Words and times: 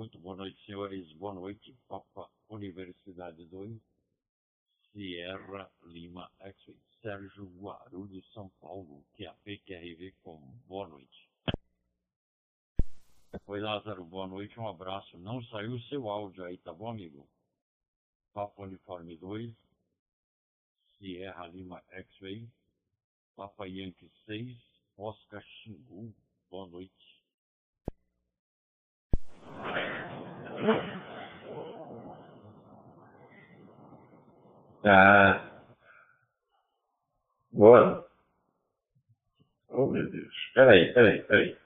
Muito 0.00 0.18
boa 0.18 0.34
noite, 0.34 0.58
senhores. 0.64 1.12
Boa 1.12 1.34
noite, 1.34 1.76
Papa 1.86 2.26
Universidade 2.48 3.44
2, 3.44 3.78
Sierra 4.90 5.70
Lima 5.82 6.32
X, 6.38 6.74
Sérgio 7.02 7.44
Guarulhos, 7.60 8.26
São 8.32 8.48
Paulo, 8.62 9.04
QAP, 9.18 9.58
QRV 9.58 10.14
com 10.22 10.38
boa 10.66 10.88
noite. 10.88 11.28
Oi, 13.46 13.60
Lázaro, 13.60 14.02
boa 14.02 14.26
noite, 14.26 14.58
um 14.58 14.66
abraço. 14.66 15.18
Não 15.18 15.44
saiu 15.44 15.72
o 15.72 15.82
seu 15.82 16.08
áudio 16.08 16.44
aí, 16.46 16.56
tá 16.56 16.72
bom, 16.72 16.88
amigo? 16.88 17.28
Papa 18.32 18.62
Uniforme 18.62 19.18
2, 19.18 19.54
Sierra 20.96 21.46
Lima 21.48 21.84
X-Ray, 21.90 22.48
Papa 23.36 23.68
Yankee 23.68 24.10
6, 24.24 24.56
Oscar 24.96 25.44
Xingu, 25.44 26.14
boa 26.50 26.66
noite. 26.68 27.19
Ah. 34.84 35.40
Boa. 37.52 38.06
Oh, 39.70 39.86
meu 39.86 40.10
Deus. 40.10 40.34
Peraí, 40.54 40.92
peraí, 40.92 41.22
peraí. 41.22 41.56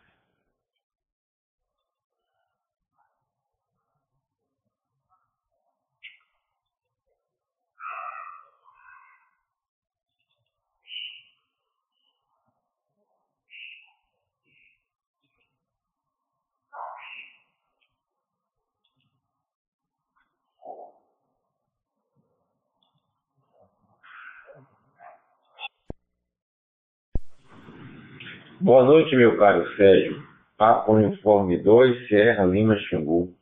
Boa 28.64 28.82
noite, 28.82 29.14
meu 29.14 29.36
caro 29.36 29.62
Sérgio. 29.76 30.22
Papo 30.56 30.94
Uniforme 30.94 31.58
2, 31.58 32.08
Serra 32.08 32.46
Lima 32.46 32.74
Xingu. 32.78 33.34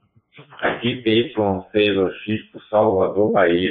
Aqui 0.61 1.01
PY6OX 1.05 2.51
por 2.51 2.63
Salvador, 2.65 3.31
Bahia. 3.31 3.71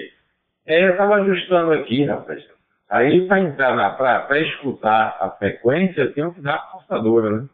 É, 0.65 0.85
eu 0.85 0.91
estava 0.91 1.15
ajustando 1.15 1.73
aqui, 1.73 2.05
rapaz. 2.05 2.41
Aí 2.89 3.27
para 3.27 3.41
entrar 3.41 3.75
na 3.75 3.89
praia, 3.89 4.21
para 4.27 4.39
escutar 4.39 5.17
a 5.19 5.29
frequência, 5.31 6.03
eu 6.03 6.13
tenho 6.13 6.33
que 6.33 6.39
dar 6.39 6.55
a 6.55 6.59
portadora, 6.59 7.41
né? 7.41 7.49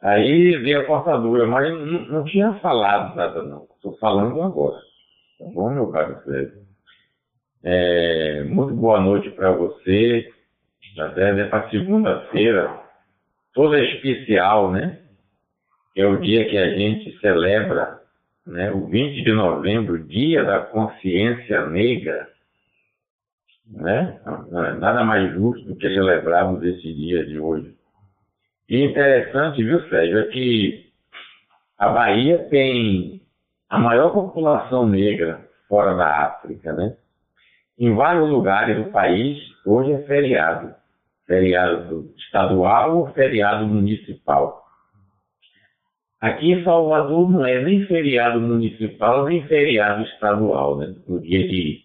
Aí 0.00 0.56
veio 0.58 0.82
a 0.82 0.84
portadora, 0.84 1.48
mas 1.48 1.68
não, 1.72 2.06
não 2.06 2.24
tinha 2.24 2.54
falado 2.60 3.16
nada, 3.16 3.42
não. 3.42 3.66
Estou 3.74 3.96
falando 3.98 4.40
agora. 4.40 4.78
Tá 5.40 5.46
bom, 5.52 5.70
meu 5.70 5.88
caro 5.88 6.22
Sérgio? 6.22 6.62
É, 7.64 8.44
muito 8.44 8.74
boa 8.74 9.00
noite 9.00 9.28
para 9.30 9.50
você, 9.50 10.32
até 10.98 11.44
para 11.46 11.68
segunda-feira, 11.70 12.80
toda 13.52 13.82
especial, 13.82 14.70
né? 14.70 14.98
É 15.96 16.06
o 16.06 16.20
dia 16.20 16.48
que 16.48 16.58
a 16.58 16.70
gente 16.70 17.18
celebra, 17.20 18.00
né? 18.46 18.70
O 18.72 18.86
20 18.86 19.22
de 19.22 19.32
novembro, 19.32 20.04
Dia 20.06 20.44
da 20.44 20.60
Consciência 20.60 21.66
Negra, 21.66 22.28
né? 23.70 24.20
Nada 24.78 25.04
mais 25.04 25.32
justo 25.32 25.64
do 25.66 25.76
que 25.76 25.88
celebrarmos 25.88 26.62
esse 26.62 26.92
dia 26.92 27.24
de 27.24 27.38
hoje. 27.38 27.74
E 28.68 28.82
interessante, 28.82 29.62
viu, 29.62 29.80
Sérgio, 29.88 30.18
é 30.18 30.24
que 30.24 30.90
a 31.78 31.88
Bahia 31.88 32.38
tem 32.50 33.20
a 33.68 33.78
maior 33.78 34.10
população 34.10 34.86
negra 34.86 35.48
fora 35.68 35.94
da 35.94 36.24
África, 36.26 36.72
né? 36.72 36.96
Em 37.78 37.94
vários 37.94 38.28
lugares 38.28 38.76
do 38.76 38.90
país, 38.90 39.38
hoje 39.64 39.92
é 39.92 39.98
feriado 40.02 40.74
feriado 41.26 42.12
estadual 42.16 42.98
ou 42.98 43.12
feriado 43.12 43.66
municipal. 43.66 44.64
Aqui 46.20 46.52
em 46.52 46.64
Salvador 46.64 47.30
não 47.30 47.44
é 47.44 47.62
nem 47.62 47.84
feriado 47.86 48.40
municipal 48.40 49.26
nem 49.26 49.46
feriado 49.46 50.02
estadual, 50.04 50.78
né? 50.78 50.94
No 51.06 51.20
dia 51.20 51.46
de, 51.46 51.80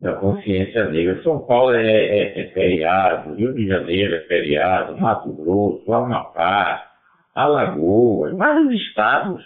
da 0.00 0.14
consciência 0.14 0.90
negra. 0.90 1.22
São 1.22 1.38
Paulo 1.46 1.74
é, 1.74 1.86
é, 1.86 2.40
é 2.40 2.46
feriado, 2.48 3.34
Rio 3.34 3.54
de 3.54 3.66
Janeiro 3.66 4.14
é 4.14 4.20
feriado, 4.20 5.00
Mato 5.00 5.32
Grosso, 5.32 5.90
Amapá, 5.92 6.86
Alagoas, 7.34 8.36
vários 8.36 8.74
estados 8.74 9.42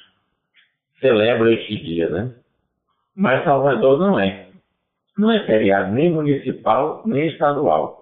celebram 1.01 1.53
esse 1.53 1.77
dia, 1.77 2.09
né? 2.09 2.35
Mas 3.15 3.45
Salvador 3.45 3.99
não 3.99 4.19
é. 4.19 4.49
Não 5.17 5.31
é 5.31 5.47
feriado 5.47 5.93
nem 5.93 6.13
municipal 6.13 7.03
nem 7.07 7.29
estadual. 7.29 7.96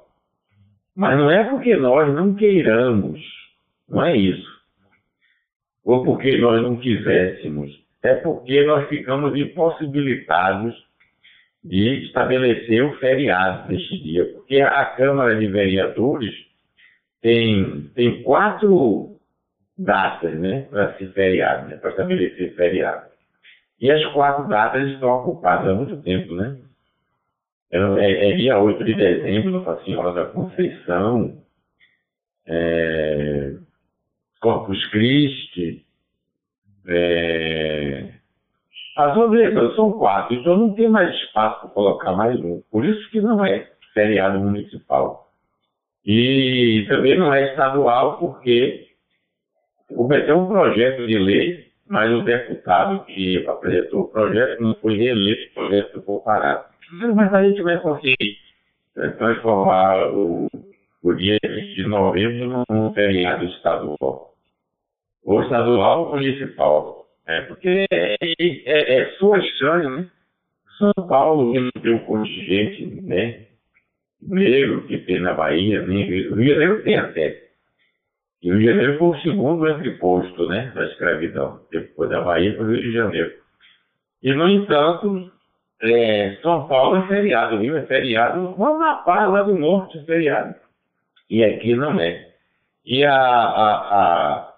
Mas 0.96 1.18
não 1.18 1.30
é 1.30 1.44
porque 1.44 1.76
nós 1.76 2.14
não 2.14 2.34
queiramos, 2.34 3.20
não 3.88 4.04
é 4.04 4.16
isso. 4.16 4.54
Ou 5.84 6.04
porque 6.04 6.38
nós 6.38 6.62
não 6.62 6.76
quiséssemos. 6.76 7.70
É 8.02 8.14
porque 8.14 8.64
nós 8.64 8.88
ficamos 8.88 9.36
impossibilitados 9.36 10.74
de 11.62 12.04
estabelecer 12.06 12.84
o 12.84 12.94
feriado 12.98 13.68
deste 13.68 14.02
dia. 14.02 14.24
Porque 14.34 14.60
a 14.60 14.84
Câmara 14.84 15.36
de 15.36 15.46
Vereadores 15.46 16.34
tem, 17.20 17.90
tem 17.94 18.22
quatro 18.22 19.16
datas 19.76 20.38
né, 20.38 20.66
para 20.70 20.94
ser 20.98 21.12
feriado, 21.12 21.68
né, 21.68 21.76
para 21.76 21.90
estabelecer 21.90 22.54
feriado. 22.54 23.06
E 23.80 23.90
as 23.90 24.04
quatro 24.12 24.46
datas 24.48 24.88
estão 24.90 25.08
ocupadas 25.08 25.68
há 25.68 25.74
muito 25.74 25.96
tempo, 26.02 26.34
né? 26.34 26.56
É, 27.74 28.30
é 28.30 28.36
dia 28.36 28.56
8 28.56 28.84
de 28.84 28.94
dezembro, 28.94 29.50
Nossa 29.50 29.82
Senhora 29.82 30.12
da 30.12 30.26
Conceição, 30.26 31.42
é, 32.46 33.52
Corpus 34.40 34.86
Christi, 34.90 35.84
é, 36.86 38.10
as 38.96 39.16
outras 39.16 39.74
são 39.74 39.90
quatro, 39.90 40.36
então 40.36 40.56
não 40.56 40.72
tem 40.72 40.88
mais 40.88 41.12
espaço 41.16 41.62
para 41.62 41.70
colocar 41.70 42.12
mais 42.12 42.38
um. 42.38 42.62
Por 42.70 42.84
isso 42.84 43.10
que 43.10 43.20
não 43.20 43.44
é 43.44 43.68
feriado 43.92 44.38
municipal. 44.38 45.32
E 46.06 46.86
também 46.88 47.18
não 47.18 47.34
é 47.34 47.50
estadual, 47.50 48.18
porque 48.18 48.86
cometeu 49.88 50.38
um 50.38 50.46
projeto 50.46 51.08
de 51.08 51.18
lei, 51.18 51.72
mas 51.88 52.08
o 52.12 52.22
deputado 52.22 53.04
que 53.06 53.44
apresentou 53.48 54.02
o 54.02 54.08
projeto 54.08 54.60
não 54.60 54.76
foi 54.76 54.96
reeleito, 54.96 55.50
o 55.50 55.54
projeto 55.54 55.92
ficou 55.94 56.20
parado 56.20 56.73
mas 56.92 57.32
a 57.32 57.42
gente 57.42 57.62
vai 57.62 57.78
conseguir 57.80 58.38
transformar 59.18 60.08
o, 60.12 60.48
o 61.02 61.14
dia 61.14 61.38
de 61.42 61.86
novembro 61.86 62.64
num 62.68 62.92
feriado 62.92 63.44
estadual. 63.46 64.34
Ou 65.24 65.42
estadual 65.42 66.06
ou 66.06 66.16
municipal. 66.16 67.06
É, 67.26 67.40
porque 67.42 67.86
é, 67.90 68.16
é, 68.20 69.00
é 69.00 69.10
sua 69.18 69.38
estranho, 69.38 69.90
né? 69.90 70.10
São 70.78 70.92
Paulo 71.08 71.54
não 71.54 71.70
tem 71.82 71.94
um 71.94 71.98
contingente, 72.00 72.86
né? 73.02 73.46
Negro 74.20 74.86
que 74.86 74.98
tem 74.98 75.20
na 75.20 75.34
Bahia, 75.34 75.86
nem 75.86 76.04
Rio 76.04 76.36
de 76.36 76.48
Janeiro 76.48 76.82
tem 76.82 76.96
até. 76.96 77.44
E 78.42 78.50
o 78.50 78.56
Rio 78.56 78.60
de 78.60 78.66
Janeiro 78.66 78.98
foi 78.98 79.08
o 79.08 79.20
segundo 79.22 79.68
entreposto, 79.68 80.48
né? 80.48 80.72
Da 80.74 80.84
escravidão, 80.86 81.60
depois 81.70 82.10
da 82.10 82.20
Bahia 82.20 82.54
para 82.54 82.64
o 82.64 82.70
Rio 82.70 82.82
de 82.82 82.92
Janeiro. 82.92 83.32
E, 84.22 84.34
no 84.34 84.48
entanto, 84.48 85.30
é, 85.82 86.36
São 86.42 86.66
Paulo 86.68 86.96
é 86.96 87.08
feriado, 87.08 87.58
Rio 87.58 87.76
é 87.76 87.86
feriado, 87.86 88.54
vamos 88.56 88.80
na 88.80 88.94
paz 88.96 89.30
lá 89.30 89.42
do 89.42 89.58
norte 89.58 89.98
é 89.98 90.02
feriado. 90.02 90.54
E 91.28 91.44
aqui 91.44 91.74
não 91.74 91.98
é. 92.00 92.28
E 92.84 93.04
a, 93.04 93.14
a, 93.14 94.50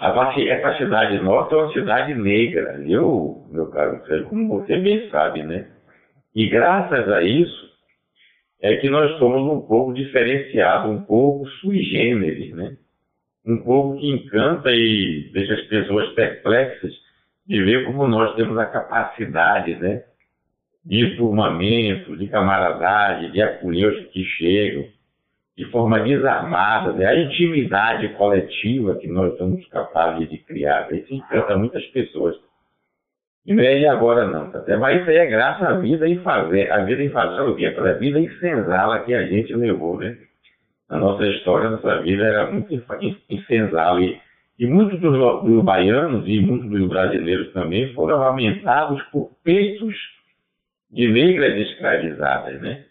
a, 0.00 0.40
essa 0.48 0.78
cidade 0.78 1.18
norte 1.20 1.54
é 1.54 1.56
uma 1.56 1.72
cidade 1.72 2.14
negra, 2.14 2.78
viu, 2.78 3.46
meu 3.50 3.66
caro? 3.70 4.00
Como 4.28 4.60
você 4.60 4.78
bem 4.78 5.08
sabe, 5.10 5.42
né? 5.42 5.68
E 6.34 6.48
graças 6.48 7.08
a 7.08 7.22
isso 7.22 7.72
é 8.60 8.76
que 8.76 8.88
nós 8.88 9.18
somos 9.18 9.42
um 9.42 9.60
povo 9.66 9.92
diferenciado, 9.92 10.88
um 10.88 11.04
povo 11.04 11.46
sui 11.60 11.82
generis, 11.82 12.54
né? 12.54 12.76
Um 13.46 13.62
povo 13.62 13.98
que 13.98 14.08
encanta 14.08 14.70
e 14.72 15.30
deixa 15.32 15.54
as 15.54 15.62
pessoas 15.66 16.08
perplexas 16.14 17.03
de 17.46 17.62
ver 17.62 17.84
como 17.84 18.06
nós 18.06 18.34
temos 18.36 18.56
a 18.58 18.66
capacidade, 18.66 19.76
né? 19.76 20.02
De 20.84 21.16
formamento, 21.16 22.16
de 22.16 22.26
camaradagem, 22.28 23.30
de 23.32 23.40
acolher 23.40 23.86
os 23.86 24.06
que 24.08 24.24
chegam, 24.24 24.86
de 25.56 25.64
forma 25.70 26.00
desarmada, 26.00 26.92
né? 26.92 27.06
a 27.06 27.16
intimidade 27.16 28.08
coletiva 28.14 28.96
que 28.96 29.06
nós 29.06 29.36
somos 29.38 29.66
capazes 29.68 30.28
de 30.28 30.38
criar. 30.38 30.92
Isso 30.92 31.14
encanta 31.14 31.56
muitas 31.56 31.84
pessoas. 31.86 32.36
E 33.46 33.54
não 33.54 33.62
é 33.62 33.78
de 33.78 33.86
agora 33.86 34.26
não, 34.26 34.50
tá? 34.50 34.64
mas 34.78 35.00
isso 35.00 35.10
aí 35.10 35.16
é 35.16 35.26
graças 35.26 35.66
à 35.66 35.78
vida 35.78 36.08
em 36.08 36.18
fazer, 36.20 36.72
a 36.72 36.82
vida 36.84 37.02
em 37.02 37.10
fazer 37.10 37.42
o 37.42 37.54
quê? 37.54 37.70
Pela 37.70 37.92
vida 37.92 38.18
em 38.18 38.28
senzala 38.38 39.00
que 39.00 39.14
a 39.14 39.26
gente 39.26 39.54
levou, 39.54 39.98
né? 39.98 40.16
A 40.88 40.98
nossa 40.98 41.26
história, 41.26 41.68
a 41.68 41.70
nossa 41.72 42.00
vida 42.02 42.24
era 42.24 42.50
muito 42.50 42.72
em 42.72 43.42
senzala 43.42 44.00
e 44.00 44.18
E 44.58 44.66
muitos 44.66 45.00
dos, 45.00 45.42
dos 45.42 45.64
baianos 45.64 46.24
e 46.28 46.40
muitos 46.40 46.70
dos 46.70 46.88
brasileiros 46.88 47.52
também 47.52 47.92
foram 47.92 48.22
amamentados 48.22 49.02
por 49.04 49.30
peitos 49.42 49.96
de 50.90 51.08
negras 51.08 51.56
escravizadas, 51.68 52.60
né? 52.60 52.84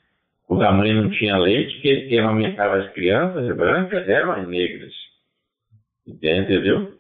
Cuja 0.46 0.72
mãe 0.72 0.94
não 0.94 1.10
tinha 1.10 1.38
leite, 1.38 1.80
que 1.80 2.08
quem 2.10 2.20
amamentava 2.20 2.78
as 2.78 2.92
crianças 2.92 3.56
brancas 3.56 4.08
eram 4.10 4.34
as 4.34 4.48
negras. 4.48 4.94
Entendeu? 6.06 6.94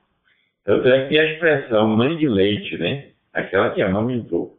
Tanto 0.63 0.88
é 0.88 1.07
que 1.07 1.19
a 1.19 1.33
expressão 1.33 1.88
mãe 1.88 2.15
de 2.15 2.27
leite, 2.27 2.77
né? 2.77 3.10
Aquela 3.33 3.71
que 3.71 3.81
amamentou 3.81 4.57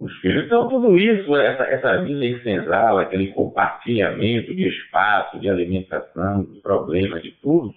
os 0.00 0.12
filhos. 0.18 0.46
Então, 0.46 0.68
tudo 0.68 0.98
isso, 0.98 1.36
essa, 1.36 1.62
essa 1.64 2.02
vida 2.02 2.24
em 2.24 2.40
senzala, 2.40 3.02
aquele 3.02 3.28
compartilhamento 3.28 4.52
de 4.54 4.66
espaço, 4.66 5.38
de 5.38 5.48
alimentação, 5.48 6.44
de 6.44 6.60
problemas, 6.60 7.22
de 7.22 7.30
tudo, 7.40 7.72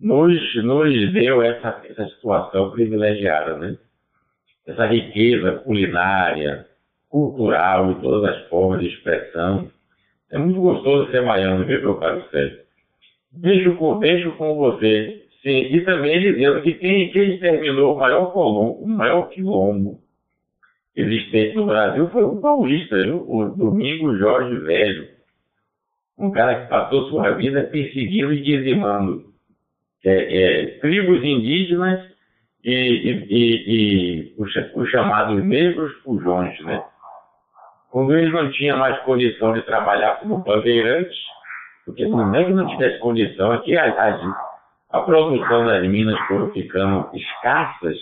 nos, 0.00 0.54
nos 0.64 1.12
deu 1.12 1.42
essa, 1.42 1.82
essa 1.84 2.08
situação 2.08 2.70
privilegiada, 2.70 3.58
né? 3.58 3.76
Essa 4.66 4.86
riqueza 4.86 5.52
culinária, 5.58 6.66
cultural, 7.08 7.94
de 7.94 8.00
todas 8.00 8.30
as 8.30 8.48
formas 8.48 8.80
de 8.80 8.88
expressão. 8.88 9.70
É 10.30 10.38
muito 10.38 10.60
gostoso 10.60 11.10
ser 11.10 11.24
baiano, 11.24 11.64
viu, 11.64 11.80
meu 11.80 11.96
caro 11.96 12.24
Sérgio? 12.30 12.60
Vejo 13.32 13.76
com, 13.76 13.98
vejo 13.98 14.32
com 14.36 14.54
você. 14.54 15.26
Sim, 15.42 15.74
e 15.74 15.80
também 15.84 16.20
dizendo 16.20 16.62
que 16.62 16.74
quem, 16.74 17.10
quem 17.10 17.38
terminou 17.38 17.94
o 17.94 17.98
maior 17.98 18.32
colombo, 18.32 18.82
o 18.82 18.88
maior 18.88 19.28
quilombo 19.28 19.98
existente 20.94 21.56
no 21.56 21.66
Brasil 21.66 22.08
foi 22.10 22.22
o 22.24 22.40
paulista, 22.40 23.02
viu? 23.02 23.24
o 23.28 23.48
Domingo 23.48 24.16
Jorge 24.16 24.56
Velho. 24.56 25.08
Um 26.18 26.30
cara 26.30 26.62
que 26.62 26.68
passou 26.68 27.08
sua 27.08 27.30
vida 27.30 27.64
perseguindo 27.64 28.32
e 28.34 28.42
dizimando 28.42 29.29
é, 30.04 30.12
é, 30.12 30.66
tribos 30.78 31.22
indígenas 31.22 32.00
e, 32.64 32.72
e, 32.72 33.26
e, 33.30 33.64
e 33.66 34.34
os, 34.38 34.54
os, 34.74 34.90
chamados 34.90 35.42
negros 35.44 35.92
fujões, 36.02 36.58
né? 36.60 36.82
Quando 37.90 38.16
eles 38.16 38.32
não 38.32 38.50
tinham 38.52 38.78
mais 38.78 38.98
condição 39.00 39.52
de 39.52 39.62
trabalhar 39.62 40.20
como 40.20 40.38
bandeirantes, 40.38 41.18
porque 41.84 42.04
se 42.04 42.10
o 42.10 42.26
negro 42.30 42.54
não 42.54 42.68
tivesse 42.68 42.98
condição, 43.00 43.52
aqui 43.52 43.76
a, 43.76 43.84
a, 43.84 44.50
a 44.90 45.00
produção 45.00 45.66
das 45.66 45.86
minas 45.88 46.18
foram 46.28 46.50
ficando 46.52 47.10
escassas, 47.14 47.96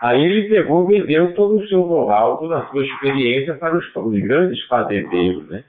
Aí 0.00 0.24
ele 0.24 0.48
pegou, 0.48 0.86
vendeu 0.86 1.34
todo 1.34 1.56
o 1.56 1.68
seu 1.68 1.84
know-how, 1.84 2.38
toda 2.38 2.58
a 2.58 2.66
sua 2.68 2.84
experiência 2.84 3.54
para 3.54 3.76
os, 3.76 3.84
os 3.96 4.20
grandes 4.20 4.64
fazendeiros, 4.66 5.48
né? 5.48 5.64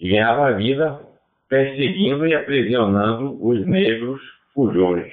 E 0.00 0.10
ganhava 0.10 0.52
vida 0.54 1.00
perseguindo 1.48 2.26
e 2.26 2.34
aprisionando 2.34 3.38
os 3.44 3.64
negros 3.66 4.20
fujões. 4.54 5.12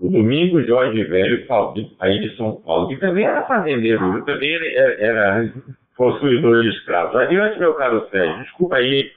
O 0.00 0.08
Domingo 0.08 0.62
Jorge 0.62 1.02
Velho, 1.04 1.44
aí 1.98 2.20
de 2.20 2.36
São 2.36 2.60
Paulo, 2.60 2.88
que 2.88 2.96
também 2.98 3.24
era 3.24 3.42
fazendeiro, 3.46 4.24
também 4.24 4.54
era, 4.54 4.94
era 5.00 5.52
possuidor 5.96 6.62
de 6.62 6.68
escravos. 6.68 7.16
Adiante, 7.16 7.58
meu 7.58 7.74
caro 7.74 8.08
Sérgio, 8.10 8.44
desculpa 8.44 8.76
aí 8.76 9.10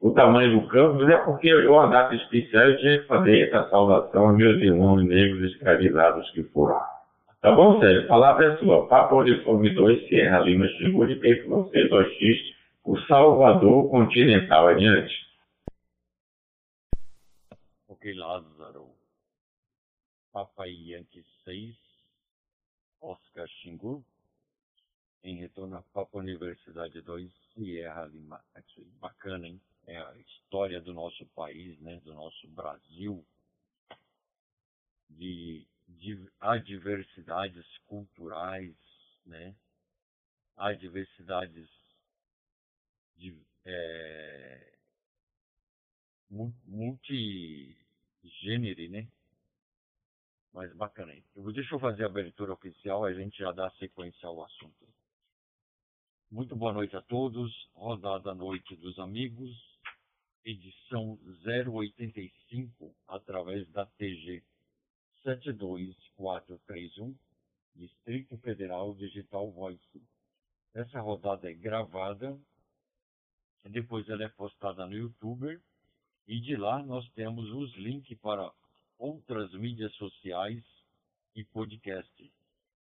o 0.00 0.10
tamanho 0.10 0.60
do 0.60 0.66
campo, 0.66 0.98
mas 1.00 1.08
é 1.10 1.16
porque 1.18 1.48
eu, 1.48 1.88
data 1.88 2.14
especial, 2.14 2.64
eu 2.64 2.78
tinha 2.78 2.98
que 2.98 3.06
fazer 3.06 3.42
essa 3.42 3.68
saudação 3.70 4.28
aos 4.28 4.36
meus 4.36 4.60
irmãos 4.60 5.04
negros 5.04 5.52
escravizados 5.52 6.28
que 6.32 6.42
foram. 6.44 6.80
Tá 7.40 7.52
bom, 7.52 7.78
Sérgio? 7.78 8.08
Palavra 8.08 8.52
é 8.52 8.56
sua. 8.56 8.88
Papo 8.88 9.20
Uniforme 9.20 9.70
2, 9.70 10.08
Sierra 10.08 10.40
Lima, 10.40 10.66
Chico 10.66 11.06
de 11.06 11.14
Peito, 11.16 11.48
você, 11.48 11.88
2X, 11.88 12.36
o 12.84 12.98
Salvador 13.02 13.88
Continental. 13.88 14.68
Adiante. 14.68 15.25
Lázaro. 18.14 18.94
Papai 20.32 20.70
Yankee 20.70 21.24
6, 21.44 21.76
Oscar 23.00 23.48
Xingu, 23.48 24.04
em 25.24 25.36
retorno 25.36 25.76
a 25.76 25.82
Papa 25.82 26.18
Universidade 26.18 27.00
2, 27.00 27.32
Sierra 27.54 28.04
Lima. 28.06 28.44
Bacana, 29.00 29.48
hein? 29.48 29.60
É 29.86 29.96
a 29.96 30.14
história 30.18 30.80
do 30.80 30.92
nosso 30.92 31.24
país, 31.28 31.80
né? 31.80 32.00
Do 32.00 32.12
nosso 32.12 32.46
Brasil, 32.48 33.24
de, 35.08 35.66
de 35.88 36.28
adversidades 36.38 37.66
culturais, 37.86 38.76
né? 39.24 39.54
Adversidades 40.56 41.68
de, 43.16 43.34
é, 43.64 44.76
multigênero, 48.26 48.90
né? 48.90 49.06
Mas 50.52 50.74
bacana. 50.74 51.14
Eu, 51.34 51.52
deixa 51.52 51.74
eu 51.74 51.78
fazer 51.78 52.02
a 52.04 52.06
abertura 52.06 52.52
oficial, 52.52 53.04
a 53.04 53.12
gente 53.12 53.38
já 53.38 53.52
dá 53.52 53.70
sequência 53.72 54.26
ao 54.26 54.44
assunto. 54.44 54.88
Muito 56.30 56.56
boa 56.56 56.72
noite 56.72 56.96
a 56.96 57.02
todos. 57.02 57.52
Rodada 57.74 58.34
Noite 58.34 58.74
dos 58.76 58.98
Amigos, 58.98 59.54
edição 60.44 61.16
085, 61.44 62.92
através 63.06 63.70
da 63.70 63.86
TG 63.86 64.42
72431, 65.22 67.16
Distrito 67.76 68.36
Federal 68.38 68.94
Digital 68.94 69.52
Voice. 69.52 70.02
Essa 70.74 71.00
rodada 71.00 71.48
é 71.50 71.54
gravada, 71.54 72.36
depois 73.64 74.08
ela 74.08 74.24
é 74.24 74.28
postada 74.28 74.86
no 74.86 74.94
YouTube, 74.94 75.60
e 76.26 76.40
de 76.40 76.56
lá 76.56 76.82
nós 76.82 77.08
temos 77.10 77.48
os 77.50 77.72
links 77.76 78.18
para 78.18 78.52
outras 78.98 79.52
mídias 79.52 79.94
sociais 79.94 80.64
e 81.34 81.44
podcast. 81.44 82.32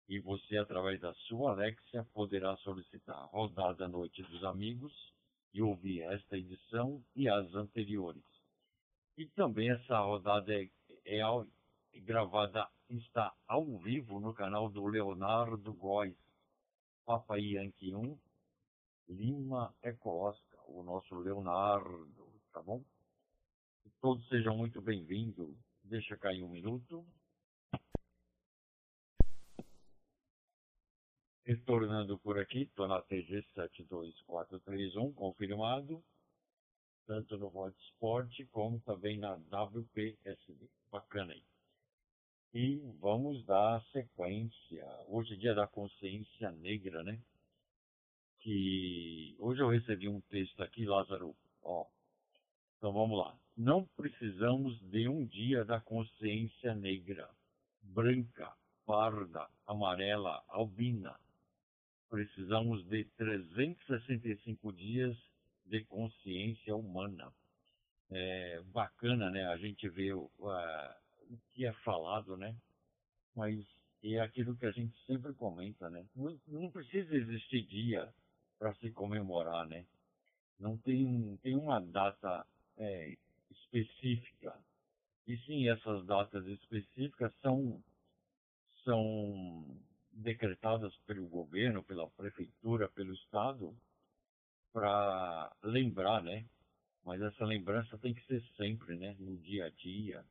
E 0.09 0.19
você, 0.21 0.57
através 0.57 1.01
da 1.01 1.15
sua 1.15 1.53
Alexia, 1.53 2.05
poderá 2.13 2.57
solicitar 2.59 3.27
Rodada 3.27 3.87
Noite 3.87 4.23
dos 4.23 4.43
Amigos 4.43 4.93
e 5.53 5.63
ouvir 5.63 6.01
esta 6.03 6.37
edição 6.37 7.05
e 7.15 7.29
as 7.29 7.55
anteriores. 7.55 8.25
E 9.17 9.27
também 9.27 9.71
essa 9.71 10.01
rodada 10.01 10.53
é, 10.53 10.69
é, 11.05 11.21
é 11.21 12.01
gravada, 12.01 12.69
está 12.89 13.33
ao 13.47 13.79
vivo 13.79 14.19
no 14.19 14.33
canal 14.33 14.69
do 14.69 14.87
Leonardo 14.87 15.73
Góes, 15.75 16.17
Papai 17.05 17.41
Yankee 17.41 17.95
1, 17.95 18.19
Lima 19.09 19.75
Ecológica, 19.83 20.59
o 20.67 20.83
nosso 20.83 21.15
Leonardo, 21.17 22.33
tá 22.53 22.63
bom? 22.63 22.83
Todos 24.01 24.29
sejam 24.29 24.57
muito 24.57 24.81
bem-vindos. 24.81 25.57
Deixa 25.83 26.17
cair 26.17 26.45
um 26.45 26.49
minuto. 26.49 27.05
Retornando 31.45 32.17
por 32.21 32.39
aqui, 32.39 32.63
estou 32.63 32.87
na 32.87 33.03
TG 33.03 33.43
72431, 33.55 35.13
confirmado, 35.15 36.01
tanto 37.07 37.37
no 37.39 37.49
Hotspot 37.49 38.47
como 38.53 38.79
também 38.83 39.19
na 39.19 39.35
WPSD. 39.35 40.71
Bacana 40.93 41.33
aí. 41.33 41.43
E 42.55 42.79
vamos 43.01 43.45
dar 43.47 43.85
sequência. 43.87 44.87
Hoje 45.09 45.35
é 45.35 45.39
dia 45.39 45.55
da 45.57 45.67
consciência 45.67 46.53
negra, 46.53 47.03
né? 47.03 47.21
Que 48.39 49.35
hoje 49.41 49.61
eu 49.61 49.69
recebi 49.69 50.09
um 50.09 50.21
texto 50.21 50.63
aqui, 50.63 50.85
Lázaro, 50.87 51.35
ó, 51.65 51.85
então 52.77 52.93
vamos 52.93 53.19
lá. 53.19 53.37
Não 53.59 53.85
precisamos 53.97 54.79
de 54.83 55.09
um 55.09 55.27
dia 55.27 55.65
da 55.65 55.81
consciência 55.81 56.77
negra, 56.77 57.29
branca, 57.83 58.55
parda, 58.87 59.49
amarela, 59.67 60.45
albina. 60.47 61.19
Precisamos 62.09 62.87
de 62.87 63.05
365 63.17 64.73
dias 64.73 65.17
de 65.67 65.83
consciência 65.87 66.77
humana. 66.77 67.33
É 68.13 68.63
bacana, 68.67 69.29
né? 69.29 69.45
A 69.49 69.57
gente 69.57 69.89
vê 69.89 70.13
uh, 70.13 70.31
o 70.39 71.37
que 71.51 71.67
é 71.67 71.73
falado, 71.83 72.37
né? 72.37 72.55
Mas 73.35 73.67
é 74.05 74.21
aquilo 74.21 74.57
que 74.57 74.67
a 74.67 74.71
gente 74.71 74.97
sempre 75.05 75.35
comenta, 75.35 75.91
né? 75.91 76.07
Não, 76.15 76.41
não 76.47 76.71
precisa 76.71 77.13
existir 77.13 77.63
dia 77.63 78.09
para 78.57 78.73
se 78.75 78.93
comemorar, 78.93 79.67
né? 79.67 79.85
Não 80.61 80.79
tem, 80.79 81.37
tem 81.43 81.57
uma 81.57 81.81
data 81.81 82.47
é, 82.77 83.17
específica. 83.51 84.57
E 85.27 85.37
sim, 85.39 85.69
essas 85.69 86.05
datas 86.07 86.47
específicas 86.47 87.33
são, 87.41 87.83
são 88.85 89.79
decretadas 90.13 90.95
pelo 91.07 91.29
governo, 91.29 91.83
pela 91.85 92.09
prefeitura, 92.11 92.89
pelo 92.89 93.13
Estado, 93.15 93.77
para 94.73 95.53
lembrar, 95.63 96.23
né? 96.23 96.47
Mas 97.05 97.21
essa 97.21 97.45
lembrança 97.45 97.99
tem 97.99 98.15
que 98.15 98.25
ser 98.27 98.43
sempre, 98.57 98.97
né? 98.97 99.17
No 99.19 99.37
dia 99.39 99.67
a 99.67 99.71
dia. 99.71 100.25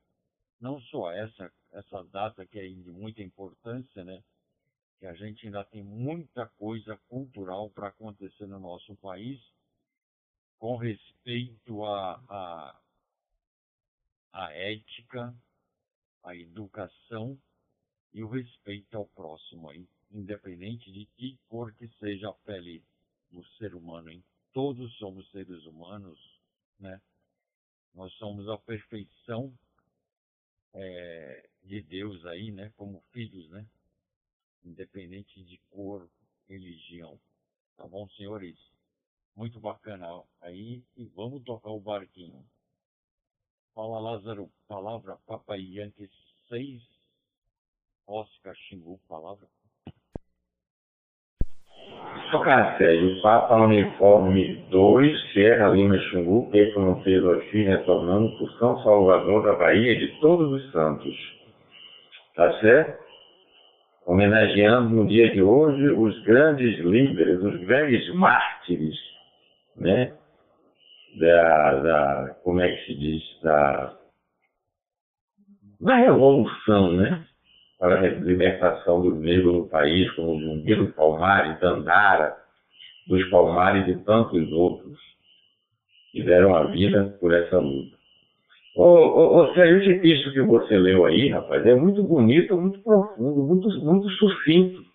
Não 0.60 0.80
só 0.82 1.12
essa, 1.12 1.52
essa 1.72 2.04
data 2.06 2.46
que 2.46 2.60
é 2.60 2.68
de 2.68 2.92
muita 2.92 3.22
importância, 3.22 4.04
né? 4.04 4.24
Que 5.00 5.06
a 5.06 5.14
gente 5.14 5.46
ainda 5.46 5.64
tem 5.64 5.84
muita 5.84 6.48
coisa 6.58 6.98
cultural 7.08 7.70
para 7.70 7.90
acontecer 7.90 8.48
no 8.48 8.60
nosso 8.60 8.96
país 8.96 9.40
com 10.58 10.76
respeito 10.76 11.86
a, 11.86 12.14
a, 12.28 12.82
a 14.32 14.52
ética, 14.54 15.36
a 16.24 16.36
educação 16.36 17.40
e 18.14 18.24
o 18.24 18.28
respeito 18.28 18.98
ao 18.98 19.08
próximo, 19.08 19.72
independente 20.12 20.92
de 20.92 21.06
que 21.18 21.38
cor 21.48 21.74
que 21.74 21.88
seja 22.00 22.30
a 22.30 22.34
pele 22.34 22.84
do 23.32 23.46
ser 23.58 23.76
humano. 23.76 24.10
Hein? 24.10 24.24
Todos 24.54 24.96
somos 24.98 25.30
seres 25.32 25.66
humanos, 25.66 26.20
né? 26.80 27.02
Nós 27.94 28.14
somos 28.14 28.48
a 28.48 28.58
perfeição 28.58 29.54
é, 30.74 31.50
de 31.64 31.82
Deus 31.82 32.26
aí, 32.26 32.52
né? 32.52 32.72
Como 32.78 33.04
filhos, 33.12 33.50
né? 33.50 33.68
Independente 34.64 35.44
de 35.44 35.58
cor, 35.70 36.10
religião. 36.48 37.20
Tá 37.76 37.88
bom, 37.88 38.08
senhores? 38.10 38.58
Muito 39.36 39.60
bacana 39.60 40.08
aí. 40.42 40.84
E 40.96 41.06
vamos 41.06 41.44
tocar 41.44 41.70
o 41.70 41.80
barquinho. 41.80 42.46
Fala, 43.78 44.00
Lázaro. 44.00 44.50
Palavra 44.68 45.18
Papai 45.28 45.60
Yankee 45.60 46.10
6. 46.50 46.82
Oscar 48.08 48.56
Xingu. 48.56 49.00
Palavra. 49.08 49.46
Tocar 52.32 52.76
Sérgio, 52.80 53.22
Papa 53.22 53.56
Uniforme 53.56 54.56
2, 54.72 55.32
Sierra 55.32 55.70
Lima 55.70 55.96
Xingu, 56.10 56.50
Pedro 56.50 56.82
Monteiro 56.82 57.38
aqui, 57.38 57.62
retornando 57.62 58.36
por 58.40 58.52
São 58.54 58.82
Salvador 58.82 59.44
da 59.44 59.54
Bahia 59.54 59.96
de 59.96 60.08
Todos 60.22 60.52
os 60.52 60.72
Santos. 60.72 61.16
Tá 62.34 62.60
certo? 62.60 63.06
Homenageando 64.08 64.90
no 64.90 65.06
dia 65.08 65.32
de 65.32 65.44
hoje 65.44 65.88
os 65.92 66.20
grandes 66.24 66.80
líderes, 66.80 67.44
os 67.44 67.60
grandes 67.68 68.12
mártires, 68.16 68.98
né? 69.76 70.17
Da, 71.20 71.74
da 71.80 72.36
como 72.44 72.62
é 72.62 72.72
que 72.72 72.86
se 72.86 72.96
diz? 72.96 73.24
Da, 73.42 73.98
da 75.80 75.96
revolução, 75.96 76.94
né? 76.94 77.28
para 77.80 78.00
a 78.00 78.08
libertação 78.08 79.02
dos 79.02 79.20
negros 79.20 79.54
no 79.54 79.68
país, 79.68 80.10
como 80.12 80.32
o 80.32 80.40
Zumbi 80.40 80.92
Palmares, 80.94 81.60
Dandara, 81.60 82.36
dos 83.08 83.24
Palmares 83.30 83.88
e 83.88 84.04
tantos 84.04 84.52
outros 84.52 84.98
que 86.12 86.24
deram 86.24 86.56
a 86.56 86.64
vida 86.66 87.16
por 87.20 87.34
essa 87.34 87.60
luta. 87.60 87.96
Ô, 88.76 89.42
ô 89.42 89.54
Sérgio, 89.54 90.06
isso 90.06 90.32
que 90.32 90.42
você 90.42 90.78
leu 90.78 91.06
aí, 91.06 91.30
rapaz, 91.30 91.66
é 91.66 91.76
muito 91.76 92.04
bonito, 92.04 92.60
muito 92.60 92.80
profundo, 92.80 93.44
muito, 93.44 93.70
muito 93.84 94.10
sucinto. 94.12 94.86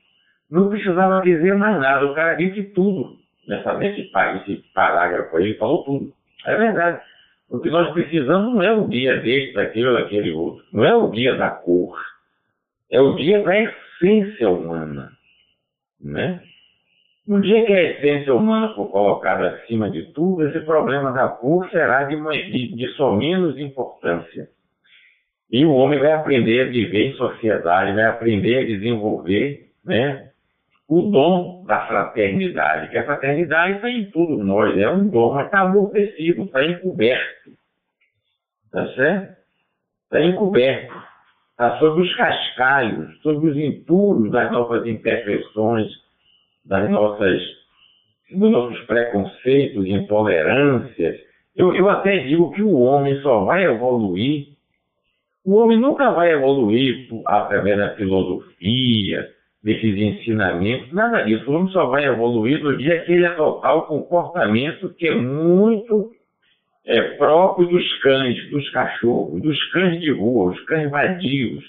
Não 0.51 0.69
precisava 0.69 1.23
dizer 1.23 1.55
mais 1.57 1.81
nada, 1.81 2.07
o 2.07 2.15
cara 2.15 2.35
disse 2.35 2.65
tudo 2.75 3.22
nessa, 3.47 3.75
nesse, 3.79 4.11
nesse 4.13 4.65
parágrafo 4.75 5.37
aí, 5.37 5.55
falou 5.55 5.85
tudo. 5.85 6.13
É 6.47 6.57
verdade. 6.57 7.01
O 7.51 7.59
que 7.61 7.71
nós 7.71 7.93
precisamos 7.93 8.55
não 8.55 8.63
é 8.63 8.73
o 8.73 8.89
dia 8.89 9.19
desse, 9.21 9.53
daquele 9.53 9.93
daquele 9.93 10.33
outro. 10.33 10.65
Não 10.73 10.85
é 10.85 10.95
o 10.95 11.11
dia 11.11 11.37
da 11.37 11.51
cor 11.51 11.99
é 12.93 13.01
o 13.01 13.17
dia 13.17 13.43
da 13.43 13.59
essência 13.59 14.51
humana. 14.51 15.11
Né? 15.99 16.43
No 17.27 17.41
dia 17.41 17.65
que 17.65 17.73
a 17.73 17.83
essência 17.83 18.35
humana 18.35 18.75
for 18.75 18.91
colocada 18.91 19.49
acima 19.49 19.91
de 19.91 20.13
tudo, 20.13 20.47
esse 20.47 20.61
problema 20.61 21.11
da 21.11 21.29
cor 21.29 21.69
será 21.71 22.05
de, 22.05 22.17
de, 22.17 22.77
de 22.77 22.89
só 22.89 23.17
menos 23.17 23.59
importância. 23.59 24.49
E 25.51 25.65
o 25.65 25.73
homem 25.73 25.99
vai 25.99 26.13
aprender 26.13 26.63
a 26.63 26.71
viver 26.71 27.09
em 27.09 27.15
sociedade, 27.15 27.95
vai 27.95 28.05
aprender 28.05 28.59
a 28.59 28.67
desenvolver 28.67 29.71
né, 29.85 30.31
o 30.95 31.11
dom 31.11 31.65
da 31.65 31.87
fraternidade, 31.87 32.91
que 32.91 32.99
a 32.99 33.05
fraternidade 33.07 33.77
está 33.77 33.89
em 33.89 34.11
tudo 34.11 34.45
nós, 34.45 34.77
é 34.77 34.91
um 34.91 35.09
dom, 35.09 35.41
está 35.41 35.61
amortecido, 35.61 36.43
está 36.43 36.63
encoberto. 36.63 37.51
Tá 38.71 38.87
certo? 38.95 39.37
Está 40.05 40.23
encoberto 40.23 40.93
tá, 41.57 41.79
sobre 41.79 42.03
os 42.03 42.15
cascalhos, 42.15 43.19
sobre 43.23 43.49
os 43.49 43.57
entulhos 43.57 44.31
das 44.31 44.53
nossas 44.53 44.87
imperfeições, 44.87 45.91
das 46.63 46.91
nossas, 46.91 47.41
dos 48.31 48.51
nossos 48.51 48.79
preconceitos, 48.85 49.87
intolerâncias. 49.87 51.19
Eu, 51.57 51.75
eu 51.75 51.89
até 51.89 52.19
digo 52.19 52.51
que 52.51 52.63
o 52.63 52.79
homem 52.81 53.19
só 53.23 53.47
vai 53.47 53.65
evoluir, 53.65 54.49
o 55.43 55.55
homem 55.55 55.81
nunca 55.81 56.11
vai 56.11 56.33
evoluir 56.33 57.09
através 57.25 57.79
da 57.79 57.95
filosofia, 57.95 59.27
desses 59.63 59.97
ensinamentos, 59.97 60.93
nada 60.93 61.23
disso. 61.23 61.49
O 61.51 61.55
homem 61.55 61.73
só 61.73 61.87
vai 61.87 62.05
evoluir 62.05 62.63
no 62.63 62.77
dia 62.77 63.01
que 63.05 63.13
ele 63.13 63.27
adotar 63.27 63.77
o 63.77 63.83
comportamento 63.83 64.93
que 64.95 65.07
é 65.07 65.15
muito 65.15 66.11
é, 66.85 67.01
próprio 67.17 67.69
dos 67.69 68.01
cães, 68.01 68.51
dos 68.51 68.69
cachorros, 68.71 69.41
dos 69.41 69.65
cães 69.71 70.01
de 70.01 70.11
rua, 70.11 70.53
os 70.53 70.61
cães 70.65 70.91
vadios. 70.91 71.65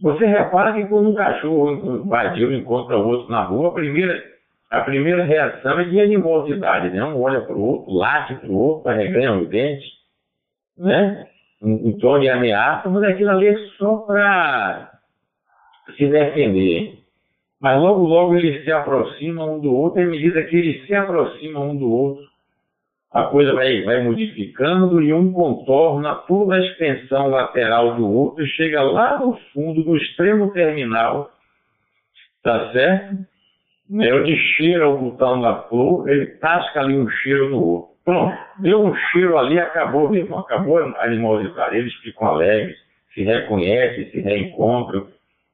Você 0.00 0.26
repara 0.26 0.72
que 0.72 0.86
quando 0.86 1.10
um 1.10 1.14
cachorro 1.14 2.04
vadio 2.04 2.52
encontra 2.52 2.96
outro 2.96 3.30
na 3.30 3.42
rua, 3.44 3.68
a 3.68 3.72
primeira, 3.72 4.22
a 4.70 4.80
primeira 4.80 5.24
reação 5.24 5.78
é 5.78 5.84
de 5.84 6.00
animosidade, 6.00 6.90
né? 6.90 7.04
Um 7.04 7.20
olha 7.20 7.40
para 7.42 7.54
o 7.54 7.60
outro, 7.60 7.92
late 7.92 8.34
para 8.34 8.50
o 8.50 8.54
outro, 8.54 8.90
arreganha 8.90 9.34
os 9.34 9.48
dentes, 9.48 9.86
né? 10.76 11.26
Em, 11.62 11.96
tom 11.98 12.18
de 12.18 12.28
ameaça, 12.28 12.88
mas 12.90 13.02
aquilo 13.04 13.30
ali 13.30 13.46
é 13.48 13.56
só 13.78 13.98
para 13.98 14.93
se 15.96 16.06
defender. 16.06 16.98
Mas 17.60 17.80
logo, 17.80 18.06
logo 18.06 18.36
eles 18.36 18.64
se 18.64 18.72
aproximam 18.72 19.56
um 19.56 19.60
do 19.60 19.74
outro, 19.74 20.00
e 20.00 20.04
à 20.04 20.06
medida 20.06 20.42
que 20.44 20.56
eles 20.56 20.86
se 20.86 20.94
aproximam 20.94 21.70
um 21.70 21.76
do 21.76 21.90
outro, 21.90 22.24
a 23.14 23.24
coisa 23.24 23.54
vai, 23.54 23.82
vai 23.82 24.02
modificando 24.02 25.00
e 25.00 25.12
um 25.12 25.32
contorna 25.32 26.16
toda 26.26 26.56
a 26.56 26.60
extensão 26.60 27.28
lateral 27.28 27.94
do 27.94 28.10
outro 28.10 28.44
e 28.44 28.48
chega 28.48 28.82
lá 28.82 29.20
no 29.20 29.38
fundo, 29.52 29.84
no 29.84 29.96
extremo 29.96 30.52
terminal, 30.52 31.30
tá 32.42 32.72
certo? 32.72 33.16
Onde 33.88 34.36
cheira 34.56 34.88
o 34.88 34.98
botão 34.98 35.40
da 35.40 35.62
flor, 35.62 36.08
ele 36.08 36.26
tasca 36.38 36.80
ali 36.80 36.98
um 36.98 37.08
cheiro 37.08 37.50
no 37.50 37.62
outro. 37.62 37.94
Pronto, 38.04 38.36
deu 38.58 38.84
um 38.84 38.94
cheiro 39.12 39.38
ali, 39.38 39.58
acabou, 39.58 40.10
mesmo, 40.10 40.36
acabou 40.36 40.78
a 40.78 41.04
animosidade. 41.04 41.76
Eles 41.76 41.94
ficam 41.94 42.28
alegres, 42.28 42.76
se 43.14 43.22
reconhecem, 43.22 44.10
se 44.10 44.20
reencontram. 44.20 45.06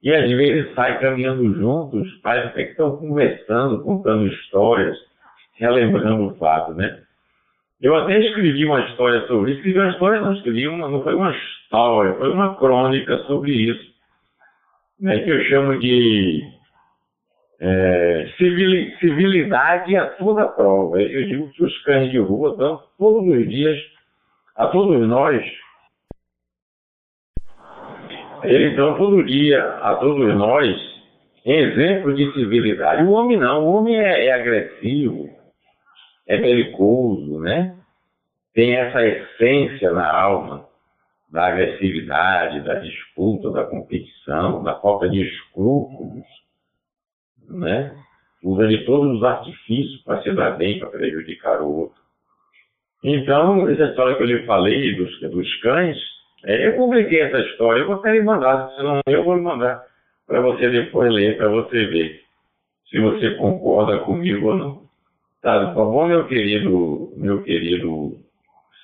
E 0.02 0.12
às 0.14 0.30
vezes 0.30 0.75
saem 0.75 0.99
caminhando 0.99 1.54
juntos, 1.54 2.09
parece 2.23 2.54
que 2.54 2.62
estão 2.62 2.97
conversando, 2.97 3.83
contando 3.83 4.26
histórias, 4.26 4.97
relembrando 5.54 6.28
o 6.28 6.35
fato, 6.37 6.73
né? 6.75 7.02
Eu 7.80 7.95
até 7.97 8.19
escrevi 8.19 8.66
uma 8.66 8.80
história 8.80 9.26
sobre 9.26 9.52
isso. 9.52 9.59
Escrevi 9.59 9.78
uma 9.78 9.90
história, 9.90 10.21
não 10.21 10.35
escrevi 10.35 10.69
uma, 10.69 10.88
não 10.88 11.02
foi 11.02 11.14
uma 11.14 11.30
história, 11.33 12.14
foi 12.14 12.30
uma 12.30 12.54
crônica 12.57 13.16
sobre 13.25 13.52
isso. 13.52 13.90
Né, 15.00 15.19
que 15.21 15.30
eu 15.30 15.42
chamo 15.45 15.78
de 15.78 16.42
é, 17.59 18.28
civilidade 19.00 19.97
a 19.97 20.07
toda 20.07 20.47
prova. 20.47 21.00
Eu 21.00 21.26
digo 21.26 21.50
que 21.52 21.64
os 21.64 21.83
cães 21.85 22.11
de 22.11 22.19
rua 22.19 22.54
dão 22.54 22.83
todos 22.99 23.26
os 23.26 23.49
dias 23.49 23.78
a 24.57 24.66
todos 24.66 25.07
nós. 25.09 25.42
Todo 28.97 29.25
dia 29.25 29.62
a 29.62 29.97
todos 29.97 30.35
nós 30.37 30.90
exemplo 31.44 32.14
de 32.14 32.32
civilidade. 32.32 33.02
O 33.02 33.12
homem 33.12 33.37
não, 33.37 33.64
o 33.64 33.75
homem 33.75 33.97
é, 33.97 34.26
é 34.26 34.32
agressivo 34.32 35.28
é 36.30 36.38
perigoso, 36.38 37.40
né? 37.40 37.76
Tem 38.54 38.76
essa 38.76 39.04
essência 39.04 39.90
na 39.90 40.09
alma 40.09 40.64
da 41.28 41.49
agressividade, 41.49 42.61
da 42.62 42.75
disputa, 42.75 43.50
da 43.50 43.64
competição, 43.64 44.62
da 44.62 44.78
falta 44.80 45.09
de 45.09 45.23
escrúpulos, 45.23 46.25
né? 47.49 47.97
Usa 48.44 48.68
de 48.68 48.85
todos 48.85 49.16
os 49.16 49.25
artifícios 49.25 50.02
para 50.04 50.23
se 50.23 50.32
dar 50.32 50.52
bem, 50.52 50.78
para 50.78 50.88
prejudicar 50.90 51.61
o 51.61 51.80
outro. 51.80 52.00
Então, 53.02 53.68
essa 53.68 53.85
história 53.87 54.16
que 54.16 54.23
eu 54.23 54.26
lhe 54.26 54.47
falei 54.47 54.94
dos, 54.97 55.20
dos 55.20 55.56
cães, 55.62 55.99
eu 56.44 56.76
publiquei 56.76 57.20
essa 57.20 57.38
história, 57.38 57.82
eu 57.82 57.92
até 57.92 58.12
lhe 58.12 58.23
mandar, 58.23 58.70
se 58.70 58.82
não 58.82 59.00
eu 59.06 59.25
vou 59.25 59.40
mandar 59.40 59.85
para 60.26 60.40
você 60.40 60.70
depois 60.70 61.12
ler, 61.12 61.37
para 61.37 61.49
você 61.49 61.87
ver 61.87 62.20
se 62.88 62.99
você 62.99 63.35
concorda 63.37 63.99
comigo 63.99 64.49
ou 64.49 64.56
não. 64.56 64.82
Tá, 65.42 65.66
tá 65.66 65.75
bom, 65.75 66.06
meu 66.06 66.26
querido, 66.26 67.12
meu 67.16 67.42
querido 67.42 68.18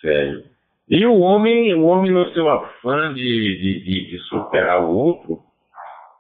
Sérgio. 0.01 0.45
E 0.89 1.05
o 1.05 1.19
homem, 1.19 1.75
o 1.75 1.85
homem 1.85 2.13
no 2.13 2.33
seu 2.33 2.49
afã 2.49 3.13
de, 3.13 3.23
de, 3.23 4.11
de, 4.11 4.19
superar 4.29 4.83
o 4.83 4.97
outro, 4.97 5.41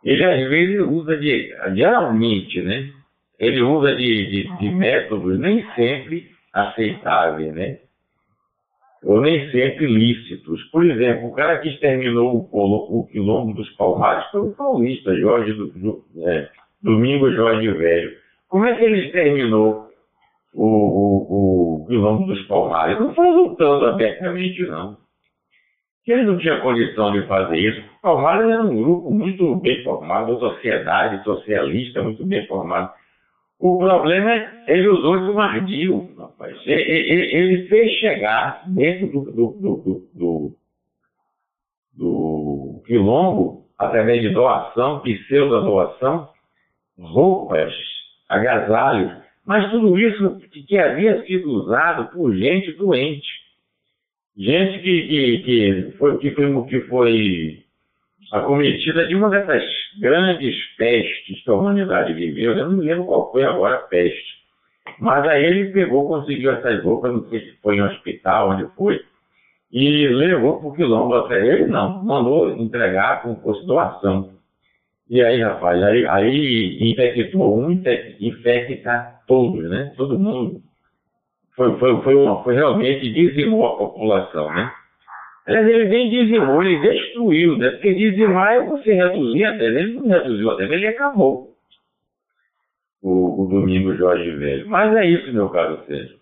ele 0.05 0.25
às 0.25 0.49
vezes 0.49 0.81
usa 0.81 1.17
de, 1.17 1.55
geralmente, 1.75 2.61
né? 2.63 2.91
Ele 3.39 3.63
usa 3.63 3.95
de, 3.95 4.27
de, 4.27 4.59
de 4.59 4.71
métodos 4.71 5.39
nem 5.39 5.65
sempre 5.75 6.31
aceitáveis, 6.53 7.55
né? 7.55 7.79
Ou 9.07 9.21
nem 9.21 9.51
sempre 9.51 9.87
lícitos. 9.87 10.63
Por 10.71 10.85
exemplo, 10.85 11.29
o 11.29 11.33
cara 11.33 11.59
que 11.59 11.69
exterminou 11.69 12.49
o, 12.53 13.01
o 13.01 13.07
quilombo 13.07 13.55
dos 13.55 13.71
Palmares 13.77 14.27
foi 14.31 14.41
o 14.41 14.53
paulista, 14.53 15.17
Jorge 15.17 15.53
do, 15.53 15.67
do, 15.69 16.05
é, 16.27 16.49
Domingo 16.83 17.31
Jorge 17.33 17.71
Velho. 17.71 18.11
Como 18.49 18.65
é 18.65 18.75
que 18.75 18.85
ele 18.85 19.07
exterminou 19.07 19.87
o, 20.57 20.65
o, 20.67 21.83
o 21.83 21.87
quilombo 21.87 22.27
dos 22.27 22.43
Palmares. 22.47 22.99
Não 22.99 23.15
foi 23.15 23.31
lutando 23.31 23.87
abertamente, 23.87 24.63
não. 24.67 24.97
ele 26.07 26.25
não 26.25 26.39
tinha 26.39 26.61
condição 26.61 27.13
de 27.13 27.27
fazer 27.27 27.59
isso. 27.59 27.83
Palmares 28.03 28.49
era 28.49 28.63
um 28.63 28.83
grupo 28.83 29.11
muito 29.11 29.57
bem 29.57 29.85
formado, 29.85 30.33
uma 30.33 30.41
sociedade 30.41 31.23
socialista 31.23 32.03
muito 32.03 32.25
bem 32.27 32.47
formada. 32.47 32.93
O 33.59 33.79
problema 33.79 34.33
é 34.33 34.65
ele 34.69 34.89
usou 34.89 35.33
de 35.33 35.39
ardil, 35.39 36.15
rapaz. 36.19 36.57
Ele, 36.67 36.83
ele, 36.83 37.69
fez 37.69 37.93
chegar 37.99 38.63
dentro 38.67 39.23
do, 39.23 39.31
do, 39.33 39.51
do, 39.53 40.09
do, 40.15 40.57
do 41.95 42.83
quilombo, 42.87 43.65
através 43.79 44.21
de 44.21 44.31
doação, 44.31 45.01
pseudo-doação, 45.01 46.29
roupas, 46.99 47.73
agasalhos, 48.29 49.13
mas 49.47 49.71
tudo 49.71 49.99
isso 49.99 50.39
que 50.67 50.79
havia 50.79 51.25
sido 51.25 51.49
usado 51.51 52.11
por 52.11 52.35
gente 52.35 52.73
doente. 52.73 53.29
Gente 54.37 54.83
que, 54.83 55.09
que, 55.09 55.39
que, 55.39 55.97
foi, 55.97 56.19
que, 56.19 56.31
foi, 56.33 56.65
que 56.67 56.81
foi 56.83 57.66
acometida 58.33 59.07
de 59.07 59.15
uma 59.15 59.31
dessas 59.31 59.63
grandes 60.01 60.57
pestes 60.77 61.43
que 61.43 61.51
a 61.51 61.55
humanidade 61.55 62.13
viveu. 62.13 62.53
Eu 62.53 62.69
não 62.69 62.77
me 62.77 62.85
lembro 62.85 63.07
qual 63.07 63.31
foi 63.33 63.45
agora 63.45 63.77
a 63.77 63.81
peste. 63.81 64.37
Mas 64.99 65.27
aí 65.27 65.45
ele 65.45 65.73
pegou, 65.73 66.09
conseguiu 66.09 66.53
essas 66.53 66.83
roupas, 66.83 67.13
não 67.13 67.29
sei 67.29 67.41
se 67.41 67.57
foi 67.63 67.77
em 67.77 67.83
um 67.83 67.87
hospital, 67.87 68.51
onde 68.51 68.67
foi, 68.77 69.01
e 69.73 70.09
levou 70.09 70.61
para 70.61 70.69
o 70.69 70.73
quilombo 70.73 71.15
até 71.15 71.45
ele, 71.45 71.67
não, 71.67 72.03
mandou 72.05 72.51
entregar 72.51 73.23
como 73.23 73.41
fosse 73.43 73.67
doação. 73.67 74.31
E 75.09 75.23
aí, 75.23 75.41
rapaz, 75.43 75.83
aí, 75.83 76.07
aí 76.07 76.91
infectou 76.91 77.59
um, 77.59 77.71
infecta 78.21 79.21
todos, 79.27 79.69
né? 79.69 79.93
Todo 79.97 80.19
mundo. 80.19 80.61
Foi, 81.55 81.79
foi, 81.79 82.03
foi, 82.03 82.15
uma, 82.15 82.43
foi 82.43 82.55
realmente 82.55 83.13
dizimou 83.13 83.67
a 83.67 83.77
população, 83.77 84.53
né? 84.53 84.73
Mas 85.49 85.69
ele 85.69 85.85
nem 85.85 86.11
dizimou, 86.11 86.63
ele 86.63 86.81
destruiu, 86.81 87.57
né? 87.57 87.71
Porque 87.71 87.95
dizimar 87.95 88.55
é 88.55 88.65
você 88.65 88.95
reduzir 88.95 89.45
a 89.45 89.57
terra. 89.57 89.79
Ele 89.79 89.93
não 89.93 90.09
reduziu 90.09 90.51
a 90.51 90.57
terra, 90.57 90.75
ele 90.75 90.87
acabou. 90.89 91.55
O, 93.01 93.45
o 93.45 93.47
Domingo 93.47 93.95
Jorge 93.95 94.29
Velho. 94.33 94.69
Mas 94.69 94.95
é 94.97 95.07
isso, 95.07 95.33
meu 95.33 95.49
caro 95.49 95.85
Sérgio. 95.87 96.17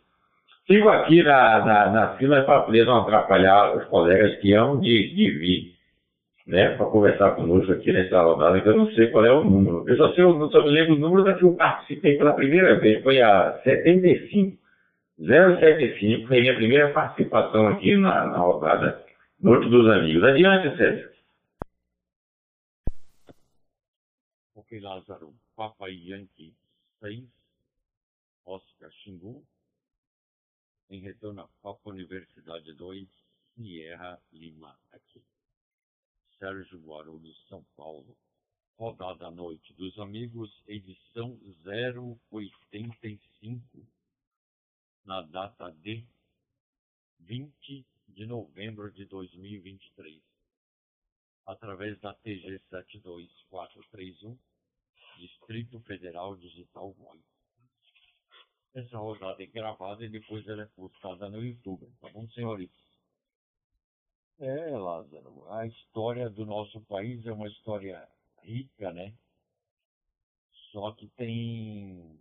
Fico 0.67 0.89
aqui 0.91 1.23
na, 1.23 1.65
na, 1.65 1.91
na 1.91 2.09
fila 2.17 2.43
para 2.43 2.63
poder 2.63 2.85
não 2.85 3.01
atrapalhar 3.01 3.77
os 3.77 3.85
colegas 3.87 4.37
que 4.41 4.53
amam 4.53 4.81
de, 4.81 5.15
de 5.15 5.31
vir, 5.31 5.73
né? 6.47 6.71
Para 6.77 6.87
conversar 6.87 7.31
conosco 7.33 7.73
aqui 7.73 7.93
nessa 7.93 8.21
rodada, 8.21 8.61
que 8.61 8.69
eu 8.69 8.77
não 8.77 8.91
sei 8.93 9.07
qual 9.09 9.25
é 9.25 9.33
o 9.33 9.45
número. 9.45 9.85
Eu 9.87 9.97
só 9.97 10.13
sei, 10.13 10.25
eu 10.25 10.51
só 10.51 10.63
me 10.63 10.71
lembro 10.71 10.95
o 10.95 10.99
número 10.99 11.25
da 11.25 11.35
que 11.35 11.45
eu 11.45 11.55
participei 11.55 12.19
pela 12.19 12.35
primeira 12.35 12.79
vez, 12.79 13.03
foi 13.03 13.23
a 13.23 13.59
75. 13.63 14.57
075 15.17 16.27
foi 16.27 16.41
minha 16.41 16.57
primeira 16.57 16.89
participação 16.91 17.69
aqui 17.69 17.97
na, 17.97 18.27
na 18.27 18.39
rodada 18.39 19.04
Noite 19.45 19.69
dos 19.69 19.87
Amigos. 19.93 20.25
Adiante, 20.25 20.75
Sérgio. 20.75 21.13
Ok, 24.55 24.81
Lázaro. 24.81 25.35
Papa 25.55 25.91
Yankee 25.91 26.57
6, 27.01 27.29
Oscar 28.47 28.91
Xingu. 28.91 29.45
Em 30.89 30.99
retorno 31.01 31.43
a 31.43 31.49
Papa 31.61 31.91
Universidade 31.91 32.73
2, 32.73 33.07
Sierra 33.55 34.19
Lima, 34.33 34.79
aqui. 34.91 35.23
Sérgio 36.39 36.79
Guarulhos, 36.79 37.39
São 37.47 37.63
Paulo. 37.77 38.17
Rodada 38.79 39.27
à 39.27 39.31
Noite 39.31 39.75
dos 39.75 39.99
Amigos, 39.99 40.51
edição 40.67 41.39
085 42.31 43.87
na 45.05 45.21
data 45.21 45.71
de 45.83 46.03
20 47.21 47.85
de 48.15 48.27
novembro 48.27 48.91
de 48.93 49.05
2023, 49.07 50.23
através 51.47 52.01
da 52.01 52.15
TG 52.15 52.61
72431, 52.71 54.39
Distrito 55.19 55.81
Federal 55.81 56.37
Digital 56.37 56.93
Voice. 56.93 57.25
Essa 58.75 58.99
rodada 58.99 59.43
é 59.43 59.47
gravada 59.47 60.05
e 60.05 60.09
depois 60.09 60.47
ela 60.49 60.63
é 60.63 60.67
postada 60.67 61.29
no 61.29 61.45
YouTube, 61.45 61.93
tá 62.01 62.09
bom, 62.11 62.29
senhores? 62.31 62.71
É, 64.39 64.71
Lázaro, 64.77 65.53
a 65.53 65.67
história 65.67 66.29
do 66.29 66.45
nosso 66.45 66.81
país 66.87 67.25
é 67.25 67.33
uma 67.33 67.47
história 67.49 68.09
rica, 68.43 68.93
né? 68.93 69.15
Só 70.73 70.93
que 70.93 71.09
tem 71.11 72.19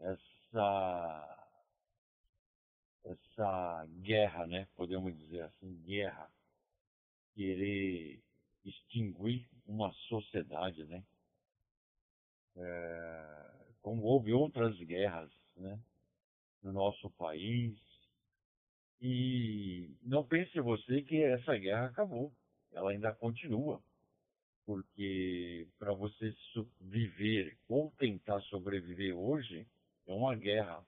essa 0.00 1.41
essa 3.04 3.86
guerra, 4.00 4.46
né? 4.46 4.66
Podemos 4.76 5.16
dizer 5.16 5.42
assim, 5.42 5.74
guerra, 5.84 6.30
querer 7.34 8.20
extinguir 8.64 9.48
uma 9.66 9.92
sociedade, 10.08 10.84
né? 10.84 11.02
É, 12.56 13.52
como 13.80 14.02
houve 14.02 14.32
outras 14.32 14.76
guerras, 14.78 15.30
né? 15.56 15.78
No 16.62 16.72
nosso 16.72 17.10
país. 17.10 17.76
E 19.00 19.90
não 20.02 20.24
pense 20.24 20.60
você 20.60 21.02
que 21.02 21.22
essa 21.22 21.56
guerra 21.56 21.86
acabou. 21.86 22.32
Ela 22.72 22.92
ainda 22.92 23.12
continua. 23.12 23.82
Porque 24.64 25.66
para 25.76 25.92
você 25.92 26.32
viver 26.80 27.58
ou 27.68 27.90
tentar 27.98 28.40
sobreviver 28.42 29.16
hoje, 29.16 29.66
é 30.06 30.12
uma 30.12 30.36
guerra 30.36 30.84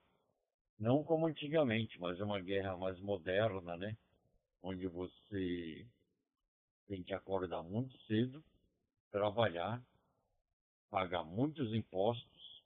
não 0.78 1.04
como 1.04 1.26
antigamente, 1.26 1.98
mas 2.00 2.18
é 2.18 2.24
uma 2.24 2.40
guerra 2.40 2.76
mais 2.76 2.98
moderna, 3.00 3.76
né? 3.76 3.96
Onde 4.62 4.87
você 4.87 5.87
tem 6.87 7.02
que 7.02 7.14
acordar 7.14 7.62
muito 7.62 7.96
cedo, 8.02 8.42
trabalhar, 9.10 9.82
pagar 10.90 11.24
muitos 11.24 11.72
impostos 11.74 12.62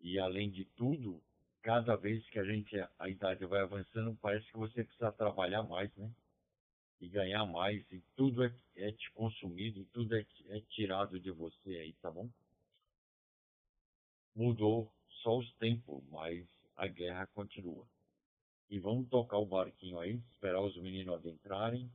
e, 0.00 0.18
além 0.18 0.50
de 0.50 0.64
tudo, 0.76 1.22
cada 1.62 1.96
vez 1.96 2.28
que 2.28 2.38
a 2.38 2.44
gente 2.44 2.76
a 2.98 3.08
idade 3.08 3.44
vai 3.46 3.62
avançando, 3.62 4.16
parece 4.20 4.46
que 4.50 4.56
você 4.58 4.84
precisa 4.84 5.10
trabalhar 5.12 5.62
mais, 5.62 5.94
né? 5.96 6.10
E 7.00 7.08
ganhar 7.08 7.44
mais, 7.46 7.90
e 7.90 8.02
tudo 8.14 8.44
é, 8.44 8.54
é 8.76 8.92
te 8.92 9.10
consumido, 9.12 9.84
tudo 9.86 10.14
é, 10.14 10.26
é 10.48 10.60
tirado 10.68 11.18
de 11.18 11.30
você 11.30 11.70
aí, 11.76 11.92
tá 11.94 12.10
bom? 12.10 12.28
Mudou 14.34 14.92
só 15.22 15.38
os 15.38 15.52
tempos, 15.54 16.02
mas 16.10 16.46
a 16.76 16.86
guerra 16.86 17.26
continua. 17.28 17.86
E 18.70 18.78
vamos 18.78 19.08
tocar 19.08 19.38
o 19.38 19.46
barquinho 19.46 19.98
aí, 19.98 20.16
esperar 20.32 20.60
os 20.60 20.76
meninos 20.76 21.14
adentrarem. 21.14 21.90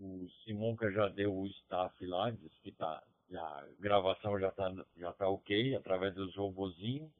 O 0.00 0.28
Simonca 0.42 0.90
já 0.90 1.08
deu 1.08 1.34
o 1.34 1.46
staff 1.46 2.06
lá, 2.06 2.30
disse 2.30 2.58
que 2.62 2.72
tá, 2.72 3.02
a 3.32 3.68
gravação 3.78 4.38
já 4.38 4.50
tá, 4.50 4.72
já 4.96 5.12
tá 5.12 5.28
ok, 5.28 5.74
através 5.76 6.14
dos 6.14 6.34
robozinhos. 6.36 7.10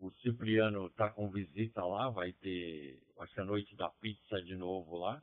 O 0.00 0.10
Cipriano 0.12 0.90
tá 0.90 1.10
com 1.10 1.28
visita 1.30 1.84
lá, 1.84 2.08
vai 2.10 2.32
ter, 2.34 3.02
vai 3.16 3.28
ser 3.28 3.40
a 3.40 3.44
noite 3.44 3.74
da 3.76 3.88
pizza 3.90 4.40
de 4.42 4.56
novo 4.56 4.96
lá. 4.96 5.22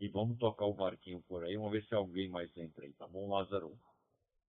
E 0.00 0.08
vamos 0.08 0.38
tocar 0.38 0.64
o 0.66 0.74
barquinho 0.74 1.20
por 1.22 1.42
aí, 1.42 1.56
vamos 1.56 1.72
ver 1.72 1.84
se 1.86 1.94
alguém 1.94 2.28
mais 2.28 2.56
entra 2.56 2.84
aí, 2.84 2.92
tá 2.92 3.06
bom, 3.08 3.28
Lázaro? 3.28 3.76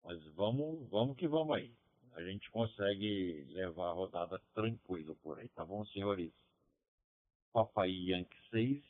Mas 0.03 0.23
vamos, 0.33 0.89
vamos 0.89 1.15
que 1.17 1.27
vamos 1.27 1.55
aí 1.55 1.75
a 2.15 2.23
gente 2.23 2.49
consegue 2.49 3.45
levar 3.49 3.89
a 3.89 3.93
rodada 3.93 4.41
tranquilo 4.54 5.15
por 5.21 5.38
aí, 5.38 5.49
tá 5.49 5.65
bom, 5.65 5.86
senhores? 5.88 6.32
Papai 7.54 7.89
Yankee 7.89 8.38
6, 8.51 8.84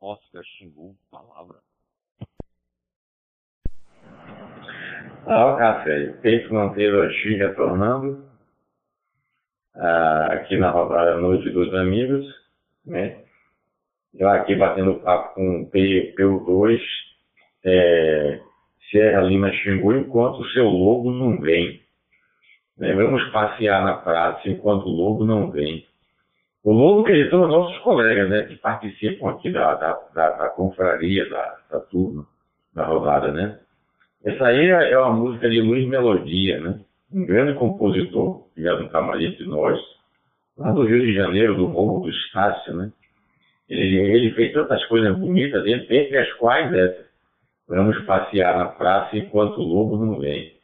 Oscar 0.00 0.44
Xingu, 0.44 0.96
palavra. 1.10 1.58
Ah, 5.26 5.56
café. 5.58 6.12
Peito 6.22 6.52
Monteiro 6.54 7.10
X 7.12 7.38
retornando 7.38 8.24
ah, 9.74 10.26
aqui 10.32 10.56
na 10.56 10.70
rodada 10.70 11.16
Noite 11.16 11.50
dos 11.50 11.72
Amigos, 11.74 12.26
né? 12.86 13.24
Eu 14.14 14.28
aqui 14.28 14.54
batendo 14.54 15.00
papo 15.00 15.34
com 15.34 15.62
o 15.62 15.70
PU2, 15.70 16.80
é, 17.64 18.40
Serra 18.90 19.20
Lima 19.22 19.52
Xingu, 19.52 19.94
enquanto 19.94 20.40
o 20.40 20.48
seu 20.50 20.64
logo 20.64 21.12
não 21.12 21.40
vem. 21.40 21.80
Vamos 22.80 23.22
passear 23.30 23.84
na 23.84 23.94
praça 23.98 24.48
enquanto 24.48 24.86
o 24.86 24.90
lobo 24.90 25.24
não 25.24 25.50
vem. 25.50 25.86
O 26.64 26.72
lobo 26.72 27.04
que 27.04 27.28
são 27.28 27.42
os 27.42 27.48
nossos 27.48 27.78
colegas, 27.78 28.28
né? 28.30 28.42
Que 28.44 28.56
participam 28.56 29.30
aqui 29.30 29.50
da, 29.50 29.74
da, 29.74 29.92
da, 30.14 30.30
da 30.30 30.48
confraria, 30.50 31.28
da, 31.28 31.58
da 31.70 31.80
turma, 31.80 32.26
da 32.74 32.84
rodada, 32.84 33.32
né? 33.32 33.58
Essa 34.24 34.46
aí 34.46 34.68
é 34.68 34.98
uma 34.98 35.12
música 35.12 35.48
de 35.48 35.60
Luiz 35.60 35.86
Melodia, 35.88 36.58
né? 36.60 36.80
Um 37.12 37.26
grande 37.26 37.58
compositor, 37.58 38.46
que 38.54 38.62
já 38.62 38.74
não 38.74 38.86
está 38.86 39.00
entre 39.22 39.44
nós, 39.44 39.78
lá 40.56 40.72
do 40.72 40.84
Rio 40.84 41.00
de 41.00 41.14
Janeiro, 41.14 41.56
do 41.56 41.68
Morro 41.68 42.00
do 42.00 42.10
Estácio, 42.10 42.74
né? 42.74 42.90
Ele, 43.68 43.96
ele 43.96 44.30
fez 44.32 44.52
tantas 44.52 44.84
coisas 44.86 45.16
bonitas, 45.18 45.66
entre 45.66 46.18
as 46.18 46.32
quais 46.34 46.72
essa. 46.72 47.10
Vamos 47.68 47.98
passear 48.04 48.58
na 48.58 48.66
praça 48.66 49.16
enquanto 49.16 49.58
o 49.58 49.64
lobo 49.64 49.96
não 49.96 50.18
vem. 50.18 50.54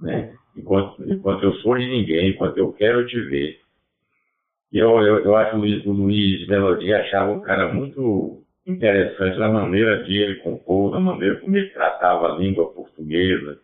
Né? 0.00 0.34
Enquanto, 0.56 1.02
enquanto 1.10 1.42
eu 1.44 1.52
sou 1.56 1.76
de 1.76 1.86
ninguém, 1.86 2.30
enquanto 2.30 2.58
eu 2.58 2.72
quero 2.72 3.06
te 3.06 3.20
ver. 3.20 3.60
Eu, 4.72 5.00
eu, 5.00 5.24
eu 5.24 5.36
acho 5.36 5.56
o 5.56 5.92
Luiz 5.92 6.46
Melodia 6.48 7.00
achava 7.00 7.32
o 7.32 7.42
cara 7.42 7.72
muito 7.72 8.42
interessante 8.66 9.38
na 9.38 9.48
maneira 9.48 10.02
de 10.02 10.16
ele 10.16 10.36
compor, 10.36 10.92
na 10.92 11.00
maneira 11.00 11.36
como 11.36 11.56
ele 11.56 11.68
tratava 11.70 12.32
a 12.32 12.38
língua 12.38 12.72
portuguesa, 12.72 13.60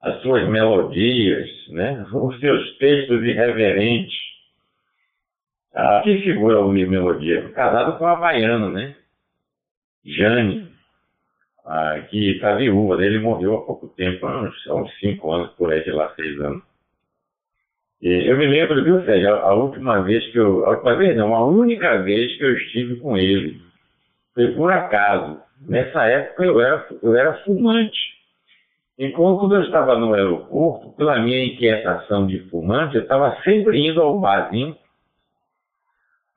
as 0.00 0.22
suas 0.22 0.48
melodias, 0.48 1.48
né? 1.70 2.06
os 2.12 2.38
seus 2.38 2.78
textos 2.78 3.22
irreverentes. 3.24 4.16
Ah, 5.74 6.00
que 6.02 6.18
figura 6.22 6.60
o 6.60 6.68
Luiz 6.68 6.88
Melodia? 6.88 7.50
Casado 7.50 7.98
com 7.98 8.06
a 8.06 8.12
Havaiana, 8.12 8.70
né? 8.70 8.96
Jane, 10.04 10.67
ah, 11.68 12.00
que 12.08 12.32
está 12.32 12.54
viúva, 12.56 13.04
ele 13.04 13.18
morreu 13.18 13.56
há 13.56 13.66
pouco 13.66 13.88
tempo, 13.88 14.26
há 14.26 14.42
uns, 14.42 14.66
uns 14.66 14.98
cinco 14.98 15.30
anos, 15.30 15.50
por 15.52 15.70
aí, 15.70 15.84
sei 15.84 15.92
lá, 15.92 16.10
seis 16.16 16.40
anos. 16.40 16.62
E 18.00 18.08
eu 18.30 18.38
me 18.38 18.46
lembro, 18.46 18.82
viu, 18.82 19.04
Sérgio, 19.04 19.34
a 19.34 19.54
última 19.54 20.00
vez 20.02 20.24
que 20.32 20.38
eu. 20.38 20.64
A 20.64 20.70
última 20.70 20.94
vez 20.94 21.16
não, 21.16 21.34
a 21.34 21.44
única 21.44 22.00
vez 22.02 22.36
que 22.38 22.44
eu 22.44 22.56
estive 22.56 22.96
com 22.96 23.18
ele. 23.18 23.60
Foi 24.34 24.52
por 24.52 24.72
acaso. 24.72 25.40
Nessa 25.68 26.04
época 26.04 26.44
eu 26.44 26.60
era, 26.60 26.86
eu 27.02 27.16
era 27.16 27.34
fumante. 27.44 27.98
Enquanto 28.98 29.40
quando 29.40 29.56
eu 29.56 29.62
estava 29.62 29.98
no 29.98 30.14
aeroporto, 30.14 30.92
pela 30.92 31.20
minha 31.20 31.44
inquietação 31.44 32.26
de 32.26 32.38
fumante, 32.48 32.96
eu 32.96 33.02
estava 33.02 33.36
sempre 33.42 33.78
indo 33.78 34.00
ao 34.00 34.18
barzinho 34.18 34.76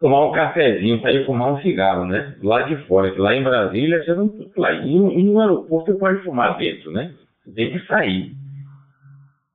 tomar 0.02 0.26
um 0.26 0.32
cafezinho 0.32 1.08
ir 1.08 1.26
fumar 1.26 1.54
um 1.54 1.62
cigarro, 1.62 2.06
né? 2.06 2.36
Lá 2.42 2.64
de 2.64 2.76
fora, 2.88 3.14
lá 3.22 3.36
em 3.36 3.44
Brasília, 3.44 4.04
você 4.04 4.14
não. 4.16 4.34
Lá, 4.58 4.74
e, 4.74 4.90
e 4.90 5.24
no 5.24 5.40
aeroporto 5.40 5.94
você 5.94 5.98
pode 5.98 6.24
fumar 6.24 6.58
dentro, 6.58 6.92
né? 6.92 7.14
Tem 7.56 7.72
que 7.72 7.86
sair. 7.86 8.34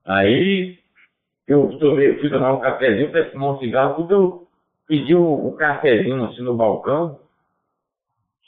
Aí 0.05 0.77
eu 1.47 1.77
tomei, 1.79 2.17
fui 2.17 2.29
tomar 2.29 2.53
um 2.53 2.61
cafezinho 2.61 3.11
para 3.11 3.29
fumar 3.29 3.55
um 3.55 3.59
cigarro, 3.59 3.95
quando 3.95 4.11
eu 4.11 4.47
pedi 4.87 5.13
o, 5.13 5.47
o 5.47 5.51
cafezinho 5.57 6.23
assim 6.23 6.41
no 6.41 6.55
balcão, 6.55 7.19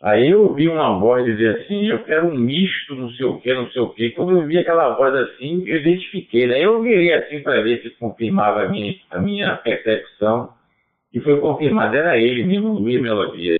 aí 0.01 0.29
eu 0.29 0.43
ouvi 0.43 0.69
uma 0.69 0.97
voz 0.97 1.25
dizer 1.25 1.59
assim, 1.59 1.87
eu 1.87 2.01
quero 2.05 2.27
um 2.27 2.37
misto, 2.37 2.95
não 2.95 3.09
sei 3.11 3.25
o 3.25 3.39
que, 3.41 3.53
não 3.53 3.69
sei 3.71 3.81
o 3.81 3.89
que. 3.89 4.11
Quando 4.11 4.39
eu 4.39 4.47
vi 4.47 4.57
aquela 4.57 4.95
voz 4.95 5.13
assim, 5.13 5.67
eu 5.67 5.77
identifiquei, 5.77 6.47
né? 6.47 6.63
Eu 6.63 6.81
virei 6.81 7.13
assim 7.13 7.43
para 7.43 7.61
ver 7.61 7.81
se 7.81 7.89
confirmava 7.91 8.63
a 8.63 8.69
minha, 8.69 8.95
a 9.11 9.19
minha 9.19 9.57
percepção, 9.57 10.53
e 11.13 11.19
foi 11.19 11.39
confirmado, 11.39 11.95
era 11.95 12.17
ele 12.17 12.43
mesmo, 12.43 12.73
Luiz 12.73 13.01
Melodia. 13.01 13.57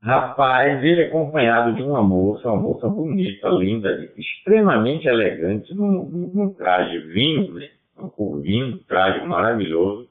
Rapaz, 0.00 0.82
ele 0.84 1.02
é 1.02 1.06
acompanhado 1.06 1.74
de 1.74 1.82
uma 1.82 2.02
moça, 2.02 2.48
uma 2.48 2.62
moça 2.62 2.88
bonita, 2.88 3.48
linda, 3.48 4.08
extremamente 4.16 5.08
elegante, 5.08 5.74
num, 5.74 6.30
num 6.32 6.54
traje 6.54 6.98
vinho, 6.98 7.54
né? 7.54 7.68
Um 7.98 8.40
vinho, 8.40 8.78
traje 8.86 9.26
maravilhoso. 9.26 10.08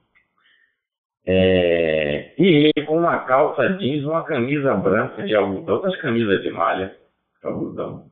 É, 1.25 2.33
e 2.37 2.71
ele 2.75 2.85
com 2.85 2.97
uma 2.97 3.19
calça 3.19 3.69
jeans, 3.77 4.03
uma 4.03 4.23
camisa 4.23 4.73
branca 4.75 5.23
de 5.23 5.35
algodão, 5.35 5.75
outras 5.75 5.95
camisas 6.01 6.41
de 6.41 6.51
malha, 6.51 6.93
algodão. 7.43 8.05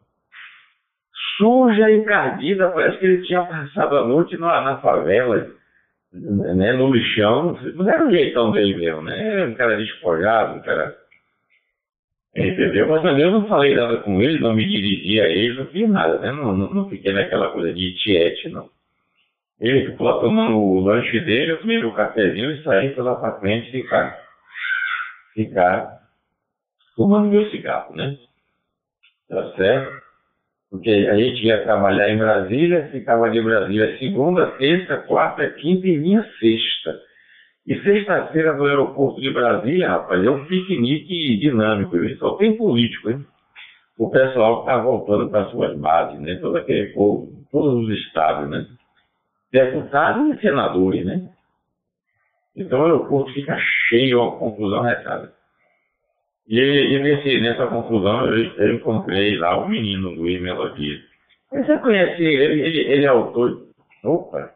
Suja 1.37 1.89
e 1.91 1.97
encardida, 1.97 2.71
parece 2.71 2.97
que 2.97 3.05
ele 3.05 3.25
tinha 3.25 3.43
passado 3.43 3.97
a 3.97 4.05
noite 4.05 4.37
na, 4.37 4.61
na 4.61 4.77
favela, 4.77 5.49
né, 6.13 6.73
no 6.73 6.93
lixão. 6.93 7.57
Não 7.75 7.89
era 7.89 8.07
o 8.07 8.11
jeitão 8.11 8.51
dele 8.51 8.75
mesmo, 8.75 9.01
né? 9.01 9.27
Era 9.27 9.49
um 9.49 9.55
cara 9.55 9.77
despojado, 9.77 10.57
um 10.57 10.61
cara 10.61 10.95
Entendeu? 12.35 12.89
Mas 12.89 13.17
eu 13.17 13.31
não 13.31 13.47
falei 13.47 13.73
nada 13.73 13.97
com 13.99 14.21
ele, 14.21 14.39
não 14.39 14.53
me 14.53 14.67
dirigi 14.67 15.21
a 15.21 15.29
ele, 15.29 15.53
não 15.53 15.67
fiz 15.67 15.89
nada, 15.89 16.19
né? 16.19 16.33
Não, 16.33 16.55
não, 16.55 16.73
não 16.73 16.89
fiquei 16.89 17.13
naquela 17.13 17.51
coisa 17.51 17.73
de 17.73 17.95
tiete, 17.95 18.49
não. 18.49 18.69
Ele 19.57 19.89
ficou 19.89 20.05
lá 20.05 20.19
tomando 20.19 20.57
o 20.57 20.81
lanche 20.81 21.17
dele, 21.21 21.53
eu 21.53 21.61
tomei 21.61 21.81
o 21.81 21.93
cafezinho 21.93 22.51
e 22.51 22.61
saí 22.61 22.93
pela 22.93 23.15
pra 23.15 23.39
frente 23.39 23.71
ficar, 23.71 24.19
ficar 25.33 26.01
fumando 26.93 27.29
meu 27.29 27.49
cigarro, 27.49 27.95
né? 27.95 28.17
Tá 29.29 29.53
certo? 29.55 30.04
Porque 30.75 30.89
a 30.89 31.15
gente 31.15 31.41
ia 31.45 31.63
trabalhar 31.63 32.09
em 32.09 32.17
Brasília, 32.17 32.89
ficava 32.91 33.29
de 33.29 33.41
Brasília 33.41 33.97
segunda, 33.97 34.47
terça, 34.57 34.97
quarta, 34.97 35.49
quinta 35.51 35.87
e 35.87 35.97
vinha 35.97 36.21
sexta. 36.37 36.99
E 37.65 37.79
sexta-feira 37.81 38.53
no 38.53 38.65
aeroporto 38.65 39.21
de 39.21 39.31
Brasília, 39.31 39.89
rapaz, 39.89 40.21
é 40.21 40.29
um 40.29 40.45
piquenique 40.45 41.37
dinâmico, 41.39 41.91
viu? 41.97 42.17
só 42.17 42.35
tem 42.35 42.57
político, 42.57 43.09
hein? 43.09 43.25
O 43.97 44.09
pessoal 44.09 44.59
está 44.59 44.77
voltando 44.77 45.29
para 45.29 45.45
suas 45.45 45.77
bases, 45.77 46.19
né? 46.19 46.35
Todo 46.41 46.57
aquele 46.57 46.87
povo, 46.87 47.31
todos 47.49 47.85
os 47.85 47.97
estados, 47.97 48.49
né? 48.49 48.65
Deputados 49.53 50.35
e 50.35 50.41
senadores, 50.41 51.05
né? 51.05 51.29
Então 52.53 52.81
o 52.81 52.83
aeroporto 52.83 53.31
fica 53.31 53.57
cheio, 53.87 54.21
uma 54.21 54.37
confusão 54.37 54.81
retada. 54.81 55.31
E, 56.47 56.59
e 56.59 56.99
nesse, 56.99 57.41
nessa 57.41 57.67
confusão 57.67 58.27
eu, 58.27 58.53
eu, 58.57 58.75
encontrei 58.75 59.37
lá 59.37 59.57
o 59.57 59.67
menino 59.67 60.11
Luiz 60.11 60.41
Melodia. 60.41 60.99
Você 61.51 61.77
conhece 61.79 62.21
ele, 62.21 62.61
ele, 62.61 62.79
ele 62.79 63.05
é 63.05 63.07
autor. 63.07 63.65
Opa! 64.03 64.51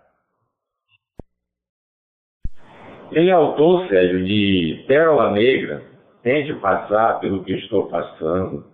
Ele 3.12 3.30
é 3.30 3.34
autor, 3.34 3.88
Sérgio, 3.88 4.23
de 4.23 4.84
Pérola 4.88 5.32
Negra, 5.32 5.82
tente 6.21 6.54
passar 6.56 7.19
pelo 7.19 7.43
que 7.43 7.54
estou 7.54 7.88
passando, 7.88 8.65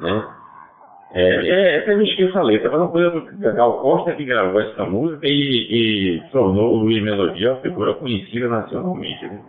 né? 0.00 0.34
É, 1.12 1.48
é, 1.48 1.78
até 1.78 1.94
me 1.94 2.08
esqueço 2.10 2.36
a 2.36 2.42
letra, 2.42 2.70
mas 2.70 2.80
não 2.80 2.90
podemos 2.90 3.38
Gal 3.38 3.80
Costa 3.80 4.16
que 4.16 4.24
gravou 4.24 4.60
essa 4.60 4.84
música 4.84 5.28
e, 5.28 6.16
e 6.16 6.30
tornou 6.32 6.74
o 6.74 6.76
Luiz 6.78 7.00
Melodia 7.00 7.52
uma 7.52 7.60
figura 7.60 7.94
conhecida 7.94 8.48
nacionalmente. 8.48 9.24
Né? 9.24 9.40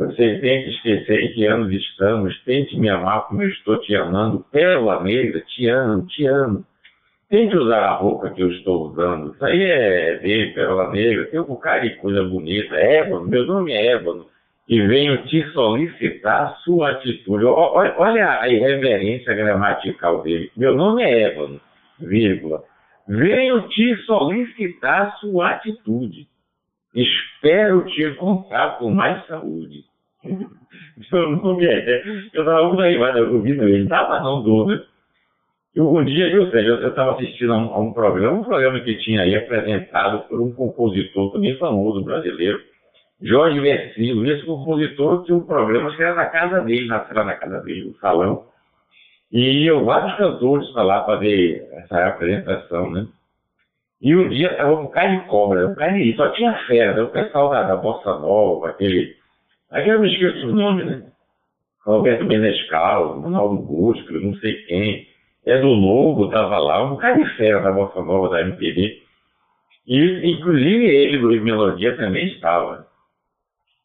Você 0.00 0.38
tem 0.38 0.64
que 0.64 0.70
esquecer 0.70 1.20
em 1.20 1.32
que 1.34 1.44
anos 1.44 1.70
estamos, 1.70 2.34
tente 2.44 2.74
me 2.80 2.88
amar 2.88 3.26
como 3.26 3.42
eu 3.42 3.50
estou 3.50 3.78
te 3.82 3.94
amando, 3.94 4.42
pérola 4.50 5.02
negra, 5.02 5.42
te 5.42 5.68
amo, 5.68 6.06
te 6.06 6.24
amo. 6.24 6.64
Tente 7.28 7.54
usar 7.54 7.80
a 7.80 7.94
roupa 7.96 8.30
que 8.30 8.42
eu 8.42 8.50
estou 8.50 8.88
usando. 8.88 9.34
Isso 9.34 9.44
aí 9.44 9.62
é 9.62 10.16
dele, 10.16 10.54
pérola 10.54 10.90
negra. 10.90 11.26
Tem 11.26 11.38
um 11.38 11.44
bocado 11.44 11.86
de 11.86 11.96
coisa 11.96 12.24
bonita. 12.24 12.76
Ébano, 12.76 13.28
meu 13.28 13.44
nome 13.44 13.72
é 13.72 13.88
Ébano. 13.88 14.24
E 14.66 14.80
venho 14.80 15.22
te 15.26 15.44
solicitar 15.52 16.56
sua 16.64 16.92
atitude. 16.92 17.44
Olha, 17.44 18.40
a 18.40 18.48
irreverência 18.48 19.34
gramatical 19.34 20.22
dele. 20.22 20.50
Meu 20.56 20.74
nome 20.74 21.02
é 21.02 21.24
Ébano, 21.24 21.60
vírgula. 22.00 22.62
Venho 23.06 23.68
te 23.68 23.96
solicitar 24.06 25.14
sua 25.18 25.50
atitude. 25.50 26.26
Espero 26.94 27.84
te 27.84 28.02
encontrar 28.02 28.78
com 28.78 28.90
mais 28.90 29.26
saúde. 29.26 29.89
Nome 31.42 31.66
é. 31.66 32.02
Eu 32.32 32.42
estava 32.42 32.62
ouvindo 32.62 32.84
ele, 33.64 33.82
estava 33.84 34.20
não 34.20 34.42
dúvida. 34.42 34.84
Eu, 35.74 35.88
um 35.88 36.04
dia, 36.04 36.28
eu 36.28 36.48
eu 36.48 36.88
estava 36.88 37.12
assistindo 37.12 37.52
a 37.52 37.56
um, 37.56 37.74
a 37.74 37.78
um, 37.80 37.92
programa, 37.92 38.38
um 38.38 38.44
programa 38.44 38.80
que 38.80 38.96
tinha 38.98 39.22
aí 39.22 39.36
apresentado 39.36 40.28
por 40.28 40.40
um 40.40 40.52
compositor 40.52 41.32
também 41.32 41.56
famoso 41.58 42.02
brasileiro, 42.02 42.60
Jorge 43.22 43.60
Versilo. 43.60 44.26
Esse 44.26 44.44
compositor 44.44 45.24
tinha 45.24 45.38
um 45.38 45.46
programa 45.46 45.94
que 45.94 46.02
era 46.02 46.14
na 46.14 46.26
casa 46.26 46.60
dele, 46.62 46.86
na, 46.86 47.06
era 47.08 47.24
na 47.24 47.34
casa 47.36 47.60
dele, 47.60 47.84
no 47.84 47.94
salão. 47.98 48.46
E 49.30 49.64
iam 49.64 49.84
vários 49.84 50.16
cantores 50.16 50.68
para 50.70 50.82
lá 50.82 51.04
fazer 51.04 51.68
essa 51.72 52.08
apresentação, 52.08 52.90
né? 52.90 53.06
E 54.02 54.16
um 54.16 54.28
dia 54.28 54.50
estava 54.50 54.80
um 54.80 54.88
carne 54.88 55.20
cobra, 55.28 55.68
um 55.68 55.74
carne 55.74 56.16
só 56.16 56.30
tinha 56.30 56.54
fera, 56.66 56.94
né? 56.94 57.02
o 57.02 57.10
pessoal 57.10 57.50
da, 57.50 57.62
da 57.62 57.76
Bossa 57.76 58.18
Nova, 58.18 58.70
aquele. 58.70 59.19
Aquele 59.70 59.96
eu 59.96 60.00
me 60.00 60.12
esqueço 60.12 60.48
o 60.48 60.54
nome, 60.54 60.84
né? 60.84 61.02
Roberto 61.84 62.24
Menescal, 62.24 63.20
Ronaldo 63.20 63.62
Busco, 63.62 64.12
não 64.12 64.34
sei 64.36 64.54
quem 64.64 65.06
é 65.46 65.60
do 65.60 65.68
Lobo, 65.68 66.26
estava 66.26 66.58
lá, 66.58 66.84
um 66.84 66.96
cara 66.96 67.16
de 67.16 67.36
fera 67.36 67.60
da 67.60 67.72
Bossa 67.72 68.02
Nova, 68.02 68.28
da 68.28 68.42
MPB. 68.42 69.00
E, 69.86 70.30
inclusive, 70.30 70.86
ele, 70.86 71.18
Luiz 71.18 71.42
Melodia, 71.42 71.96
também 71.96 72.26
estava. 72.26 72.86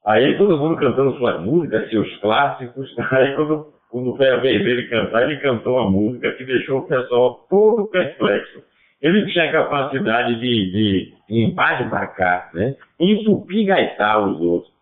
Aí 0.06 0.38
todo 0.38 0.58
mundo 0.58 0.78
cantando 0.78 1.18
suas 1.18 1.42
músicas, 1.42 1.90
seus 1.90 2.16
clássicos. 2.18 2.94
Aí 3.12 3.36
quando, 3.36 3.74
quando 3.90 4.16
foi 4.16 4.30
a 4.30 4.38
vez 4.38 4.64
dele 4.64 4.88
cantar, 4.88 5.24
ele 5.24 5.40
cantou 5.40 5.78
uma 5.78 5.90
música 5.90 6.32
que 6.34 6.44
deixou 6.44 6.80
o 6.80 6.88
pessoal 6.88 7.46
todo 7.50 7.88
perplexo. 7.88 8.64
Ele 9.02 9.26
tinha 9.32 9.46
a 9.46 9.52
capacidade 9.52 10.36
de, 10.40 10.72
de, 10.72 11.14
de 11.28 11.44
embasbacar, 11.44 12.52
né? 12.54 12.76
Entupir 13.00 13.66
gaitar 13.66 14.20
os 14.20 14.40
outros. 14.42 14.75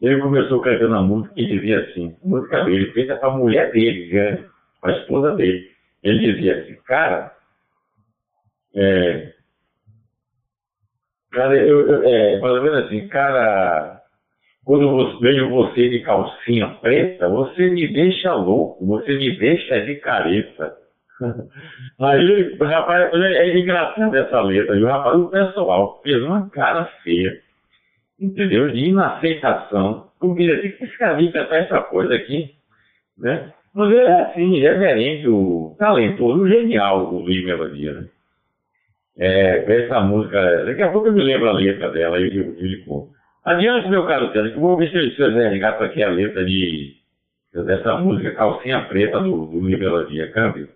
Ele 0.00 0.20
começou 0.20 0.60
cantando 0.60 0.94
a 0.94 1.02
música 1.02 1.34
e 1.36 1.46
dizia 1.46 1.80
assim, 1.80 2.16
música 2.22 2.64
dele, 2.64 2.92
feita 2.92 3.16
para 3.16 3.28
a 3.28 3.36
mulher 3.36 3.72
dele, 3.72 4.12
né? 4.12 4.44
a 4.82 4.92
esposa 4.92 5.34
dele. 5.34 5.70
Ele 6.02 6.32
dizia 6.32 6.60
assim, 6.60 6.76
cara, 6.86 7.32
é, 8.74 9.32
cara, 11.32 11.56
eu, 11.56 11.88
eu, 11.88 12.02
é, 12.04 12.38
mais 12.38 12.54
ou 12.54 12.62
menos 12.62 12.84
assim, 12.84 13.08
cara, 13.08 14.00
quando 14.64 14.88
você, 14.90 15.18
vejo 15.20 15.48
você 15.48 15.88
de 15.88 16.00
calcinha 16.00 16.68
preta, 16.80 17.28
você 17.28 17.68
me 17.70 17.92
deixa 17.92 18.34
louco, 18.34 18.86
você 18.86 19.16
me 19.16 19.36
deixa 19.36 19.80
de 19.80 19.96
careta. 19.96 20.76
Aí, 21.98 22.56
rapaz, 22.60 23.12
é 23.14 23.58
engraçado 23.58 24.14
essa 24.14 24.40
letra, 24.42 24.76
o 24.76 24.86
rapaz, 24.86 25.16
o 25.16 25.28
pessoal 25.28 26.00
fez 26.04 26.22
uma 26.22 26.48
cara 26.50 26.84
feia. 27.02 27.47
Entendeu? 28.18 28.68
E 28.70 28.92
na 28.92 29.16
aceitação, 29.16 30.10
porque 30.18 30.42
esse 30.42 30.98
cara 30.98 31.16
vem 31.16 31.30
cantar 31.30 31.56
essa 31.56 31.80
coisa 31.82 32.14
aqui, 32.14 32.54
né? 33.16 33.52
Mas 33.74 33.94
é 33.94 34.22
assim, 34.22 34.58
reverente, 34.58 35.28
o 35.28 35.76
talentoso, 35.78 36.42
o 36.42 36.48
genial, 36.48 37.12
o 37.12 37.20
Luiz 37.20 37.44
Melodia, 37.44 37.92
né? 37.92 38.08
É, 39.20 39.84
essa 39.84 40.00
música, 40.00 40.64
daqui 40.64 40.82
a 40.82 40.92
pouco 40.92 41.08
eu 41.08 41.12
me 41.12 41.22
lembro 41.22 41.48
a 41.48 41.52
letra 41.52 41.90
dela 41.90 42.20
e 42.20 42.36
eu, 42.36 42.54
eu, 42.54 42.78
eu 42.86 43.08
Adiante, 43.44 43.88
meu 43.88 44.06
caro 44.06 44.30
que 44.30 44.50
vou 44.58 44.76
ver 44.76 44.90
se 44.90 45.16
vai 45.16 45.48
ligar 45.48 45.82
aqui 45.82 46.02
a 46.02 46.10
letra 46.10 46.44
de, 46.44 46.96
dessa 47.52 47.96
música 47.98 48.34
Calcinha 48.34 48.86
Preta 48.86 49.20
do, 49.20 49.46
do 49.46 49.58
Luiz 49.58 49.78
Melodia, 49.78 50.30
câmbio. 50.32 50.68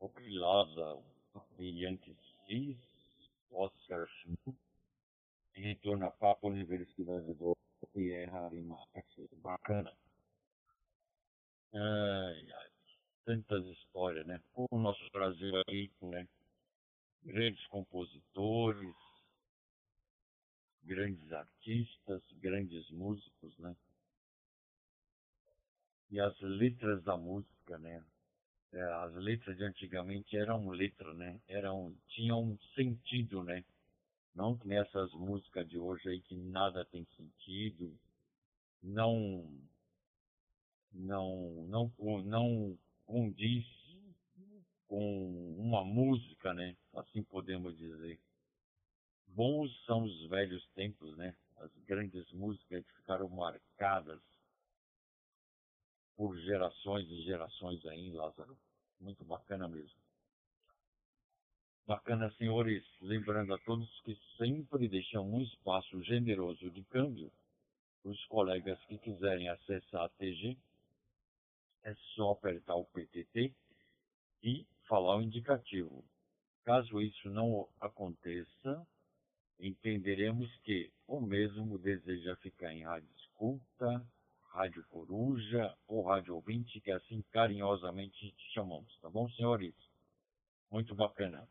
Obrigada, 0.00 0.96
brilhante 1.58 2.12
Oscar 3.52 4.06
Schmidt, 4.06 4.61
retorno 5.62 6.06
a 6.06 6.10
Papo 6.10 6.48
Universidade 6.48 7.34
do 7.34 7.56
Pierre 7.92 8.30
Rima, 8.50 8.76
bacana. 9.42 9.92
Ai, 11.72 12.52
ai, 12.52 12.70
tantas 13.24 13.64
histórias, 13.66 14.26
né? 14.26 14.40
O 14.54 14.76
nosso 14.76 15.08
Brasil 15.12 15.56
é 15.56 15.62
rico, 15.70 16.08
né? 16.08 16.26
Grandes 17.24 17.64
compositores, 17.68 18.94
grandes 20.82 21.32
artistas, 21.32 22.22
grandes 22.40 22.90
músicos, 22.90 23.56
né? 23.58 23.76
E 26.10 26.20
as 26.20 26.38
letras 26.40 27.02
da 27.04 27.16
música, 27.16 27.78
né? 27.78 28.04
É, 28.72 28.82
as 28.82 29.14
letras 29.14 29.56
de 29.56 29.64
antigamente 29.64 30.36
eram 30.36 30.68
letras, 30.70 31.16
né? 31.16 31.40
Eram, 31.46 31.94
tinham 32.08 32.42
um 32.42 32.58
sentido, 32.74 33.44
né? 33.44 33.64
Não 34.34 34.56
que 34.56 34.66
nessas 34.66 35.12
músicas 35.12 35.68
de 35.68 35.78
hoje 35.78 36.08
aí 36.08 36.20
que 36.22 36.34
nada 36.34 36.84
tem 36.86 37.04
sentido, 37.16 37.98
não 38.82 39.46
não 40.92 41.66
não 41.68 42.22
não 42.22 42.78
condiz 43.04 43.66
com 44.88 45.56
uma 45.58 45.84
música, 45.84 46.52
né? 46.52 46.76
Assim 46.94 47.22
podemos 47.22 47.76
dizer. 47.76 48.20
Bons 49.26 49.70
são 49.86 50.04
os 50.04 50.28
velhos 50.28 50.66
tempos, 50.74 51.16
né? 51.16 51.34
As 51.56 51.72
grandes 51.86 52.30
músicas 52.32 52.84
que 52.84 52.96
ficaram 52.96 53.28
marcadas 53.30 54.20
por 56.16 56.36
gerações 56.38 57.08
e 57.08 57.22
gerações 57.22 57.84
aí, 57.86 58.10
Lázaro. 58.12 58.58
Muito 59.00 59.24
bacana 59.24 59.66
mesmo. 59.66 60.01
Bacana, 61.86 62.30
senhores, 62.38 62.84
lembrando 63.00 63.52
a 63.52 63.58
todos 63.58 64.00
que 64.02 64.16
sempre 64.38 64.88
deixam 64.88 65.28
um 65.28 65.40
espaço 65.40 66.00
generoso 66.04 66.70
de 66.70 66.84
câmbio 66.84 67.30
para 68.00 68.12
os 68.12 68.24
colegas 68.26 68.78
que 68.86 68.98
quiserem 68.98 69.48
acessar 69.48 70.04
a 70.04 70.08
TG 70.10 70.56
é 71.82 71.94
só 72.14 72.30
apertar 72.30 72.76
o 72.76 72.84
PTT 72.84 73.52
e 74.44 74.64
falar 74.88 75.16
o 75.16 75.22
indicativo. 75.22 76.04
Caso 76.64 77.00
isso 77.00 77.28
não 77.30 77.68
aconteça, 77.80 78.86
entenderemos 79.58 80.48
que 80.58 80.92
o 81.08 81.20
mesmo 81.20 81.78
deseja 81.78 82.36
ficar 82.36 82.72
em 82.72 82.84
rádio 82.84 83.10
escuta, 83.16 84.06
rádio 84.52 84.84
coruja 84.88 85.76
ou 85.88 86.02
rádio 86.06 86.36
ouvinte, 86.36 86.80
que 86.80 86.92
assim 86.92 87.22
carinhosamente 87.32 88.30
te 88.30 88.52
chamamos, 88.52 88.96
tá 89.00 89.10
bom, 89.10 89.28
senhores? 89.30 89.74
Muito 90.70 90.94
bacana. 90.94 91.48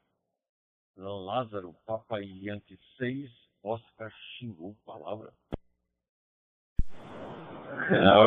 Lázaro, 1.10 1.74
Papai 1.86 2.24
Yankee 2.24 2.78
6, 2.98 3.30
Oscar 3.64 4.12
Xingu, 4.12 4.76
palavra. 4.86 5.30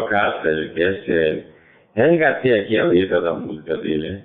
Cara, 0.08 0.42
Sérgio, 0.42 0.74
que 0.74 1.12
é. 1.12 1.54
Resgatei 1.94 2.60
aqui 2.60 2.78
a 2.78 2.86
letra 2.86 3.20
da 3.20 3.34
música 3.34 3.76
dele, 3.76 4.10
né? 4.10 4.24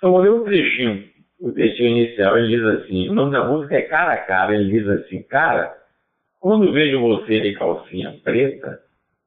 Só 0.00 0.10
mudei 0.10 0.30
um 0.30 0.44
trechinho. 0.44 1.08
O 1.40 1.52
trechinho 1.52 1.98
inicial, 1.98 2.36
ele 2.36 2.56
diz 2.56 2.64
assim, 2.64 3.08
o 3.08 3.14
nome 3.14 3.32
da 3.32 3.44
música 3.44 3.76
é 3.76 3.82
Cara 3.82 4.14
a 4.14 4.24
Cara, 4.24 4.54
ele 4.54 4.70
diz 4.70 4.88
assim, 4.88 5.22
cara, 5.22 5.76
quando 6.40 6.72
vejo 6.72 7.00
você 7.00 7.40
de 7.40 7.54
calcinha 7.54 8.18
preta, 8.24 8.80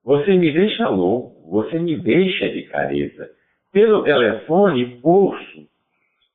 você 0.04 0.36
me 0.36 0.52
deixa 0.52 0.90
louco, 0.90 1.50
você 1.50 1.80
me 1.80 1.96
deixa 1.98 2.50
de 2.50 2.64
careta. 2.64 3.30
Pelo 3.72 4.04
telefone, 4.04 5.00
pulso, 5.00 5.69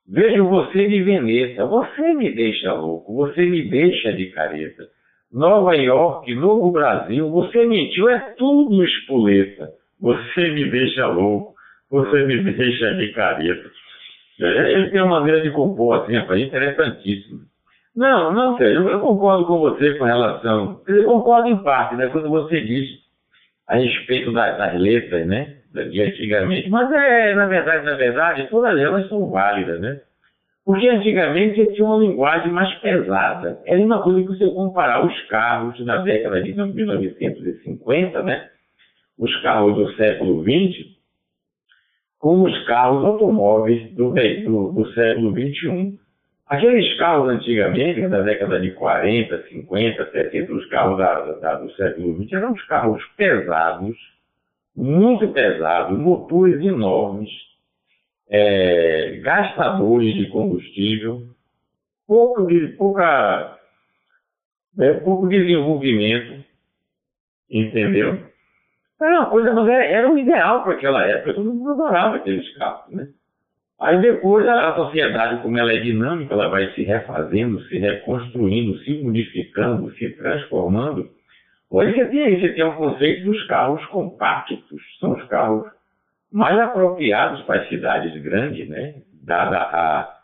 vejo 0.08 0.48
você 0.48 0.86
de 0.88 1.02
Veneza, 1.02 1.64
você 1.66 2.14
me 2.14 2.34
deixa 2.34 2.72
louco, 2.72 3.14
você 3.14 3.44
me 3.44 3.62
deixa 3.68 4.12
de 4.12 4.26
careta. 4.26 4.84
Nova 5.32 5.74
York, 5.74 6.32
Novo 6.34 6.70
Brasil, 6.70 7.28
você 7.30 7.66
mentiu, 7.66 8.08
é 8.08 8.18
tudo 8.36 8.84
espoleta. 8.84 9.68
Você 10.00 10.50
me 10.50 10.70
deixa 10.70 11.06
louco, 11.06 11.54
você 11.90 12.24
me 12.24 12.42
deixa 12.52 12.94
de 12.94 13.12
careta. 13.12 13.70
Ele 14.38 14.90
tem 14.90 15.00
uma 15.00 15.20
maneira 15.20 15.40
de 15.40 15.50
compor 15.50 16.02
assim, 16.02 16.16
rapaz, 16.16 16.40
interessantíssima. 16.40 17.40
Não, 17.94 18.32
não, 18.32 18.58
sério, 18.58 18.88
eu 18.88 19.00
concordo 19.00 19.46
com 19.46 19.58
você 19.58 19.94
com 19.94 20.04
relação. 20.04 20.80
Eu 20.86 21.04
concordo 21.04 21.48
em 21.48 21.62
parte, 21.62 21.94
né? 21.94 22.08
Quando 22.08 22.28
você 22.28 22.60
diz 22.60 22.88
a 23.68 23.76
respeito 23.76 24.32
das, 24.32 24.58
das 24.58 24.80
letras, 24.80 25.26
né? 25.26 25.58
De 25.74 26.02
antigamente. 26.02 26.70
Mas 26.70 26.90
é, 26.92 27.34
na 27.34 27.46
verdade, 27.46 27.84
na 27.84 27.96
verdade, 27.96 28.48
todas 28.48 28.78
elas 28.78 29.08
são 29.08 29.28
válidas, 29.28 29.80
né? 29.80 30.00
Porque 30.64 30.88
antigamente 30.88 31.56
você 31.56 31.72
tinha 31.72 31.86
uma 31.86 31.98
linguagem 31.98 32.50
mais 32.50 32.72
pesada. 32.76 33.60
Era 33.66 33.80
uma 33.80 34.00
coisa 34.02 34.20
que 34.22 34.28
você 34.28 34.48
comparar 34.50 35.04
os 35.04 35.20
carros 35.28 35.84
da 35.84 35.98
década 35.98 36.42
de 36.42 36.54
1950, 36.54 38.22
né? 38.22 38.48
Os 39.18 39.34
carros 39.42 39.74
do 39.74 39.92
século 39.94 40.42
XX, 40.42 40.94
com 42.18 42.42
os 42.42 42.66
carros 42.66 43.04
automóveis 43.04 43.92
do, 43.94 44.14
do, 44.14 44.72
do 44.72 44.92
século 44.94 45.32
XXI. 45.32 45.98
Aqueles 46.46 46.96
carros 46.98 47.28
antigamente, 47.28 48.06
da 48.06 48.22
década 48.22 48.60
de 48.60 48.70
40, 48.72 49.42
50, 49.48 50.10
70, 50.12 50.52
os 50.52 50.66
carros 50.66 50.98
da, 50.98 51.32
da, 51.32 51.54
do 51.56 51.70
século 51.72 52.22
XX, 52.22 52.32
eram 52.32 52.52
os 52.52 52.62
carros 52.66 53.02
pesados, 53.16 53.96
muito 54.76 55.28
pesados, 55.28 55.98
motores 55.98 56.60
enormes, 56.60 57.30
é, 58.28 59.20
gastadores 59.22 60.14
de 60.14 60.28
combustível, 60.28 61.22
pouco, 62.06 62.46
de, 62.46 62.68
pouca, 62.76 63.58
é, 64.78 64.94
pouco 64.94 65.28
desenvolvimento, 65.28 66.44
entendeu? 67.50 68.20
Era 69.00 69.20
uma 69.20 69.30
coisa, 69.30 69.52
mas 69.52 69.68
era, 69.68 69.84
era 69.84 70.10
um 70.10 70.18
ideal 70.18 70.62
para 70.64 70.74
aquela 70.74 71.04
época, 71.06 71.34
todo 71.34 71.52
mundo 71.52 71.72
adorava 71.72 72.16
aqueles 72.16 72.56
carros, 72.56 72.94
né? 72.94 73.08
Aí 73.80 74.00
depois 74.00 74.46
a 74.46 74.74
sociedade, 74.76 75.42
como 75.42 75.58
ela 75.58 75.72
é 75.72 75.78
dinâmica, 75.78 76.32
ela 76.32 76.48
vai 76.48 76.72
se 76.72 76.84
refazendo, 76.84 77.60
se 77.64 77.76
reconstruindo, 77.76 78.78
se 78.78 79.02
modificando, 79.02 79.92
se 79.96 80.10
transformando. 80.10 81.10
Hoje 81.74 81.92
você 81.92 82.04
tem, 82.06 82.40
você 82.40 82.48
tem 82.50 82.64
o 82.64 82.76
conceito 82.76 83.24
dos 83.24 83.46
carros 83.48 83.84
compactos, 83.86 84.80
são 85.00 85.12
os 85.12 85.24
carros 85.24 85.66
mais 86.32 86.56
apropriados 86.56 87.42
para 87.42 87.62
as 87.62 87.68
cidades 87.68 88.22
grandes, 88.22 88.68
né? 88.68 88.94
dada 89.24 89.58
a, 89.58 90.14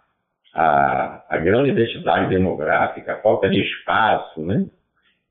a, 0.55 1.25
a 1.29 1.39
grande 1.39 1.71
identidade 1.71 2.29
demográfica, 2.29 3.15
a 3.15 3.17
falta 3.17 3.49
de 3.49 3.61
espaço, 3.61 4.41
né? 4.43 4.67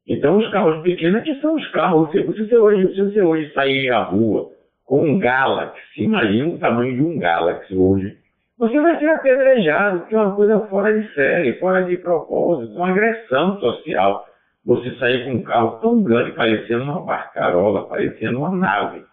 Então 0.05 0.37
os 0.37 0.51
carros 0.51 0.81
pequenos 0.81 1.23
que 1.23 1.39
são 1.39 1.55
os 1.55 1.67
carros, 1.69 2.11
se 2.11 2.21
você 2.23 2.57
hoje, 2.57 2.95
se 2.95 3.01
você 3.01 3.21
hoje 3.21 3.53
sair 3.53 3.89
à 3.89 4.03
rua 4.03 4.49
com 4.85 5.01
um 5.01 5.19
Galaxy, 5.19 6.03
imagina 6.03 6.49
o 6.49 6.59
tamanho 6.59 6.95
de 6.95 7.01
um 7.01 7.17
Galaxy 7.17 7.75
hoje, 7.75 8.17
você 8.57 8.77
vai 8.77 8.99
ser 8.99 9.07
apedrejado, 9.07 10.05
que 10.07 10.15
é 10.15 10.17
uma 10.19 10.35
coisa 10.35 10.59
fora 10.67 10.99
de 10.99 11.13
série, 11.13 11.59
fora 11.59 11.85
de 11.85 11.95
propósito, 11.97 12.75
uma 12.75 12.89
agressão 12.89 13.57
social. 13.59 14.25
Você 14.69 14.95
sair 14.97 15.25
com 15.25 15.31
um 15.31 15.41
carro 15.41 15.79
tão 15.79 16.03
grande, 16.03 16.33
parecendo 16.33 16.83
uma 16.83 17.01
barcarola, 17.01 17.87
parecendo 17.87 18.37
uma 18.37 18.51
nave. 18.51 19.03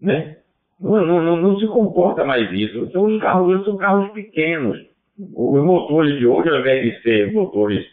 Né? 0.00 0.36
Não, 0.80 1.04
não, 1.04 1.36
não, 1.36 1.58
se 1.58 1.66
comporta 1.66 2.24
mais 2.24 2.52
isso. 2.52 2.78
Então 2.84 3.02
os 3.02 3.20
carros 3.20 3.64
são 3.64 3.76
carros 3.76 4.12
pequenos. 4.12 4.78
Os 5.18 5.64
motores 5.64 6.20
de 6.20 6.26
hoje, 6.28 6.50
ao 6.50 6.60
invés 6.60 6.84
de 6.84 7.02
ser 7.02 7.32
motores 7.32 7.84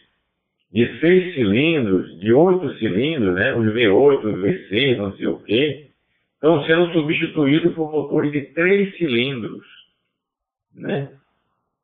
de 0.72 1.00
seis 1.00 1.34
cilindros, 1.34 2.20
de 2.20 2.32
oito 2.32 2.72
cilindros, 2.78 3.34
né? 3.34 3.56
os 3.56 3.66
V8, 3.66 4.24
os 4.24 4.40
V6, 4.40 4.96
não 4.98 5.16
sei 5.16 5.26
o 5.26 5.38
quê, 5.40 5.90
estão 6.34 6.62
sendo 6.64 6.92
substituídos 6.92 7.74
por 7.74 7.90
motores 7.90 8.30
de 8.30 8.40
três 8.52 8.96
cilindros. 8.96 9.66
Né? 10.72 11.10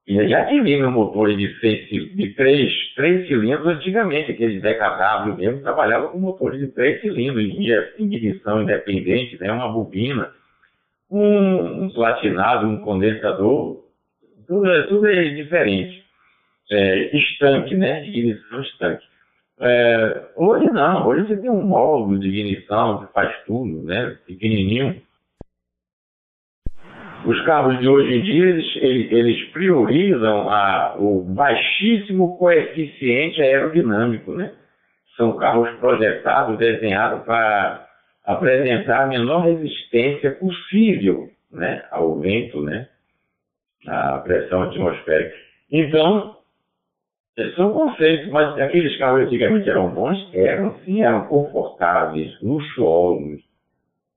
E 0.08 0.26
já 0.26 0.46
tivemos 0.46 0.90
motores 0.90 1.36
de, 1.36 1.60
seis, 1.60 1.86
de 1.90 2.34
três, 2.34 2.72
três 2.94 3.28
cilindros 3.28 3.66
antigamente, 3.66 4.32
aqueles 4.32 4.62
DKW 4.62 5.36
mesmo 5.36 5.60
trabalhavam 5.60 6.08
com 6.08 6.18
motores 6.18 6.58
de 6.58 6.68
três 6.68 6.98
cilindros, 7.02 7.44
ignição 7.98 8.62
independente, 8.62 9.38
né? 9.38 9.52
uma 9.52 9.68
bobina, 9.68 10.32
um, 11.10 11.84
um 11.84 11.90
platinado, 11.90 12.66
um 12.66 12.78
condensador, 12.78 13.84
tudo, 14.46 14.88
tudo 14.88 15.06
é 15.08 15.28
diferente. 15.28 16.02
É, 16.70 17.14
estanque, 17.14 17.74
né? 17.76 18.06
Ignição 18.08 18.62
estanque. 18.62 19.04
É, 19.60 20.22
hoje 20.36 20.66
não, 20.72 21.06
hoje 21.06 21.26
você 21.26 21.36
tem 21.36 21.50
um 21.50 21.62
módulo 21.62 22.18
de 22.18 22.28
ignição 22.28 23.04
que 23.04 23.12
faz 23.12 23.30
tudo, 23.44 23.82
né? 23.82 24.16
Pequenininho. 24.26 25.02
Os 27.28 27.38
carros 27.42 27.78
de 27.78 27.86
hoje 27.86 28.14
em 28.14 28.22
dia, 28.22 28.42
eles, 28.46 29.12
eles, 29.12 29.48
priorizam 29.50 30.48
a, 30.48 30.94
o 30.98 31.22
baixíssimo 31.22 32.38
coeficiente 32.38 33.42
aerodinâmico, 33.42 34.32
né? 34.32 34.50
São 35.14 35.36
carros 35.36 35.68
projetados, 35.78 36.56
desenhados 36.56 37.26
para 37.26 37.86
apresentar 38.24 39.02
a 39.02 39.06
menor 39.08 39.44
resistência 39.44 40.30
possível 40.36 41.28
né, 41.52 41.84
ao 41.90 42.18
vento, 42.18 42.62
né, 42.62 42.88
à 43.86 44.20
pressão 44.20 44.62
atmosférica. 44.62 45.36
Então, 45.70 46.34
são 47.56 47.74
conceitos, 47.74 48.28
mas 48.30 48.58
aqueles 48.58 48.96
carros 48.96 49.26
antigamente 49.26 49.68
eram 49.68 49.90
bons, 49.90 50.30
eram 50.32 50.78
sim, 50.78 51.02
eram 51.02 51.26
confortáveis, 51.26 52.40
luxuosos. 52.40 53.42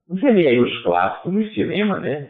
Você 0.07 0.31
vê 0.31 0.47
aí 0.47 0.59
os 0.61 0.81
clássicos 0.83 1.33
no 1.33 1.45
cinema, 1.49 1.99
né? 1.99 2.29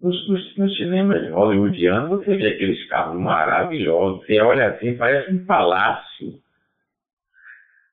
Nos, 0.00 0.28
nos, 0.28 0.56
nos 0.56 0.76
cinemas 0.76 1.30
hollywoodianos, 1.30 2.10
você 2.10 2.36
vê 2.36 2.48
aqueles 2.48 2.86
carros 2.88 3.18
maravilhosos. 3.18 4.26
Você 4.26 4.40
olha 4.40 4.68
assim, 4.68 4.96
parece 4.96 5.32
um 5.32 5.44
palácio. 5.44 6.34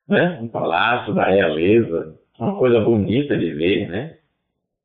Né? 0.07 0.39
Um 0.41 0.47
palácio 0.47 1.13
da 1.13 1.25
realeza. 1.25 2.19
Uma 2.37 2.57
coisa 2.57 2.81
bonita 2.81 3.37
de 3.37 3.53
ver, 3.53 3.87
né? 3.87 4.17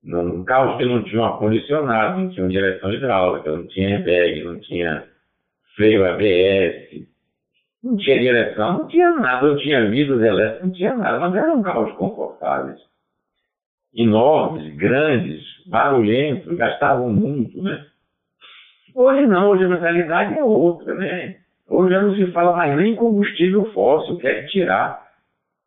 Um 0.05 0.45
carros 0.45 0.79
que 0.79 0.85
não 0.85 1.03
tinham 1.03 1.25
ar-condicionado, 1.25 2.21
não 2.21 2.31
tinham 2.31 2.49
direção 2.49 2.93
hidráulica, 2.93 3.51
não 3.51 3.67
tinha 3.67 3.97
airbag, 3.97 4.45
não 4.45 4.61
tinha 4.61 5.05
freio 5.75 6.07
ABS, 6.07 7.07
não 7.83 7.97
tinha 7.97 8.19
direção, 8.19 8.79
não 8.79 8.89
tinha 8.89 9.11
nada, 9.13 9.49
não 9.49 9.57
tinha 9.57 9.89
vidros 9.91 10.23
elétricos, 10.23 10.67
não 10.67 10.73
tinha 10.73 10.95
nada, 10.95 11.19
mas 11.21 11.35
eram 11.35 11.63
carros 11.63 11.93
confortáveis, 11.97 12.81
enormes, 13.95 14.75
grandes, 14.77 15.43
barulhentos, 15.67 16.57
gastavam 16.57 17.11
muito, 17.11 17.63
né? 17.63 17.85
Hoje 18.95 19.27
não, 19.27 19.51
hoje 19.51 19.65
a 19.65 19.69
mentalidade 19.69 20.39
é 20.39 20.45
outra, 20.45 20.95
né? 20.95 21.37
Hoje 21.69 21.95
não 21.95 22.15
se 22.15 22.33
fala 22.33 22.57
mais 22.57 22.77
nem 22.77 22.97
combustível 22.97 23.71
fóssil, 23.73 24.17
querem 24.19 24.47
tirar, 24.47 25.03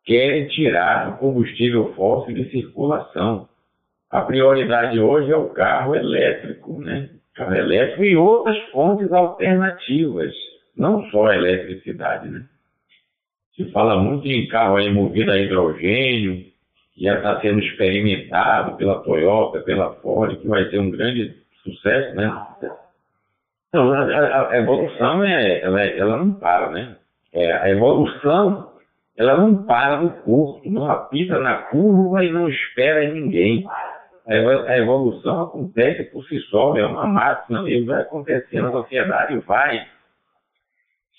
querem 0.04 0.48
tirar 0.48 1.10
o 1.10 1.18
combustível 1.18 1.94
fóssil 1.94 2.34
de 2.34 2.50
circulação. 2.50 3.48
A 4.10 4.20
prioridade 4.22 4.98
hoje 5.00 5.30
é 5.30 5.36
o 5.36 5.50
carro 5.50 5.94
elétrico, 5.94 6.80
né? 6.80 7.08
Carro 7.34 7.54
elétrico 7.54 8.04
e 8.04 8.16
outras 8.16 8.58
fontes 8.70 9.10
alternativas 9.12 10.34
não 10.76 11.08
só 11.10 11.26
a 11.26 11.36
eletricidade, 11.36 12.28
né? 12.28 12.44
Se 13.56 13.70
fala 13.70 14.02
muito 14.02 14.26
em 14.26 14.48
carro 14.48 14.76
aí 14.76 14.90
movido 14.92 15.30
a 15.30 15.38
hidrogênio, 15.38 16.51
já 17.02 17.16
está 17.16 17.40
sendo 17.40 17.58
experimentado 17.58 18.76
pela 18.76 19.02
Toyota, 19.02 19.60
pela 19.60 19.92
Ford, 19.94 20.38
que 20.38 20.46
vai 20.46 20.64
ter 20.66 20.78
um 20.78 20.90
grande 20.90 21.34
sucesso, 21.64 22.14
né? 22.14 22.46
Então, 23.68 23.92
a, 23.92 24.50
a 24.50 24.58
evolução 24.58 25.24
é, 25.24 25.60
ela, 25.62 25.82
ela, 25.82 26.16
não 26.18 26.34
para, 26.34 26.70
né? 26.70 26.96
É, 27.32 27.52
a 27.54 27.70
evolução 27.70 28.70
ela 29.16 29.36
não 29.36 29.64
para 29.64 30.00
no 30.00 30.10
curso, 30.22 30.60
não 30.70 30.90
apita 30.90 31.38
na 31.38 31.62
curva 31.62 32.24
e 32.24 32.30
não 32.30 32.48
espera 32.48 33.12
ninguém. 33.12 33.66
A 34.26 34.78
evolução 34.78 35.42
acontece 35.42 36.04
por 36.04 36.24
si 36.26 36.38
só, 36.42 36.76
é 36.76 36.86
uma 36.86 37.06
máquina, 37.06 37.68
e 37.68 37.84
vai 37.84 38.02
acontecendo, 38.02 38.68
a 38.68 38.72
sociedade 38.72 39.36
vai 39.40 39.84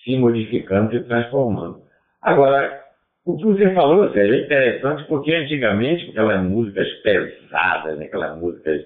se 0.04 0.18
modificando, 0.18 0.92
se 0.92 1.04
transformando. 1.04 1.82
Agora, 2.22 2.83
o 3.26 3.38
que 3.38 3.46
você 3.46 3.74
falou, 3.74 4.12
Sérgio, 4.12 4.36
é 4.36 4.46
interessante 4.46 5.04
porque 5.08 5.34
antigamente 5.34 6.10
aquelas 6.10 6.44
músicas 6.44 6.88
pesadas, 7.02 7.98
né, 7.98 8.06
aquelas 8.06 8.38
músicas 8.38 8.86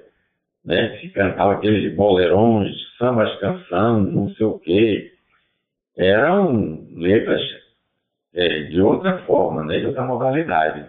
né, 0.64 0.90
que 0.98 1.10
cantavam 1.10 1.54
aqueles 1.54 1.96
bolerões, 1.96 2.76
sambas 2.98 3.34
canção, 3.40 4.02
não 4.04 4.30
sei 4.32 4.46
o 4.46 4.60
quê, 4.60 5.12
eram 5.98 6.86
letras 6.96 7.42
é, 8.36 8.64
de 8.64 8.82
outra 8.82 9.18
forma, 9.20 9.64
né, 9.64 9.80
de 9.80 9.88
outra 9.88 10.04
modalidade. 10.04 10.86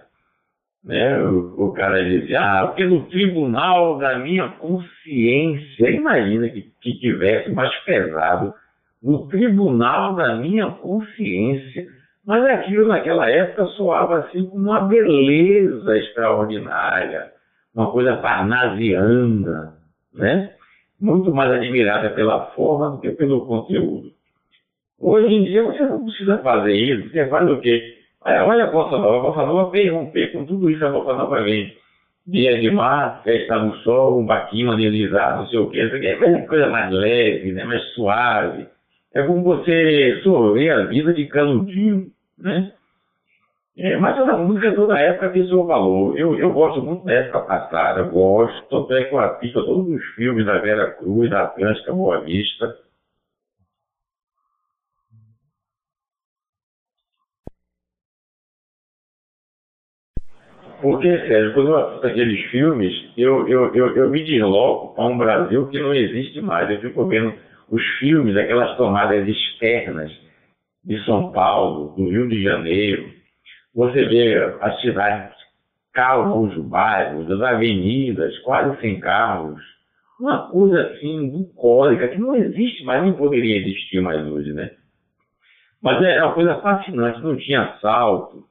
Né? 0.85 1.19
O, 1.23 1.69
o 1.69 1.73
cara 1.73 2.05
dizia, 2.05 2.41
ah, 2.41 2.69
pelo 2.69 3.07
tribunal 3.07 3.99
da 3.99 4.19
minha 4.19 4.49
consciência, 4.49 5.91
imagina 5.91 6.49
que, 6.49 6.71
que 6.81 6.99
tivesse 6.99 7.51
mais 7.51 7.75
pesado 7.85 8.55
no 9.03 9.29
tribunal 9.29 10.15
da 10.15 10.37
minha 10.37 10.71
consciência. 10.71 11.87
Mas 12.29 12.45
aquilo 12.45 12.87
naquela 12.87 13.31
época 13.31 13.65
soava 13.69 14.19
assim 14.19 14.45
como 14.45 14.65
uma 14.65 14.81
beleza 14.81 15.97
extraordinária, 15.97 17.33
uma 17.75 17.91
coisa 17.91 18.19
parnasiana, 18.19 19.73
né? 20.13 20.51
muito 21.01 21.33
mais 21.33 21.51
admirada 21.51 22.11
pela 22.11 22.51
forma 22.51 22.91
do 22.91 23.01
que 23.01 23.13
pelo 23.13 23.47
conteúdo. 23.47 24.11
Hoje 25.01 25.33
em 25.33 25.45
dia 25.45 25.63
você 25.63 25.83
não 25.87 26.05
precisa 26.05 26.37
fazer 26.41 26.75
isso, 26.75 27.11
você 27.11 27.27
faz 27.29 27.51
o 27.51 27.61
quê? 27.61 27.97
Olha, 28.23 28.45
olha 28.45 28.65
a 28.65 28.71
Bossa 28.71 28.99
Nova, 28.99 29.17
a 29.17 29.31
Bossa 29.31 29.47
Nova 29.47 29.71
veio 29.71 29.95
romper 29.95 30.31
com 30.31 30.45
tudo 30.45 30.69
isso, 30.69 30.85
a 30.85 30.91
Bossa 30.91 31.15
Nova 31.15 31.43
vem. 31.43 31.75
Dia 32.27 32.61
de 32.61 32.71
mar, 32.71 33.23
festa 33.25 33.59
no 33.59 33.75
sol, 33.77 34.21
um 34.21 34.27
baquinho 34.27 34.71
analisado, 34.71 35.39
não 35.39 35.47
sei 35.49 35.59
o 35.61 35.71
quê, 35.71 35.81
é 35.81 36.43
coisa 36.43 36.67
mais 36.67 36.93
leve, 36.93 37.53
né? 37.53 37.65
mais 37.65 37.83
suave 37.95 38.67
é 39.15 39.23
como 39.23 39.43
você 39.43 40.21
sorver 40.23 40.71
a 40.71 40.85
vida 40.85 41.13
de 41.13 41.27
canudinho, 41.27 42.07
né? 42.39 42.73
É, 43.77 43.97
mas 43.97 44.17
toda 44.17 44.37
música, 44.37 44.75
toda 44.75 44.99
época 44.99 45.31
tem 45.31 45.47
seu 45.47 45.65
valor. 45.65 46.19
Eu, 46.19 46.37
eu 46.37 46.53
gosto 46.53 46.83
muito 46.83 47.05
da 47.05 47.13
época 47.13 47.41
passada, 47.43 48.03
gosto, 48.03 48.69
tanto 48.69 48.93
é 48.93 49.05
que 49.05 49.15
eu 49.15 49.21
assisto 49.21 49.65
todos 49.65 49.89
os 49.89 50.05
filmes 50.17 50.45
da 50.45 50.59
Vera 50.59 50.91
Cruz, 50.93 51.31
da 51.31 51.45
Atlântica 51.45 51.93
Boa 51.93 52.21
Vista. 52.23 52.77
Porque, 60.83 61.09
Sérgio, 61.09 61.55
quando 61.55 61.69
eu 61.69 61.77
assisto 61.77 62.07
aqueles 62.09 62.51
filmes, 62.51 62.93
eu, 63.17 63.49
eu, 63.49 63.75
eu, 63.75 63.97
eu 63.97 64.11
me 64.11 64.25
desloco 64.25 64.95
para 64.95 65.05
um 65.05 65.19
Brasil 65.19 65.69
que 65.69 65.79
não 65.79 65.95
existe 65.95 66.41
mais. 66.41 66.69
Eu 66.69 66.81
fico 66.81 67.07
vendo 67.07 67.33
os 67.71 67.83
filmes, 68.01 68.37
aquelas 68.37 68.77
tomadas 68.77 69.27
externas 69.29 70.28
de 70.89 71.05
São 71.05 71.31
Paulo, 71.33 71.95
do 71.95 72.09
Rio 72.09 72.27
de 72.27 72.43
Janeiro, 72.43 73.11
você 73.75 74.07
vê 74.07 74.37
as 74.63 74.81
cidades, 74.81 75.37
carros, 75.93 76.57
bairros, 76.65 77.31
as 77.31 77.41
avenidas, 77.43 78.39
quase 78.39 78.81
sem 78.81 78.99
carros. 78.99 79.61
Uma 80.19 80.49
coisa 80.51 80.81
assim, 80.89 81.29
bucólica, 81.29 82.09
que 82.09 82.19
não 82.19 82.35
existe 82.35 82.83
mais, 82.85 83.03
nem 83.03 83.13
poderia 83.13 83.59
existir 83.59 84.01
mais 84.01 84.27
hoje, 84.27 84.53
né? 84.55 84.71
Mas 85.83 86.03
é 86.03 86.25
uma 86.25 86.33
coisa 86.33 86.57
fascinante, 86.57 87.21
não 87.21 87.37
tinha 87.37 87.63
assalto, 87.63 88.45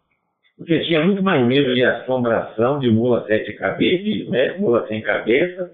você 0.59 0.79
tinha 0.85 1.03
muito 1.03 1.23
mais 1.23 1.45
medo 1.45 1.73
de 1.73 1.83
assombração, 1.83 2.79
de 2.79 2.89
mula 2.89 3.25
sete 3.25 3.53
cabeças, 3.53 4.29
né? 4.29 4.57
mula 4.59 4.87
sem 4.87 5.01
cabeça, 5.01 5.71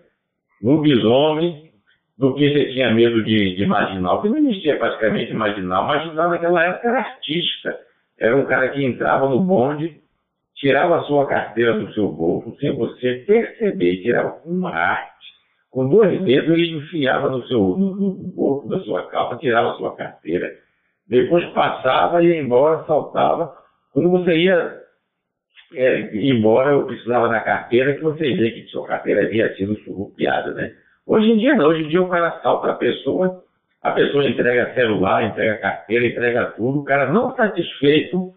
lobisomem, 0.62 1.73
do 2.18 2.36
que 2.36 2.52
você 2.52 2.74
tinha 2.74 2.94
medo 2.94 3.24
de, 3.24 3.56
de 3.56 3.66
marginal, 3.66 4.22
porque 4.22 4.40
não 4.40 4.50
existia 4.50 4.78
praticamente 4.78 5.34
marginal. 5.34 5.86
Marginal 5.86 6.30
naquela 6.30 6.64
época 6.64 6.88
era 6.88 7.00
artista. 7.00 7.80
Era 8.20 8.38
um 8.38 8.46
cara 8.46 8.70
que 8.70 8.84
entrava 8.84 9.28
no 9.28 9.40
bonde, 9.40 10.00
tirava 10.56 11.00
a 11.00 11.04
sua 11.04 11.28
carteira 11.28 11.80
do 11.80 11.92
seu 11.94 12.08
bolso, 12.10 12.56
sem 12.60 12.76
você 12.76 13.24
perceber, 13.26 14.02
tirava 14.02 14.40
uma 14.46 14.70
arte. 14.70 15.14
Com 15.72 15.90
dois 15.90 16.22
dedos 16.22 16.52
ele 16.52 16.78
enfiava 16.78 17.30
no 17.30 17.44
seu 17.48 17.60
no 17.60 18.14
bolso 18.36 18.70
da 18.70 18.80
sua 18.82 19.08
calça, 19.10 19.38
tirava 19.38 19.72
a 19.72 19.76
sua 19.76 19.96
carteira. 19.96 20.48
Depois 21.08 21.46
passava, 21.48 22.24
ia 22.24 22.40
embora, 22.40 22.86
saltava. 22.86 23.54
Quando 23.92 24.12
você 24.12 24.38
ia 24.38 24.84
é, 25.74 26.16
embora, 26.16 26.72
eu 26.72 26.86
precisava 26.86 27.28
da 27.28 27.40
carteira, 27.40 27.96
que 27.96 28.04
você 28.04 28.34
vê 28.36 28.52
que 28.52 28.68
sua 28.68 28.88
carteira 28.88 29.24
havia 29.24 29.54
sido 29.56 29.76
surrupiada, 29.80 30.54
né? 30.54 30.74
Hoje 31.06 31.32
em 31.32 31.38
dia 31.38 31.56
não, 31.56 31.68
hoje 31.68 31.84
em 31.84 31.90
dia 31.90 32.02
o 32.02 32.10
cara 32.10 32.30
assalta 32.30 32.72
a 32.72 32.76
pessoa, 32.76 33.44
a 33.82 33.92
pessoa 33.92 34.28
entrega 34.28 34.74
celular, 34.74 35.24
entrega 35.24 35.58
carteira, 35.58 36.06
entrega 36.06 36.46
tudo, 36.52 36.80
o 36.80 36.84
cara 36.84 37.12
não 37.12 37.36
satisfeito 37.36 38.34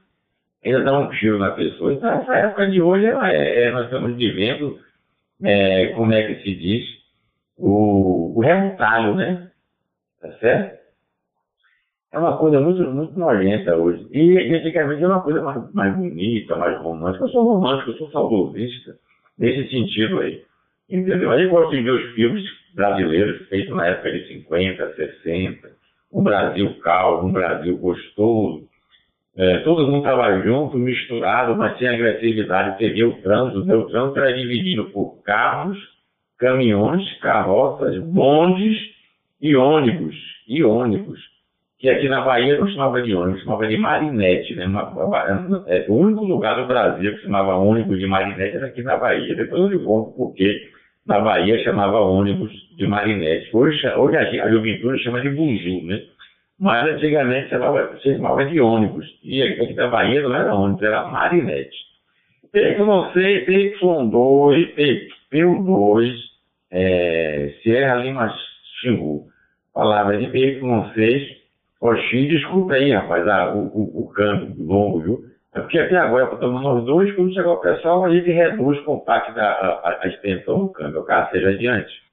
ainda 0.64 0.82
dá 0.82 0.98
um 0.98 1.08
tiro 1.10 1.38
na 1.38 1.52
pessoa. 1.52 1.92
Então 1.92 2.10
essa 2.10 2.34
época 2.34 2.68
de 2.68 2.82
hoje 2.82 3.06
é, 3.06 3.64
é, 3.64 3.70
nós 3.70 3.84
estamos 3.84 4.16
vivendo, 4.16 4.78
é, 5.42 5.88
como 5.88 6.12
é 6.12 6.26
que 6.26 6.42
se 6.42 6.54
diz, 6.56 6.84
o, 7.56 8.36
o 8.36 8.40
remontalho, 8.40 9.14
né? 9.14 9.50
Tá 10.20 10.32
certo? 10.38 10.76
É 12.12 12.18
uma 12.18 12.36
coisa 12.38 12.60
muito, 12.60 12.82
muito 12.82 13.18
nojenta 13.18 13.76
hoje. 13.76 14.06
E 14.10 14.38
antigamente 14.54 15.02
é 15.02 15.06
uma 15.06 15.22
coisa 15.22 15.42
mais, 15.42 15.72
mais 15.72 15.94
bonita, 15.94 16.56
mais 16.56 16.78
romântica. 16.80 17.24
Eu 17.24 17.28
sou 17.28 17.44
romântico, 17.44 17.90
eu 17.90 17.96
sou 17.96 18.10
saudosista, 18.10 18.96
nesse 19.38 19.68
sentido 19.70 20.20
aí. 20.20 20.42
Entendeu? 20.88 21.30
Aí 21.32 21.48
de 21.48 21.82
ver 21.82 21.90
os 21.90 22.14
filmes 22.14 22.44
brasileiros 22.74 23.48
feitos 23.48 23.74
na 23.74 23.86
época 23.86 24.12
de 24.12 24.28
50, 24.28 24.94
60. 24.94 25.68
Um 26.12 26.22
Brasil 26.22 26.74
calmo, 26.80 27.28
um 27.28 27.32
Brasil 27.32 27.76
gostoso. 27.76 28.68
É, 29.36 29.58
todo 29.58 29.86
mundo 29.86 29.98
estava 29.98 30.40
junto, 30.40 30.78
misturado, 30.78 31.56
mas 31.56 31.78
sem 31.78 31.88
agressividade. 31.88 32.78
Você 32.78 33.04
o 33.04 33.20
trânsito, 33.20 33.60
o 33.60 33.86
trânsito 33.88 34.18
era 34.18 34.32
dividido 34.32 34.86
por 34.86 35.22
carros, 35.22 35.76
caminhões, 36.38 37.12
carroças, 37.20 37.98
bondes 38.04 38.78
e 39.40 39.54
ônibus. 39.56 40.16
E 40.48 40.62
ônibus. 40.64 41.20
Que 41.78 41.90
aqui 41.90 42.08
na 42.08 42.22
Bahia 42.22 42.58
não 42.58 42.68
chamava 42.68 43.02
de 43.02 43.14
ônibus, 43.14 43.42
chamava 43.42 43.66
de 43.66 43.76
marinete. 43.76 44.54
Né? 44.54 44.64
É, 45.66 45.84
o 45.88 45.94
único 45.94 46.24
lugar 46.24 46.56
do 46.56 46.66
Brasil 46.66 47.16
que 47.16 47.22
chamava 47.22 47.56
ônibus 47.56 47.98
de 47.98 48.06
marinete 48.06 48.56
era 48.56 48.68
aqui 48.68 48.82
na 48.82 48.96
Bahia. 48.96 49.34
Depois 49.34 49.60
eu 49.60 49.68
lhe 49.68 49.84
conto 49.84 50.12
porque 50.16 50.75
na 51.06 51.20
Bahia 51.20 51.62
chamava 51.62 52.00
ônibus 52.00 52.52
de 52.76 52.86
marinete. 52.86 53.48
Hoje, 53.56 53.86
hoje 53.94 54.16
a, 54.16 54.50
juventude 54.50 55.02
chama 55.02 55.20
de 55.20 55.30
buzu, 55.30 55.86
né? 55.86 56.02
Mas 56.58 56.88
antigamente 56.88 57.50
chamava, 57.50 57.96
se 58.02 58.14
chamava 58.14 58.44
de 58.44 58.60
ônibus. 58.60 59.06
E 59.22 59.42
aqui 59.42 59.74
na 59.74 59.88
Bahia 59.88 60.22
não 60.22 60.34
era 60.34 60.54
ônibus, 60.54 60.82
era 60.82 61.06
marinete. 61.06 61.76
PY6, 62.54 63.46
PY2, 63.46 65.08
PU2, 65.32 66.14
é, 66.70 67.54
Sierra 67.62 67.96
Lima 67.96 68.34
Xingu. 68.80 69.26
Palavra 69.74 70.18
de 70.18 70.26
PY6, 70.26 71.36
Oxi, 71.80 72.28
desculpa 72.28 72.74
aí, 72.74 72.90
rapaz, 72.90 73.28
ah, 73.28 73.52
o, 73.54 73.66
o, 73.66 74.04
o 74.04 74.08
canto 74.08 74.60
longo, 74.62 75.00
viu? 75.00 75.24
É 75.56 75.60
porque 75.62 75.78
até 75.78 75.96
agora, 75.96 76.38
tomando 76.38 76.80
os 76.80 76.84
dois, 76.84 77.16
quando 77.16 77.32
chegar 77.32 77.52
o 77.52 77.60
pessoal, 77.62 78.04
a 78.04 78.14
gente 78.14 78.30
reduz 78.30 78.78
compacta 78.84 79.40
a, 79.40 79.88
a, 79.88 80.02
a 80.02 80.06
extensão 80.06 80.66
do 80.66 80.70
câmbio, 80.70 81.02
caso 81.06 81.30
seja 81.30 81.48
adiante. 81.48 82.04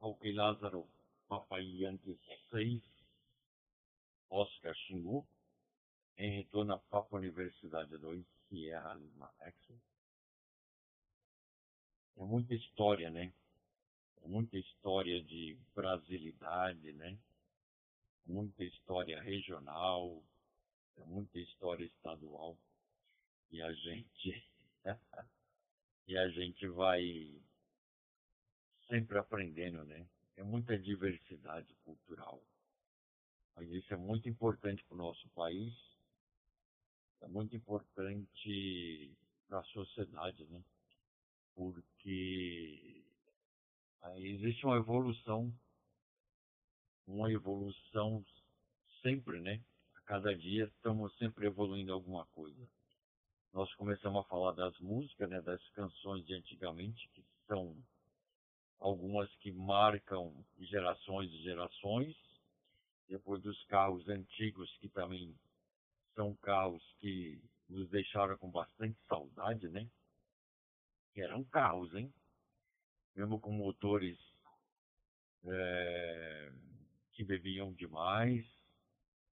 Ok, 0.00 0.32
Lázaro, 0.32 0.84
Papai 1.28 1.62
Yankee 1.62 2.18
6, 2.50 2.82
Oscar 4.28 4.74
Xingu, 4.74 5.24
em 6.18 6.38
retorno 6.38 6.74
à 6.74 6.78
Papa 6.78 7.16
Universidade 7.16 7.96
2, 7.96 8.26
Sierra 8.48 8.94
Lima. 8.94 9.30
É 12.16 12.24
muita 12.24 12.54
história, 12.54 13.08
né? 13.08 13.32
É 14.24 14.26
muita 14.26 14.58
história 14.58 15.22
de 15.22 15.56
brasilidade, 15.76 16.92
né? 16.92 17.16
Muita 18.26 18.64
história 18.64 19.22
regional, 19.22 20.20
é 20.96 21.04
muita 21.04 21.38
história 21.38 21.84
estadual 21.84 22.58
e 23.50 23.62
a 23.62 23.72
gente 23.72 24.48
e 26.06 26.16
a 26.16 26.28
gente 26.28 26.66
vai 26.68 27.42
sempre 28.88 29.18
aprendendo, 29.18 29.84
né? 29.84 30.06
É 30.36 30.42
muita 30.42 30.78
diversidade 30.78 31.74
cultural. 31.84 32.42
Mas 33.56 33.68
isso 33.70 33.92
é 33.94 33.96
muito 33.96 34.28
importante 34.28 34.84
para 34.84 34.94
o 34.94 34.98
nosso 34.98 35.28
país, 35.30 35.72
é 37.20 37.28
muito 37.28 37.54
importante 37.56 39.16
para 39.48 39.60
a 39.60 39.64
sociedade, 39.64 40.44
né? 40.46 40.62
Porque 41.54 43.04
existe 44.16 44.66
uma 44.66 44.76
evolução, 44.76 45.52
uma 47.06 47.30
evolução 47.30 48.24
sempre, 49.02 49.40
né? 49.40 49.62
Cada 50.06 50.34
dia 50.36 50.64
estamos 50.64 51.16
sempre 51.16 51.46
evoluindo 51.46 51.92
alguma 51.92 52.26
coisa. 52.26 52.68
Nós 53.52 53.72
começamos 53.74 54.24
a 54.24 54.28
falar 54.28 54.52
das 54.52 54.78
músicas, 54.80 55.28
né, 55.28 55.40
das 55.40 55.66
canções 55.70 56.24
de 56.26 56.34
antigamente, 56.34 57.08
que 57.14 57.24
são 57.46 57.76
algumas 58.78 59.32
que 59.36 59.52
marcam 59.52 60.44
gerações 60.58 61.30
e 61.32 61.42
gerações. 61.42 62.16
Depois 63.08 63.42
dos 63.42 63.62
carros 63.66 64.08
antigos, 64.08 64.70
que 64.78 64.88
também 64.88 65.34
são 66.14 66.34
carros 66.36 66.82
que 67.00 67.40
nos 67.68 67.88
deixaram 67.90 68.36
com 68.38 68.50
bastante 68.50 68.98
saudade, 69.08 69.68
né? 69.68 69.88
Que 71.12 71.20
eram 71.20 71.44
carros, 71.44 71.94
hein? 71.94 72.12
Mesmo 73.14 73.40
com 73.40 73.52
motores 73.52 74.18
é, 75.44 76.52
que 77.12 77.24
bebiam 77.24 77.72
demais, 77.72 78.44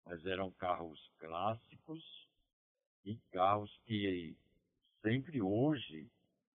mas 0.10 0.26
eram 0.26 0.50
carros 0.54 1.00
clássicos 1.20 2.04
e 3.06 3.16
carros 3.32 3.72
que 3.86 4.36
sempre 5.04 5.40
hoje 5.40 6.10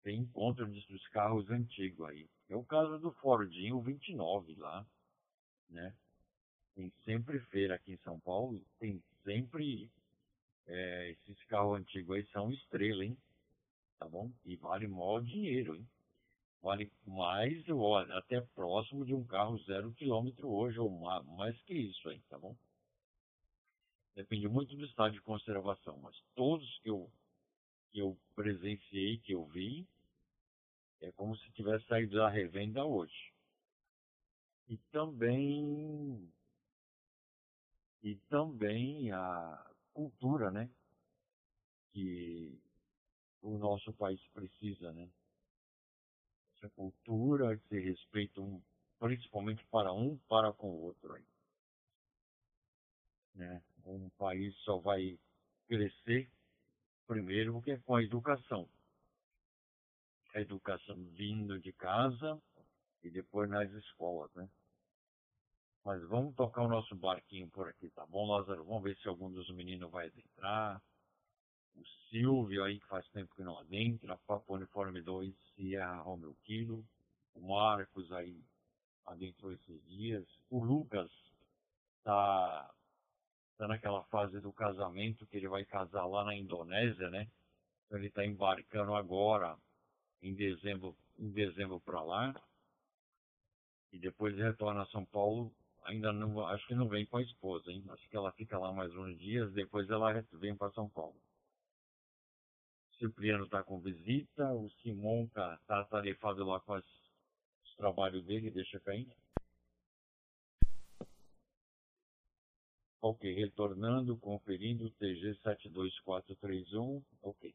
tem 0.04 0.20
encontro 0.20 0.64
dos 0.66 1.08
carros 1.08 1.50
antigos 1.50 2.08
aí. 2.08 2.28
É 2.48 2.54
o 2.54 2.64
caso 2.64 2.96
do 3.00 3.10
Fordinho 3.14 3.80
29 3.82 4.54
lá, 4.54 4.86
né? 5.68 5.92
Tem 6.76 6.92
sempre 7.04 7.40
feira 7.46 7.74
aqui 7.74 7.94
em 7.94 7.98
São 7.98 8.20
Paulo, 8.20 8.64
tem 8.78 9.02
sempre 9.24 9.90
é, 10.68 11.10
esses 11.10 11.44
carros 11.46 11.80
antigos 11.80 12.16
aí 12.16 12.26
são 12.26 12.52
estrela, 12.52 13.04
hein? 13.04 13.18
Tá 13.98 14.08
bom? 14.08 14.30
E 14.44 14.54
vale 14.54 14.86
mó 14.86 15.18
dinheiro, 15.18 15.74
hein? 15.74 15.88
Vale 16.62 16.92
mais 17.04 17.64
até 18.12 18.40
próximo 18.54 19.04
de 19.04 19.12
um 19.12 19.24
carro 19.24 19.58
zero 19.64 19.92
quilômetro 19.94 20.48
hoje, 20.48 20.78
ou 20.78 20.88
mais 21.36 21.60
que 21.62 21.74
isso 21.74 22.08
aí, 22.08 22.20
tá 22.28 22.38
bom? 22.38 22.54
Depende 24.14 24.48
muito 24.48 24.76
do 24.76 24.84
estado 24.84 25.12
de 25.12 25.20
conservação, 25.22 25.98
mas 25.98 26.16
todos 26.34 26.78
que 26.80 26.90
eu, 26.90 27.10
que 27.90 28.00
eu 28.00 28.18
presenciei, 28.34 29.18
que 29.18 29.32
eu 29.32 29.46
vi, 29.46 29.86
é 31.00 31.10
como 31.12 31.36
se 31.36 31.50
tivesse 31.52 31.86
saído 31.86 32.16
da 32.16 32.28
revenda 32.28 32.84
hoje. 32.84 33.32
E 34.68 34.76
também 34.92 36.30
e 38.02 38.16
também 38.28 39.12
a 39.12 39.70
cultura, 39.92 40.50
né? 40.50 40.70
Que 41.92 42.58
o 43.42 43.58
nosso 43.58 43.92
país 43.92 44.20
precisa, 44.28 44.92
né? 44.92 45.10
Essa 46.56 46.68
cultura, 46.70 47.54
esse 47.54 47.80
respeito, 47.80 48.42
um, 48.42 48.62
principalmente 48.98 49.64
para 49.66 49.92
um, 49.92 50.16
para 50.28 50.52
com 50.52 50.70
o 50.70 50.82
outro 50.82 51.14
aí. 51.14 51.24
Né? 53.34 53.62
Um 53.90 54.08
país 54.10 54.54
só 54.58 54.78
vai 54.78 55.18
crescer, 55.66 56.30
primeiro, 57.06 57.54
porque 57.54 57.72
é 57.72 57.78
com 57.78 57.96
a 57.96 58.02
educação. 58.02 58.68
A 60.34 60.40
educação 60.40 60.96
vindo 61.16 61.58
de 61.58 61.72
casa 61.72 62.40
e 63.02 63.10
depois 63.10 63.50
nas 63.50 63.70
escolas, 63.72 64.32
né? 64.34 64.48
Mas 65.84 66.02
vamos 66.08 66.34
tocar 66.36 66.62
o 66.62 66.68
nosso 66.68 66.94
barquinho 66.94 67.48
por 67.48 67.68
aqui, 67.68 67.90
tá 67.90 68.06
bom, 68.06 68.30
Lázaro? 68.30 68.64
Vamos 68.64 68.82
ver 68.82 68.96
se 68.98 69.08
algum 69.08 69.30
dos 69.30 69.48
meninos 69.50 69.90
vai 69.90 70.06
adentrar. 70.06 70.80
O 71.74 71.84
Silvio 72.08 72.62
aí, 72.62 72.78
que 72.78 72.86
faz 72.86 73.08
tempo 73.08 73.34
que 73.34 73.42
não 73.42 73.58
adentra. 73.58 74.18
Papo 74.26 74.54
Uniforme 74.54 75.00
2, 75.00 75.34
Sierra 75.54 75.96
Romeo 76.02 76.36
Kilo. 76.44 76.84
O 77.34 77.40
Marcos 77.40 78.12
aí 78.12 78.44
adentrou 79.06 79.52
esses 79.52 79.84
dias. 79.88 80.26
O 80.50 80.62
Lucas 80.62 81.10
tá 82.04 82.72
está 83.60 83.68
naquela 83.68 84.02
fase 84.04 84.40
do 84.40 84.50
casamento, 84.54 85.26
que 85.26 85.36
ele 85.36 85.46
vai 85.46 85.66
casar 85.66 86.06
lá 86.06 86.24
na 86.24 86.34
Indonésia, 86.34 87.10
né? 87.10 87.28
Então 87.84 87.98
ele 87.98 88.08
está 88.08 88.24
embarcando 88.24 88.94
agora, 88.94 89.54
em 90.22 90.34
dezembro, 90.34 90.96
em 91.18 91.30
dezembro 91.30 91.78
para 91.80 92.02
lá. 92.02 92.34
E 93.92 93.98
depois 93.98 94.34
retorna 94.34 94.82
a 94.82 94.86
São 94.86 95.04
Paulo. 95.04 95.52
Ainda 95.84 96.10
não, 96.10 96.46
acho 96.46 96.66
que 96.66 96.74
não 96.74 96.88
vem 96.88 97.04
com 97.04 97.18
a 97.18 97.22
esposa, 97.22 97.70
hein? 97.70 97.84
Acho 97.90 98.08
que 98.08 98.16
ela 98.16 98.32
fica 98.32 98.58
lá 98.58 98.72
mais 98.72 98.94
uns 98.96 99.18
dias, 99.18 99.52
depois 99.52 99.90
ela 99.90 100.24
vem 100.32 100.56
para 100.56 100.72
São 100.72 100.88
Paulo. 100.88 101.20
Cipriano 102.98 103.44
está 103.44 103.62
com 103.62 103.78
visita, 103.80 104.50
o 104.54 104.70
Simon 104.82 105.24
está 105.24 105.58
tá 105.66 105.84
tarefado 105.84 106.44
lá 106.44 106.60
com 106.60 106.74
as, 106.74 106.84
os 107.64 107.76
trabalhos 107.76 108.24
dele, 108.24 108.50
deixa 108.50 108.80
cair. 108.80 109.14
Ok, 113.02 113.32
retornando, 113.34 114.16
conferindo, 114.18 114.90
TG 114.90 115.34
72431, 115.42 117.02
ok. 117.22 117.54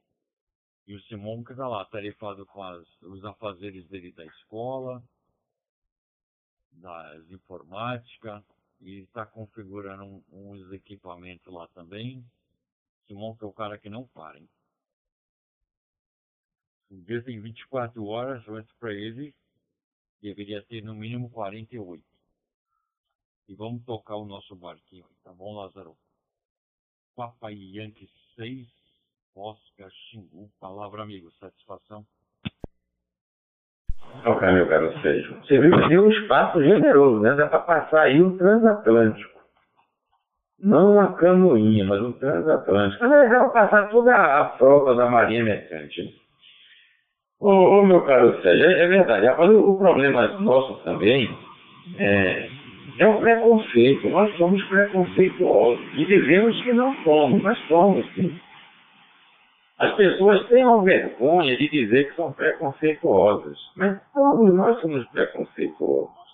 E 0.87 0.95
o 0.95 1.01
Simon 1.01 1.43
que 1.43 1.51
está 1.51 1.67
lá, 1.67 1.85
tarefado 1.85 2.45
com 2.47 2.63
as, 2.63 3.01
os 3.01 3.23
afazeres 3.23 3.87
dele 3.87 4.11
da 4.11 4.25
escola, 4.25 5.03
das 6.71 7.29
informática, 7.29 8.43
e 8.81 9.01
está 9.01 9.25
configurando 9.25 10.03
um, 10.03 10.23
uns 10.31 10.71
equipamentos 10.71 11.51
lá 11.53 11.67
também. 11.69 12.25
Simon 13.07 13.35
que 13.35 13.43
é 13.43 13.47
o 13.47 13.53
cara 13.53 13.77
que 13.77 13.89
não 13.89 14.07
para, 14.07 14.39
hein? 14.39 14.49
O 16.89 17.01
dia 17.01 17.23
tem 17.23 17.39
24 17.39 18.03
horas, 18.05 18.47
antes 18.47 18.71
para 18.77 18.93
ele, 18.93 19.33
deveria 20.21 20.63
ter 20.63 20.83
no 20.83 20.95
mínimo 20.95 21.29
48. 21.29 22.14
E 23.47 23.53
vamos 23.55 23.83
tocar 23.85 24.15
o 24.15 24.25
nosso 24.25 24.55
barquinho 24.55 25.05
aí, 25.07 25.15
tá 25.23 25.31
bom, 25.31 25.55
Lázaro? 25.55 25.95
Papai 27.15 27.53
Yankee 27.53 28.09
6, 28.35 28.67
Oscar 29.35 29.89
Xingu. 29.91 30.49
Palavra, 30.59 31.03
amigo. 31.03 31.31
Satisfação? 31.39 32.03
Ok, 34.25 34.51
meu 34.51 34.67
caro 34.67 34.91
Sérgio. 35.01 35.35
Você 35.41 35.59
viu 35.59 35.71
que 35.87 35.97
um 35.97 36.09
espaço 36.09 36.63
generoso, 36.63 37.21
né? 37.21 37.35
Dá 37.35 37.47
para 37.47 37.59
passar 37.59 38.01
aí 38.03 38.21
o 38.21 38.37
transatlântico. 38.37 39.39
não 40.59 40.93
uma 40.93 41.13
canoinha, 41.13 41.85
mas 41.85 42.01
um 42.01 42.13
transatlântico. 42.13 43.05
É 43.05 43.07
legal 43.07 43.51
passar 43.51 43.89
toda 43.89 44.15
a 44.15 44.57
frota 44.57 44.95
da 44.95 45.09
Marinha 45.09 45.43
Mercante. 45.43 46.15
Ô, 47.39 47.49
ô, 47.49 47.85
meu 47.85 48.03
caro 48.05 48.41
Sérgio, 48.41 48.65
é, 48.65 48.85
é 48.85 48.87
verdade. 48.87 49.27
O, 49.27 49.71
o, 49.71 49.77
problema 49.77 50.27
nosso 50.39 50.83
também 50.83 51.29
é, 51.99 52.49
é 52.99 53.07
o 53.07 53.19
preconceito. 53.19 54.09
Nós 54.09 54.35
somos 54.37 54.63
preconceituosos. 54.65 55.85
E 55.95 56.05
dizemos 56.05 56.61
que 56.63 56.73
não 56.73 56.95
somos, 57.03 57.41
mas 57.41 57.57
somos 57.67 58.05
sim. 58.13 58.39
As 59.77 59.93
pessoas 59.95 60.47
têm 60.47 60.63
uma 60.63 60.83
vergonha 60.83 61.57
de 61.57 61.69
dizer 61.69 62.09
que 62.09 62.15
são 62.15 62.31
preconceituosas. 62.31 63.57
Mas 63.75 63.99
todos 64.13 64.53
nós 64.53 64.79
somos 64.79 65.05
preconceituosos. 65.09 66.25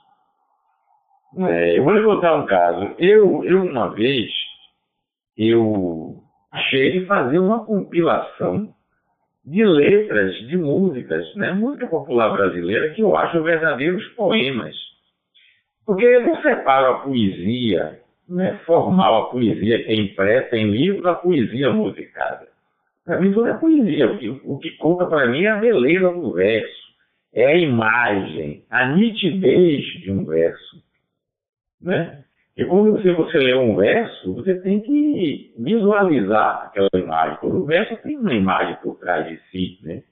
É, 1.38 1.78
eu 1.78 1.84
vou 1.84 1.94
lhe 1.94 2.04
contar 2.04 2.36
um 2.36 2.46
caso. 2.46 2.94
Eu, 3.00 3.44
eu 3.46 3.64
uma 3.64 3.90
vez, 3.94 4.30
eu 5.38 6.18
achei 6.52 6.92
de 7.00 7.06
fazer 7.06 7.40
uma 7.40 7.66
compilação 7.66 8.74
de 9.44 9.66
letras, 9.66 10.36
de 10.48 10.58
músicas, 10.58 11.36
né? 11.36 11.52
música 11.54 11.88
popular 11.88 12.32
brasileira, 12.32 12.94
que 12.94 13.02
eu 13.02 13.16
acho 13.16 13.42
verdadeiros 13.42 14.06
poemas. 14.10 14.76
Porque 15.86 16.20
não 16.20 16.42
separo 16.42 16.88
a 16.88 17.00
poesia 17.00 18.00
né, 18.30 18.60
formal, 18.66 19.24
a 19.24 19.30
poesia 19.30 19.84
que 19.84 19.92
é 19.92 19.96
impressa 19.96 20.56
em 20.56 20.72
livro, 20.72 21.02
da 21.02 21.16
poesia 21.16 21.72
musicada. 21.72 22.48
Para 23.04 23.20
mim, 23.20 23.34
tudo 23.34 23.48
é 23.48 23.54
poesia. 23.56 24.12
O 24.46 24.58
que 24.60 24.72
conta 24.78 25.06
para 25.06 25.28
mim 25.28 25.44
é 25.44 25.50
a 25.50 25.58
beleza 25.58 26.12
do 26.12 26.34
verso, 26.34 26.82
é 27.34 27.46
a 27.48 27.58
imagem, 27.58 28.64
a 28.70 28.88
nitidez 28.88 29.84
de 30.02 30.12
um 30.12 30.24
verso. 30.26 30.84
Né? 31.82 32.24
E 32.56 32.66
quando 32.66 32.92
você, 32.92 33.12
você 33.14 33.38
lê 33.38 33.56
um 33.56 33.76
verso, 33.76 34.36
você 34.36 34.56
tem 34.62 34.82
que 34.82 35.54
visualizar 35.58 36.66
aquela 36.66 36.90
imagem. 36.94 37.38
Todo 37.42 37.66
verso 37.66 37.98
tem 38.04 38.18
uma 38.18 38.34
imagem 38.34 38.76
por 38.84 39.00
trás 39.00 39.28
de 39.28 39.38
si, 39.50 39.80
né? 39.84 40.04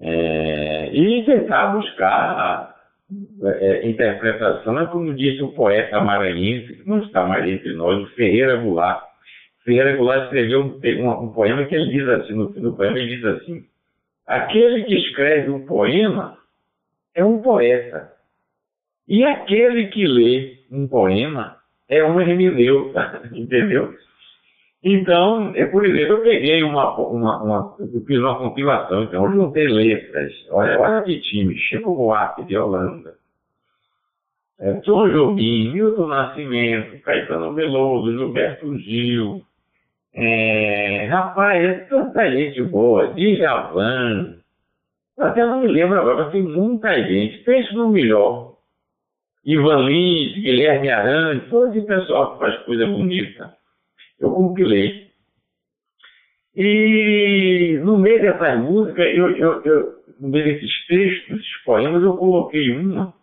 É, 0.00 0.90
e 0.94 1.24
tentar 1.24 1.74
buscar 1.74 2.77
é, 3.42 3.88
interpretação, 3.88 4.78
é 4.78 4.86
como 4.86 5.14
disse 5.14 5.42
o 5.42 5.52
poeta 5.52 6.00
maranhense, 6.00 6.74
que 6.74 6.88
não 6.88 7.02
está 7.02 7.26
mais 7.26 7.48
entre 7.48 7.72
nós, 7.74 8.02
o 8.02 8.14
Ferreira 8.14 8.56
Goulart. 8.56 9.02
Ferreira 9.64 9.96
Goulart 9.96 10.24
escreveu 10.24 10.62
um, 10.62 10.80
um, 11.02 11.22
um, 11.24 11.32
poema 11.32 11.64
que 11.64 11.74
ele 11.74 11.90
diz 11.90 12.08
assim, 12.08 12.34
no 12.34 12.52
fim 12.52 12.60
do 12.60 12.74
poema 12.74 12.98
ele 12.98 13.16
diz 13.16 13.24
assim, 13.24 13.64
aquele 14.26 14.84
que 14.84 14.94
escreve 14.94 15.50
um 15.50 15.64
poema 15.64 16.36
é 17.14 17.24
um 17.24 17.40
poeta, 17.40 18.12
e 19.06 19.24
aquele 19.24 19.86
que 19.86 20.06
lê 20.06 20.58
um 20.70 20.86
poema 20.86 21.56
é 21.88 22.04
um 22.04 22.20
hermeneuta, 22.20 23.22
entendeu? 23.32 23.94
Então, 24.82 25.52
é 25.56 25.66
por 25.66 25.84
exemplo, 25.84 26.18
eu 26.18 26.22
peguei 26.22 26.62
uma, 26.62 26.96
uma, 26.96 27.42
uma 27.42 27.76
eu 27.80 28.00
fiz 28.06 28.18
uma 28.18 28.38
compilação, 28.38 29.02
então 29.02 29.24
eu 29.24 29.32
juntei 29.32 29.66
letras, 29.66 30.32
olha, 30.50 30.78
olha 30.78 31.02
que 31.02 31.20
time, 31.20 31.56
Chico 31.56 31.96
Buarque 31.96 32.44
de 32.44 32.56
Holanda, 32.56 33.14
é, 34.60 34.74
Tom 34.74 35.08
Jobim, 35.08 35.72
Milton 35.72 36.06
Nascimento, 36.06 37.02
Caetano 37.02 37.54
Veloso, 37.54 38.16
Gilberto 38.16 38.78
Gil, 38.78 39.42
é, 40.14 41.08
rapaz, 41.10 41.60
é 41.60 41.74
tanta 41.88 42.30
gente 42.30 42.62
boa, 42.62 43.08
Djavan, 43.14 44.36
até 45.18 45.44
não 45.44 45.60
me 45.60 45.66
lembro 45.66 46.00
agora, 46.00 46.30
tem 46.30 46.42
muita 46.42 47.02
gente, 47.02 47.38
pense 47.38 47.74
no 47.74 47.88
melhor, 47.88 48.54
Ivan 49.44 49.88
Lins, 49.88 50.34
Guilherme 50.34 50.88
Arantes, 50.88 51.50
todo 51.50 51.74
esse 51.74 51.84
pessoal 51.84 52.34
que 52.34 52.38
faz 52.38 52.58
coisa 52.62 52.86
bonita. 52.86 53.57
Eu 54.20 54.30
compilei. 54.30 55.08
E 56.54 57.78
no 57.82 57.98
meio 57.98 58.20
dessas 58.20 58.58
músicas, 58.60 59.06
eu, 59.14 59.30
eu, 59.36 59.62
eu, 59.62 59.94
no 60.18 60.28
meio 60.28 60.44
desses 60.44 60.86
textos, 60.86 61.36
desses 61.36 61.56
poemas, 61.64 62.02
eu 62.02 62.16
coloquei 62.16 62.76
uma 62.76 63.14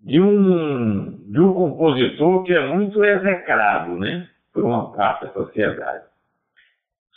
de 0.00 0.20
um, 0.20 1.10
de 1.30 1.40
um 1.40 1.52
compositor 1.54 2.44
que 2.44 2.52
é 2.52 2.66
muito 2.66 3.02
execrado, 3.04 3.98
né? 3.98 4.28
Por 4.52 4.64
uma 4.64 4.92
parte 4.92 5.24
da 5.24 5.32
sociedade. 5.32 6.04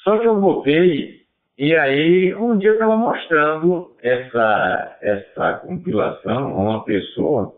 Só 0.03 0.17
que 0.17 0.25
eu 0.25 0.39
botei, 0.39 1.21
e 1.57 1.75
aí 1.75 2.33
um 2.35 2.57
dia 2.57 2.69
eu 2.69 2.73
estava 2.73 2.95
mostrando 2.95 3.95
essa, 4.01 4.97
essa 5.01 5.53
compilação 5.65 6.47
a 6.47 6.55
uma 6.55 6.85
pessoa 6.85 7.56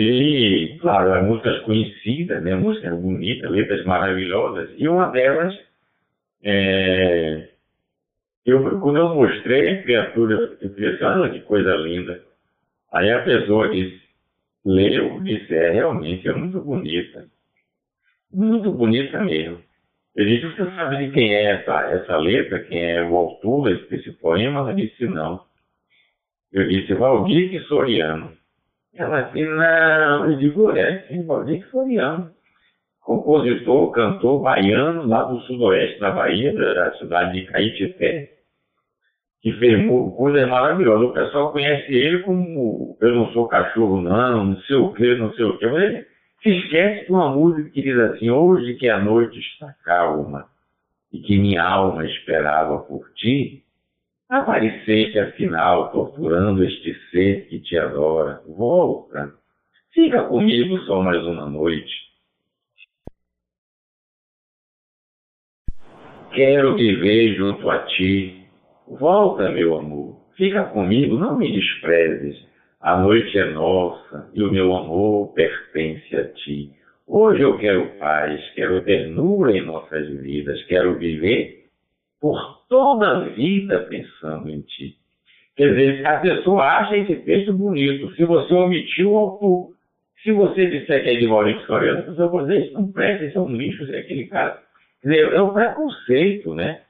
e, 0.00 0.78
claro, 0.80 1.12
as 1.12 1.26
músicas 1.26 1.60
conhecidas, 1.62 2.40
né? 2.44 2.54
músicas 2.54 2.96
bonitas, 3.00 3.50
letras 3.50 3.84
maravilhosas. 3.84 4.70
E 4.76 4.86
uma 4.86 5.08
delas, 5.08 5.58
é... 6.44 7.48
eu, 8.46 8.78
quando 8.78 8.96
eu 8.96 9.12
mostrei 9.12 9.70
a 9.70 9.82
criatura, 9.82 10.56
eu 10.60 10.68
disse, 10.68 11.02
olha 11.02 11.32
que 11.32 11.40
coisa 11.40 11.74
linda. 11.74 12.22
Aí 12.92 13.10
a 13.10 13.24
pessoa 13.24 13.70
disse, 13.70 14.00
leu, 14.64 15.20
disse, 15.24 15.52
é, 15.52 15.72
realmente, 15.72 16.28
é 16.28 16.32
muito 16.32 16.60
bonita. 16.60 17.26
Muito 18.32 18.70
bonita 18.70 19.24
mesmo. 19.24 19.58
Eu 20.14 20.26
disse, 20.26 20.46
você 20.46 20.64
sabe 20.76 21.06
de 21.06 21.12
quem 21.12 21.34
é 21.34 21.54
essa, 21.54 21.72
essa 21.90 22.16
letra, 22.18 22.60
quem 22.60 22.84
é 22.84 23.02
o 23.02 23.16
autor 23.16 23.76
desse 23.88 24.12
poema? 24.12 24.60
Ela 24.60 24.74
disse, 24.74 25.06
não. 25.08 25.42
Eu 26.52 26.68
disse, 26.68 26.94
Valdir 26.94 27.60
Soriano. 27.64 28.37
Ela 28.94 29.22
disse, 29.22 29.44
não, 29.44 30.30
eu 30.30 30.38
digo, 30.38 30.70
é, 30.72 31.00
sim, 31.08 31.24
Valdir 31.24 31.68
Floriano. 31.70 32.30
Compositor, 33.00 33.90
cantor 33.92 34.42
baiano 34.42 35.06
lá 35.06 35.22
do 35.22 35.40
sudoeste 35.40 35.98
da 35.98 36.10
Bahia, 36.10 36.52
da 36.52 36.92
cidade 36.98 37.40
de 37.40 37.46
Caetité, 37.46 38.30
que 39.40 39.52
fez 39.54 39.88
coisas 40.14 40.46
maravilhosas. 40.46 41.08
O 41.08 41.12
pessoal 41.14 41.52
conhece 41.52 41.90
ele 41.90 42.18
como 42.20 42.98
eu 43.00 43.14
não 43.14 43.32
sou 43.32 43.48
cachorro, 43.48 44.02
não, 44.02 44.44
não 44.44 44.56
sei 44.62 44.76
o 44.76 44.92
que, 44.92 45.14
não 45.14 45.32
sei 45.32 45.44
o 45.44 45.56
que. 45.56 45.66
Mas 45.66 45.82
ele 45.84 46.06
se 46.42 46.50
esquece 46.50 47.06
de 47.06 47.12
uma 47.12 47.30
música 47.30 47.70
que 47.70 47.82
diz 47.82 47.98
assim, 47.98 48.30
hoje 48.30 48.74
que 48.74 48.88
a 48.88 48.98
noite 48.98 49.38
está 49.38 49.74
calma 49.84 50.46
e 51.10 51.20
que 51.20 51.38
minha 51.38 51.62
alma 51.62 52.04
esperava 52.04 52.78
por 52.80 53.10
ti, 53.14 53.64
Apareceste, 54.28 55.18
afinal, 55.18 55.90
torturando 55.90 56.62
este 56.62 56.94
ser 57.10 57.46
que 57.48 57.60
te 57.60 57.78
adora. 57.78 58.42
Volta. 58.46 59.32
Fica 59.94 60.24
comigo 60.24 60.78
só 60.80 61.00
mais 61.02 61.24
uma 61.24 61.46
noite. 61.48 61.90
Quero 66.34 66.76
viver 66.76 67.36
junto 67.36 67.70
a 67.70 67.78
ti. 67.84 68.44
Volta, 68.86 69.50
meu 69.50 69.78
amor. 69.78 70.20
Fica 70.36 70.64
comigo, 70.64 71.16
não 71.16 71.38
me 71.38 71.50
desprezes. 71.50 72.46
A 72.82 72.98
noite 72.98 73.38
é 73.38 73.50
nossa 73.50 74.30
e 74.34 74.42
o 74.42 74.52
meu 74.52 74.76
amor 74.76 75.32
pertence 75.32 76.14
a 76.14 76.28
ti. 76.34 76.70
Hoje 77.06 77.40
eu 77.40 77.56
quero 77.56 77.98
paz, 77.98 78.38
quero 78.54 78.84
ternura 78.84 79.56
em 79.56 79.64
nossas 79.64 80.06
vidas, 80.20 80.62
quero 80.64 80.98
viver 80.98 81.57
por 82.20 82.64
toda 82.68 83.16
a 83.16 83.20
vida 83.20 83.86
pensando 83.88 84.48
em 84.50 84.60
ti. 84.62 84.96
Quer 85.56 85.70
dizer, 85.70 86.06
a 86.06 86.18
pessoa 86.18 86.64
acha 86.64 86.96
esse 86.96 87.16
texto 87.16 87.52
bonito. 87.52 88.14
Se 88.14 88.24
você 88.24 88.54
omitiu 88.54 89.12
o 89.12 89.18
autor, 89.18 89.70
se 90.22 90.32
você 90.32 90.66
disser 90.66 91.02
que 91.02 91.10
é 91.10 91.14
de 91.16 91.26
Maurício 91.26 91.66
Correia, 91.66 91.98
a 91.98 92.02
pessoa 92.02 92.28
vai 92.28 92.46
dizer, 92.46 92.66
isso 92.66 92.74
não 92.74 92.92
presta, 92.92 93.24
isso 93.24 93.38
é 93.38 93.40
um 93.40 93.56
lixo, 93.56 93.82
isso 93.82 93.92
é 93.92 93.98
aquele 93.98 94.26
cara. 94.26 94.62
Quer 95.02 95.08
dizer, 95.08 95.32
é 95.32 95.42
um 95.42 95.52
preconceito, 95.52 96.54
né? 96.54 96.80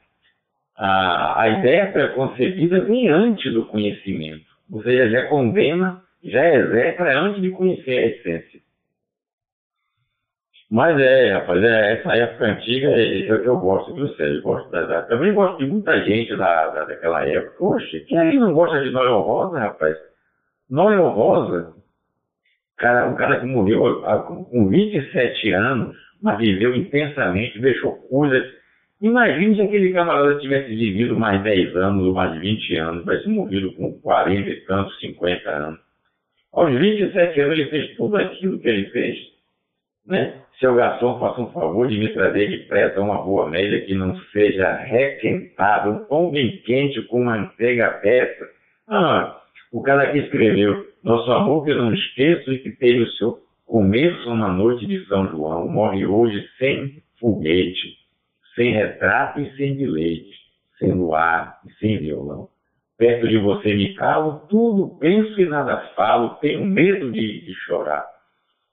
A, 0.76 1.43
a 1.43 1.49
ideia 1.59 1.93
preconcebida 1.93 2.81
vem 2.85 3.09
antes 3.09 3.53
do 3.53 3.66
conhecimento. 3.66 4.45
Você 4.70 5.11
já 5.11 5.26
condena, 5.26 6.03
já 6.22 6.55
execra 6.55 7.18
antes 7.20 7.43
de 7.43 7.51
conhecer 7.51 7.99
a 7.99 8.07
essência. 8.07 8.61
Mas 10.70 11.00
é, 11.00 11.32
rapaz, 11.32 11.62
é, 11.62 11.94
essa 11.94 12.14
época 12.14 12.44
antiga 12.44 12.88
eu, 12.88 13.36
eu 13.42 13.56
gosto 13.58 13.94
do 13.94 14.14
Sérgio, 14.16 14.42
gosto 14.42 14.70
da, 14.70 14.84
da, 14.84 15.02
também 15.02 15.32
gosto 15.32 15.56
de 15.58 15.66
muita 15.66 16.04
gente 16.04 16.36
da, 16.36 16.68
da, 16.68 16.84
daquela 16.84 17.26
época. 17.26 17.64
Oxe, 17.64 18.00
quem 18.00 18.18
aí 18.18 18.38
não 18.38 18.52
gosta 18.52 18.82
de 18.82 18.90
Noel 18.90 19.20
Rosa, 19.20 19.58
rapaz? 19.58 19.96
Noel 20.68 21.08
Rosa, 21.08 21.72
cara, 22.76 23.08
um 23.08 23.14
cara 23.14 23.40
que 23.40 23.46
morreu 23.46 24.02
com 24.26 24.68
27 24.68 25.52
anos, 25.52 25.96
mas 26.22 26.36
viveu 26.36 26.76
intensamente, 26.76 27.58
deixou 27.60 27.92
coisas. 28.10 28.46
Imagine 29.00 29.54
se 29.54 29.62
aquele 29.62 29.92
camarada 29.94 30.38
tivesse 30.38 30.68
vivido 30.68 31.18
mais 31.18 31.42
10 31.44 31.76
anos 31.76 32.04
ou 32.04 32.12
mais 32.12 32.38
20 32.38 32.76
anos, 32.76 33.04
tivesse 33.04 33.28
morrido 33.28 33.72
com 33.72 33.98
40 34.00 34.50
e 34.50 34.60
tantos, 34.66 35.00
50 35.00 35.48
anos. 35.48 35.80
Aos 36.52 36.78
27 36.78 37.40
anos 37.40 37.58
ele 37.58 37.70
fez 37.70 37.96
tudo 37.96 38.18
aquilo 38.18 38.58
que 38.58 38.68
ele 38.68 38.90
fez, 38.90 39.16
né? 40.09 40.40
Seu 40.59 40.74
garçom, 40.74 41.20
faça 41.20 41.40
um 41.40 41.52
favor 41.52 41.86
de 41.86 41.98
me 41.98 42.12
trazer 42.12 42.48
depressa 42.48 43.00
uma 43.00 43.22
boa 43.22 43.48
média 43.48 43.80
que 43.82 43.94
não 43.94 44.18
seja 44.32 44.72
requentado, 44.78 45.90
um 45.90 46.04
pão 46.06 46.30
bem 46.30 46.56
quente 46.64 47.00
com 47.02 47.22
manteiga 47.24 47.90
perto. 48.02 48.44
Ah, 48.88 49.40
o 49.70 49.82
cara 49.82 50.11
que 50.11 50.18
escreveu, 50.18 50.86
nosso 51.04 51.30
amor 51.30 51.64
que 51.64 51.70
eu 51.70 51.76
não 51.78 51.94
esqueço 51.94 52.52
e 52.52 52.59
que 52.59 52.72
teve 52.72 53.02
o 53.02 53.11
seu 53.12 53.38
começam 53.66 54.34
na 54.34 54.48
noite 54.48 54.86
de 54.86 55.04
São 55.06 55.28
João, 55.28 55.68
morre 55.68 56.06
hoje 56.06 56.42
sem 56.59 57.02
foguete, 57.20 57.96
sem 58.56 58.72
retrato 58.72 59.40
e 59.40 59.56
sem 59.56 59.76
bilhete, 59.76 60.34
sem 60.78 60.90
luar 60.90 61.61
e 61.68 61.72
sem 61.74 61.98
violão. 61.98 62.48
Perto 62.96 63.28
de 63.28 63.38
você 63.38 63.74
me 63.74 63.94
calo, 63.94 64.40
tudo 64.48 64.98
penso 64.98 65.40
e 65.40 65.46
nada 65.46 65.92
falo, 65.94 66.30
tenho 66.40 66.64
medo 66.64 67.12
de, 67.12 67.44
de 67.44 67.54
chorar. 67.66 68.17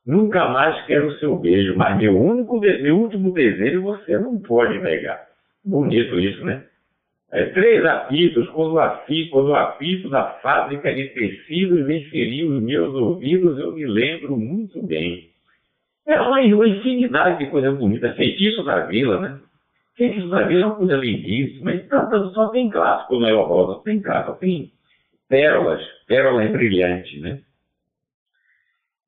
Nunca 0.06 0.48
mais 0.50 0.86
quero 0.86 1.08
o 1.08 1.18
seu 1.18 1.36
beijo, 1.38 1.76
mas 1.76 1.98
meu, 1.98 2.16
único, 2.16 2.60
meu 2.60 2.98
último 2.98 3.34
desejo 3.34 3.82
você 3.82 4.18
não 4.20 4.40
pode 4.40 4.80
negar. 4.80 5.20
Bonito 5.64 6.20
isso, 6.20 6.46
né? 6.46 6.64
É, 7.32 7.46
três 7.48 7.84
apitos, 7.84 8.48
quando 8.50 8.80
apito, 8.80 9.32
quando 9.32 9.56
apito 9.56 10.10
da 10.10 10.26
fábrica 10.42 10.94
de 10.94 11.10
tecidos 11.10 11.86
vem 11.86 12.06
ferir 12.06 12.46
os 12.46 12.62
meus 12.62 12.94
ouvidos, 12.94 13.58
eu 13.58 13.74
me 13.74 13.86
lembro 13.86 14.38
muito 14.38 14.82
bem. 14.86 15.30
É 16.08 16.22
uma, 16.22 16.40
uma 16.40 16.68
infinidade 16.68 17.40
de 17.40 17.50
coisa 17.50 17.72
bonita, 17.72 18.14
feitiço 18.14 18.64
da 18.64 18.86
vila, 18.86 19.20
né? 19.20 19.40
Feitiço 19.98 20.30
da 20.30 20.44
vila 20.44 20.62
é 20.62 20.66
uma 20.68 20.76
coisa 20.76 20.98
lindíssima, 20.98 21.74
então, 21.74 22.32
só 22.32 22.50
tem 22.50 22.70
clássico 22.70 23.20
no 23.20 23.42
Rosa, 23.42 23.84
tem 23.84 24.00
clássico, 24.00 24.38
tem 24.38 24.72
pérolas, 25.28 25.82
pérolas 26.08 26.52
brilhantes, 26.52 27.20
né? 27.22 27.40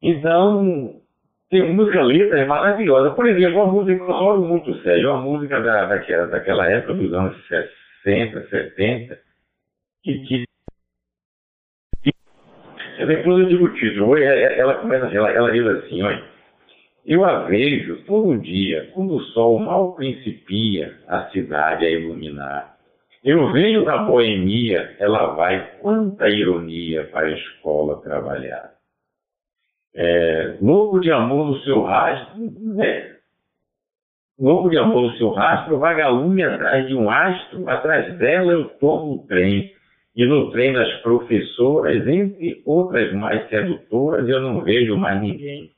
Então, 0.02 1.02
tem 1.50 1.74
música 1.74 2.02
linda, 2.02 2.38
é 2.38 2.46
maravilhosa. 2.46 3.12
Por 3.12 3.28
exemplo, 3.28 3.62
uma 3.62 3.72
música 3.72 3.96
que 3.96 4.02
eu 4.02 4.16
adoro 4.16 4.42
muito, 4.42 4.76
Sérgio, 4.82 5.12
uma 5.12 5.22
música 5.22 5.62
da, 5.62 5.86
daquela, 5.86 6.28
daquela 6.28 6.70
época 6.70 6.94
dos 6.94 7.14
anos 7.14 7.36
60, 8.04 8.50
70, 8.50 9.20
que, 10.04 10.20
que 10.26 10.46
depois 13.06 13.40
eu 13.40 13.46
digo 13.46 13.66
o 13.66 13.74
título, 13.76 14.18
ela 14.18 14.76
começa, 14.76 15.06
ela, 15.08 15.32
ela 15.32 15.52
diz 15.52 15.66
assim, 15.66 16.02
olha, 16.02 16.24
eu 17.06 17.24
a 17.24 17.44
vejo 17.44 18.04
todo 18.06 18.38
dia, 18.40 18.90
quando 18.94 19.16
o 19.16 19.22
sol 19.22 19.60
mal 19.60 19.96
principia 19.96 20.98
a 21.08 21.30
cidade 21.30 21.86
a 21.86 21.90
iluminar. 21.90 22.76
Eu 23.24 23.52
venho 23.52 23.86
da 23.86 24.00
boemia, 24.00 24.96
ela 25.00 25.34
vai, 25.36 25.78
quanta 25.80 26.28
ironia 26.28 27.06
para 27.06 27.28
a 27.28 27.32
escola 27.32 28.02
trabalhar 28.02 28.77
é, 30.00 30.58
louco 30.62 31.00
de 31.00 31.12
amor 31.12 31.48
no 31.48 31.60
seu 31.62 31.82
rastro, 31.82 32.40
né? 32.40 33.16
louco 34.40 34.70
de 34.70 34.78
amor 34.78 35.02
no 35.02 35.18
seu 35.18 35.32
rastro, 35.32 35.80
vagalume 35.80 36.44
atrás 36.44 36.88
de 36.88 36.94
um 36.94 37.10
astro, 37.10 37.68
atrás 37.68 38.16
dela 38.20 38.54
eu 38.54 38.66
tomo 38.80 39.16
o 39.16 39.28
trem. 39.28 39.74
E 40.16 40.26
no 40.26 40.52
trem 40.52 40.74
das 40.74 41.02
professoras, 41.02 42.08
entre 42.08 42.62
outras 42.64 43.12
mais 43.14 43.50
sedutoras, 43.50 44.30
eu 44.30 44.40
não 44.40 44.62
vejo 44.62 44.96
mais 44.96 45.20
ninguém. 45.20 45.72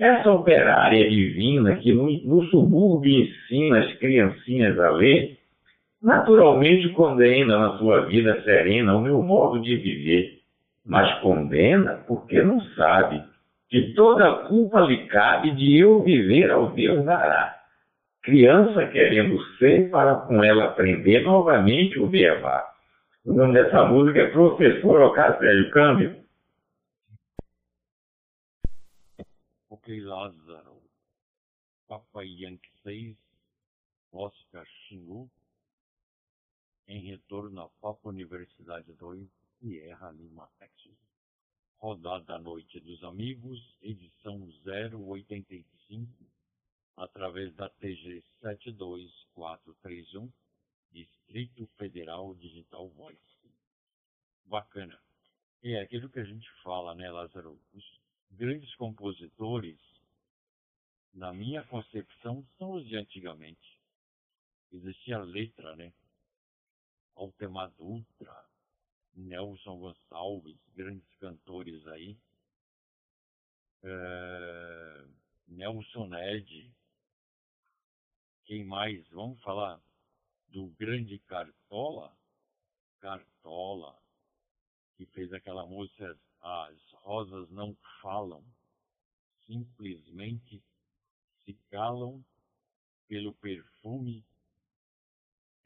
Essa 0.00 0.32
operária 0.32 1.08
divina 1.08 1.76
que 1.76 1.92
no, 1.92 2.10
no 2.24 2.44
subúrbio 2.46 3.22
ensina 3.22 3.84
as 3.84 3.92
criancinhas 3.98 4.76
a 4.80 4.90
ler, 4.90 5.38
naturalmente 6.02 6.88
condena 6.90 7.56
na 7.56 7.78
sua 7.78 8.00
vida 8.06 8.42
serena 8.42 8.96
o 8.96 9.00
meu 9.00 9.22
modo 9.22 9.60
de 9.60 9.76
viver, 9.76 10.40
mas 10.84 11.20
condena 11.20 12.02
porque 12.08 12.42
não 12.42 12.60
sabe 12.76 13.22
que 13.74 13.92
toda 13.92 14.46
culpa 14.46 14.82
lhe 14.82 15.08
cabe 15.08 15.50
de 15.50 15.78
eu 15.78 16.00
viver 16.00 16.48
ao 16.48 16.70
Deus 16.70 17.04
dará. 17.04 17.60
Criança 18.22 18.86
querendo 18.86 19.44
ser 19.56 19.90
para 19.90 20.14
com 20.14 20.44
ela 20.44 20.66
aprender 20.66 21.24
novamente 21.24 21.98
o 21.98 22.06
Beabá. 22.06 22.72
O 23.24 23.32
nome 23.32 23.54
dessa 23.54 23.84
música 23.86 24.20
é 24.20 24.30
Professor 24.30 25.02
Ocasio 25.02 25.72
Câmbio. 25.72 26.24
Ok, 29.68 30.00
Lázaro. 30.02 30.80
Papai 31.88 32.28
Yankee 32.28 32.70
6, 32.84 33.16
Oscar 34.12 34.64
Xingu, 34.86 35.28
em 36.86 37.10
retorno 37.10 37.62
à 37.62 37.68
Papa 37.82 38.08
Universidade 38.08 38.92
2, 38.92 39.28
Sierra 39.58 40.12
Lima, 40.12 40.48
Texas. 40.60 41.13
Rodada 41.84 42.38
Noite 42.38 42.80
dos 42.80 43.04
Amigos, 43.04 43.60
edição 43.82 44.40
085, 44.64 46.10
através 46.96 47.54
da 47.56 47.68
TG 47.68 48.24
72431, 48.40 50.32
Distrito 50.90 51.66
Federal 51.76 52.34
Digital 52.36 52.88
Voice. 52.88 53.20
Bacana. 54.46 54.98
É 55.62 55.78
aquilo 55.82 56.08
que 56.08 56.20
a 56.20 56.24
gente 56.24 56.50
fala, 56.62 56.94
né, 56.94 57.10
Lázaro? 57.10 57.60
Os 57.74 58.00
grandes 58.30 58.74
compositores, 58.76 59.78
na 61.12 61.34
minha 61.34 61.62
concepção, 61.64 62.46
são 62.56 62.76
os 62.76 62.88
de 62.88 62.96
antigamente. 62.96 63.78
Existia 64.72 65.18
letra, 65.18 65.76
né? 65.76 65.92
Altemar 67.14 67.70
Dutra, 67.72 68.43
Nelson 69.14 69.78
Gonçalves, 69.78 70.58
grandes 70.74 71.14
cantores 71.16 71.86
aí. 71.88 72.16
É, 73.82 75.04
Nelson 75.48 76.08
Ned. 76.08 76.72
Quem 78.44 78.64
mais? 78.64 79.06
Vamos 79.08 79.40
falar 79.42 79.80
do 80.48 80.68
grande 80.78 81.18
Cartola? 81.20 82.16
Cartola, 83.00 83.98
que 84.96 85.04
fez 85.06 85.32
aquela 85.32 85.66
música 85.66 86.18
As 86.40 86.78
Rosas 86.92 87.50
Não 87.50 87.76
Falam, 88.00 88.44
simplesmente 89.46 90.62
se 91.44 91.52
calam 91.70 92.24
pelo 93.06 93.34
perfume, 93.34 94.24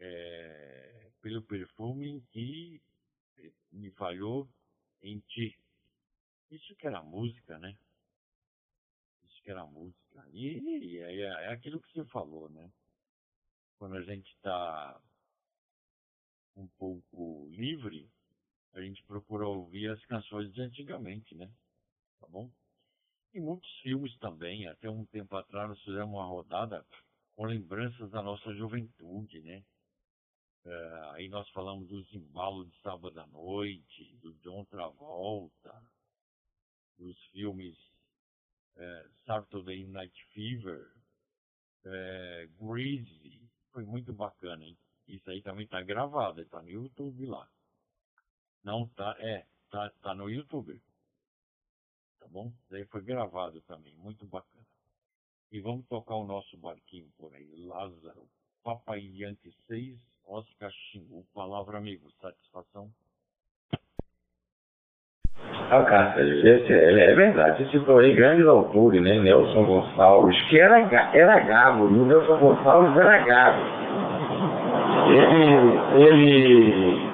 é, 0.01 1.11
pelo 1.21 1.43
perfume 1.43 2.21
que 2.33 2.83
me 3.73 3.91
falhou 3.93 4.49
em 5.03 5.21
ti. 5.21 5.59
Isso 6.51 6.75
que 6.77 6.87
era 6.87 7.03
música, 7.03 7.59
né? 7.59 7.77
Isso 9.25 9.43
que 9.43 9.51
era 9.51 9.65
música. 9.67 10.27
E, 10.33 10.59
e 10.59 10.99
é, 10.99 11.23
é 11.23 11.49
aquilo 11.53 11.81
que 11.81 11.93
você 11.93 12.05
falou, 12.07 12.49
né? 12.51 12.71
Quando 13.79 13.97
a 13.97 14.03
gente 14.03 14.29
está 14.35 15.01
um 16.57 16.67
pouco 16.79 17.49
livre, 17.51 18.11
a 18.73 18.81
gente 18.81 19.03
procura 19.05 19.47
ouvir 19.47 19.89
as 19.91 20.05
canções 20.07 20.53
de 20.53 20.61
antigamente, 20.61 21.35
né? 21.35 21.51
Tá 22.19 22.27
bom? 22.27 22.51
E 23.33 23.41
muitos 23.41 23.71
filmes 23.81 24.17
também. 24.19 24.67
Até 24.67 24.91
um 24.91 25.05
tempo 25.07 25.37
atrás 25.37 25.69
nós 25.69 25.81
fizemos 25.83 26.15
uma 26.15 26.27
rodada 26.27 26.85
com 27.37 27.45
lembranças 27.45 28.11
da 28.11 28.23
nossa 28.23 28.53
juventude, 28.55 29.41
né? 29.43 29.63
É, 30.65 31.01
aí 31.15 31.29
nós 31.29 31.49
falamos 31.51 31.89
dos 31.89 32.13
embalos 32.13 32.71
de 32.71 32.81
sábado 32.81 33.19
à 33.19 33.27
noite, 33.29 34.17
do 34.17 34.33
John 34.35 34.65
Travolta, 34.67 35.83
dos 36.99 37.17
filmes 37.27 37.77
é, 38.77 39.09
Saturday 39.25 39.87
Night 39.87 40.27
Fever, 40.33 40.93
é, 41.85 42.49
Greasy, 42.61 43.41
foi 43.73 43.85
muito 43.85 44.13
bacana, 44.13 44.65
hein? 44.65 44.77
Isso 45.07 45.31
aí 45.31 45.41
também 45.43 45.67
tá 45.67 45.81
gravado, 45.83 46.45
tá 46.47 46.61
no 46.61 46.69
YouTube 46.69 47.25
lá. 47.27 47.49
Não 48.63 48.87
tá, 48.89 49.17
é, 49.21 49.47
tá, 49.71 49.91
tá 50.03 50.15
no 50.15 50.29
YouTube. 50.29 50.83
Tá 52.19 52.27
bom? 52.27 52.53
Isso 52.65 52.75
aí 52.75 52.85
foi 52.87 53.03
gravado 53.03 53.61
também, 53.63 53.95
muito 53.97 54.27
bacana. 54.27 54.67
E 55.51 55.61
vamos 55.61 55.87
tocar 55.87 56.17
o 56.17 56.27
nosso 56.27 56.57
barquinho 56.59 57.11
por 57.17 57.35
aí, 57.35 57.57
Lázaro, 57.57 58.29
Papai 58.63 59.01
Yankee 59.01 59.57
6, 59.67 59.99
Oscar 60.29 60.71
Xingu. 60.71 61.25
Palavra, 61.35 61.79
amigo. 61.79 62.09
Satisfação. 62.21 62.91
Ah, 65.71 65.85
Cássio, 65.85 66.47
esse, 66.47 66.73
é, 66.73 67.11
é 67.11 67.15
verdade. 67.15 67.71
Citou 67.71 67.99
aí 67.99 68.15
grandes 68.15 68.47
autores, 68.47 69.03
né? 69.03 69.19
Nelson 69.21 69.65
Gonçalves, 69.65 70.41
que 70.49 70.59
era, 70.59 70.81
era 71.15 71.41
gago, 71.41 71.85
o 71.85 72.07
Nelson 72.07 72.39
Gonçalves 72.39 72.97
era 72.97 73.19
gago. 73.25 73.63
Ele, 75.11 76.03
ele 76.03 77.13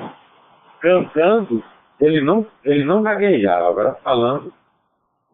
cantando, 0.80 1.64
ele 2.00 2.20
não, 2.20 2.46
ele 2.64 2.84
não 2.84 3.02
gaguejava, 3.02 3.68
agora 3.68 3.94
falando, 4.02 4.52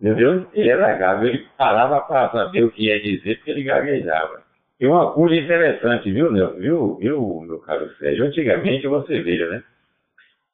entendeu? 0.01 0.47
Ele 0.53 0.69
era 0.69 0.95
gago, 0.97 1.25
ele 1.25 1.47
parava 1.57 2.01
para 2.03 2.31
saber 2.31 2.65
o 2.65 2.71
que 2.71 2.87
ia 2.87 3.01
dizer, 3.01 3.37
porque 3.37 3.51
ele 3.51 3.65
gaguejava. 3.65 4.50
E 4.81 4.87
uma 4.87 5.13
coisa 5.13 5.35
interessante, 5.35 6.11
viu, 6.11 6.33
viu, 6.33 6.97
viu, 6.97 7.41
meu 7.43 7.59
caro 7.59 7.91
Sérgio? 7.97 8.25
Antigamente 8.25 8.87
você 8.87 9.21
veja, 9.21 9.47
né? 9.51 9.63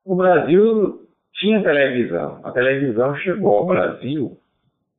O 0.05 0.17
Brasil 0.17 1.07
tinha 1.35 1.63
televisão. 1.63 2.41
A 2.43 2.51
televisão 2.51 3.15
chegou 3.19 3.59
ao 3.59 3.67
Brasil 3.67 4.37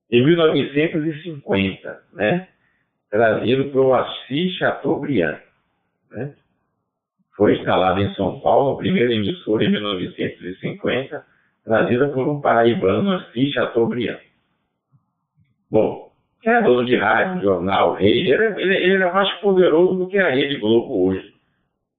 em 0.10 0.26
1950, 0.26 2.04
né? 2.14 2.48
Trazido 3.10 3.66
pelo 3.72 3.94
Assis 3.94 4.54
Chateaubriand. 4.58 5.40
Né? 6.12 6.34
Foi 7.36 7.58
instalado 7.58 8.00
em 8.00 8.14
São 8.14 8.40
Paulo, 8.40 8.76
a 8.76 8.78
primeira 8.78 9.14
emissora 9.14 9.66
em 9.66 9.72
1950, 9.72 11.26
trazida 11.66 12.08
por 12.10 12.30
um 12.30 12.40
paraibano, 12.40 13.12
Assis 13.12 13.54
Chateaubriand. 13.54 14.20
Bom, 15.70 16.07
era 16.44 16.62
dono 16.62 16.86
de 16.86 16.96
rádio, 16.96 17.42
jornal, 17.42 17.94
rede, 17.96 18.32
ele, 18.32 18.62
ele, 18.62 18.76
ele 18.76 18.94
era 18.96 19.14
mais 19.14 19.32
poderoso 19.40 19.96
do 19.96 20.08
que 20.08 20.18
a 20.18 20.30
Rede 20.30 20.58
Globo 20.58 21.08
hoje. 21.08 21.34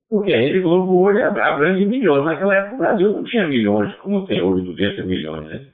Porque 0.09 0.33
a 0.33 0.39
Rede 0.39 0.61
Globo 0.61 1.03
hoje 1.03 1.21
abrange 1.21 1.85
milhões. 1.85 2.25
Naquela 2.25 2.55
época 2.55 2.75
o 2.75 2.79
Brasil 2.79 3.13
não 3.13 3.25
tinha 3.25 3.47
milhões, 3.47 3.95
como 3.97 4.27
tem 4.27 4.41
hoje 4.41 4.65
200 4.65 5.05
milhões, 5.05 5.49
né? 5.49 5.67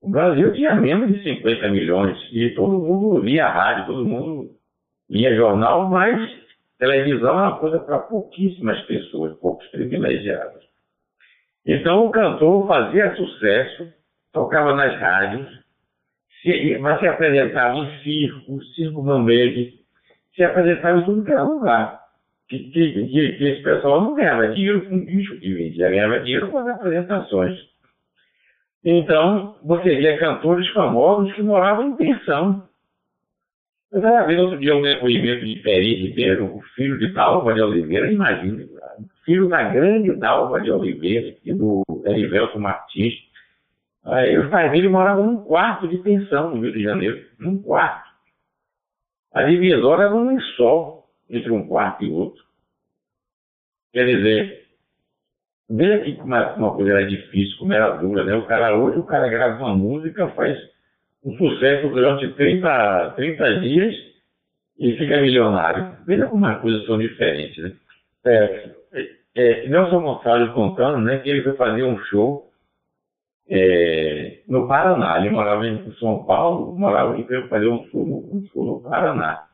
O 0.00 0.10
Brasil 0.10 0.52
tinha 0.52 0.74
menos 0.74 1.12
de 1.12 1.22
50 1.22 1.68
milhões 1.68 2.18
e 2.32 2.50
todo 2.50 2.72
mundo 2.72 3.20
via 3.20 3.46
rádio, 3.46 3.86
todo 3.86 4.04
mundo 4.04 4.50
via 5.08 5.36
jornal, 5.36 5.88
mas 5.88 6.42
televisão 6.76 7.38
é 7.38 7.42
uma 7.42 7.58
coisa 7.58 7.78
para 7.78 8.00
pouquíssimas 8.00 8.80
pessoas, 8.86 9.38
poucos 9.38 9.64
privilegiados. 9.68 10.64
Então 11.64 12.06
o 12.06 12.10
cantor 12.10 12.66
fazia 12.66 13.14
sucesso, 13.14 13.92
tocava 14.32 14.74
nas 14.74 14.98
rádios, 14.98 15.61
se, 16.42 16.78
mas 16.78 17.00
se 17.00 17.06
apresentava 17.06 17.76
em 17.78 18.02
circo, 18.02 18.62
circo 18.74 19.02
Mambede, 19.02 19.74
se 20.34 20.42
apresentava 20.42 20.98
em 20.98 21.04
tudo 21.04 21.24
que. 21.24 21.32
Que, 22.48 22.58
que, 22.70 22.92
que, 22.92 23.32
que 23.38 23.44
esse 23.44 23.62
pessoal 23.62 24.02
não 24.02 24.14
ganhava 24.14 24.48
dinheiro 24.48 24.84
com 24.86 25.04
disco 25.06 25.38
que 25.38 25.54
vendia, 25.54 25.88
ganhava 25.88 26.20
dinheiro 26.20 26.50
com 26.50 26.58
as 26.58 26.68
apresentações. 26.68 27.58
Então, 28.84 29.56
você 29.64 29.96
via 29.96 30.18
cantores 30.18 30.68
famosos 30.70 31.32
que 31.32 31.42
moravam 31.42 31.88
em 31.88 31.96
pensão. 31.96 32.68
Eu 33.90 34.00
estava 34.00 34.26
vendo 34.26 34.42
outro 34.42 34.58
dia 34.58 34.76
um 34.76 34.82
depoimento 34.82 35.46
de 35.46 35.56
Peri 35.56 35.94
Ribeiro, 35.94 36.56
o 36.56 36.60
filho 36.74 36.98
de 36.98 37.12
Dalva 37.12 37.54
de 37.54 37.60
Oliveira, 37.62 38.10
imagina, 38.10 38.66
filho 39.24 39.48
da 39.48 39.62
grande 39.68 40.14
Dalva 40.16 40.60
de 40.60 40.70
Oliveira, 40.70 41.34
e 41.44 41.54
do 41.54 41.82
Erivelto 42.06 42.58
Martins. 42.58 43.14
Aí, 44.04 44.48
pais 44.48 44.72
dele 44.72 44.88
moravam 44.88 45.26
num 45.26 45.44
quarto 45.44 45.86
de 45.86 45.98
pensão 45.98 46.50
no 46.50 46.62
Rio 46.62 46.72
de 46.72 46.82
Janeiro, 46.82 47.24
num 47.38 47.62
quarto. 47.62 48.10
A 49.32 49.44
divisória 49.44 50.04
era 50.04 50.14
um 50.14 50.28
lençol 50.28 51.06
entre 51.30 51.50
um 51.50 51.66
quarto 51.66 52.04
e 52.04 52.10
outro. 52.10 52.42
Quer 53.92 54.06
dizer, 54.06 54.66
veja 55.70 56.16
como 56.16 56.34
uma 56.34 56.74
coisa 56.74 56.90
era 56.90 57.06
difícil, 57.06 57.58
como 57.58 57.72
era 57.72 57.96
dura, 57.96 58.24
né? 58.24 58.34
O 58.34 58.46
cara 58.46 58.76
hoje, 58.76 58.98
o 58.98 59.04
cara 59.04 59.28
grava 59.28 59.62
uma 59.62 59.74
música, 59.74 60.28
faz 60.28 60.58
um 61.24 61.36
sucesso 61.36 61.88
durante 61.88 62.28
30, 62.34 63.12
30 63.16 63.60
dias 63.60 63.94
e 64.78 64.96
fica 64.96 65.20
milionário. 65.20 65.96
Veja 66.04 66.26
como 66.26 66.44
as 66.46 66.60
coisas 66.60 66.84
são 66.86 66.98
diferentes, 66.98 67.62
né? 67.62 67.72
É, 68.24 68.70
é, 69.34 69.68
Nelson 69.68 70.02
Gonçalves 70.02 70.52
contando 70.52 71.00
né, 71.00 71.18
que 71.18 71.28
ele 71.28 71.42
foi 71.42 71.54
fazer 71.54 71.82
um 71.82 71.98
show 72.04 72.51
é, 73.54 74.38
no 74.48 74.66
Paraná. 74.66 75.18
Ele 75.18 75.30
morava 75.30 75.66
em 75.66 75.92
São 75.98 76.24
Paulo, 76.24 76.74
morava 76.74 77.18
e 77.18 77.24
foi 77.24 77.46
fazer 77.48 77.68
um 77.68 77.84
show, 77.90 78.02
um 78.02 78.46
show 78.50 78.64
no 78.64 78.80
Paraná. 78.80 79.44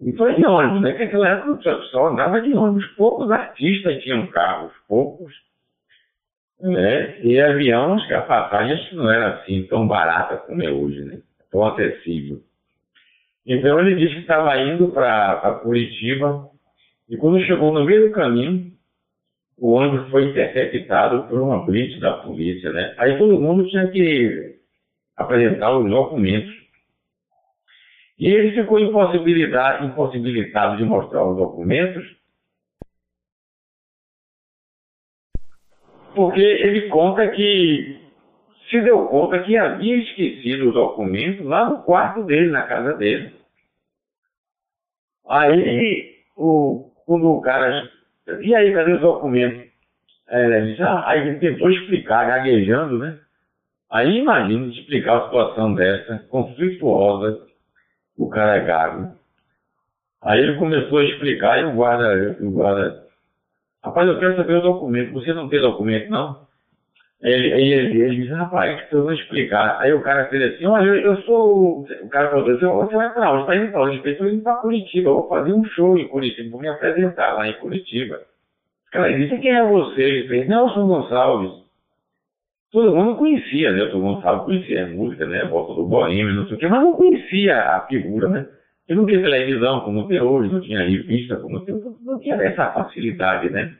E 0.00 0.12
foi 0.12 0.34
de 0.34 0.46
ônibus, 0.46 0.82
né? 0.82 0.90
Porque 0.90 1.04
naquela 1.04 1.28
época 1.30 1.56
pessoal 1.56 2.08
andava 2.08 2.40
de 2.40 2.54
ônibus. 2.54 2.86
Poucos 2.96 3.30
artistas 3.30 4.02
tinham 4.04 4.26
carros, 4.28 4.72
poucos. 4.86 5.34
Né? 6.60 7.20
E 7.22 7.40
avião, 7.40 7.94
acho 7.94 8.06
que 8.06 8.14
a 8.14 8.22
passagem 8.22 8.94
não 8.94 9.10
era 9.10 9.34
assim 9.34 9.66
tão 9.66 9.86
barata 9.88 10.36
como 10.38 10.62
é 10.62 10.70
hoje, 10.70 11.04
né? 11.04 11.18
Tão 11.50 11.66
acessível. 11.66 12.40
Então 13.44 13.80
ele 13.80 13.96
disse 13.96 14.14
que 14.14 14.20
estava 14.20 14.56
indo 14.58 14.88
para 14.88 15.60
Curitiba 15.62 16.48
e 17.08 17.16
quando 17.16 17.44
chegou 17.44 17.72
no 17.72 17.84
meio 17.84 18.08
do 18.08 18.14
caminho, 18.14 18.72
o 19.58 19.72
ônibus 19.72 20.10
foi 20.10 20.30
interceptado 20.30 21.24
por 21.28 21.40
uma 21.40 21.64
blitz 21.64 21.98
da 22.00 22.18
polícia, 22.18 22.72
né? 22.72 22.94
Aí 22.98 23.16
todo 23.18 23.40
mundo 23.40 23.68
tinha 23.68 23.88
que 23.88 24.56
apresentar 25.16 25.76
os 25.78 25.90
documentos. 25.90 26.54
E 28.18 28.28
ele 28.28 28.52
ficou 28.52 28.78
impossibilitado, 28.78 29.86
impossibilitado 29.86 30.76
de 30.76 30.84
mostrar 30.84 31.26
os 31.26 31.36
documentos, 31.36 32.04
porque 36.14 36.40
ele 36.40 36.88
conta 36.88 37.28
que 37.28 38.00
se 38.70 38.80
deu 38.80 39.06
conta 39.06 39.42
que 39.42 39.56
havia 39.56 39.96
esquecido 39.96 40.68
o 40.68 40.72
documento 40.72 41.44
lá 41.44 41.68
no 41.68 41.82
quarto 41.82 42.24
dele, 42.24 42.50
na 42.50 42.62
casa 42.62 42.94
dele. 42.94 43.32
Aí 45.28 46.24
o, 46.36 46.90
quando 47.04 47.30
o 47.30 47.40
cara. 47.40 47.90
E 48.26 48.54
aí, 48.54 48.72
cadê 48.72 48.92
os 48.92 49.00
documentos? 49.00 49.66
Aí 50.28 50.44
ele, 50.44 50.70
disse, 50.70 50.82
ah, 50.82 51.04
aí 51.06 51.20
ele 51.20 51.38
tentou 51.38 51.70
explicar, 51.70 52.26
gaguejando, 52.26 52.98
né? 52.98 53.18
Aí 53.90 54.18
imagina 54.18 54.66
explicar 54.66 55.14
uma 55.14 55.24
situação 55.26 55.74
dessa, 55.74 56.18
conflituosa, 56.28 57.46
o 58.18 58.28
cara 58.28 58.56
é 58.56 58.64
gago. 58.64 59.16
Aí 60.20 60.40
ele 60.40 60.58
começou 60.58 60.98
a 60.98 61.04
explicar 61.04 61.60
e 61.60 61.64
o 61.66 61.74
guarda, 61.74 62.36
o 62.40 62.50
guarda, 62.50 63.06
rapaz, 63.84 64.08
eu 64.08 64.18
quero 64.18 64.36
saber 64.36 64.54
o 64.54 64.62
documento, 64.62 65.12
você 65.12 65.32
não 65.32 65.48
tem 65.48 65.60
documento, 65.60 66.10
não? 66.10 66.45
Ele, 67.22 67.48
ele, 67.48 68.02
ele, 68.02 68.16
disse, 68.16 68.32
rapaz, 68.32 68.78
eu 68.92 69.02
vou 69.02 69.12
explicar. 69.12 69.80
Aí 69.80 69.92
o 69.92 70.02
cara 70.02 70.26
fez 70.26 70.54
assim, 70.54 70.66
olha, 70.66 70.86
eu, 70.86 70.96
eu 70.96 71.16
sou. 71.22 71.80
O 71.80 72.08
cara 72.10 72.30
falou 72.30 72.50
assim, 72.50 72.66
você 72.66 72.94
vai 72.94 73.12
para 73.12 73.32
onde? 73.32 73.74
Onde? 73.74 74.02
Eu 74.04 74.34
vou 74.34 74.42
para 74.42 74.56
Curitiba, 74.56 75.08
eu 75.08 75.14
vou 75.14 75.28
fazer 75.28 75.52
um 75.52 75.64
show 75.64 75.98
em 75.98 76.08
Curitiba, 76.08 76.50
vou 76.50 76.60
me 76.60 76.68
apresentar 76.68 77.32
lá 77.32 77.48
em 77.48 77.54
Curitiba. 77.54 78.20
O 78.88 78.90
cara 78.92 79.16
disse, 79.16 79.38
quem 79.38 79.50
é 79.50 79.66
você? 79.66 80.02
Ele 80.02 80.28
fez, 80.28 80.48
Nelson 80.48 80.86
Gonçalves. 80.86 81.66
Todo 82.70 82.94
mundo 82.94 83.16
conhecia, 83.16 83.72
né? 83.72 83.86
Todo 83.86 84.02
mundo 84.02 84.20
sabe, 84.20 84.44
conhecia 84.44 84.84
a 84.84 84.88
música, 84.88 85.26
né? 85.26 85.42
A 85.42 85.48
volta 85.48 85.74
do 85.74 85.86
Boêmio, 85.86 86.34
não 86.34 86.46
sei 86.46 86.56
o 86.56 86.58
quê, 86.58 86.68
mas 86.68 86.82
não 86.82 86.92
conhecia 86.92 87.58
a 87.58 87.86
figura, 87.86 88.28
né? 88.28 88.46
Ele 88.88 88.98
não 88.98 89.06
tinha 89.06 89.22
televisão 89.22 89.80
como 89.80 90.06
tem 90.06 90.20
hoje, 90.20 90.52
não 90.52 90.60
tinha 90.60 90.80
revista 90.80 91.36
como 91.36 91.64
tem, 91.64 91.74
não 92.04 92.18
tinha 92.20 92.34
essa 92.36 92.70
facilidade, 92.72 93.50
né? 93.50 93.74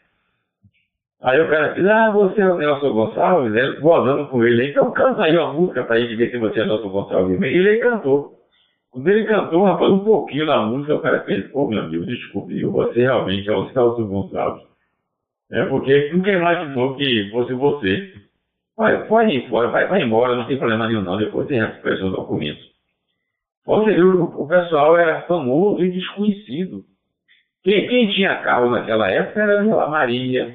Aí 1.23 1.41
o 1.41 1.49
cara 1.49 1.69
diz, 1.69 1.87
ah, 1.87 2.11
você 2.11 2.41
é 2.41 2.53
o 2.53 2.59
Nelson 2.59 2.93
Gonçalves, 2.93 3.53
né? 3.53 3.81
Gozando 3.81 4.27
com 4.29 4.45
ele. 4.45 4.71
Então 4.71 4.93
canta 4.93 5.25
aí 5.25 5.37
uma 5.37 5.53
música 5.53 5.83
pra 5.85 5.99
gente 5.99 6.14
ver 6.14 6.31
se 6.31 6.39
você 6.39 6.61
é 6.61 6.67
Nelson 6.67 6.89
Gonçalves. 6.89 7.41
E 7.41 7.45
ele 7.45 7.79
cantou. 7.79 8.37
Quando 8.91 9.09
ele 9.09 9.25
cantou, 9.25 9.64
rapaz, 9.64 9.91
um 9.91 10.05
pouquinho 10.05 10.47
da 10.47 10.62
música, 10.62 10.95
o 10.95 11.01
cara 11.01 11.21
fez, 11.25 11.51
pô, 11.51 11.69
meu 11.69 11.81
amigo, 11.81 12.07
desculpe, 12.07 12.62
você 12.64 13.01
realmente 13.01 13.49
é 13.49 13.53
o 13.53 13.64
Nelson 13.64 14.07
Gonçalves. 14.07 14.67
É 15.51 15.64
porque 15.67 16.11
nunca 16.12 16.31
imaginou 16.31 16.97
que 16.97 17.31
fosse 17.31 17.53
você. 17.55 18.12
Vai, 18.77 19.05
vai, 19.05 19.87
vai 19.87 20.03
embora, 20.03 20.37
não 20.37 20.47
tem 20.47 20.59
problema 20.59 20.87
nenhum 20.87 21.03
não, 21.03 21.17
depois 21.17 21.49
você 21.49 21.59
recupera 21.59 21.97
seus 21.97 22.12
documentos. 22.12 22.64
Você 23.64 23.95
viu, 23.95 24.23
o 24.23 24.47
pessoal 24.47 24.97
era 24.99 25.23
famoso 25.23 25.83
e 25.83 25.91
desconhecido. 25.91 26.85
Quem, 27.64 27.89
quem 27.89 28.12
tinha 28.12 28.43
carro 28.43 28.71
naquela 28.71 29.11
época 29.11 29.41
era 29.41 29.61
a 29.61 29.89
Maria, 29.89 30.55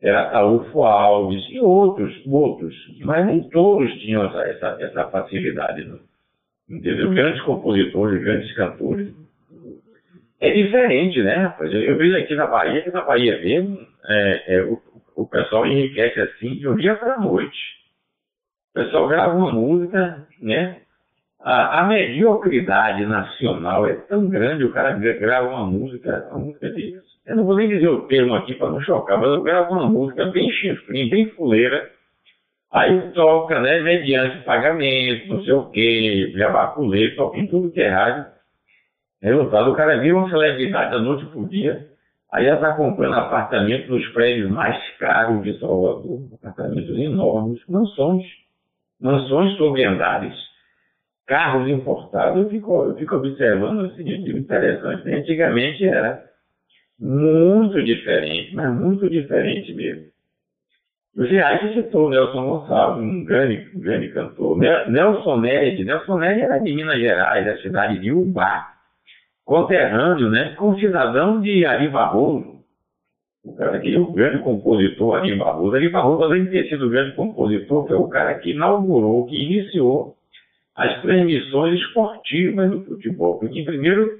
era 0.00 0.30
Taúfo 0.30 0.82
Alves 0.82 1.44
e 1.50 1.58
outros, 1.58 2.14
outros, 2.26 2.74
mas 3.00 3.26
nem 3.26 3.48
todos 3.48 3.90
tinham 4.00 4.24
essa, 4.26 4.42
essa, 4.48 4.76
essa 4.80 5.04
facilidade. 5.08 5.84
Não? 5.84 5.98
Entendeu? 6.68 7.10
Grandes 7.10 7.42
compositores, 7.42 8.22
grandes 8.22 8.54
cantores. 8.54 9.14
É 10.40 10.50
diferente, 10.50 11.22
né, 11.22 11.34
rapaz? 11.36 11.72
Eu, 11.72 11.96
vejo 11.96 12.16
aqui 12.16 12.34
na 12.34 12.46
Bahia, 12.46 12.90
na 12.92 13.02
Bahia 13.02 13.40
mesmo, 13.40 13.78
é, 14.06 14.56
é, 14.56 14.62
o, 14.62 14.80
o 15.14 15.26
pessoal 15.26 15.66
enriquece 15.66 16.20
assim 16.20 16.56
de 16.56 16.68
um 16.68 16.76
dia 16.76 16.94
para 16.94 17.14
a 17.14 17.20
noite. 17.20 17.58
O 18.70 18.74
pessoal 18.74 19.08
grava 19.08 19.34
uma 19.34 19.52
música, 19.52 20.26
né? 20.42 20.82
A, 21.40 21.80
a, 21.80 21.86
mediocridade 21.86 23.06
nacional 23.06 23.86
é 23.86 23.94
tão 23.94 24.28
grande, 24.28 24.64
o 24.64 24.72
cara 24.72 24.98
grava 24.98 25.48
uma 25.48 25.64
música, 25.64 26.28
uma 26.30 26.40
música 26.40 26.70
de 26.70 26.98
eu 27.26 27.36
não 27.36 27.44
vou 27.44 27.56
nem 27.56 27.68
dizer 27.68 27.88
o 27.88 28.06
termo 28.06 28.34
aqui 28.34 28.54
para 28.54 28.70
não 28.70 28.80
chocar, 28.80 29.18
mas 29.18 29.28
eu 29.30 29.42
gravo 29.42 29.74
uma 29.74 29.88
música 29.88 30.26
bem 30.26 30.48
chifrinha, 30.50 31.10
bem 31.10 31.26
fuleira. 31.30 31.90
Aí 32.72 33.10
toca, 33.12 33.60
né, 33.60 33.80
mediante 33.80 34.44
pagamento, 34.44 35.28
não 35.28 35.42
sei 35.42 35.52
o 35.52 35.70
quê, 35.70 36.32
jabaculê, 36.36 37.10
toca 37.16 37.38
em 37.38 37.46
tudo 37.46 37.72
que 37.72 37.80
é 37.80 37.88
rádio. 37.88 38.26
Resultado, 39.20 39.72
o 39.72 39.74
cara 39.74 39.98
vira 39.98 40.16
uma 40.16 40.30
celebridade 40.30 40.92
da 40.92 40.98
noite 40.98 41.26
pro 41.26 41.48
dia. 41.48 41.88
Aí 42.32 42.44
já 42.44 42.54
está 42.54 42.74
comprando 42.74 43.14
apartamento 43.14 43.90
nos 43.90 44.06
prédios 44.08 44.50
mais 44.50 44.76
caros 44.98 45.42
de 45.42 45.58
Salvador, 45.58 46.28
apartamentos 46.34 46.96
enormes, 46.96 47.60
mansões, 47.68 48.24
mansões 49.00 49.56
sobre 49.56 49.84
andares, 49.84 50.34
carros 51.26 51.68
importados. 51.68 52.42
Eu 52.42 52.50
fico, 52.50 52.84
eu 52.84 52.96
fico 52.96 53.16
observando 53.16 53.88
tipo 53.96 54.36
interessante. 54.36 55.08
Antigamente 55.08 55.84
era 55.84 56.22
muito 56.98 57.82
diferente, 57.82 58.54
mas 58.54 58.74
muito 58.74 59.08
diferente 59.08 59.72
mesmo. 59.74 60.06
Você 61.16 61.38
acha 61.38 61.68
que 61.68 61.82
citou 61.82 62.06
o 62.06 62.10
Nelson 62.10 62.46
Gonçalves, 62.46 63.02
um 63.02 63.24
grande, 63.24 63.70
um 63.74 63.80
grande 63.80 64.08
cantor. 64.08 64.58
Nelson 64.58 65.40
Ned, 65.40 65.82
Nelson 65.82 66.18
Ned 66.18 66.40
era 66.42 66.58
de 66.58 66.74
Minas 66.74 66.98
Gerais, 66.98 67.46
da 67.46 67.56
cidade 67.58 67.98
de 68.00 68.12
Ubá, 68.12 68.74
conterrâneo, 69.42 70.28
né, 70.28 70.54
com 70.58 70.78
cidadão 70.78 71.40
de 71.40 71.64
Ari 71.64 71.88
Barroso. 71.88 72.56
O 73.42 73.54
cara 73.56 73.78
que 73.78 73.96
o 73.96 74.12
grande 74.12 74.42
compositor 74.42 75.20
Ari 75.20 75.36
Barroso. 75.36 75.76
Ari 75.76 75.88
Barroso, 75.88 76.24
além 76.24 76.44
de 76.44 76.50
ter 76.50 76.68
sido 76.68 76.90
grande 76.90 77.14
compositor, 77.14 77.86
foi 77.86 77.96
o 77.96 78.08
cara 78.08 78.34
que 78.34 78.50
inaugurou, 78.50 79.24
que 79.26 79.36
iniciou 79.36 80.16
as 80.74 81.00
transmissões 81.00 81.80
esportivas 81.80 82.70
do 82.70 82.84
futebol. 82.84 83.38
Porque 83.38 83.62
primeiro 83.62 84.18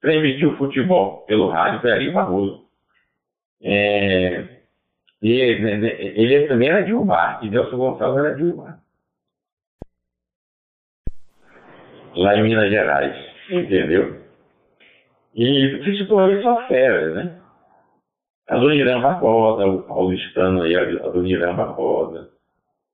transmitiu 0.00 0.56
futebol 0.56 1.24
pelo 1.26 1.50
rádio 1.50 1.80
foi 1.80 1.92
Ari 1.92 2.10
Barroso. 2.10 2.66
É, 3.62 4.44
e 5.20 5.30
ele 5.32 6.46
também 6.46 6.68
era 6.68 6.82
de 6.82 6.92
Ubar, 6.92 7.40
e 7.42 7.50
Nelson 7.50 7.76
Gonçalves 7.76 8.24
era 8.24 8.34
de 8.36 8.44
Ubar. 8.44 8.80
Lá 12.14 12.36
em 12.36 12.42
Minas 12.42 12.70
Gerais, 12.70 13.16
entendeu? 13.50 14.22
E 15.34 15.82
futebol 15.84 16.30
é 16.30 16.42
só 16.42 16.66
férias, 16.68 17.14
né? 17.14 17.40
A 18.48 18.56
Dona 18.56 18.74
Irã 18.74 19.00
Barbosa, 19.00 19.66
o 19.66 19.82
paulistano 19.82 20.62
aí, 20.62 20.74
a 20.74 20.84
Dona 20.84 21.28
Irã 21.28 21.54
Barbosa. 21.54 22.30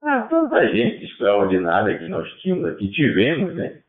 Ah, 0.02 0.22
tanta 0.28 0.66
gente 0.68 1.04
extraordinária 1.04 1.96
que 1.98 2.08
nós 2.08 2.28
tínhamos 2.40 2.70
aqui, 2.70 2.90
tivemos, 2.90 3.54
né? 3.54 3.80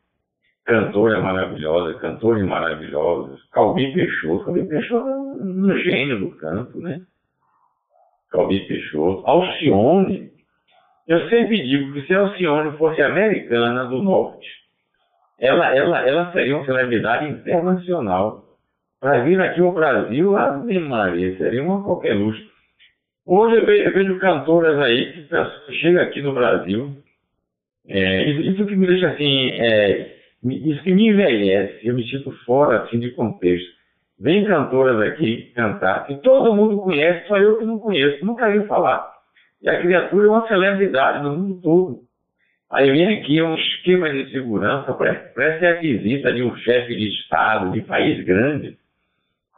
Cantora 0.66 1.20
maravilhosa, 1.20 1.94
cantores 2.00 2.44
maravilhosos. 2.44 3.40
Calvin 3.52 3.92
Peixoto, 3.92 4.44
Calvin 4.46 4.66
Peixoto 4.66 5.08
é 5.08 5.14
um 5.14 5.76
gênio 5.78 6.18
do 6.18 6.30
canto, 6.36 6.80
né? 6.80 7.02
Calvin 8.32 8.66
Peixoto. 8.66 9.22
Alcione. 9.26 10.32
Eu 11.06 11.28
sempre 11.28 11.62
digo 11.62 11.92
que 11.92 12.04
se 12.04 12.14
a 12.14 12.18
Alcione 12.18 12.76
fosse 12.78 13.00
americana 13.00 13.84
do 13.84 14.02
norte, 14.02 14.48
ela, 15.38 15.72
ela, 15.72 16.00
ela 16.00 16.32
seria 16.32 16.56
uma 16.56 16.66
celebridade 16.66 17.28
internacional. 17.28 18.42
Para 19.00 19.22
vir 19.22 19.40
aqui 19.40 19.60
ao 19.60 19.72
Brasil, 19.72 20.36
Ave 20.36 20.80
Maria, 20.80 21.36
seria 21.36 21.62
uma 21.62 21.84
qualquer 21.84 22.14
luxo. 22.14 22.42
Hoje 23.24 23.56
eu 23.56 23.66
vejo, 23.66 23.82
eu 23.84 23.92
vejo 23.92 24.18
cantoras 24.18 24.80
aí 24.80 25.12
que 25.12 25.74
chegam 25.74 26.02
aqui 26.02 26.22
no 26.22 26.34
Brasil. 26.34 26.96
É, 27.86 28.24
isso 28.30 28.66
que 28.66 28.74
me 28.74 28.86
deixa 28.88 29.10
assim, 29.10 29.50
é, 29.50 30.15
isso 30.44 30.82
que 30.82 30.94
me 30.94 31.08
envelhece, 31.08 31.86
eu 31.86 31.94
me 31.94 32.08
sinto 32.08 32.30
fora 32.44 32.82
assim, 32.82 32.98
de 32.98 33.10
contexto. 33.12 33.76
Vem 34.18 34.46
cantoras 34.46 35.00
aqui 35.00 35.52
cantar, 35.54 36.06
que 36.06 36.16
todo 36.16 36.54
mundo 36.54 36.80
conhece, 36.80 37.26
só 37.28 37.36
eu 37.36 37.58
que 37.58 37.64
não 37.64 37.78
conheço, 37.78 38.24
nunca 38.24 38.50
vi 38.50 38.66
falar. 38.66 39.12
E 39.62 39.68
a 39.68 39.80
criatura 39.80 40.26
é 40.26 40.30
uma 40.30 40.48
celebridade 40.48 41.22
no 41.22 41.36
mundo 41.36 41.60
todo. 41.60 42.00
Aí 42.70 42.90
vem 42.90 43.18
aqui 43.18 43.40
um 43.42 43.54
esquema 43.54 44.10
de 44.10 44.30
segurança, 44.30 44.92
parece 44.92 45.66
a 45.66 45.80
visita 45.80 46.32
de 46.32 46.42
um 46.42 46.56
chefe 46.56 46.96
de 46.96 47.08
Estado, 47.08 47.72
de 47.72 47.80
país 47.82 48.24
grande, 48.24 48.76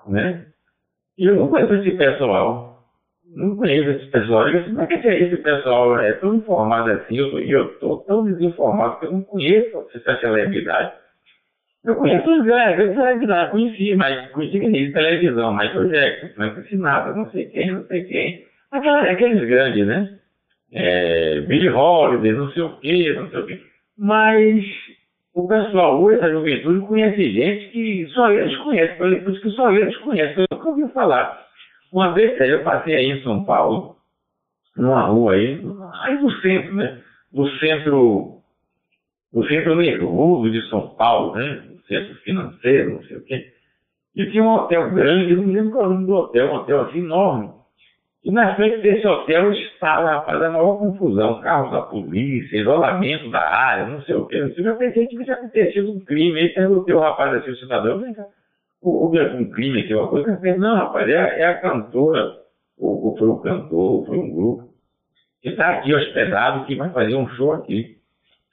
né? 0.06 0.46
E 1.16 1.24
eu 1.24 1.36
não 1.36 1.48
conheço 1.48 1.74
esse 1.74 1.92
pessoal. 1.96 2.77
Não 3.34 3.56
conheço 3.56 3.90
esse 3.90 4.06
pessoal. 4.06 4.48
Eu 4.48 4.64
como 4.64 4.80
é 4.80 4.86
que 4.86 4.94
esse 4.94 5.36
pessoal 5.36 5.98
é 6.00 6.12
tão 6.14 6.34
informado 6.34 6.90
assim? 6.92 7.14
E 7.14 7.50
eu 7.50 7.66
estou 7.72 7.98
tão 8.04 8.24
desinformado 8.24 8.98
que 8.98 9.06
eu 9.06 9.12
não 9.12 9.22
conheço 9.22 9.86
essa 9.94 10.18
celebridade. 10.20 10.92
Eu 11.84 11.94
conheço 11.94 12.28
os 12.30 12.44
grandes 12.44 12.94
celebridades, 12.94 13.50
conheci, 13.50 13.94
mas 13.94 14.30
conheci 14.32 14.58
de 14.58 14.92
televisão, 14.92 15.52
mas 15.52 15.74
hoje 15.74 15.96
é, 15.96 16.32
não 16.36 16.50
conheci 16.50 16.76
nada, 16.76 17.14
não 17.14 17.30
sei 17.30 17.46
quem, 17.46 17.70
não 17.70 17.86
sei 17.86 18.04
quem. 18.04 18.44
Aqueles 18.72 19.48
grandes, 19.48 19.86
né? 19.86 20.18
é, 20.72 21.40
Billy 21.42 21.68
Holiday, 21.68 22.32
não 22.32 22.50
sei 22.50 22.62
o 22.62 22.76
quê, 22.78 23.14
não 23.14 23.30
sei 23.30 23.40
o 23.40 23.46
quê. 23.46 23.60
Mas 23.96 24.64
o 25.34 25.46
pessoal 25.46 26.00
hoje, 26.00 26.18
essa 26.18 26.30
juventude, 26.30 26.86
conhece 26.86 27.32
gente 27.32 27.68
que 27.70 28.06
só 28.08 28.30
eles 28.30 28.56
conhecem, 28.58 29.30
isso 29.30 29.40
que 29.40 29.50
só 29.50 29.72
eles 29.72 29.96
conhecem, 29.98 30.44
eu 30.50 30.56
nunca 30.56 30.68
ouvi 30.68 30.88
falar. 30.92 31.47
Uma 31.92 32.12
vez 32.12 32.38
eu 32.40 32.62
passei 32.62 32.94
aí 32.94 33.10
em 33.10 33.22
São 33.22 33.44
Paulo, 33.44 33.96
numa 34.76 35.02
rua 35.02 35.34
aí, 35.34 35.60
aí 36.02 36.20
no 36.20 36.30
centro, 36.40 36.74
né? 36.74 37.00
No 37.32 37.48
centro, 37.58 38.40
no 39.32 39.46
centro 39.46 39.76
nervoso 39.76 40.50
de 40.50 40.68
São 40.68 40.88
Paulo, 40.96 41.34
né? 41.34 41.62
No 41.68 41.80
centro 41.82 42.14
financeiro, 42.16 42.94
não 42.94 43.02
sei 43.04 43.16
o 43.16 43.24
quê. 43.24 43.52
E 44.16 44.26
tinha 44.30 44.42
um 44.42 44.54
hotel 44.54 44.90
grande, 44.90 45.36
não 45.36 45.46
lembro 45.46 45.72
qual 45.72 45.84
é 45.84 45.86
o 45.86 45.90
nome 45.90 46.06
do 46.06 46.14
hotel, 46.14 46.46
um 46.46 46.54
hotel 46.56 46.80
assim 46.82 46.98
enorme. 46.98 47.50
E 48.24 48.30
na 48.30 48.54
frente 48.56 48.82
desse 48.82 49.06
hotel 49.06 49.52
estava 49.52 50.22
fazendo 50.24 50.58
uma 50.58 50.76
confusão, 50.76 51.40
carros 51.40 51.70
da 51.70 51.82
polícia, 51.82 52.60
isolamento 52.60 53.30
da 53.30 53.40
área, 53.40 53.86
não 53.86 54.02
sei 54.02 54.16
o 54.16 54.26
quê. 54.26 54.52
Eu 54.56 54.76
pensei 54.76 55.06
que 55.06 55.22
tinha 55.22 55.36
acontecido 55.36 55.92
um 55.92 56.00
crime. 56.00 56.40
Aí 56.40 56.48
perguntei 56.50 56.94
o 56.94 56.98
rapaz 56.98 57.32
assim, 57.34 57.50
o 57.50 57.56
cidadão, 57.56 58.00
vem 58.00 58.12
cá, 58.12 58.26
houve 58.80 59.20
um 59.20 59.50
crime 59.50 59.80
aqui, 59.80 59.94
uma 59.94 60.08
coisa. 60.08 60.30
Eu 60.30 60.36
falei, 60.36 60.56
não, 60.56 60.76
rapaz, 60.76 61.08
é, 61.08 61.40
é 61.40 61.46
a 61.46 61.60
cantora, 61.60 62.36
ou, 62.78 63.06
ou, 63.06 63.16
foi 63.16 63.28
um 63.28 63.38
cantor, 63.40 63.78
ou 63.78 64.06
foi 64.06 64.18
um 64.18 64.30
grupo, 64.30 64.68
que 65.42 65.50
está 65.50 65.70
aqui 65.70 65.94
hospedado, 65.94 66.66
que 66.66 66.74
vai 66.74 66.90
fazer 66.90 67.14
um 67.14 67.28
show 67.30 67.52
aqui. 67.52 67.98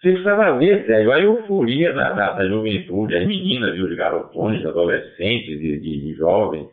Você 0.02 0.12
precisava 0.12 0.58
ver, 0.58 0.86
sério, 0.86 1.12
a 1.12 1.20
euforia 1.20 1.94
da, 1.94 2.12
da, 2.14 2.34
da 2.34 2.48
juventude, 2.48 3.16
as 3.16 3.26
meninas, 3.26 3.74
viu, 3.74 3.88
de 3.88 3.96
garotões, 3.96 4.66
adolescentes, 4.66 5.60
de, 5.60 5.80
de, 5.80 6.02
de 6.02 6.14
jovens, 6.14 6.68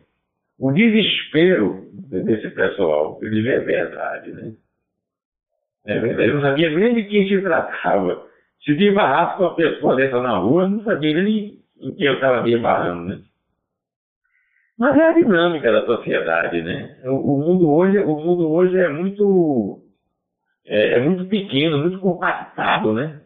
o 0.59 0.70
desespero 0.70 1.88
desse 1.92 2.50
pessoal, 2.50 3.18
ele 3.22 3.48
é 3.48 3.59
verdade, 3.59 4.32
né? 4.32 4.53
É 5.84 5.98
verdade. 5.98 6.28
Eu 6.28 6.34
não 6.34 6.42
sabia 6.42 6.70
nem 6.70 6.94
de 6.94 7.05
quem 7.05 7.28
se 7.28 7.42
tratava. 7.42 8.26
Se 8.64 8.76
de 8.76 8.90
barrasse 8.92 9.38
com 9.38 9.44
uma 9.44 9.57
pessoa 9.57 9.96
dessa 9.96 10.22
na 10.22 10.38
rua, 10.38 10.62
eu 10.62 10.68
não 10.68 10.84
sabia 10.84 11.20
nem 11.20 11.59
em 11.80 11.94
que 11.94 12.05
eu 12.05 12.14
estava 12.14 12.42
me 12.42 12.57
barrando, 12.59 13.09
né? 13.09 13.22
Mas 14.82 14.96
é 14.96 15.10
a 15.10 15.12
dinâmica 15.12 15.70
da 15.70 15.86
sociedade, 15.86 16.60
né? 16.60 16.96
O, 17.04 17.38
mundo, 17.38 17.70
hoje, 17.70 18.00
o 18.00 18.16
mundo 18.16 18.50
hoje 18.50 18.76
é 18.76 18.88
muito, 18.88 19.78
é, 20.66 20.94
é 20.94 21.00
muito 21.00 21.24
pequeno, 21.26 21.78
muito 21.78 22.00
compactado, 22.00 22.92
né? 22.92 23.20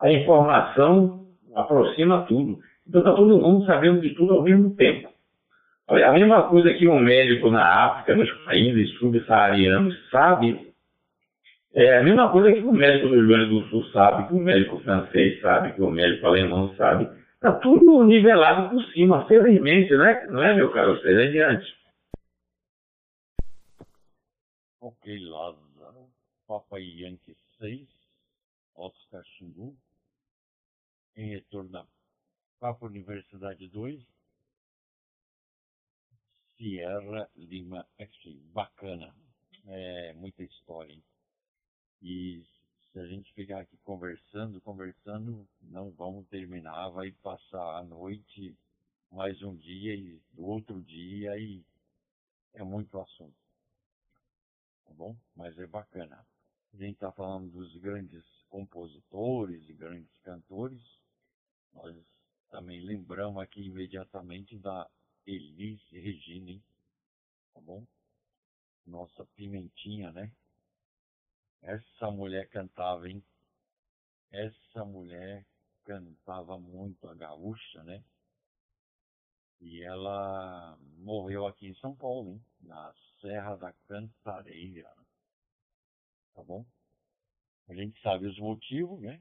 A 0.00 0.08
informação 0.08 1.26
aproxima 1.56 2.26
tudo. 2.28 2.60
Então 2.86 3.00
está 3.00 3.12
todo 3.12 3.40
mundo 3.40 3.66
sabendo 3.66 4.00
de 4.00 4.10
tudo 4.10 4.34
ao 4.34 4.44
mesmo 4.44 4.76
tempo. 4.76 5.08
A 5.88 6.12
mesma 6.12 6.44
coisa 6.44 6.72
que 6.74 6.86
um 6.86 7.00
médico 7.00 7.50
na 7.50 7.86
África, 7.86 8.14
nos 8.14 8.30
países 8.44 8.96
subsaarianos, 8.98 9.92
sabe. 10.10 10.60
É 11.74 11.98
a 11.98 12.04
mesma 12.04 12.28
coisa 12.28 12.52
que 12.52 12.60
o 12.60 12.72
médico 12.72 13.08
do 13.08 13.16
Rio 13.16 13.26
Grande 13.26 13.50
do 13.50 13.62
Sul 13.62 13.84
sabe, 13.86 14.28
que 14.28 14.34
o 14.34 14.38
médico 14.38 14.78
francês 14.78 15.40
sabe, 15.40 15.72
que 15.72 15.82
o 15.82 15.90
médico 15.90 16.28
alemão 16.28 16.72
sabe. 16.76 17.08
Está 17.42 17.58
tudo 17.58 18.04
nivelado 18.04 18.68
por 18.68 18.84
cima, 18.92 19.26
felizmente, 19.26 19.90
não 19.94 20.04
é, 20.04 20.26
não 20.26 20.42
é 20.42 20.54
meu 20.54 20.70
caro? 20.74 21.00
Seja 21.00 21.22
adiante. 21.22 21.74
Ok, 24.78 25.18
Lázaro. 25.20 26.10
Papai 26.46 26.82
Yankee 26.82 27.34
6, 27.58 27.88
Oscar 28.74 29.24
Xingu. 29.24 29.74
Em 31.16 31.30
retorno 31.30 31.70
da 31.70 31.86
Papa 32.58 32.84
Universidade 32.84 33.66
2, 33.68 34.06
Sierra 36.58 37.26
Lima 37.36 37.86
X. 37.96 38.12
Bacana. 38.52 39.14
É 39.66 40.12
muita 40.12 40.42
história, 40.42 40.92
hein? 40.92 41.02
E 42.02 42.44
se 42.92 42.98
a 42.98 43.06
gente 43.06 43.32
ficar 43.34 43.60
aqui 43.60 43.76
conversando, 43.84 44.60
conversando, 44.62 45.48
não 45.62 45.90
vamos 45.92 46.26
terminar, 46.28 46.88
vai 46.88 47.12
passar 47.12 47.78
a 47.78 47.84
noite, 47.84 48.56
mais 49.12 49.40
um 49.42 49.54
dia 49.56 49.94
e 49.94 50.20
outro 50.36 50.82
dia 50.82 51.38
e 51.38 51.64
é 52.54 52.64
muito 52.64 52.98
assunto. 53.00 53.36
Tá 54.84 54.92
bom? 54.94 55.16
Mas 55.36 55.56
é 55.58 55.66
bacana. 55.66 56.26
A 56.72 56.76
gente 56.76 56.94
está 56.94 57.12
falando 57.12 57.50
dos 57.50 57.76
grandes 57.76 58.24
compositores 58.48 59.68
e 59.68 59.72
grandes 59.72 60.10
cantores. 60.24 60.82
Nós 61.72 61.96
também 62.50 62.80
lembramos 62.80 63.40
aqui 63.40 63.62
imediatamente 63.66 64.58
da 64.58 64.88
Elis 65.24 65.80
Regina? 65.90 66.60
Tá 67.54 67.60
bom? 67.60 67.86
Nossa 68.84 69.24
pimentinha, 69.36 70.10
né? 70.10 70.32
Essa 71.62 72.10
mulher 72.10 72.48
cantava, 72.48 73.08
hein? 73.08 73.22
Essa 74.30 74.84
mulher 74.84 75.44
cantava 75.84 76.58
muito 76.58 77.08
a 77.08 77.14
gaúcha, 77.14 77.82
né? 77.84 78.02
E 79.60 79.82
ela 79.82 80.78
morreu 80.98 81.46
aqui 81.46 81.66
em 81.66 81.74
São 81.76 81.94
Paulo, 81.94 82.30
hein? 82.30 82.44
Na 82.60 82.94
Serra 83.20 83.56
da 83.56 83.72
Cantareira. 83.86 84.94
Tá 86.34 86.42
bom? 86.42 86.64
A 87.68 87.74
gente 87.74 88.00
sabe 88.00 88.26
os 88.26 88.38
motivos, 88.38 89.00
né? 89.00 89.20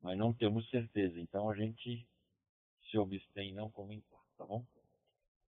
Mas 0.00 0.16
não 0.16 0.32
temos 0.32 0.68
certeza. 0.70 1.18
Então 1.20 1.50
a 1.50 1.56
gente 1.56 2.06
se 2.90 2.98
obstém 2.98 3.52
não 3.52 3.70
comentar 3.70 4.16
tá 4.36 4.44
bom? 4.44 4.64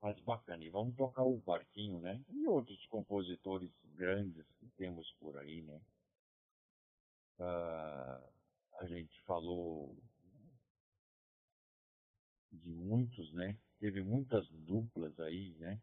Mas 0.00 0.18
bacana, 0.20 0.62
e 0.64 0.70
vamos 0.70 0.94
tocar 0.96 1.24
o 1.24 1.38
Barquinho, 1.38 2.00
né? 2.00 2.22
E 2.30 2.46
outros 2.46 2.84
compositores 2.86 3.70
grandes 3.94 4.46
que 4.58 4.68
temos 4.76 5.10
por 5.18 5.36
aí, 5.38 5.62
né? 5.62 5.80
Uh, 7.40 8.32
a 8.80 8.86
gente 8.86 9.20
falou 9.22 9.96
de 12.52 12.70
muitos, 12.70 13.32
né? 13.32 13.56
Teve 13.80 14.02
muitas 14.02 14.48
duplas 14.50 15.18
aí, 15.20 15.54
né? 15.58 15.80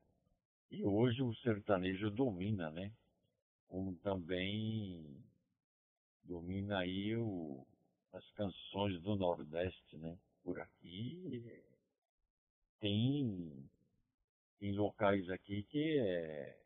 E 0.72 0.84
hoje 0.86 1.22
o 1.22 1.34
sertanejo 1.36 2.10
domina, 2.10 2.72
né? 2.72 2.94
Como 3.68 3.96
também 3.98 5.24
domina 6.24 6.80
aí 6.80 7.16
o, 7.16 7.66
as 8.14 8.30
canções 8.32 9.02
do 9.02 9.16
Nordeste, 9.16 9.98
né? 9.98 10.18
Por 10.44 10.60
aqui 10.60 11.66
tem, 12.80 13.70
tem 14.66 14.74
locais 14.74 15.30
aqui 15.30 15.62
que 15.62 16.00
é, 16.00 16.58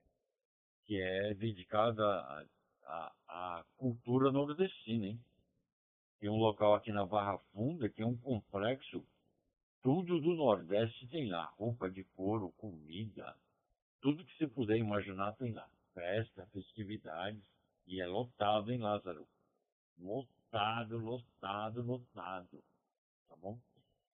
que 0.86 1.02
é 1.02 1.34
dedicada 1.34 2.02
à, 2.02 2.46
à, 2.86 3.16
à 3.28 3.66
cultura 3.76 4.32
nordestina, 4.32 5.08
hein? 5.08 5.20
Tem 6.18 6.30
um 6.30 6.38
local 6.38 6.76
aqui 6.76 6.94
na 6.94 7.06
Barra 7.06 7.38
Funda 7.52 7.90
que 7.90 8.02
é 8.02 8.06
um 8.06 8.16
complexo, 8.16 9.06
tudo 9.82 10.20
do 10.22 10.34
Nordeste 10.34 11.08
tem 11.08 11.30
lá, 11.30 11.46
roupa 11.58 11.90
de 11.90 12.06
couro, 12.16 12.54
comida, 12.54 13.36
tudo 14.00 14.24
que 14.24 14.38
você 14.38 14.48
puder 14.48 14.78
imaginar 14.78 15.34
tem 15.34 15.52
lá. 15.52 15.70
Festa, 15.94 16.48
festividades, 16.54 17.44
e 17.86 18.00
é 18.00 18.08
lotado, 18.08 18.72
hein, 18.72 18.80
Lázaro? 18.80 19.28
Lotado, 19.98 20.98
lotado, 20.98 21.82
lotado. 21.82 22.64
Tá 23.28 23.36
bom? 23.36 23.60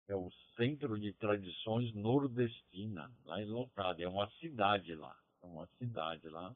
É 0.07 0.15
o 0.15 0.29
Centro 0.55 0.99
de 0.99 1.13
Tradições 1.13 1.93
Nordestina, 1.93 3.11
lá 3.25 3.41
é 3.41 3.45
lotado. 3.45 4.01
É 4.01 4.07
uma 4.07 4.29
cidade 4.39 4.93
lá. 4.95 5.17
É 5.41 5.45
uma 5.45 5.67
cidade 5.77 6.27
lá. 6.29 6.55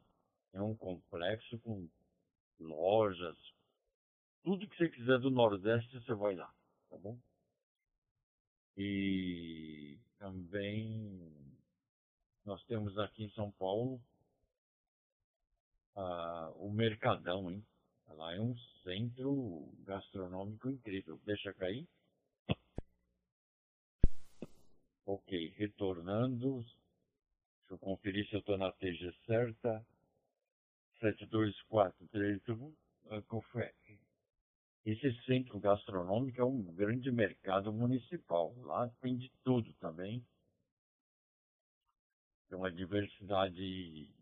É 0.54 0.62
um 0.62 0.76
complexo 0.76 1.60
com 1.60 1.88
lojas, 2.60 3.38
tudo 4.44 4.68
que 4.68 4.78
você 4.78 4.90
quiser 4.90 5.20
do 5.20 5.30
Nordeste, 5.30 6.00
você 6.00 6.14
vai 6.14 6.36
lá, 6.36 6.52
tá 6.90 6.98
bom? 6.98 7.18
E 8.78 10.00
também 10.18 11.32
nós 12.46 12.64
temos 12.66 12.98
aqui 12.98 13.26
em 13.26 13.32
São 13.32 13.52
Paulo 13.52 14.02
ah, 15.96 16.52
o 16.56 16.72
Mercadão, 16.72 17.52
hein? 17.52 17.66
Lá 18.08 18.34
é 18.34 18.40
um 18.42 18.58
centro 18.84 19.72
gastronômico 19.84 20.70
incrível. 20.70 21.20
Deixa 21.26 21.54
cair. 21.54 21.88
Ok, 25.12 25.32
retornando. 25.58 26.62
Deixa 26.62 27.72
eu 27.72 27.80
conferir 27.80 28.30
se 28.30 28.36
eu 28.36 28.42
estou 28.42 28.60
na 28.60 28.72
TG 28.72 29.12
certa. 29.26 29.84
72431. 31.00 32.76
Confere. 33.28 34.00
Esse 34.86 35.12
centro 35.24 35.60
gastronômico 35.60 36.40
é 36.40 36.46
um 36.46 36.62
grande 36.76 37.12
mercado 37.12 37.74
municipal. 37.74 38.54
Lá 38.58 38.88
tem 39.02 39.18
de 39.18 39.32
tudo 39.44 39.74
também. 39.80 40.24
Tem 42.48 42.60
uma 42.60 42.72
diversidade 42.72 44.14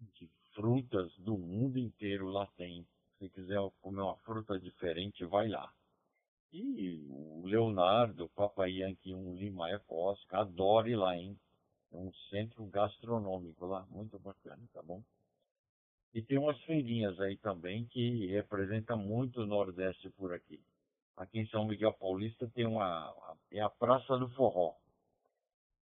de 0.00 0.30
frutas 0.52 1.10
do 1.20 1.38
mundo 1.38 1.78
inteiro 1.78 2.28
lá 2.28 2.46
tem. 2.58 2.86
Se 3.18 3.30
quiser 3.30 3.58
comer 3.80 4.02
uma 4.02 4.18
fruta 4.18 4.60
diferente, 4.60 5.24
vai 5.24 5.48
lá. 5.48 5.74
E 6.52 7.06
o 7.10 7.46
Leonardo, 7.46 8.24
o 8.24 8.28
Papai 8.30 8.70
Yankee 8.70 9.14
1 9.14 9.34
Lima 9.36 9.70
é 9.70 9.78
Cosca, 9.80 10.38
adore 10.38 10.94
lá, 10.94 11.16
hein? 11.16 11.38
É 11.92 11.96
um 11.96 12.12
centro 12.30 12.64
gastronômico 12.66 13.66
lá, 13.66 13.86
muito 13.90 14.18
bacana, 14.18 14.62
tá 14.72 14.82
bom? 14.82 15.02
E 16.14 16.22
tem 16.22 16.38
umas 16.38 16.58
feirinhas 16.62 17.20
aí 17.20 17.36
também 17.36 17.86
que 17.86 18.26
representam 18.26 18.96
muito 18.96 19.42
o 19.42 19.46
Nordeste 19.46 20.08
por 20.10 20.32
aqui. 20.32 20.62
Aqui 21.16 21.40
em 21.40 21.46
São 21.48 21.66
Miguel 21.66 21.92
Paulista 21.92 22.48
tem 22.54 22.66
uma. 22.66 23.14
É 23.50 23.60
a 23.60 23.68
Praça 23.68 24.16
do 24.18 24.28
Forró. 24.30 24.76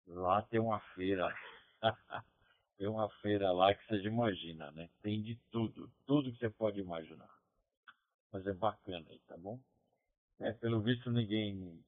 Lá 0.08 0.42
tem 0.44 0.60
uma 0.60 0.80
feira. 0.96 1.34
tem 2.78 2.88
uma 2.88 3.10
feira 3.22 3.52
lá 3.52 3.74
que 3.74 3.86
você 3.88 4.02
imagina, 4.08 4.72
né? 4.72 4.90
Tem 5.02 5.22
de 5.22 5.36
tudo. 5.52 5.92
Tudo 6.06 6.32
que 6.32 6.40
você 6.40 6.50
pode 6.50 6.80
imaginar. 6.80 7.30
Mas 8.32 8.46
é 8.48 8.54
bacana 8.54 9.06
aí, 9.10 9.20
tá 9.28 9.38
bom? 9.38 9.60
É, 10.40 10.52
pelo 10.54 10.82
visto 10.82 11.12
ninguém 11.12 11.84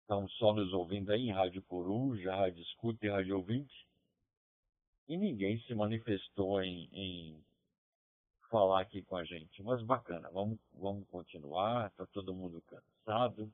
estão 0.00 0.26
só 0.30 0.54
nos 0.54 0.72
ouvindo 0.72 1.12
aí 1.12 1.28
em 1.28 1.32
Rádio 1.32 1.62
Coruja, 1.62 2.34
Rádio 2.34 2.62
Escuta 2.62 3.06
e 3.06 3.10
Rádio 3.10 3.36
Ouvinte. 3.36 3.86
E 5.06 5.16
ninguém 5.16 5.60
se 5.60 5.74
manifestou 5.74 6.62
em, 6.62 6.88
em 6.92 7.44
falar 8.50 8.80
aqui 8.80 9.02
com 9.02 9.16
a 9.16 9.24
gente. 9.24 9.62
Mas 9.62 9.82
bacana, 9.82 10.30
vamos, 10.30 10.58
vamos 10.72 11.06
continuar. 11.08 11.88
Está 11.88 12.06
todo 12.06 12.34
mundo 12.34 12.62
cansado. 12.62 13.52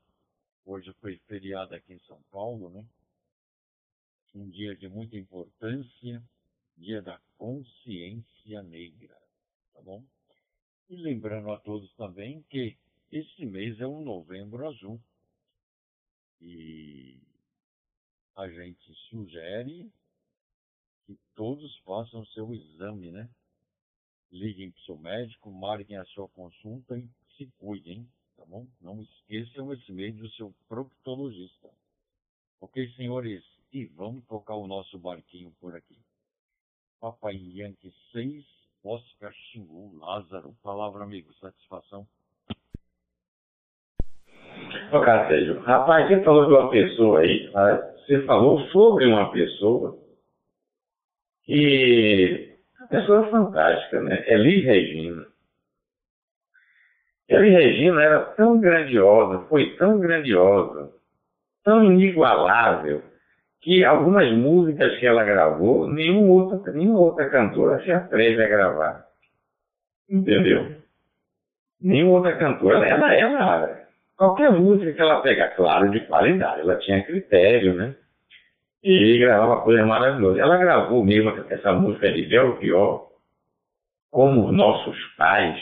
Hoje 0.65 0.91
foi 1.01 1.17
feriado 1.27 1.75
aqui 1.75 1.93
em 1.93 1.99
São 1.99 2.21
Paulo, 2.31 2.69
né? 2.69 2.85
Um 4.33 4.49
dia 4.49 4.75
de 4.75 4.87
muita 4.89 5.15
importância, 5.15 6.23
dia 6.75 7.01
da 7.01 7.19
consciência 7.37 8.63
negra, 8.63 9.15
tá 9.73 9.81
bom? 9.81 10.03
E 10.89 10.95
lembrando 10.97 11.51
a 11.51 11.59
todos 11.59 11.93
também 11.93 12.41
que 12.49 12.77
esse 13.11 13.45
mês 13.45 13.79
é 13.79 13.87
um 13.87 14.03
novembro 14.03 14.67
azul. 14.67 14.99
E 16.41 17.19
a 18.35 18.49
gente 18.49 18.93
sugere 19.09 19.91
que 21.05 21.17
todos 21.35 21.77
façam 21.79 22.25
seu 22.27 22.53
exame, 22.53 23.11
né? 23.11 23.29
liguem 24.35 24.71
para 24.71 24.79
o 24.79 24.83
seu 24.83 24.97
médico, 24.97 25.51
marquem 25.51 25.97
a 25.97 26.05
sua 26.05 26.27
consulta 26.29 26.97
e 26.97 27.09
se 27.37 27.47
cuidem, 27.57 28.07
tá 28.35 28.45
bom? 28.45 28.67
Não 28.81 29.01
esqueçam 29.01 29.73
esse 29.73 29.91
mês 29.91 30.15
do 30.15 30.29
seu 30.31 30.53
proctologista. 30.67 31.69
Ok, 32.59 32.91
senhores? 32.95 33.43
E 33.71 33.85
vamos 33.85 34.25
tocar 34.25 34.55
o 34.55 34.67
nosso 34.67 34.97
barquinho 34.97 35.51
por 35.59 35.75
aqui. 35.75 35.97
Papai 36.99 37.35
Yankee 37.35 37.93
6, 38.11 38.45
Oscar 38.83 39.33
Xingu, 39.33 39.97
Lázaro. 39.97 40.53
Palavra, 40.61 41.03
amigo. 41.03 41.33
Satisfação. 41.35 42.07
Ô, 44.91 45.01
Cartejo, 45.01 45.59
rapaz, 45.61 46.07
você 46.07 46.21
falou 46.23 46.45
de 46.45 46.53
uma 46.53 46.69
pessoa 46.69 47.19
aí, 47.19 47.49
você 48.05 48.21
falou 48.25 48.59
sobre 48.67 49.05
uma 49.05 49.31
pessoa 49.31 49.97
que 51.43 52.55
pessoa 52.89 53.29
fantástica, 53.29 54.01
né? 54.01 54.23
Eli 54.27 54.61
Regina. 54.61 55.25
Eli 57.27 57.49
Regina 57.49 58.03
era 58.03 58.19
tão 58.35 58.59
grandiosa, 58.59 59.45
foi 59.47 59.75
tão 59.77 59.99
grandiosa, 59.99 60.91
tão 61.63 61.83
inigualável, 61.83 63.01
que 63.61 63.83
algumas 63.83 64.31
músicas 64.31 64.97
que 64.99 65.07
ela 65.07 65.23
gravou, 65.23 65.87
nenhuma 65.87 66.31
outra, 66.31 66.71
nenhuma 66.71 66.99
outra 66.99 67.29
cantora 67.29 67.83
se 67.83 67.91
atreve 67.91 68.43
a 68.43 68.47
gravar. 68.47 69.05
Entendeu? 70.07 70.75
Nenhuma 71.81 72.17
outra 72.17 72.37
cantora. 72.37 72.87
Ela, 72.87 73.15
ela, 73.15 73.84
qualquer 74.17 74.51
música 74.51 74.93
que 74.93 75.01
ela 75.01 75.21
pega, 75.21 75.49
claro, 75.49 75.89
de 75.91 75.99
qualidade, 76.01 76.61
ela 76.61 76.77
tinha 76.77 77.03
critério, 77.03 77.73
né? 77.73 77.95
E 78.83 79.17
gravava 79.17 79.61
coisas 79.61 79.85
maravilhosas. 79.85 80.39
Ela 80.39 80.57
gravou 80.57 81.03
mesmo 81.03 81.31
essa 81.49 81.73
música 81.73 82.11
de 82.11 82.23
Belchior, 82.27 83.07
como 84.11 84.51
nossos 84.51 84.97
pais. 85.17 85.59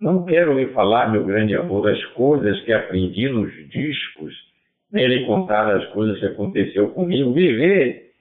Não 0.00 0.24
quero 0.24 0.58
lhe 0.58 0.68
falar, 0.68 1.12
meu 1.12 1.24
grande 1.24 1.54
amor, 1.54 1.84
das 1.84 2.02
coisas 2.06 2.60
que 2.62 2.72
aprendi 2.72 3.28
nos 3.28 3.52
discos, 3.68 4.34
nele 4.90 5.26
contar 5.26 5.68
as 5.76 5.84
coisas 5.88 6.18
que 6.18 6.26
aconteceu 6.26 6.88
comigo. 6.90 7.32
Viver 7.32 8.12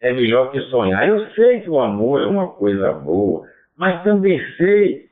é 0.00 0.12
melhor 0.12 0.50
que 0.50 0.60
sonhar. 0.62 1.08
Eu 1.08 1.24
sei 1.30 1.60
que 1.60 1.70
o 1.70 1.78
amor 1.78 2.22
é 2.22 2.26
uma 2.26 2.48
coisa 2.48 2.92
boa, 2.92 3.46
mas 3.76 4.02
também 4.02 4.40
sei 4.56 5.06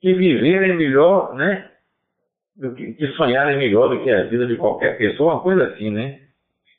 que 0.00 0.14
viver 0.14 0.70
é 0.70 0.74
melhor, 0.74 1.34
né? 1.34 1.71
Que, 2.70 3.06
sonhar 3.16 3.52
é 3.52 3.56
melhor 3.56 3.88
do 3.88 4.04
que 4.04 4.10
a 4.10 4.24
vida 4.24 4.46
de 4.46 4.56
qualquer 4.56 4.96
pessoa, 4.96 5.34
uma 5.34 5.42
coisa 5.42 5.64
assim, 5.64 5.90
né? 5.90 6.20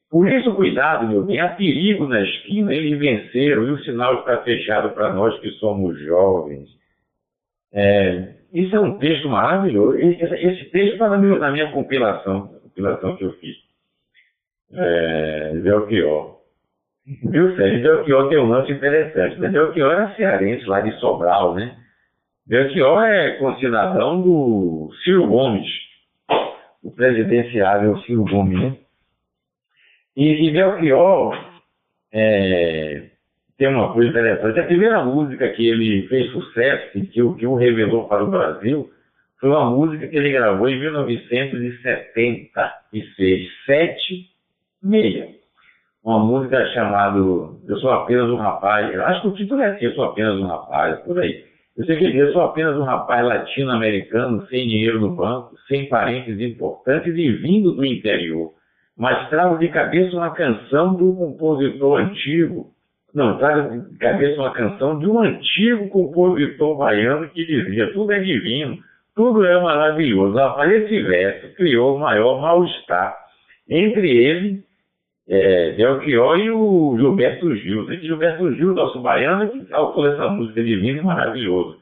Por 0.09 0.31
isso, 0.31 0.53
cuidado, 0.53 1.07
meu 1.07 1.23
bem, 1.23 1.41
há 1.41 1.49
perigo 1.49 2.07
na 2.07 2.21
esquina, 2.21 2.73
eles 2.73 2.97
venceram 2.97 3.63
e 3.63 3.71
o 3.71 3.83
sinal 3.83 4.19
está 4.19 4.37
fechado 4.43 4.91
para 4.91 5.11
nós 5.11 5.37
que 5.39 5.49
somos 5.53 5.99
jovens. 6.01 6.69
É, 7.73 8.35
isso 8.53 8.75
é 8.75 8.79
um 8.79 8.97
texto 8.99 9.27
maravilhoso. 9.27 9.97
Esse, 9.97 10.23
esse 10.23 10.65
texto 10.65 10.93
está 10.93 11.09
na, 11.09 11.17
na, 11.17 11.51
minha 11.51 11.71
compilação, 11.71 12.47
compilação 12.61 13.15
que 13.17 13.25
eu 13.25 13.33
fiz. 13.33 13.55
É. 14.71 15.53
Viu, 17.05 17.55
Sérgio? 17.55 17.81
Belchior 17.81 18.29
tem 18.29 18.37
um 18.37 18.47
lance 18.47 18.71
interessante. 18.71 19.39
Né? 19.39 19.49
Belchior 19.49 19.91
era 19.91 20.15
cearense, 20.15 20.65
lá 20.65 20.79
de 20.79 20.91
Sobral, 20.99 21.55
né? 21.55 21.75
Belchior 22.45 23.03
é 23.03 23.37
concidadão 23.37 24.21
do 24.21 24.91
Ciro 25.03 25.27
Gomes, 25.27 25.65
o 26.83 26.91
presidenciável 26.91 27.97
Ciro 27.99 28.25
Gomes, 28.25 28.59
né? 28.59 28.75
E, 30.15 30.47
e 30.47 30.51
Belchior 30.51 31.35
é, 32.11 33.09
tem 33.57 33.69
uma 33.69 33.91
coisa 33.93 34.09
interessante. 34.09 34.59
A 34.59 34.65
primeira 34.65 35.05
música 35.05 35.47
que 35.49 35.67
ele 35.67 36.07
fez 36.07 36.31
sucesso 36.31 36.97
e 36.97 37.05
que, 37.07 37.21
o, 37.21 37.35
que 37.35 37.45
o 37.47 37.55
revelou 37.55 38.09
para 38.09 38.23
o 38.23 38.29
Brasil 38.29 38.91
foi 39.39 39.49
uma 39.49 39.69
música 39.69 40.07
que 40.07 40.17
ele 40.17 40.31
gravou 40.31 40.67
em 40.67 40.79
1976, 40.79 43.49
Sete 43.65 44.29
Meia. 44.81 45.29
Uma 46.03 46.17
música 46.19 46.65
chamada 46.73 47.17
Eu 47.17 47.77
Sou 47.77 47.91
Apenas 47.91 48.29
um 48.29 48.35
Rapaz. 48.35 48.93
Eu 48.93 49.05
acho 49.05 49.21
que 49.21 49.27
o 49.29 49.33
título 49.33 49.61
é 49.61 49.77
Eu 49.79 49.95
Sou 49.95 50.03
Apenas 50.03 50.37
um 50.39 50.47
Rapaz, 50.47 50.99
por 51.01 51.17
aí. 51.19 51.52
Eu 51.75 51.85
sei 51.85 51.97
que 51.97 52.15
eu 52.15 52.31
sou 52.31 52.43
apenas 52.43 52.77
um 52.77 52.83
rapaz 52.83 53.25
latino-americano, 53.25 54.45
sem 54.47 54.67
dinheiro 54.67 54.99
no 54.99 55.15
banco, 55.15 55.55
sem 55.67 55.89
parentes 55.89 56.39
importantes 56.39 57.15
e 57.15 57.31
vindo 57.31 57.71
do 57.71 57.83
interior. 57.83 58.53
Mas 58.95 59.27
trago 59.29 59.57
de 59.57 59.69
cabeça 59.69 60.15
uma 60.15 60.29
canção 60.35 60.93
do 60.93 61.15
compositor 61.15 61.99
antigo. 61.99 62.67
Não, 63.11 63.39
trago 63.39 63.89
de 63.89 63.97
cabeça 63.97 64.39
uma 64.39 64.53
canção 64.53 64.99
de 64.99 65.07
um 65.07 65.19
antigo 65.19 65.89
compositor 65.89 66.77
baiano 66.77 67.27
que 67.29 67.43
dizia: 67.43 67.91
tudo 67.91 68.11
é 68.11 68.19
divino, 68.19 68.77
tudo 69.15 69.43
é 69.43 69.59
maravilhoso. 69.59 70.35
Rapaz, 70.35 70.71
esse 70.71 71.01
verso 71.01 71.55
criou 71.55 71.95
o 71.95 71.99
maior 71.99 72.39
mal-estar 72.39 73.17
entre 73.67 74.09
ele 74.09 74.63
é, 75.27 75.71
Belchior 75.73 76.37
e 76.37 76.49
o 76.51 76.95
Gilberto 76.97 77.55
Gil. 77.55 77.91
Esse 77.91 78.05
Gilberto 78.05 78.53
Gil, 78.53 78.73
nosso 78.73 78.99
baiano, 78.99 79.49
que 79.49 79.73
autor 79.73 80.13
essa 80.13 80.27
música 80.29 80.63
divina 80.63 80.99
e 80.99 81.03
maravilhoso. 81.03 81.77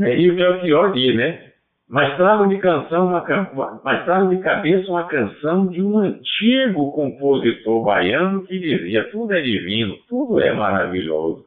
É, 0.00 0.18
e 0.18 0.30
o 0.30 0.34
Belchior 0.34 0.92
diz, 0.92 1.14
né? 1.14 1.52
Mas 1.88 2.16
trago 2.16 2.48
de 2.48 2.58
canção, 2.58 3.08
uma, 3.08 3.80
mas 3.84 4.04
trago 4.04 4.34
de 4.34 4.42
cabeça 4.42 4.90
uma 4.90 5.04
canção 5.06 5.66
de 5.66 5.82
um 5.82 5.98
antigo 5.98 6.90
compositor 6.92 7.84
baiano 7.84 8.44
que 8.46 8.58
dizia 8.58 9.04
tudo 9.10 9.34
é 9.34 9.42
divino, 9.42 9.94
tudo 10.08 10.40
é 10.40 10.52
maravilhoso. 10.52 11.44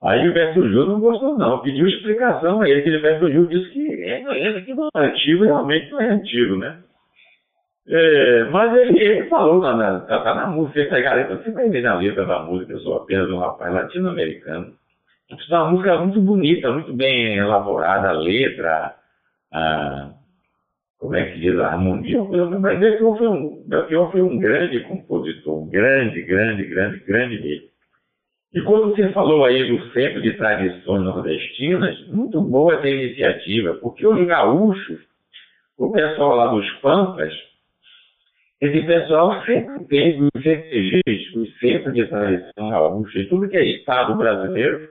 Aí 0.00 0.22
Gilberto 0.22 0.62
Gil 0.62 0.86
não 0.86 1.00
gostou 1.00 1.36
não, 1.36 1.58
pediu 1.58 1.88
explicação 1.88 2.60
a 2.60 2.68
ele, 2.68 2.82
que 2.82 2.90
Gilberto 2.90 3.30
Gil 3.30 3.46
disse 3.46 3.70
que 3.70 4.04
é, 4.04 4.48
esse 4.48 4.58
aqui 4.58 4.74
não 4.74 4.88
é 4.94 5.06
antigo, 5.06 5.44
realmente 5.44 5.90
não 5.90 6.00
é 6.00 6.10
antigo, 6.10 6.56
né? 6.56 6.78
É, 7.90 8.44
mas 8.44 8.76
ele, 8.76 9.00
ele 9.00 9.28
falou 9.30 9.62
na, 9.62 9.74
na, 9.74 10.00
tá 10.00 10.34
na 10.34 10.46
música, 10.46 10.82
essa 10.82 11.00
galera, 11.00 11.36
você 11.36 11.50
vai 11.50 11.70
ver 11.70 11.82
na 11.82 11.94
letra 11.94 12.26
da 12.26 12.42
música, 12.42 12.72
eu 12.72 12.80
sou 12.80 12.96
apenas 12.96 13.30
um 13.30 13.38
rapaz 13.38 13.72
latino-americano. 13.72 14.74
É 15.30 15.54
uma 15.56 15.70
música 15.70 15.98
muito 15.98 16.20
bonita, 16.20 16.70
muito 16.70 16.92
bem 16.94 17.36
elaborada, 17.36 18.10
a 18.10 18.12
letra, 18.12 18.94
a, 19.52 20.10
como 20.98 21.16
é 21.16 21.30
que 21.30 21.40
diz, 21.40 21.58
a 21.58 21.68
harmonia. 21.68 22.22
Mas 22.60 22.82
ele 22.82 22.98
foi 22.98 23.26
um, 23.26 23.64
eu 23.88 24.10
um 24.26 24.38
grande 24.38 24.80
compositor, 24.80 25.62
um 25.62 25.68
grande, 25.68 26.22
grande, 26.22 26.64
grande, 26.64 26.98
grande 27.00 27.40
mesmo. 27.40 27.68
E 28.52 28.60
quando 28.62 28.90
você 28.90 29.10
falou 29.12 29.44
aí 29.44 29.66
do 29.66 29.92
Centro 29.92 30.20
de 30.20 30.32
Tradições 30.34 31.04
Nordestinas, 31.04 32.06
muito 32.08 32.40
boa 32.40 32.74
essa 32.74 32.88
iniciativa, 32.88 33.74
porque 33.74 34.06
os 34.06 34.26
gaúchos, 34.26 35.00
o 35.76 35.90
pessoal 35.92 36.36
lá 36.36 36.46
dos 36.48 36.70
Pampas, 36.80 37.47
esse 38.60 38.86
pessoal 38.86 39.42
sempre 39.44 39.84
teve 39.84 40.24
os 40.24 41.58
Centros 41.60 41.94
de 41.94 42.06
Tradição 42.06 42.70
Gaúcha, 42.70 43.26
tudo 43.28 43.48
que 43.48 43.56
é 43.56 43.64
Estado 43.64 44.16
brasileiro 44.16 44.88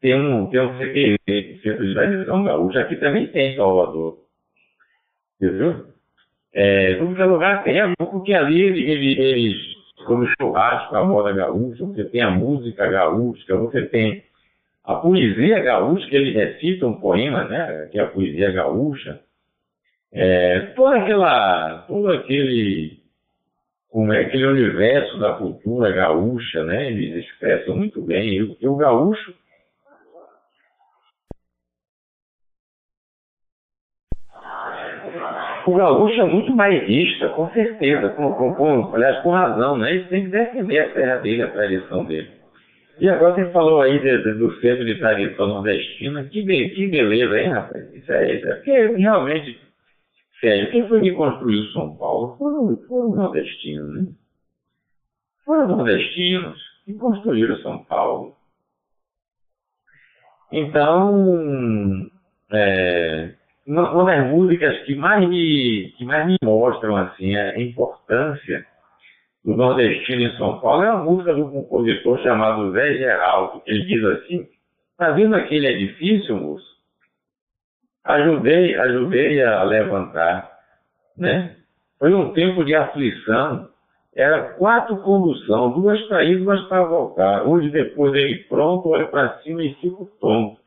tem 0.00 0.14
um, 0.14 0.46
tem 0.46 0.60
um 0.60 0.78
CTG, 0.78 1.60
Centro 1.62 1.86
de 1.86 1.94
Tradição 1.94 2.44
Gaúcha, 2.44 2.80
aqui 2.80 2.96
também 2.96 3.26
tem 3.26 3.56
Salvador. 3.56 4.18
Entendeu? 5.36 5.86
É, 6.52 6.94
tudo 6.94 7.14
que 7.14 7.22
é 7.22 7.24
lugar 7.26 7.62
tem, 7.62 7.94
porque 7.98 8.32
ali 8.32 8.60
eles, 8.60 9.18
eles 9.18 9.56
como 10.06 10.26
churrasco, 10.40 10.96
a 10.96 11.04
moda 11.04 11.32
gaúcha, 11.32 11.84
você 11.84 12.04
tem 12.04 12.22
a 12.22 12.30
música 12.30 12.86
gaúcha, 12.86 13.56
você 13.56 13.86
tem 13.86 14.24
a 14.84 14.94
poesia 14.94 15.60
gaúcha, 15.60 16.06
que 16.08 16.16
eles 16.16 16.34
recitam 16.34 16.94
poemas, 16.94 17.48
né? 17.48 17.88
Que 17.92 17.98
é 17.98 18.02
a 18.02 18.06
poesia 18.06 18.50
gaúcha. 18.50 19.20
É, 20.12 20.60
toda 20.74 20.96
aquela, 20.96 21.84
todo 21.86 22.10
aquele 22.10 22.99
como 23.90 24.12
é 24.12 24.20
aquele 24.20 24.46
universo 24.46 25.18
da 25.18 25.34
cultura 25.34 25.90
gaúcha, 25.90 26.62
né? 26.64 26.90
Eles 26.90 27.24
expressam 27.24 27.76
muito 27.76 28.00
bem. 28.00 28.56
E, 28.60 28.66
o 28.66 28.76
gaúcho 28.76 29.34
o 35.66 35.74
gaúcho 35.74 36.20
é 36.20 36.24
muito 36.24 36.54
bairrista, 36.54 37.28
com 37.30 37.50
certeza, 37.50 38.10
com, 38.10 38.32
com, 38.32 38.54
com, 38.54 38.94
aliás, 38.94 39.22
com 39.22 39.30
razão, 39.30 39.76
né? 39.76 39.92
Ele 39.92 40.04
tem 40.04 40.24
que 40.24 40.30
defender 40.30 40.78
a 40.78 40.88
terra 40.90 41.16
dele, 41.16 41.42
a 41.42 41.50
tradição 41.50 42.04
dele. 42.04 42.30
E 42.98 43.08
agora 43.08 43.34
você 43.34 43.50
falou 43.50 43.80
aí 43.80 43.98
de, 43.98 44.22
de, 44.22 44.34
do 44.34 44.52
centro 44.60 44.84
de 44.84 44.96
tradição 44.96 45.48
nordestina, 45.48 46.24
que, 46.24 46.42
que 46.44 46.86
beleza, 46.86 47.40
hein, 47.40 47.48
rapaz? 47.48 47.94
Isso 47.94 48.12
é, 48.12 48.34
isso 48.34 48.46
é 48.46 48.54
porque 48.54 48.86
realmente 48.96 49.58
Sério, 50.40 50.70
quem 50.70 50.88
foi 50.88 51.02
que 51.02 51.12
construiu 51.12 51.64
São 51.72 51.96
Paulo? 51.96 52.36
Foram, 52.38 52.76
foram 52.88 53.14
nordestinos, 53.14 53.94
né? 53.94 54.12
Foram 55.44 55.68
nordestinos 55.68 56.58
que 56.84 56.94
construíram 56.94 57.58
São 57.58 57.84
Paulo. 57.84 58.34
Então, 60.50 62.10
é, 62.52 63.34
uma 63.66 64.04
das 64.04 64.30
músicas 64.30 64.78
que 64.84 64.94
mais 64.94 65.28
me, 65.28 65.92
que 65.96 66.04
mais 66.04 66.26
me 66.26 66.36
mostram 66.42 66.96
assim, 66.96 67.36
a 67.36 67.60
importância 67.60 68.66
do 69.44 69.56
nordestino 69.56 70.22
em 70.22 70.36
São 70.36 70.58
Paulo 70.60 70.82
é 70.82 70.88
a 70.88 70.96
música 70.96 71.34
do 71.34 71.50
compositor 71.50 72.18
chamado 72.22 72.72
Zé 72.72 72.94
Geraldo, 72.94 73.60
que 73.60 73.70
ele 73.70 73.84
diz 73.84 74.04
assim, 74.04 74.48
tá 74.96 75.10
vendo 75.10 75.36
aquele 75.36 75.66
edifício, 75.66 76.36
moço? 76.36 76.79
Ajudei, 78.14 78.76
ajudei 78.76 79.42
a 79.42 79.62
levantar, 79.62 80.50
né? 81.16 81.56
Foi 81.98 82.14
um 82.14 82.32
tempo 82.32 82.64
de 82.64 82.74
aflição, 82.74 83.68
era 84.14 84.54
quatro 84.54 84.96
condução, 84.98 85.70
duas 85.72 86.00
para 86.02 86.24
ir, 86.24 86.38
duas 86.38 86.60
para 86.68 86.82
voltar. 86.82 87.42
Hoje, 87.46 87.70
depois 87.70 88.12
dele 88.12 88.44
pronto, 88.48 88.88
olha 88.88 89.06
para 89.06 89.38
cima 89.38 89.62
e 89.62 89.74
fico 89.74 90.10
tonto. 90.20 90.58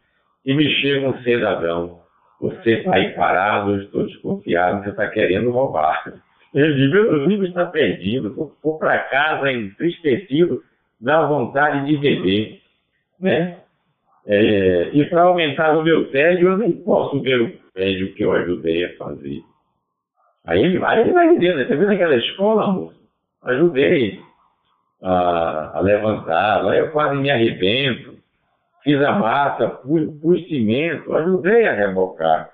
E 0.45 0.53
me 0.53 0.69
chega 0.81 1.07
um 1.07 1.21
cidadão. 1.23 1.99
Você 2.39 2.79
está 2.79 2.95
aí 2.95 3.11
parado, 3.11 3.71
eu 3.71 3.81
estou 3.83 4.05
desconfiado, 4.05 4.83
você 4.83 4.89
está 4.89 5.07
querendo 5.07 5.51
roubar. 5.51 6.13
Ele 6.53 6.73
diz, 6.75 6.91
meu 6.91 7.25
livro 7.25 7.47
está 7.47 7.65
perdido, 7.65 8.55
vou 8.61 8.77
para 8.77 8.99
casa 8.99 9.51
entristecido, 9.51 10.61
dá 10.99 11.25
vontade 11.25 11.85
de 11.85 11.97
beber. 11.97 12.61
Né? 13.19 13.57
É, 14.26 14.89
e 14.93 15.05
para 15.05 15.24
aumentar 15.24 15.78
o 15.78 15.84
meu 15.84 16.09
tédio, 16.09 16.49
eu 16.49 16.57
não 16.57 16.71
posso 16.71 17.19
ver 17.21 17.41
o 17.41 17.51
tédio 17.74 18.13
que 18.13 18.24
eu 18.24 18.32
ajudei 18.32 18.86
a 18.86 18.95
fazer. 18.95 19.41
Aí 20.45 20.63
ele 20.63 20.80
vai, 20.80 21.01
ele 21.01 21.11
vai 21.11 21.28
entender, 21.28 21.55
né? 21.55 21.65
Você 21.65 21.76
viu 21.76 21.88
naquela 21.88 22.15
escola, 22.15 22.63
amor? 22.63 22.93
Ajudei 23.43 24.19
a, 25.01 25.78
a 25.78 25.80
levantar, 25.82 26.63
lá 26.63 26.76
eu 26.76 26.91
quase 26.91 27.15
me 27.15 27.30
arrebento. 27.30 28.13
Fiz 28.83 29.01
a 29.01 29.13
massa, 29.13 29.67
pus, 29.67 30.09
pus 30.21 30.45
cimento, 30.47 31.13
ajudei 31.16 31.66
a 31.67 31.74
rebocar. 31.74 32.50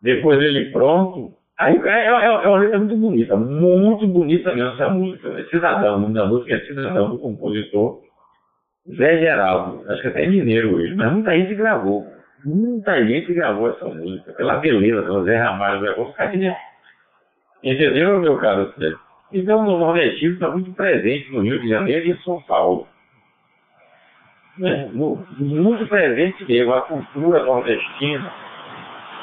Depois 0.00 0.40
ele 0.40 0.70
pronto. 0.70 1.34
Aí 1.58 1.76
é, 1.76 2.06
é, 2.06 2.08
é, 2.08 2.74
é 2.74 2.78
muito 2.78 2.96
bonita, 2.96 3.36
muito 3.36 4.06
bonita 4.06 4.54
mesmo 4.54 4.72
essa 4.72 4.88
música. 4.88 5.28
Né? 5.30 5.44
Cidadão, 5.50 5.96
o 5.96 6.00
nome 6.00 6.14
da 6.14 6.26
música 6.26 6.54
é 6.54 6.60
Cidadão 6.60 7.10
do 7.10 7.18
compositor 7.18 8.07
Zé 8.96 9.18
Geraldo, 9.18 9.84
acho 9.90 10.00
que 10.00 10.08
até 10.08 10.24
é 10.24 10.28
mineiro 10.28 10.74
hoje, 10.74 10.94
mas 10.94 11.12
muita 11.12 11.36
gente 11.36 11.54
gravou. 11.54 12.06
Muita 12.44 13.04
gente 13.04 13.34
gravou 13.34 13.68
essa 13.70 13.84
música, 13.84 14.32
pela 14.32 14.56
beleza, 14.56 15.02
pelo 15.02 15.24
Zé 15.24 15.36
Ramalho 15.36 15.80
gravou, 15.80 16.12
carinha. 16.14 16.56
Entendeu, 17.62 18.18
meu 18.20 18.38
caro 18.38 18.72
Zé? 18.78 18.94
Então, 19.32 19.66
o 19.66 19.78
nordestino 19.78 20.34
está 20.34 20.48
muito 20.48 20.72
presente 20.72 21.30
no 21.30 21.40
Rio 21.40 21.60
de 21.60 21.68
Janeiro 21.68 22.06
e 22.06 22.10
em 22.12 22.18
São 22.18 22.40
Paulo. 22.42 22.88
É, 24.62 24.86
muito 24.86 25.86
presente 25.86 26.44
mesmo, 26.46 26.72
a 26.72 26.82
cultura 26.82 27.44
nordestina. 27.44 28.32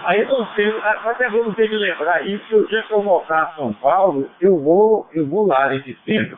Aí 0.04 0.24
não 0.26 0.46
sei, 0.54 0.70
até 0.82 1.28
vou 1.30 1.52
ter 1.56 1.68
que 1.68 1.76
lembrar 1.76 2.26
isso, 2.28 2.68
que 2.68 2.94
eu 2.94 3.02
voltar 3.02 3.42
a 3.42 3.56
São 3.56 3.74
Paulo, 3.74 4.30
eu 4.40 4.60
vou, 4.60 5.08
eu 5.14 5.26
vou 5.26 5.48
lá 5.48 5.70
nesse 5.70 5.98
centro 6.06 6.38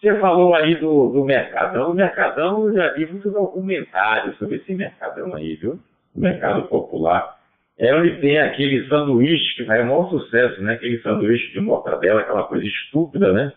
você 0.00 0.18
falou 0.20 0.54
aí 0.54 0.76
do, 0.76 1.08
do 1.08 1.24
Mercadão. 1.24 1.90
O 1.90 1.94
Mercadão, 1.94 2.68
eu 2.68 2.74
já 2.74 2.92
vi 2.92 3.06
muito 3.06 3.30
documentário 3.30 4.34
sobre 4.36 4.56
esse 4.56 4.74
Mercadão 4.74 5.34
aí, 5.34 5.56
viu? 5.56 5.78
O 6.14 6.20
Mercado 6.20 6.62
Popular. 6.68 7.36
É 7.78 7.94
onde 7.94 8.20
tem 8.20 8.38
aquele 8.38 8.88
sanduíche 8.88 9.56
que 9.56 9.64
faz 9.64 9.82
o 9.82 9.86
maior 9.86 10.10
sucesso, 10.10 10.60
né? 10.62 10.74
Aquele 10.74 11.00
sanduíche 11.00 11.52
de 11.52 11.60
mortadela, 11.60 12.20
aquela 12.20 12.44
coisa 12.44 12.64
estúpida, 12.64 13.32
né? 13.32 13.52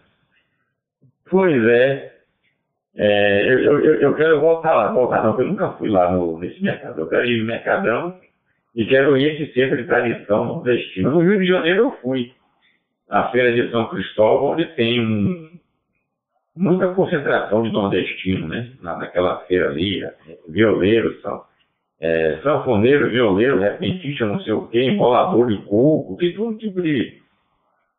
Pois 1.29 1.63
é. 1.63 2.13
é 2.97 3.53
eu, 3.53 3.79
eu, 3.79 3.95
eu, 3.95 4.15
quero 4.15 4.39
voltar 4.39 4.75
lá, 4.75 4.91
voltar 4.91 5.23
não, 5.23 5.31
porque 5.31 5.43
eu 5.43 5.47
nunca 5.47 5.71
fui 5.73 5.89
lá 5.89 6.11
no, 6.11 6.39
nesse 6.39 6.61
mercado. 6.61 7.01
Eu 7.01 7.07
quero 7.07 7.25
ir 7.25 7.39
no 7.39 7.45
Mercadão 7.45 8.19
e 8.75 8.85
quero 8.85 9.17
ir 9.17 9.41
esse 9.41 9.53
centro 9.53 9.77
de 9.77 9.85
tradição 9.85 10.45
nordestina. 10.45 11.09
No 11.09 11.21
Rio 11.21 11.39
de 11.39 11.47
Janeiro 11.47 11.83
eu 11.83 11.91
fui. 12.01 12.31
Na 13.09 13.29
feira 13.29 13.51
de 13.51 13.69
São 13.71 13.89
Cristóvão, 13.89 14.53
onde 14.53 14.65
tem 14.75 15.01
um, 15.01 15.51
muita 16.55 16.93
concentração 16.93 17.63
de 17.63 17.71
nordestino, 17.71 18.47
né? 18.47 18.71
Naquela 18.81 19.39
feira 19.45 19.69
ali, 19.69 20.01
violeiros, 20.47 21.21
são, 21.21 21.43
é, 21.99 22.39
sanfoneiro, 22.43 23.09
violeiro, 23.09 23.59
repentista, 23.59 24.25
não 24.25 24.39
sei 24.41 24.53
o 24.53 24.67
quê, 24.67 24.83
enrolador 24.83 25.47
de 25.47 25.57
coco, 25.65 26.17
tem 26.17 26.33
todo 26.33 26.57
tipo 26.57 26.81
de 26.81 27.21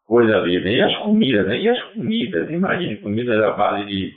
coisa 0.07 0.37
ali, 0.39 0.61
né? 0.63 0.73
E 0.73 0.83
as 0.83 0.97
comidas, 0.99 1.47
né? 1.47 1.59
E 1.61 1.69
as 1.69 1.83
comidas, 1.93 2.51
imagine, 2.51 2.97
comidas 2.97 3.43
à 3.43 3.53
base 3.53 3.87
de 3.87 4.13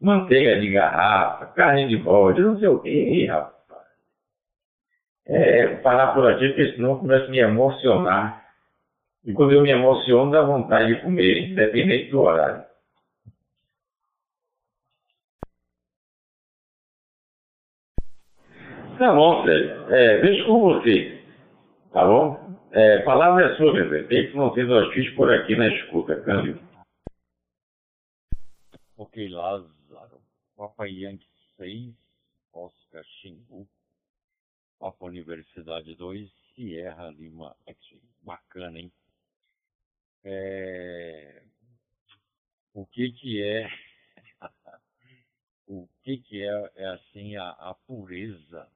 manteiga 0.00 0.60
de 0.60 0.70
garrafa, 0.70 1.46
carne 1.46 1.88
de 1.88 1.96
bode, 1.96 2.40
não 2.40 2.58
sei 2.58 2.68
o 2.68 2.78
quê, 2.78 3.26
rapaz. 3.28 3.54
é, 5.26 5.66
parar 5.76 6.14
por 6.14 6.30
aqui, 6.30 6.48
porque 6.48 6.72
senão 6.72 6.98
começa 6.98 7.26
a 7.26 7.28
me 7.28 7.38
emocionar. 7.38 8.44
E 9.24 9.32
quando 9.32 9.52
eu 9.52 9.62
me 9.62 9.70
emociono, 9.70 10.30
dá 10.30 10.42
vontade 10.42 10.94
de 10.94 11.02
comer, 11.02 11.50
independente 11.50 12.10
do 12.10 12.20
horário. 12.20 12.69
Tá 19.00 19.14
bom, 19.14 19.46
Sérgio. 19.46 19.94
É, 19.94 20.20
deixa 20.20 20.44
com 20.44 20.60
você. 20.60 21.24
Tá 21.90 22.04
bom? 22.04 22.60
É, 22.70 22.98
palavra 22.98 23.46
é 23.46 23.56
sua, 23.56 23.72
meu 23.72 24.06
Tem 24.08 24.30
que 24.30 24.36
não 24.36 24.52
ter 24.52 24.66
dois 24.66 24.92
filhos 24.92 25.16
por 25.16 25.32
aqui 25.32 25.56
na 25.56 25.68
escuta, 25.68 26.20
câmbio. 26.20 26.60
Ok, 28.98 29.26
Lázaro. 29.30 30.20
Papai 30.54 30.90
Yankee 30.90 31.26
6, 31.56 31.94
Oscar 32.52 33.02
Xingu. 33.02 33.66
Papa 34.78 35.06
Universidade 35.06 35.94
2, 35.94 36.30
Sierra 36.54 37.08
Lima 37.08 37.56
X-Ray. 37.66 38.02
Bacana, 38.20 38.80
hein? 38.80 38.92
É... 40.24 41.42
O 42.74 42.84
que 42.84 43.12
que 43.12 43.42
é... 43.42 43.66
o 45.66 45.88
que 46.04 46.18
que 46.18 46.42
é, 46.42 46.70
é 46.76 46.86
assim, 46.88 47.36
a, 47.36 47.48
a 47.48 47.74
pureza 47.86 48.68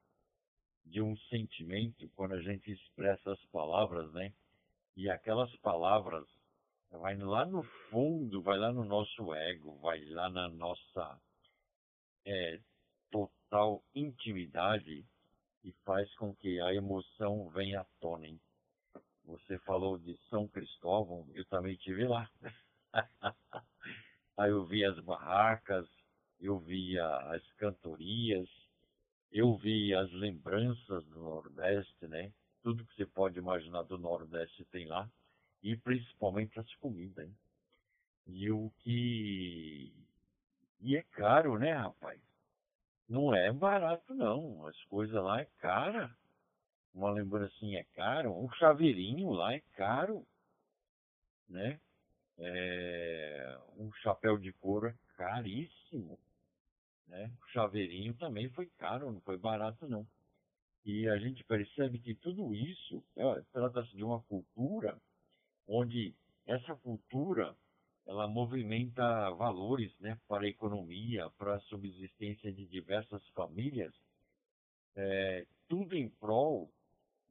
de 0.85 1.01
um 1.01 1.17
sentimento 1.29 2.09
quando 2.15 2.33
a 2.33 2.41
gente 2.41 2.71
expressa 2.71 3.33
as 3.33 3.43
palavras, 3.45 4.11
né? 4.13 4.33
E 4.95 5.09
aquelas 5.09 5.53
palavras 5.57 6.25
vai 6.91 7.17
lá 7.17 7.45
no 7.45 7.63
fundo, 7.89 8.41
vai 8.41 8.57
lá 8.57 8.71
no 8.71 8.85
nosso 8.85 9.33
ego, 9.33 9.75
vai 9.79 10.03
lá 10.05 10.29
na 10.29 10.47
nossa 10.49 11.19
é, 12.25 12.59
total 13.11 13.83
intimidade 13.93 15.05
e 15.63 15.71
faz 15.83 16.13
com 16.15 16.33
que 16.35 16.59
a 16.61 16.73
emoção 16.73 17.49
venha 17.49 17.81
à 17.81 17.85
tona. 17.99 18.27
Hein? 18.27 18.39
Você 19.25 19.57
falou 19.59 19.97
de 19.97 20.15
São 20.29 20.47
Cristóvão, 20.47 21.27
eu 21.33 21.43
também 21.45 21.75
tive 21.77 22.05
lá. 22.05 22.29
Aí 24.37 24.51
eu 24.51 24.65
vi 24.65 24.85
as 24.85 24.99
barracas, 24.99 25.87
eu 26.39 26.59
vi 26.59 26.99
as 26.99 27.51
cantorias, 27.53 28.47
eu 29.35 29.53
vi 29.57 29.93
as 29.93 30.09
lembranças 30.13 31.05
do 31.07 31.19
Nordeste, 31.19 32.07
né? 32.07 32.31
Tudo 32.63 32.85
que 32.85 32.95
você 32.95 33.05
pode 33.05 33.37
imaginar 33.37 33.83
do 33.83 33.97
Nordeste 33.97 34.63
tem 34.71 34.87
lá. 34.87 35.09
E 35.61 35.75
principalmente 35.75 36.57
as 36.57 36.73
comidas, 36.75 37.27
hein? 37.27 37.35
E 38.27 38.49
o 38.49 38.71
que. 38.79 39.93
E 40.79 40.95
é 40.95 41.03
caro, 41.11 41.59
né, 41.59 41.73
rapaz? 41.73 42.21
Não 43.09 43.35
é 43.35 43.51
barato, 43.51 44.15
não. 44.15 44.65
As 44.67 44.81
coisas 44.85 45.21
lá 45.21 45.41
é 45.41 45.45
cara. 45.59 46.15
Uma 46.93 47.11
lembrancinha 47.11 47.81
é 47.81 47.83
caro. 47.93 48.31
Um 48.31 48.49
chaveirinho 48.53 49.31
lá 49.31 49.53
é 49.53 49.59
caro, 49.73 50.25
né? 51.49 51.77
É... 52.37 53.59
Um 53.77 53.91
chapéu 53.95 54.37
de 54.37 54.53
couro 54.53 54.87
é 54.87 54.95
caríssimo. 55.17 56.17
Né? 57.07 57.31
O 57.41 57.47
chaveirinho 57.49 58.13
também 58.15 58.49
foi 58.49 58.67
caro, 58.77 59.11
não 59.11 59.21
foi 59.21 59.37
barato 59.37 59.87
não. 59.87 60.07
E 60.85 61.07
a 61.09 61.17
gente 61.17 61.43
percebe 61.43 61.99
que 61.99 62.13
tudo 62.15 62.53
isso 62.53 63.03
é, 63.15 63.41
trata-se 63.51 63.95
de 63.95 64.03
uma 64.03 64.21
cultura 64.23 64.99
onde 65.67 66.15
essa 66.45 66.75
cultura 66.75 67.55
ela 68.05 68.27
movimenta 68.27 69.31
valores 69.31 69.91
né, 69.99 70.19
para 70.27 70.43
a 70.45 70.49
economia, 70.49 71.29
para 71.31 71.55
a 71.55 71.59
subsistência 71.61 72.53
de 72.53 72.67
diversas 72.67 73.27
famílias, 73.29 73.93
é, 74.95 75.47
tudo 75.67 75.95
em 75.95 76.07
prol 76.07 76.71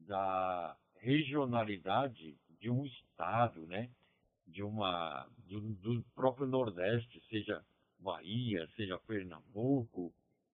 da 0.00 0.76
regionalidade 0.96 2.36
de 2.58 2.68
um 2.68 2.84
estado, 2.84 3.66
né, 3.66 3.88
de 4.46 4.62
uma, 4.62 5.28
do, 5.46 5.60
do 5.74 6.02
próprio 6.14 6.46
Nordeste, 6.46 7.22
seja 7.28 7.64
Bahia, 8.04 8.68
seja 8.76 8.98
Pernambuco, 8.98 10.12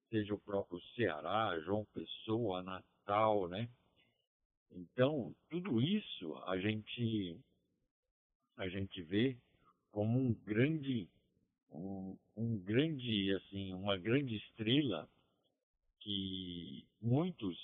seja 0.08 0.32
o 0.32 0.40
próprio 0.40 0.80
Ceará, 0.94 1.58
João 1.64 1.84
Pessoa, 1.92 2.62
Natal, 2.62 3.48
né? 3.48 3.68
Então, 4.70 5.34
tudo 5.50 5.80
isso 5.80 6.36
a 6.46 6.56
gente 6.58 7.36
a 8.56 8.68
gente 8.68 9.02
vê 9.02 9.36
como 9.90 10.16
um 10.16 10.32
grande 10.32 11.08
um, 11.72 12.16
um 12.36 12.56
grande 12.58 13.34
assim, 13.34 13.74
uma 13.74 13.96
grande 13.96 14.36
estrela 14.36 15.08
que 15.98 16.86
muitos 17.00 17.58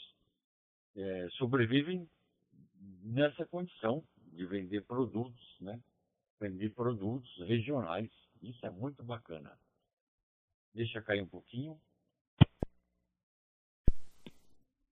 é, 0.97 1.29
sobrevivem 1.39 2.09
nessa 3.05 3.47
condição 3.47 4.05
de 4.33 4.45
vender 4.47 4.83
produtos, 4.85 5.57
né? 5.61 5.81
Vender 6.41 6.71
produtos 6.71 7.31
regionais. 7.47 8.11
Isso 8.43 8.67
é 8.67 8.71
muito 8.71 9.03
bacana. 9.05 9.57
Deixa 10.77 11.01
cair 11.01 11.23
um 11.23 11.27
pouquinho. 11.27 11.81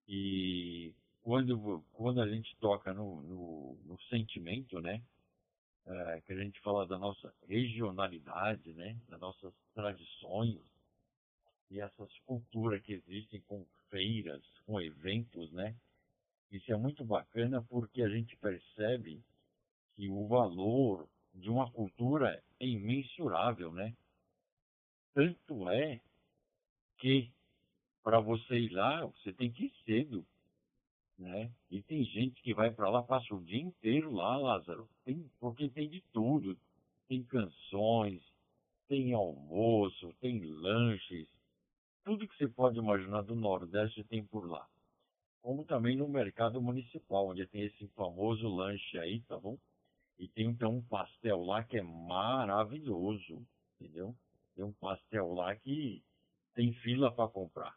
E 0.09 0.95
quando, 1.23 1.85
quando 1.93 2.23
a 2.23 2.27
gente 2.27 2.57
toca 2.57 2.95
no, 2.95 3.21
no, 3.21 3.79
no 3.85 4.01
sentimento, 4.05 4.81
né? 4.81 5.03
É, 5.87 6.23
que 6.23 6.33
a 6.33 6.37
gente 6.37 6.59
fala 6.61 6.87
da 6.87 6.99
nossa 6.99 7.31
regionalidade, 7.47 8.73
né? 8.73 8.97
Das 9.11 9.21
nossas 9.21 9.53
tradições 9.75 10.59
e 11.71 11.79
essas 11.81 12.19
culturas 12.21 12.81
que 12.81 12.95
existem 12.95 13.43
com 13.43 13.67
feiras, 13.91 14.43
com 14.65 14.81
eventos, 14.81 15.53
né? 15.53 15.77
Isso 16.51 16.73
é 16.73 16.77
muito 16.79 17.05
bacana 17.05 17.61
porque 17.69 18.03
a 18.03 18.09
gente 18.09 18.35
percebe 18.39 19.23
que 19.97 20.09
o 20.09 20.27
valor 20.29 21.07
de 21.35 21.51
uma 21.51 21.71
cultura 21.71 22.43
é 22.59 22.67
imensurável, 22.67 23.71
né? 23.71 23.95
Tanto 25.15 25.71
é 25.71 26.01
que 26.99 27.31
para 28.03 28.21
você 28.21 28.59
ir 28.59 28.73
lá, 28.73 29.07
você 29.07 29.33
tem 29.33 29.51
que 29.51 29.67
ir 29.67 29.73
cedo. 29.85 30.27
Né? 31.19 31.51
E 31.71 31.81
tem 31.83 32.05
gente 32.05 32.43
que 32.43 32.53
vai 32.53 32.71
para 32.71 32.91
lá, 32.91 33.03
passa 33.03 33.35
o 33.35 33.43
dia 33.43 33.63
inteiro 33.63 34.13
lá, 34.13 34.37
Lázaro, 34.37 34.89
tem, 35.05 35.31
porque 35.39 35.69
tem 35.71 35.89
de 35.89 36.03
tudo. 36.13 36.59
Tem 37.07 37.23
canções, 37.23 38.21
tem 38.89 39.13
almoço, 39.13 40.13
tem 40.21 40.41
lanches, 40.41 41.29
tudo 42.05 42.29
que 42.29 42.37
você 42.37 42.47
pode 42.47 42.79
imaginar 42.79 43.23
do 43.23 43.35
Nordeste 43.35 44.05
tem 44.05 44.23
por 44.23 44.47
lá. 44.47 44.69
Como 45.41 45.65
também 45.65 45.97
no 45.97 46.07
mercado 46.07 46.61
municipal, 46.61 47.29
onde 47.29 47.47
tem 47.47 47.63
esse 47.63 47.87
famoso 47.89 48.47
lanche 48.47 48.99
aí, 48.99 49.21
tá 49.23 49.39
bom? 49.39 49.59
E 50.19 50.29
tem 50.29 50.47
então 50.47 50.77
um 50.77 50.83
pastel 50.83 51.43
lá 51.43 51.65
que 51.65 51.79
é 51.79 51.83
maravilhoso, 51.83 53.43
entendeu? 53.81 54.15
Tem 54.55 54.65
um 54.65 54.73
pastel 54.73 55.33
lá 55.33 55.55
que 55.57 56.03
tem 56.55 56.73
fila 56.75 57.13
para 57.13 57.29
comprar. 57.29 57.77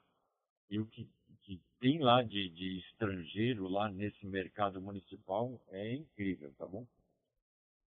E 0.69 0.79
o 0.79 0.85
que, 0.85 1.09
que 1.43 1.61
tem 1.79 1.99
lá 1.99 2.21
de, 2.21 2.49
de, 2.49 2.79
estrangeiro 2.79 3.67
lá 3.67 3.89
nesse 3.89 4.25
mercado 4.25 4.81
municipal 4.81 5.59
é 5.69 5.93
incrível, 5.95 6.53
tá 6.57 6.65
bom? 6.65 6.85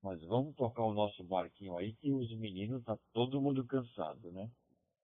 Mas 0.01 0.21
vamos 0.21 0.55
tocar 0.55 0.83
o 0.83 0.93
nosso 0.93 1.23
barquinho 1.23 1.77
aí 1.77 1.93
que 1.93 2.11
os 2.11 2.31
meninos 2.37 2.83
tá 2.83 2.97
todo 3.13 3.41
mundo 3.41 3.65
cansado, 3.65 4.31
né? 4.31 4.49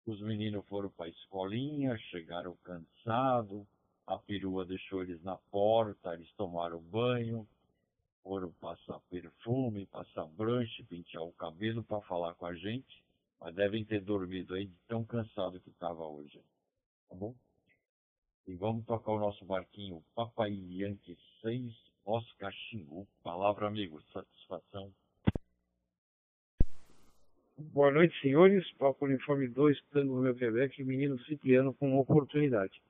Os 0.05 0.21
meninos 0.21 0.65
foram 0.67 0.89
para 0.89 1.05
a 1.05 1.09
escolinha, 1.09 1.97
chegaram 1.97 2.55
cansados, 2.63 3.67
a 4.07 4.17
perua 4.17 4.65
deixou 4.65 5.03
eles 5.03 5.21
na 5.21 5.35
porta, 5.51 6.13
eles 6.13 6.31
tomaram 6.37 6.79
banho, 6.79 7.45
foram 8.23 8.51
passar 8.53 8.99
perfume, 9.09 9.85
passar 9.87 10.25
branche, 10.25 10.83
pentear 10.83 11.23
o 11.23 11.33
cabelo 11.33 11.83
para 11.83 12.01
falar 12.01 12.33
com 12.35 12.45
a 12.45 12.55
gente. 12.55 13.03
Mas 13.39 13.55
devem 13.55 13.85
ter 13.85 14.01
dormido 14.01 14.55
aí 14.55 14.65
de 14.65 14.77
tão 14.87 15.03
cansado 15.03 15.59
que 15.59 15.69
estava 15.69 16.05
hoje. 16.05 16.39
Tá 17.09 17.15
bom? 17.15 17.35
E 18.47 18.55
vamos 18.55 18.85
tocar 18.85 19.11
o 19.11 19.19
nosso 19.19 19.45
barquinho 19.45 20.01
Papai 20.15 20.51
Yankee 20.51 21.17
6, 21.41 21.73
Oscar 22.05 22.51
Xingu. 22.51 23.07
Palavra, 23.23 23.67
amigo. 23.67 24.01
Satisfação. 24.13 24.91
Boa 27.57 27.91
noite, 27.91 28.19
senhores. 28.21 28.71
Papo 28.73 29.05
Uniforme 29.05 29.47
2, 29.47 29.81
Tango 29.91 30.21
Meu 30.21 30.35
Quebec, 30.35 30.83
menino 30.83 31.19
Cipriano 31.23 31.73
com 31.73 31.89
uma 31.89 32.01
oportunidade. 32.01 32.81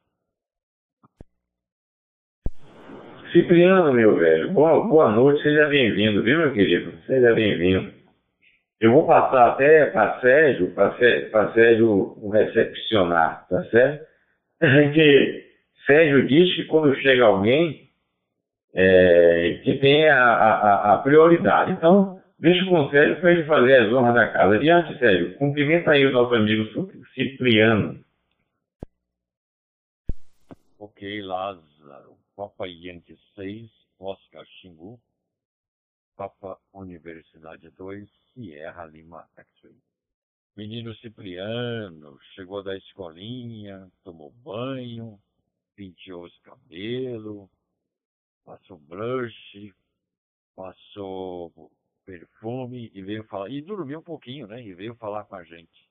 Cipriano, 3.31 3.93
meu 3.93 4.15
velho, 4.15 4.53
boa, 4.53 4.87
boa 4.87 5.11
noite, 5.11 5.43
seja 5.43 5.67
bem-vindo, 5.67 6.23
viu, 6.23 6.37
meu 6.37 6.53
querido? 6.53 6.97
Seja 7.05 7.33
bem-vindo. 7.33 7.96
Eu 8.79 8.91
vou 8.91 9.07
passar 9.07 9.49
até 9.49 9.87
para 9.87 10.19
Sérgio, 10.21 10.71
para 10.73 11.53
Sérgio 11.53 12.29
recepcionar, 12.29 13.47
tá 13.47 13.63
certo? 13.65 14.05
Que 14.93 15.47
Sérgio 15.85 16.27
diz 16.27 16.55
que 16.55 16.65
quando 16.65 16.95
chega 17.01 17.25
alguém, 17.25 17.89
é, 18.73 19.61
que 19.63 19.77
tem 19.79 20.07
a, 20.09 20.23
a, 20.23 20.93
a, 20.93 20.97
prioridade. 20.99 21.71
Então, 21.71 22.21
deixa 22.39 22.65
com 22.65 22.81
o 22.81 22.91
Sérgio 22.91 23.19
para 23.19 23.31
ele 23.31 23.45
fazer 23.45 23.75
as 23.77 23.93
honras 23.93 24.13
da 24.13 24.27
casa. 24.27 24.55
Adiante, 24.55 24.99
Sérgio. 24.99 25.35
Cumprimenta 25.37 25.91
aí 25.91 26.05
o 26.05 26.11
nosso 26.11 26.35
amigo 26.35 26.65
Cipriano. 27.15 27.99
Ok, 30.79 31.21
Lázaro. 31.21 32.17
Papa 32.35 32.67
Yankee 32.67 33.17
6, 33.35 33.67
Oscar 33.99 34.45
Xingu, 34.45 34.99
Papa 36.17 36.59
Universidade 36.73 37.69
2, 37.69 38.09
Sierra 38.33 38.85
Lima 38.85 39.29
X-Ray. 39.35 39.77
Menino 40.55 40.95
Cipriano 40.95 42.17
chegou 42.33 42.63
da 42.63 42.75
escolinha, 42.75 43.87
tomou 44.03 44.31
banho, 44.31 45.21
penteou 45.75 46.25
os 46.25 46.35
cabelos, 46.39 47.47
passou 48.43 48.79
blush, 48.79 49.75
passou 50.55 51.71
perfume 52.03 52.89
e 52.95 53.03
veio 53.03 53.23
falar. 53.25 53.49
E 53.51 53.61
dormiu 53.61 53.99
um 53.99 54.03
pouquinho, 54.03 54.47
né? 54.47 54.59
E 54.59 54.73
veio 54.73 54.95
falar 54.95 55.25
com 55.25 55.35
a 55.35 55.43
gente. 55.43 55.87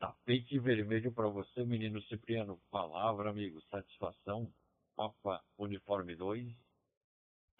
Tapete 0.00 0.58
vermelho 0.58 1.12
para 1.12 1.28
você, 1.28 1.64
menino 1.64 2.02
Cipriano. 2.02 2.60
Palavra, 2.68 3.30
amigo. 3.30 3.62
Satisfação. 3.70 4.52
Papa 4.96 5.40
Uniforme 5.56 6.16
2. 6.16 6.52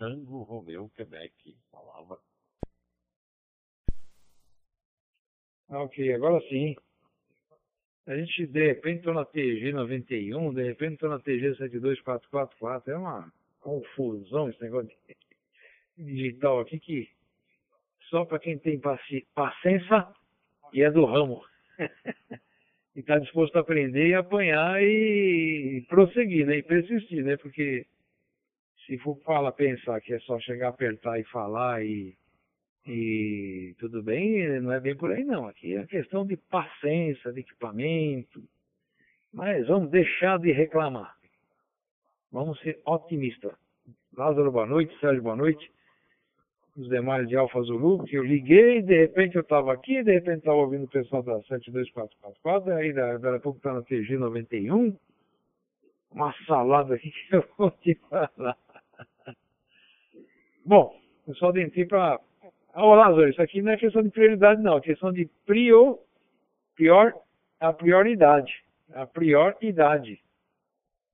Tango 0.02 0.42
Romeu, 0.42 0.90
Quebec. 0.96 1.56
Palavra. 1.70 2.18
Ok, 5.68 6.12
agora 6.12 6.40
sim. 6.48 6.74
A 8.08 8.16
gente 8.16 8.48
de 8.48 8.66
repente 8.66 8.98
estou 8.98 9.14
na 9.14 9.24
TG 9.24 9.70
91, 9.72 10.54
de 10.54 10.64
repente 10.64 10.94
estou 10.94 11.08
na 11.08 11.20
TG 11.20 11.54
72444. 11.54 12.92
É 12.92 12.96
uma 12.96 13.32
confusão 13.60 14.48
esse 14.50 14.60
negócio 14.60 14.90
digital 15.96 16.58
aqui 16.58 16.80
que 16.80 17.08
só 18.10 18.24
para 18.24 18.40
quem 18.40 18.58
tem 18.58 18.80
paci 18.80 19.24
paciência 19.36 20.08
e 20.72 20.82
é 20.82 20.90
do 20.90 21.04
ramo. 21.04 21.44
e 22.96 22.98
está 22.98 23.20
disposto 23.20 23.54
a 23.54 23.60
aprender 23.60 24.08
e 24.08 24.14
apanhar 24.14 24.82
e 24.82 25.86
prosseguir, 25.88 26.44
né? 26.44 26.56
E 26.56 26.62
persistir, 26.64 27.22
né? 27.24 27.36
Porque 27.36 27.86
se 28.86 28.98
for 28.98 29.18
falar, 29.20 29.52
pensar 29.52 30.00
que 30.00 30.14
é 30.14 30.18
só 30.20 30.38
chegar, 30.40 30.68
apertar 30.68 31.18
e 31.18 31.24
falar 31.24 31.84
e 31.84 32.16
e 32.86 33.76
tudo 33.78 34.02
bem, 34.02 34.60
não 34.60 34.72
é 34.72 34.80
bem 34.80 34.96
por 34.96 35.12
aí 35.12 35.22
não. 35.24 35.46
Aqui 35.46 35.76
é 35.76 35.86
questão 35.86 36.26
de 36.26 36.36
paciência, 36.36 37.32
de 37.32 37.40
equipamento. 37.40 38.42
Mas 39.32 39.66
vamos 39.68 39.90
deixar 39.90 40.38
de 40.38 40.50
reclamar. 40.50 41.16
Vamos 42.30 42.58
ser 42.60 42.80
otimistas. 42.84 43.52
Lázaro, 44.16 44.50
boa 44.50 44.66
noite. 44.66 44.98
Sérgio, 44.98 45.22
boa 45.22 45.36
noite. 45.36 45.70
Os 46.76 46.88
demais 46.88 47.28
de 47.28 47.36
Alfa 47.36 47.60
Zulu, 47.62 48.04
que 48.04 48.16
eu 48.16 48.24
liguei, 48.24 48.82
de 48.82 48.98
repente 48.98 49.36
eu 49.36 49.42
estava 49.42 49.74
aqui, 49.74 50.02
de 50.02 50.12
repente 50.12 50.38
estava 50.38 50.56
ouvindo 50.56 50.84
o 50.84 50.88
pessoal 50.88 51.22
da 51.22 51.34
72444, 51.42 52.72
aí 52.72 52.92
daqui 52.94 53.26
a 53.26 53.40
pouco 53.40 53.58
está 53.58 53.74
na 53.74 53.82
TG 53.82 54.16
91. 54.16 54.96
Uma 56.10 56.34
salada 56.46 56.94
aqui 56.94 57.10
que 57.10 57.36
eu 57.36 57.44
vou 57.58 57.70
te 57.70 57.94
falar. 58.08 58.56
Bom, 60.64 60.96
eu 61.26 61.34
só 61.34 61.50
entrei 61.50 61.84
para 61.84 62.20
Ô 62.74 62.94
Lázaro, 62.94 63.28
isso 63.28 63.42
aqui 63.42 63.60
não 63.60 63.72
é 63.72 63.76
questão 63.76 64.02
de 64.02 64.10
prioridade 64.10 64.62
não, 64.62 64.78
é 64.78 64.80
questão 64.80 65.12
de 65.12 65.28
prior, 65.44 65.98
pior, 66.74 67.12
a 67.60 67.70
prioridade, 67.72 68.64
a 68.94 69.06
prioridade, 69.06 70.22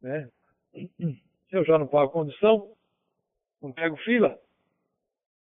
né? 0.01 0.29
Se 0.73 1.57
eu 1.57 1.65
já 1.65 1.77
não 1.77 1.89
pago 1.89 2.13
condição, 2.13 2.71
não 3.61 3.73
pego 3.73 3.97
fila, 3.97 4.39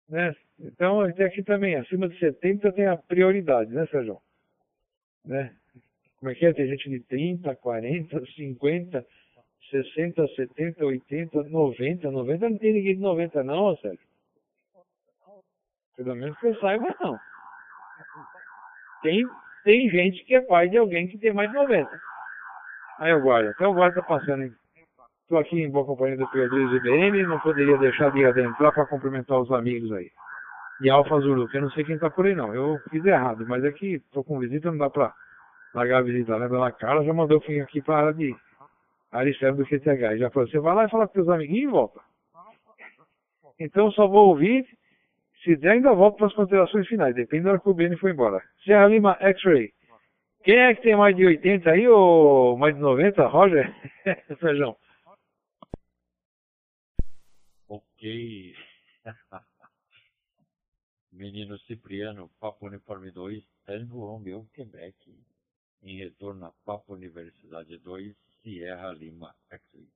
né? 0.10 0.36
Então, 0.60 1.00
aqui 1.02 1.42
também, 1.44 1.76
acima 1.76 2.10
de 2.10 2.20
70 2.20 2.74
tem 2.74 2.86
a 2.86 2.98
prioridade, 2.98 3.72
né, 3.72 3.88
Sérgio? 3.88 4.22
Né? 5.26 5.56
Como 6.20 6.30
é 6.30 6.36
que 6.36 6.46
é? 6.46 6.54
Tem 6.54 6.68
gente 6.68 6.90
de 6.90 7.00
30, 7.00 7.56
40, 7.56 8.26
50, 8.36 9.06
60, 9.72 10.28
70, 10.28 10.86
80, 10.86 11.44
90, 11.44 12.12
90 12.12 12.50
não 12.50 12.58
tem 12.58 12.74
ninguém 12.74 12.96
de 12.96 13.02
90 13.02 13.44
não, 13.44 13.76
Sérgio. 13.78 14.00
Pelo 15.96 16.16
menos 16.16 16.38
que 16.40 16.48
eu 16.48 16.56
saiba, 16.60 16.96
não. 17.00 17.18
Tem, 19.02 19.26
tem 19.64 19.90
gente 19.90 20.24
que 20.26 20.36
é 20.36 20.42
pai 20.42 20.70
de 20.70 20.78
alguém 20.78 21.08
que 21.08 21.18
tem 21.18 21.34
mais 21.34 21.50
de 21.50 21.56
90. 21.56 21.90
Aí 23.00 23.14
o 23.14 23.22
guarda, 23.22 23.52
até 23.52 23.66
o 23.66 23.74
guarda 23.74 24.02
tá 24.02 24.08
passando. 24.08 24.54
Estou 25.24 25.40
aqui 25.40 25.62
em 25.62 25.72
boa 25.72 25.86
companhia 25.86 26.18
do 26.18 26.28
Pedro 26.30 26.76
IBM, 26.76 27.24
não 27.24 27.40
poderia 27.40 27.78
deixar 27.78 28.12
de 28.12 28.26
adentrar 28.26 28.74
para 28.74 28.86
cumprimentar 28.86 29.40
os 29.40 29.52
amigos 29.52 29.92
aí. 29.94 30.12
E 30.82 30.90
Alfa 30.90 31.20
Zulu, 31.20 31.48
que 31.48 31.58
eu 31.58 31.62
não 31.62 31.72
sei 31.72 31.84
quem 31.84 31.98
tá 31.98 32.10
por 32.10 32.26
aí 32.26 32.36
não. 32.36 32.54
Eu 32.54 32.80
fiz 32.90 33.04
errado, 33.06 33.46
mas 33.48 33.64
é 33.64 33.72
que 33.72 34.00
tô 34.12 34.24
com 34.24 34.40
visita, 34.40 34.70
não 34.70 34.78
dá 34.78 34.90
para 34.90 35.14
largar 35.74 36.00
a 36.00 36.04
visita, 36.04 36.38
né? 36.38 36.48
Dona 36.48 36.72
Carla 36.72 37.04
já 37.04 37.14
mandou 37.14 37.42
eu 37.48 37.64
aqui 37.64 37.82
para 37.82 37.96
a 37.96 38.00
área 38.00 38.14
de 38.14 38.36
Aricebo 39.12 39.58
do 39.58 39.66
QTH. 39.66 40.18
Já 40.18 40.30
falou, 40.30 40.50
você 40.50 40.60
vai 40.60 40.76
lá 40.76 40.86
e 40.86 40.90
fala 40.90 41.08
com 41.08 41.14
seus 41.14 41.30
amiguinhos 41.30 41.70
e 41.70 41.72
volta. 41.72 42.00
Então 43.60 43.92
só 43.92 44.08
vou 44.08 44.30
ouvir 44.30 44.66
se 45.44 45.56
der, 45.56 45.72
ainda 45.72 45.94
volto 45.94 46.18
para 46.18 46.28
as 46.28 46.34
considerações 46.34 46.88
finais. 46.88 47.16
Depende 47.16 47.44
da 47.44 47.52
hora 47.52 47.60
que 47.60 47.70
o 47.70 47.74
Beni 47.74 47.98
foi 47.98 48.12
embora. 48.12 48.44
Serra 48.64 48.88
Lima 48.88 49.18
X-Ray. 49.20 49.74
Quem 50.44 50.58
é 50.58 50.74
que 50.74 50.82
tem 50.82 50.96
mais 50.96 51.16
de 51.16 51.26
80 51.26 51.70
aí 51.70 51.88
ou 51.88 52.58
mais 52.58 52.74
de 52.76 52.82
90? 52.82 53.28
Roger? 53.28 53.72
Feijão. 54.40 54.76
Ok. 57.68 58.56
Menino 61.12 61.60
Cipriano, 61.60 62.32
Papo 62.40 62.66
Uniforme 62.66 63.12
2, 63.12 63.44
Tango 63.66 64.06
Romeu, 64.06 64.48
Quebec. 64.54 64.96
Em 65.84 65.98
retorno 65.98 66.46
a 66.46 66.52
Papo 66.66 66.94
Universidade 66.94 67.78
2, 67.80 68.16
Sierra 68.42 68.92
Lima 68.94 69.36
X-Ray. 69.50 69.90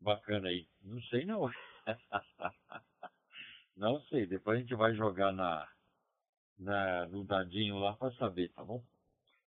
Bacana 0.00 0.48
aí. 0.48 0.68
Não 0.82 1.00
sei 1.02 1.24
não. 1.24 1.50
Não 3.76 4.00
sei, 4.04 4.26
depois 4.26 4.58
a 4.58 4.60
gente 4.60 4.74
vai 4.74 4.94
jogar 4.94 5.32
na, 5.32 5.66
na, 6.58 7.06
no 7.06 7.24
dadinho 7.24 7.78
lá 7.78 7.94
para 7.96 8.14
saber, 8.16 8.50
tá 8.50 8.62
bom? 8.62 8.84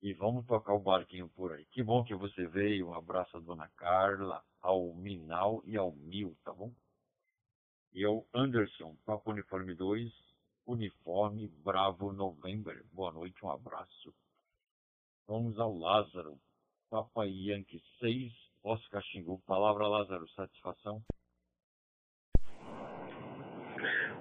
E 0.01 0.13
vamos 0.13 0.45
tocar 0.45 0.73
o 0.73 0.79
barquinho 0.79 1.29
por 1.29 1.53
aí. 1.53 1.65
Que 1.65 1.81
bom 1.81 2.03
que 2.03 2.13
você 2.15 2.47
veio. 2.47 2.89
Um 2.89 2.93
abraço 2.93 3.37
à 3.37 3.39
dona 3.39 3.67
Carla, 3.77 4.43
ao 4.61 4.93
Minal 4.93 5.61
e 5.65 5.77
ao 5.77 5.91
Mil, 5.91 6.37
tá 6.43 6.53
bom? 6.53 6.71
E 7.93 8.05
ao 8.05 8.25
Anderson, 8.33 8.95
Papo 9.05 9.31
Uniforme 9.31 9.75
2, 9.75 10.11
Uniforme 10.65 11.47
Bravo 11.47 12.11
November. 12.11 12.83
Boa 12.93 13.11
noite, 13.11 13.43
um 13.43 13.49
abraço. 13.49 14.13
Vamos 15.27 15.59
ao 15.59 15.75
Lázaro, 15.75 16.39
Papa 16.91 17.25
Yankee 17.25 17.81
6, 18.01 18.33
Oscar 18.65 19.01
Xingu. 19.01 19.41
Palavra, 19.47 19.87
Lázaro, 19.87 20.27
satisfação? 20.35 21.01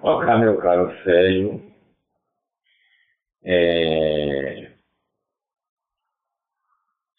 Olá, 0.01 0.37
meu 0.37 0.57
caro 0.57 0.89
Sérgio. 1.03 1.69
É... 3.43 4.71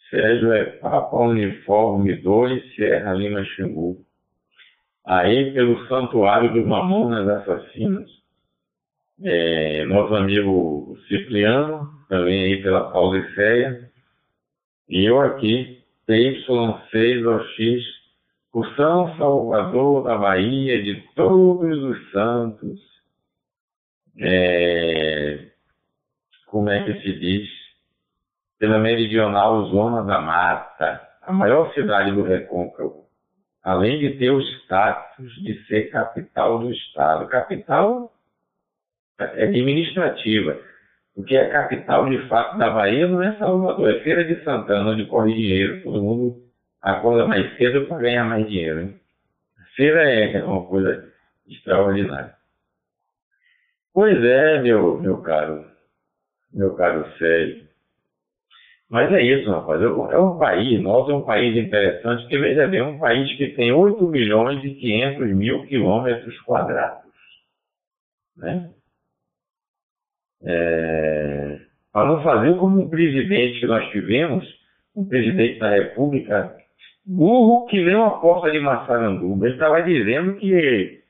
Sérgio 0.09 0.53
é 0.55 0.65
Papa 0.79 1.17
Uniforme 1.19 2.17
2, 2.17 2.75
Serra 2.75 3.13
Lima 3.13 3.45
Xingu. 3.45 4.03
Aí, 5.05 5.53
pelo 5.53 5.87
Santuário 5.87 6.51
dos 6.55 6.67
Mamonas 6.67 7.29
Assassinos, 7.29 8.11
é, 9.23 9.85
nosso 9.85 10.15
amigo 10.15 10.97
Cipriano, 11.09 11.93
também 12.09 12.43
aí 12.43 12.63
pela 12.63 12.91
Paulicéia, 12.91 13.92
e 14.93 15.07
eu 15.07 15.23
aqui, 15.23 15.83
TY6OX 16.07 17.81
o 18.53 18.63
São 18.77 19.17
Salvador 19.17 20.05
da 20.05 20.19
Bahia 20.19 20.83
de 20.83 21.01
todos 21.15 21.83
os 21.83 22.11
santos, 22.11 22.79
é, 24.21 25.47
como 26.47 26.69
é 26.69 26.85
que 26.85 27.01
se 27.01 27.19
diz, 27.19 27.49
pela 28.59 28.79
meridional 28.79 29.65
Zona 29.71 30.05
da 30.05 30.21
Mata, 30.21 31.01
a 31.23 31.33
maior 31.33 31.73
cidade 31.73 32.13
do 32.13 32.23
Recôncavo, 32.23 33.07
além 33.63 33.99
de 33.99 34.19
ter 34.19 34.31
o 34.31 34.43
status 34.43 35.35
de 35.37 35.65
ser 35.69 35.91
capital 35.91 36.59
do 36.59 36.71
Estado. 36.71 37.27
Capital 37.29 38.13
é 39.19 39.45
administrativa, 39.45 40.61
porque 41.15 41.37
a 41.37 41.51
capital 41.51 42.09
de 42.09 42.27
fato 42.29 42.57
da 42.59 42.71
Bahia 42.71 43.07
não 43.07 43.23
é 43.23 43.37
Salvador, 43.37 43.91
é 43.91 44.01
Feira 44.01 44.25
de 44.25 44.43
Santana, 44.45 44.91
onde 44.91 45.07
corre 45.07 45.35
dinheiro, 45.35 45.83
todo 45.83 46.03
mundo 46.03 46.43
acorda 46.81 47.27
mais 47.27 47.57
cedo 47.57 47.87
para 47.87 47.99
ganhar 47.99 48.25
mais 48.25 48.47
dinheiro. 48.49 48.81
Hein? 48.81 49.01
Feira 49.77 50.03
é 50.11 50.45
uma 50.45 50.67
coisa 50.67 51.13
extraordinária. 51.47 52.35
Pois 53.95 54.23
é, 54.25 54.63
meu, 54.63 54.99
meu 55.01 55.19
caro, 55.19 55.67
meu 56.53 56.75
caro 56.75 57.07
Sérgio. 57.19 57.71
Mas 58.89 59.11
é 59.13 59.23
isso, 59.23 59.51
rapaz. 59.51 59.81
É 59.81 60.19
um 60.19 60.39
país, 60.39 60.83
nós 60.83 61.09
é 61.09 61.15
um 61.15 61.23
país 61.23 61.57
interessante, 61.57 62.23
porque 62.23 62.39
veja 62.39 62.69
bem, 62.69 62.81
é 62.81 62.85
um 62.85 62.99
país 62.99 63.35
que 63.39 63.49
tem 63.49 63.73
8 63.73 64.07
milhões 64.07 64.63
e 64.65 64.75
500 64.75 65.35
mil 65.35 65.67
quilômetros 65.67 66.39
quadrados. 66.41 67.11
Né? 68.37 68.71
É, 70.45 71.59
para 71.93 72.07
não 72.07 72.23
fazer 72.23 72.57
como 72.57 72.81
um 72.81 72.89
presidente 72.89 73.61
que 73.61 73.67
nós 73.67 73.89
tivemos, 73.91 74.45
um 74.97 75.05
presidente 75.05 75.59
da 75.59 75.71
República 75.71 76.57
burro 77.05 77.67
que 77.67 77.83
nem 77.83 77.95
uma 77.95 78.21
porta 78.21 78.51
de 78.51 78.61
Massaranduba. 78.61 79.47
Ele 79.47 79.55
estava 79.55 79.83
dizendo 79.83 80.35
que. 80.37 81.01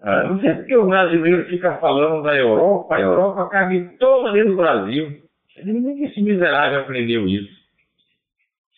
Ah, 0.00 0.24
não 0.24 0.40
sei 0.40 0.54
porque 0.54 0.76
o 0.76 0.86
brasileiro 0.86 1.44
fica 1.44 1.76
falando 1.76 2.24
da 2.24 2.36
Europa, 2.36 2.96
a 2.96 3.00
Europa 3.00 3.48
cabe 3.48 3.88
toda 4.00 4.32
dentro 4.32 4.50
do 4.50 4.56
Brasil. 4.56 5.22
Nem 5.64 5.96
que 5.96 6.04
esse 6.04 6.20
miserável 6.22 6.80
aprendeu 6.80 7.28
isso. 7.28 7.52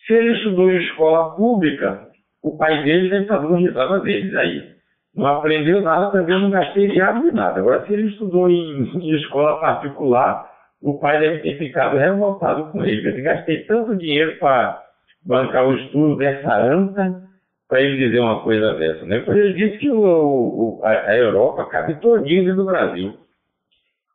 Se 0.05 0.13
ele 0.13 0.33
estudou 0.33 0.69
em 0.69 0.83
escola 0.83 1.35
pública, 1.35 2.09
o 2.43 2.55
pai 2.55 2.83
dele 2.83 3.09
deve 3.09 3.23
estar 3.23 3.39
dando 3.39 3.55
risada 3.55 4.01
deles 4.01 4.35
aí. 4.35 4.74
Não 5.15 5.27
aprendeu 5.27 5.81
nada, 5.81 6.11
também 6.11 6.39
não 6.41 6.49
gastei 6.49 6.89
diabo 6.89 7.21
de 7.21 7.31
nada. 7.31 7.59
Agora, 7.59 7.85
se 7.85 7.93
ele 7.93 8.07
estudou 8.07 8.49
em, 8.49 8.83
em 8.95 9.15
escola 9.15 9.59
particular, 9.59 10.51
o 10.81 10.99
pai 10.99 11.19
deve 11.19 11.39
ter 11.39 11.57
ficado 11.57 11.97
revoltado 11.97 12.71
com 12.71 12.83
ele. 12.83 13.17
Eu 13.17 13.23
gastei 13.23 13.63
tanto 13.63 13.95
dinheiro 13.95 14.37
para 14.39 14.83
bancar 15.25 15.67
o 15.67 15.75
estudo 15.77 16.17
dessa 16.17 16.55
anta 16.57 17.25
para 17.67 17.81
ele 17.81 17.97
dizer 17.97 18.19
uma 18.19 18.41
coisa 18.41 18.73
dessa. 18.75 19.05
Né? 19.05 19.23
Ele 19.27 19.53
disse 19.53 19.77
que 19.79 19.89
o, 19.89 19.99
o, 19.99 20.81
a, 20.83 21.15
Europa 21.15 21.65
cabe 21.65 21.95
todinho 21.95 22.55
do 22.55 22.65
Brasil. 22.65 23.17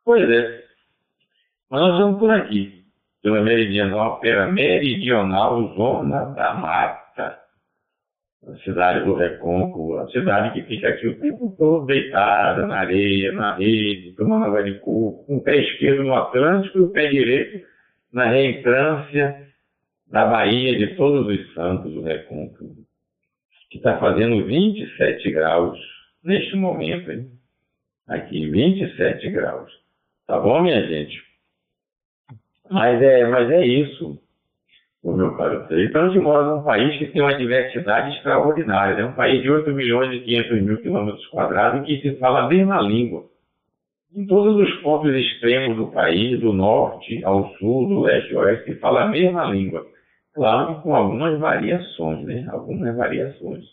Pois 0.04 0.28
é. 0.28 0.60
Mas 1.70 1.80
nós 1.80 1.92
estamos 1.92 2.18
por 2.18 2.30
aqui, 2.30 2.84
pela 3.22 3.40
meridional, 3.40 4.20
pela 4.20 4.46
meridional 4.46 5.74
zona 5.74 6.26
da 6.26 6.54
mata. 6.54 6.99
A 8.46 8.56
cidade 8.64 9.04
do 9.04 9.14
Recôncavo, 9.14 9.98
a 9.98 10.08
cidade 10.08 10.54
que 10.54 10.66
fica 10.66 10.88
aqui 10.88 11.08
o 11.08 11.20
tempo 11.20 11.54
todo 11.58 11.84
deitada 11.84 12.66
na 12.66 12.78
areia, 12.80 13.32
na 13.32 13.54
rede, 13.54 14.14
tomando 14.16 14.46
água 14.46 14.62
de 14.62 14.78
cu, 14.78 15.24
com 15.26 15.36
o 15.36 15.42
pé 15.42 15.56
esquerdo 15.56 16.04
no 16.04 16.14
Atlântico 16.14 16.78
e 16.78 16.80
o 16.80 16.90
pé 16.90 17.08
direito 17.08 17.66
na 18.10 18.30
reentrância 18.30 19.46
da 20.06 20.24
Bahia 20.24 20.76
de 20.76 20.96
Todos 20.96 21.26
os 21.26 21.54
Santos 21.54 21.92
do 21.92 22.02
Recôncavo, 22.02 22.76
que 23.70 23.76
está 23.76 23.98
fazendo 23.98 24.44
27 24.44 25.30
graus 25.30 25.78
neste 26.24 26.56
momento, 26.56 27.12
hein? 27.12 27.30
Aqui, 28.08 28.48
27 28.48 29.30
graus. 29.30 29.70
Tá 30.26 30.40
bom, 30.40 30.62
minha 30.62 30.82
gente? 30.86 31.22
Mas 32.70 33.02
é, 33.02 33.26
mas 33.26 33.50
é 33.50 33.66
isso, 33.66 34.18
o 35.02 35.12
meu 35.12 35.34
caro. 35.36 35.66
Então, 35.70 36.04
a 36.04 36.08
gente 36.08 36.22
mora 36.22 36.44
num 36.44 36.62
país 36.62 36.98
que 36.98 37.06
tem 37.06 37.22
uma 37.22 37.34
diversidade 37.34 38.16
extraordinária. 38.16 39.02
É 39.02 39.04
um 39.04 39.12
país 39.12 39.42
de 39.42 39.50
8 39.50 39.70
milhões 39.72 40.12
e 40.14 40.20
500 40.20 40.62
mil 40.62 40.76
quilômetros 40.78 41.26
quadrados 41.28 41.86
que 41.86 42.00
se 42.00 42.16
fala 42.16 42.40
a 42.40 42.48
mesma 42.48 42.80
língua. 42.82 43.24
Em 44.14 44.26
todos 44.26 44.56
os 44.56 44.74
pontos 44.82 45.14
extremos 45.14 45.76
do 45.76 45.86
país, 45.86 46.40
do 46.40 46.52
norte 46.52 47.24
ao 47.24 47.48
sul, 47.54 47.88
do 47.88 48.00
leste 48.00 48.34
ao 48.34 48.42
oeste, 48.42 48.72
se 48.72 48.80
fala 48.80 49.04
a 49.04 49.08
mesma 49.08 49.44
língua. 49.44 49.86
Claro, 50.34 50.80
com 50.82 50.94
algumas 50.94 51.38
variações, 51.38 52.24
né? 52.24 52.46
Algumas 52.50 52.96
variações. 52.96 53.64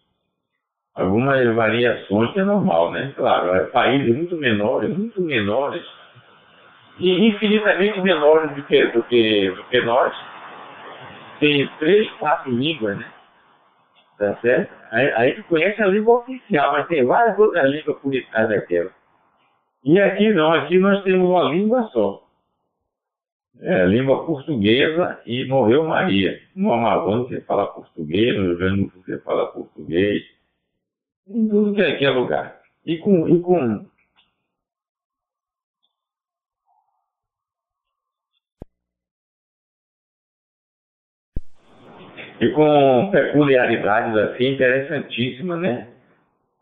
Algumas 0.96 1.56
variações 1.56 2.32
que 2.32 2.40
é 2.40 2.44
normal, 2.44 2.92
né? 2.92 3.14
Claro, 3.16 3.56
é 3.56 3.66
países 3.66 4.16
muito 4.16 4.38
menores, 4.38 4.96
muito 4.96 5.22
menores, 5.22 5.84
e 7.00 7.28
infinitamente 7.28 8.02
menores 8.02 8.56
do 8.56 8.64
que, 8.64 8.86
do 8.88 9.04
que, 9.04 9.52
do 9.52 9.64
que 9.66 9.82
nós. 9.82 10.14
Tem 11.40 11.70
três, 11.80 12.10
quatro 12.14 12.52
línguas, 12.52 12.98
né? 12.98 13.06
Tá 14.18 14.36
certo? 14.38 14.74
Aí, 14.92 15.12
a 15.12 15.28
gente 15.28 15.44
conhece 15.44 15.82
a 15.82 15.88
língua 15.88 16.20
oficial, 16.20 16.72
mas 16.72 16.88
tem 16.88 17.06
várias 17.06 17.38
outras 17.38 17.70
línguas 17.70 17.98
por 18.00 18.12
trás 18.32 18.50
daquela. 18.50 18.92
E 19.84 20.00
aqui 20.00 20.34
não, 20.34 20.54
aqui 20.54 20.80
nós 20.80 21.04
temos 21.04 21.30
uma 21.30 21.44
língua 21.44 21.84
só 21.94 22.28
é, 23.62 23.86
língua 23.86 24.26
portuguesa 24.26 25.20
e 25.26 25.46
morreu 25.46 25.86
Maria. 25.86 26.40
No 26.56 26.74
Amazonas 26.74 27.28
você 27.28 27.42
fala 27.42 27.68
português, 27.68 28.36
no 28.36 28.44
Rio 28.44 28.58
Grande 28.58 28.84
do 28.84 28.92
Sul 28.92 29.04
você 29.06 29.18
fala 29.20 29.48
português, 29.48 30.24
em 31.28 31.48
tudo 31.48 31.74
que 31.74 31.82
é, 31.82 32.04
é 32.04 32.10
lugar. 32.10 32.62
E 32.86 32.98
com, 32.98 33.28
e 33.28 33.40
com 33.42 33.86
e 42.40 42.50
com 42.50 43.10
peculiaridades 43.12 44.16
assim 44.18 44.54
interessantíssimas, 44.54 45.60
né? 45.60 45.88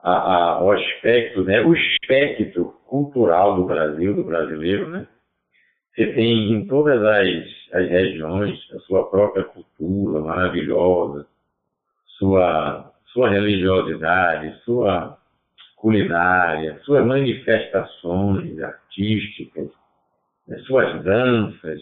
A, 0.01 0.11
a, 0.11 0.63
o 0.63 0.71
aspecto, 0.71 1.43
né? 1.43 1.61
O 1.61 1.73
espectro 1.73 2.75
cultural 2.87 3.55
do 3.55 3.65
Brasil, 3.65 4.13
do 4.13 4.23
brasileiro, 4.23 4.89
né? 4.89 5.07
Você 5.95 6.07
tem 6.13 6.51
em 6.51 6.67
todas 6.67 7.01
as, 7.01 7.81
as 7.81 7.89
regiões 7.89 8.59
a 8.73 8.79
sua 8.79 9.09
própria 9.09 9.45
cultura 9.45 10.19
maravilhosa, 10.21 11.25
sua, 12.17 12.91
sua 13.13 13.29
religiosidade, 13.29 14.59
sua 14.63 15.17
culinária, 15.77 16.79
suas 16.83 17.05
manifestações 17.05 18.59
artísticas, 18.59 19.69
né, 20.47 20.57
suas 20.65 21.03
danças. 21.03 21.81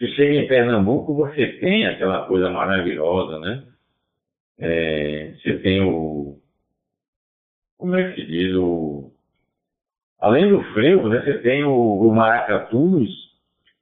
Se 0.00 0.08
chega 0.16 0.34
em 0.34 0.48
Pernambuco, 0.48 1.14
você 1.14 1.46
tem 1.60 1.86
aquela 1.86 2.26
coisa 2.26 2.50
maravilhosa, 2.50 3.38
né? 3.38 3.64
É, 4.58 5.34
você 5.36 5.58
tem 5.58 5.82
o. 5.82 6.40
Como 7.78 7.94
é 7.94 8.10
que 8.10 8.20
se 8.20 8.26
diz? 8.26 8.56
O, 8.56 9.12
Além 10.20 10.50
do 10.50 10.62
frevo, 10.74 11.08
né, 11.08 11.22
você 11.22 11.38
tem 11.38 11.64
o, 11.64 11.72
o 11.72 12.14
maracatus, 12.14 13.08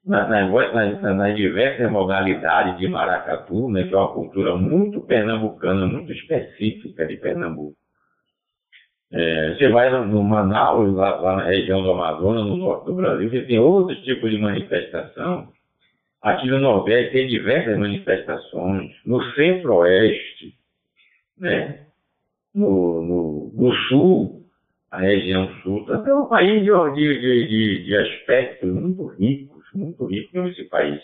nas, 0.06 0.28
nas, 0.30 1.02
nas, 1.02 1.36
diversas 1.36 1.90
modalidades 1.90 2.78
de 2.78 2.88
maracatu, 2.88 3.68
né, 3.68 3.82
que 3.82 3.92
é 3.92 3.96
uma 3.96 4.12
cultura 4.12 4.56
muito 4.56 5.00
pernambucana, 5.00 5.86
muito 5.86 6.12
específica 6.12 7.06
de 7.06 7.16
Pernambuco. 7.16 7.76
É, 9.10 9.54
você 9.54 9.68
vai 9.68 9.90
no, 9.90 10.06
no 10.06 10.22
Manaus, 10.22 10.94
lá, 10.94 11.16
lá, 11.16 11.36
na 11.36 11.44
região 11.44 11.82
do 11.82 11.90
Amazonas, 11.90 12.46
no 12.46 12.56
norte 12.56 12.86
do 12.86 12.94
Brasil, 12.94 13.28
você 13.28 13.42
tem 13.42 13.58
outros 13.58 13.98
tipos 14.04 14.30
de 14.30 14.38
manifestação. 14.38 15.48
Aqui 16.20 16.48
no 16.48 16.58
Nordeste 16.58 17.12
tem 17.12 17.28
diversas 17.28 17.78
manifestações. 17.78 18.92
No 19.06 19.22
Centro-Oeste, 19.32 20.54
né? 21.38 21.86
no, 22.54 23.02
no, 23.02 23.52
no 23.54 23.74
Sul, 23.88 24.44
a 24.90 24.98
região 24.98 25.48
sul, 25.62 25.86
é 25.90 26.14
um 26.14 26.26
país 26.26 26.64
de, 26.64 26.70
de, 26.94 27.48
de, 27.48 27.84
de 27.84 27.96
aspectos 27.96 28.72
muito 28.72 29.06
ricos, 29.06 29.64
muito 29.74 30.06
ricos 30.06 30.52
esse 30.52 30.64
país. 30.64 31.00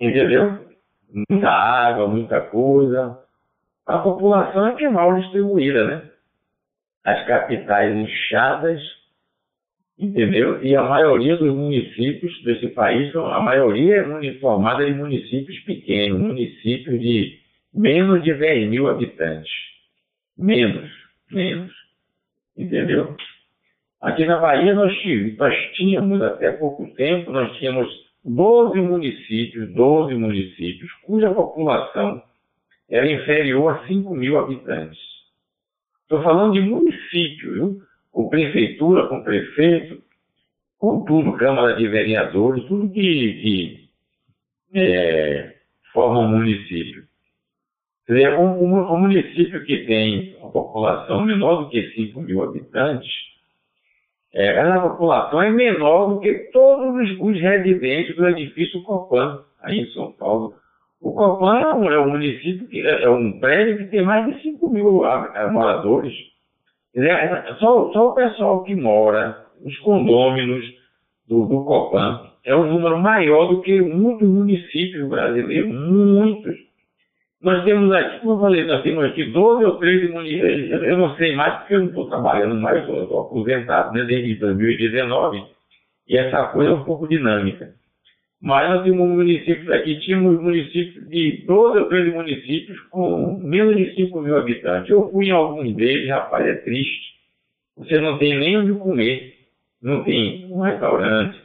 Entendeu? 0.00 0.66
Muita 1.28 1.48
água, 1.48 2.06
muita 2.08 2.40
coisa. 2.40 3.18
A 3.86 3.98
população 3.98 4.68
é, 4.68 4.82
é 4.82 4.88
mal 4.88 5.20
distribuída, 5.20 5.84
né? 5.84 6.10
As 7.04 7.26
capitais 7.26 7.94
inchadas, 7.94 8.80
entendeu? 10.02 10.62
E 10.62 10.74
a 10.74 10.82
maioria 10.82 11.36
dos 11.36 11.54
municípios 11.54 12.42
desse 12.42 12.68
país, 12.68 13.14
a 13.14 13.40
maioria 13.40 14.06
é 14.22 14.34
formada 14.34 14.86
em 14.86 14.94
municípios 14.94 15.58
pequenos, 15.60 16.20
municípios 16.20 17.00
de 17.00 17.38
menos 17.72 18.22
de 18.22 18.34
10 18.34 18.68
mil 18.68 18.88
habitantes. 18.88 19.50
Menos, 20.36 20.90
menos. 21.30 21.72
Entendeu? 22.56 23.16
Aqui 24.00 24.26
na 24.26 24.40
Bahia 24.40 24.74
nós, 24.74 24.92
nós 25.38 25.54
tínhamos, 25.74 26.20
até 26.20 26.50
pouco 26.52 26.92
tempo, 26.94 27.30
nós 27.30 27.56
tínhamos 27.58 27.88
12 28.24 28.80
municípios, 28.80 29.72
12 29.72 30.14
municípios, 30.14 30.92
cuja 31.04 31.32
população 31.32 32.22
era 32.90 33.10
inferior 33.10 33.70
a 33.70 33.86
5 33.86 34.14
mil 34.14 34.38
habitantes. 34.38 34.98
Estou 36.02 36.22
falando 36.22 36.54
de 36.54 36.60
município, 36.60 37.52
viu? 37.52 37.91
Com 38.12 38.28
prefeitura, 38.28 39.08
com 39.08 39.22
prefeito, 39.22 40.02
com 40.78 41.04
tudo, 41.04 41.36
Câmara 41.36 41.74
de 41.76 41.88
Vereadores, 41.88 42.64
tudo 42.64 42.92
que, 42.92 43.00
que 43.00 43.88
é, 44.74 45.54
forma 45.92 46.20
um 46.20 46.28
município. 46.28 47.04
Dizer, 48.08 48.34
um, 48.34 48.62
um, 48.62 48.92
um, 48.92 48.98
município 48.98 49.64
que 49.64 49.86
tem 49.86 50.36
uma 50.40 50.50
população 50.50 51.24
menor 51.24 51.62
do 51.62 51.70
que 51.70 51.90
5 51.92 52.20
mil 52.20 52.42
habitantes, 52.42 53.10
é, 54.34 54.46
essa 54.46 54.80
população 54.80 55.40
é 55.40 55.50
menor 55.50 56.08
do 56.08 56.20
que 56.20 56.50
todos 56.52 57.10
os, 57.10 57.20
os 57.20 57.40
residentes 57.40 58.16
do 58.16 58.28
edifício 58.28 58.82
Copan, 58.82 59.40
aí 59.62 59.80
em 59.80 59.86
São 59.92 60.12
Paulo. 60.12 60.54
O 61.00 61.12
Copan 61.12 61.58
é 61.58 61.74
um, 61.74 61.90
é 61.90 62.00
um 62.00 62.10
município, 62.10 62.66
que, 62.68 62.80
é, 62.80 63.04
é 63.04 63.08
um 63.08 63.38
prédio 63.38 63.78
que 63.78 63.84
tem 63.84 64.02
mais 64.02 64.26
de 64.26 64.42
5 64.42 64.68
mil 64.68 65.04
moradores. 65.52 66.31
Dizer, 66.94 67.10
é, 67.10 67.54
só, 67.58 67.90
só, 67.92 68.08
o 68.10 68.14
pessoal 68.14 68.62
que 68.64 68.74
mora 68.74 69.46
nos 69.64 69.76
condôminos 69.78 70.64
do, 71.26 71.46
do 71.46 71.64
Copan 71.64 72.20
é 72.44 72.54
um 72.54 72.66
número 72.66 72.98
maior 72.98 73.46
do 73.46 73.62
que 73.62 73.80
muitos 73.80 74.28
municípios 74.28 75.08
brasileiros, 75.08 75.72
muitos. 75.72 76.56
Nós 77.40 77.64
temos 77.64 77.92
aqui, 77.92 78.20
como 78.20 78.34
eu 78.34 78.40
falei, 78.40 78.64
nós 78.64 78.82
temos 78.82 79.04
aqui 79.04 79.24
12 79.24 79.64
ou 79.64 79.78
13 79.78 80.12
municípios, 80.12 80.82
eu 80.82 80.98
não 80.98 81.14
sei 81.16 81.34
mais 81.34 81.60
porque 81.60 81.74
eu 81.74 81.80
não 81.80 81.86
estou 81.86 82.08
trabalhando 82.08 82.54
mais, 82.56 82.86
estou 82.86 83.20
aposentado 83.20 83.92
né, 83.92 84.04
desde 84.04 84.34
2019, 84.36 85.42
e 86.08 86.16
essa 86.16 86.48
coisa 86.48 86.70
é 86.70 86.74
um 86.74 86.84
pouco 86.84 87.08
dinâmica. 87.08 87.74
Mas 88.42 88.82
tínhamos 88.82 89.08
municípios 89.08 89.70
aqui, 89.70 90.00
tínhamos 90.00 90.42
municípios 90.42 91.08
de 91.08 91.44
12 91.46 91.78
ou 91.78 91.88
13 91.88 92.10
municípios 92.10 92.80
com 92.90 93.38
menos 93.38 93.76
de 93.76 93.94
5 93.94 94.20
mil 94.20 94.36
habitantes. 94.36 94.90
Eu 94.90 95.08
fui 95.12 95.26
em 95.26 95.30
alguns 95.30 95.72
deles, 95.76 96.08
rapaz, 96.08 96.44
é 96.44 96.54
triste. 96.56 97.12
Você 97.76 98.00
não 98.00 98.18
tem 98.18 98.36
nem 98.36 98.58
onde 98.58 98.74
comer, 98.74 99.38
não 99.80 100.02
tem 100.02 100.52
um 100.52 100.60
restaurante, 100.60 101.40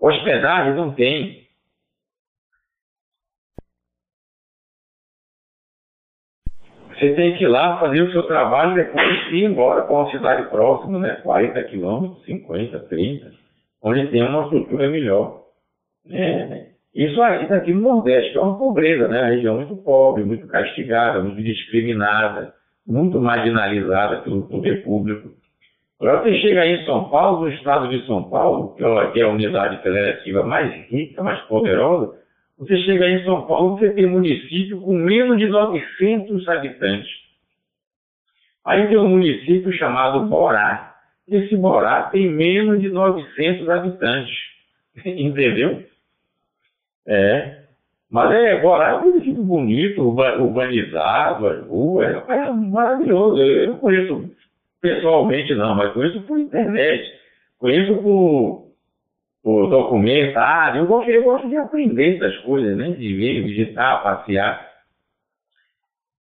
hospedagem 0.00 0.74
não 0.74 0.92
tem. 0.92 1.44
Você 6.88 7.14
tem 7.14 7.36
que 7.36 7.44
ir 7.44 7.48
lá 7.48 7.78
fazer 7.78 8.02
o 8.02 8.10
seu 8.10 8.24
trabalho 8.24 8.74
depois 8.74 9.32
ir 9.32 9.44
embora 9.44 9.82
para 9.82 9.94
uma 9.94 10.10
cidade 10.10 10.50
próxima, 10.50 10.98
né? 10.98 11.20
40 11.22 11.62
quilômetros, 11.64 12.24
50, 12.24 12.80
30, 12.80 13.32
onde 13.80 14.08
tem 14.08 14.22
uma 14.22 14.42
estrutura 14.44 14.90
melhor. 14.90 15.43
É, 16.10 16.66
isso 16.94 17.20
aqui 17.22 17.72
no 17.72 17.80
Nordeste 17.80 18.36
é 18.36 18.40
uma 18.40 18.58
pobreza, 18.58 19.08
né? 19.08 19.22
A 19.22 19.28
região 19.28 19.56
muito 19.56 19.76
pobre, 19.76 20.24
muito 20.24 20.46
castigada, 20.46 21.22
muito 21.22 21.42
discriminada, 21.42 22.54
muito 22.86 23.20
marginalizada 23.20 24.22
pelo 24.22 24.42
poder 24.48 24.82
público. 24.82 25.30
Agora 26.00 26.22
você 26.22 26.38
chega 26.40 26.62
aí 26.62 26.80
em 26.80 26.84
São 26.84 27.08
Paulo, 27.08 27.42
no 27.42 27.52
estado 27.52 27.88
de 27.88 28.06
São 28.06 28.24
Paulo, 28.24 28.74
que 28.74 29.20
é 29.20 29.22
a 29.22 29.28
unidade 29.28 29.82
federativa 29.82 30.42
mais 30.42 30.72
rica, 30.88 31.22
mais 31.22 31.40
poderosa, 31.42 32.14
você 32.58 32.76
chega 32.78 33.04
aí 33.04 33.14
em 33.14 33.24
São 33.24 33.46
Paulo, 33.46 33.78
você 33.78 33.90
tem 33.90 34.06
município 34.06 34.80
com 34.80 34.94
menos 34.94 35.38
de 35.38 35.48
900 35.48 36.48
habitantes. 36.48 37.10
Aí 38.64 38.86
tem 38.86 38.96
um 38.96 39.08
município 39.08 39.72
chamado 39.72 40.26
Borá. 40.26 40.94
Esse 41.26 41.56
Borá 41.56 42.04
tem 42.04 42.30
menos 42.30 42.80
de 42.80 42.88
900 42.90 43.68
habitantes. 43.68 44.34
Entendeu? 45.04 45.82
É. 47.06 47.64
Mas 48.10 48.30
é, 48.32 48.52
agora 48.52 48.90
é 48.90 48.94
um 48.96 49.10
município 49.10 49.42
bonito, 49.42 50.02
urbanizado, 50.02 51.48
as 51.48 51.66
ruas, 51.66 52.28
é 52.28 52.50
maravilhoso. 52.52 53.42
Eu 53.42 53.76
conheço 53.78 54.30
pessoalmente 54.80 55.54
não, 55.54 55.74
mas 55.74 55.92
conheço 55.92 56.20
por 56.22 56.38
internet, 56.38 57.10
conheço 57.58 57.96
por, 57.96 58.66
por 59.42 59.68
documentário, 59.68 60.82
eu 60.82 60.86
gosto, 60.86 61.10
eu 61.10 61.24
gosto 61.24 61.48
de 61.48 61.56
aprender 61.56 62.16
essas 62.16 62.36
coisas, 62.42 62.76
né? 62.76 62.90
De 62.90 63.16
ver, 63.16 63.42
visitar, 63.42 64.02
passear. 64.02 64.74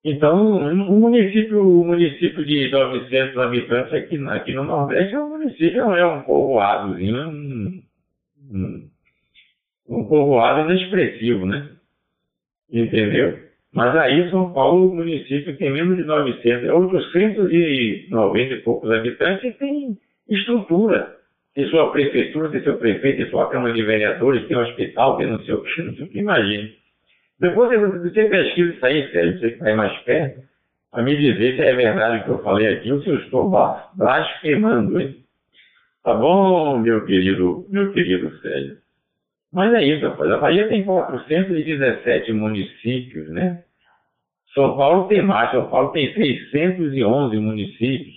Então, 0.05 0.35
um 0.35 0.99
município, 0.99 1.61
um 1.61 1.85
município 1.85 2.45
de 2.45 2.69
900 2.69 3.37
habitantes 3.37 3.93
aqui, 3.93 4.27
aqui 4.27 4.53
no 4.53 4.63
Nordeste 4.63 5.13
é 5.13 5.19
um 5.19 5.29
município, 5.29 5.81
é 5.81 6.05
um 6.05 6.21
povoadozinho, 6.23 7.29
um, 7.29 7.83
um, 8.51 8.89
um 9.87 10.05
povoado 10.05 10.69
inexpressivo, 10.69 11.45
né? 11.45 11.69
Entendeu? 12.71 13.39
Mas 13.73 13.95
aí 13.95 14.29
São 14.29 14.53
Paulo, 14.53 14.91
o 14.91 14.95
município 14.95 15.57
tem 15.57 15.71
menos 15.71 15.97
de 15.97 16.03
900, 16.03 16.69
890 16.69 18.53
e 18.53 18.61
poucos 18.61 18.91
habitantes 18.91 19.57
tem 19.57 19.97
estrutura. 20.29 21.17
Tem 21.55 21.67
sua 21.67 21.91
prefeitura, 21.91 22.49
tem 22.49 22.63
seu 22.63 22.77
prefeito, 22.77 23.17
tem 23.17 23.29
sua 23.29 23.49
Câmara 23.49 23.73
de 23.73 23.83
Vereadores, 23.83 24.47
tem 24.47 24.57
um 24.57 24.61
hospital, 24.61 25.17
tem 25.17 25.27
não 25.27 25.39
sei 25.43 25.53
o 25.53 25.61
que, 25.61 25.81
não 25.81 25.95
sei 25.95 26.05
o 26.05 26.09
que, 26.09 26.19
imagine. 26.19 26.75
Depois 27.39 27.79
você 27.79 28.25
pesquisa 28.25 28.73
isso 28.73 28.85
aí, 28.85 29.11
Sérgio, 29.11 29.39
você 29.39 29.47
que 29.49 29.53
está 29.55 29.67
aí 29.67 29.75
mais 29.75 29.95
perto, 29.99 30.41
para 30.91 31.03
me 31.03 31.15
dizer 31.15 31.55
se 31.55 31.61
é 31.61 31.75
verdade 31.75 32.21
o 32.21 32.23
que 32.23 32.29
eu 32.29 32.43
falei 32.43 32.67
aqui 32.67 32.91
ou 32.91 33.01
se 33.01 33.09
eu 33.09 33.17
estou 33.17 33.51
blasfemando, 33.95 34.99
hein? 34.99 35.15
Tá 36.03 36.13
bom, 36.13 36.79
meu 36.79 37.05
querido, 37.05 37.65
meu 37.69 37.91
querido 37.91 38.35
Sérgio? 38.39 38.82
Mas 39.53 39.71
é 39.75 39.83
isso, 39.85 40.07
rapaz. 40.07 40.31
A 40.31 40.37
Bahia 40.37 40.67
tem 40.67 40.83
417 40.83 42.33
municípios, 42.33 43.29
né? 43.29 43.63
São 44.53 44.75
Paulo 44.75 45.07
tem 45.07 45.21
mais, 45.21 45.51
São 45.51 45.69
Paulo 45.69 45.91
tem 45.91 46.11
611 46.13 47.37
municípios. 47.37 48.15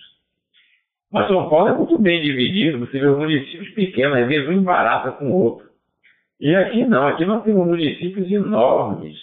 Mas 1.12 1.28
São 1.28 1.48
Paulo 1.48 1.68
é 1.68 1.74
muito 1.76 1.98
bem 1.98 2.22
dividido, 2.22 2.78
você 2.78 2.98
vê 2.98 3.06
os 3.06 3.18
municípios 3.18 3.68
pequenos, 3.70 4.18
às 4.18 4.28
vezes 4.28 4.48
um 4.48 4.52
embaraça 4.52 5.12
com 5.12 5.26
o 5.26 5.44
outro. 5.44 5.66
E 6.40 6.54
aqui 6.54 6.84
não, 6.84 7.06
aqui 7.06 7.24
nós 7.24 7.44
temos 7.44 7.66
municípios 7.66 8.30
enormes. 8.30 9.16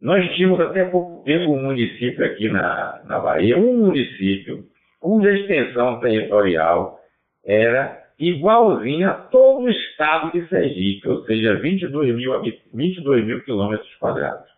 Nós 0.00 0.28
tínhamos 0.34 0.60
até 0.60 0.84
pouco 0.84 1.24
tempo 1.24 1.52
um 1.52 1.62
município 1.62 2.24
aqui 2.24 2.48
na, 2.48 3.00
na 3.06 3.18
Bahia, 3.18 3.56
um 3.56 3.86
município, 3.86 4.64
cuja 5.00 5.32
extensão 5.32 5.98
territorial 6.00 7.00
era 7.44 8.05
igualzinho 8.18 9.08
a 9.08 9.14
todo 9.14 9.64
o 9.64 9.70
estado 9.70 10.32
de 10.32 10.48
Sergipe, 10.48 11.08
ou 11.08 11.24
seja, 11.24 11.54
22 11.56 12.14
mil, 12.14 12.32
22 12.72 13.24
mil 13.24 13.44
quilômetros 13.44 13.94
quadrados. 13.96 14.48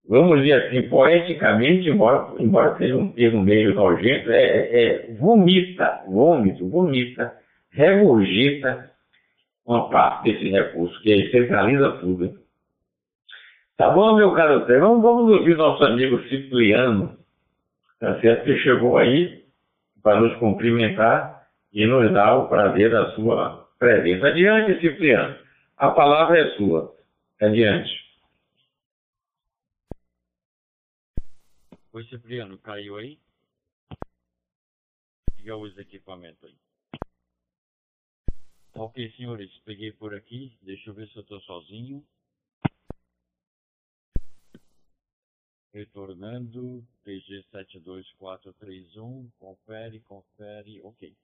Vamos 0.08 0.42
dizer 0.42 0.66
assim, 0.66 0.88
poeticamente, 0.88 1.88
embora, 1.88 2.32
embora 2.40 2.76
seja 2.76 2.96
um 2.96 3.12
termo 3.12 3.44
meio 3.44 3.72
nojento, 3.74 4.30
é, 4.32 4.42
é 4.42 5.12
vomita, 5.12 6.02
vômito, 6.08 6.68
vomita, 6.68 7.32
regurgita 7.70 8.90
uma 9.64 9.88
parte 9.88 10.32
desse 10.32 10.50
recurso, 10.50 11.00
que 11.02 11.30
centraliza 11.30 11.92
tudo. 12.00 12.40
Tá 13.76 13.90
bom, 13.90 14.16
meu 14.16 14.32
caro 14.34 14.66
Vamos, 14.66 15.00
vamos 15.00 15.32
ouvir 15.32 15.56
nosso 15.56 15.84
amigo 15.84 16.20
Cipriano, 16.24 17.16
tá 18.00 18.20
certo? 18.20 18.44
Que 18.44 18.58
chegou 18.58 18.98
aí 18.98 19.39
para 20.02 20.20
nos 20.20 20.36
cumprimentar 20.38 21.48
e 21.72 21.86
nos 21.86 22.12
dar 22.12 22.36
o 22.36 22.48
prazer 22.48 22.90
da 22.90 23.14
sua 23.14 23.68
presença. 23.78 24.28
Adiante, 24.28 24.80
Cipriano. 24.80 25.38
A 25.76 25.90
palavra 25.90 26.38
é 26.38 26.56
sua. 26.56 26.94
Adiante. 27.40 27.90
Oi, 31.92 32.04
Cipriano, 32.04 32.58
caiu 32.58 32.96
aí? 32.96 33.18
Liga 35.38 35.56
os 35.56 35.76
equipamentos 35.78 36.44
aí. 36.44 36.54
Ok, 38.74 39.10
senhores, 39.16 39.50
peguei 39.64 39.90
por 39.92 40.14
aqui. 40.14 40.56
Deixa 40.62 40.90
eu 40.90 40.94
ver 40.94 41.08
se 41.08 41.16
eu 41.16 41.22
estou 41.22 41.40
sozinho. 41.40 42.04
Retornando, 45.72 46.84
PG72431, 47.06 49.30
confere, 49.38 50.00
confere, 50.00 50.80
ok. 50.82 51.16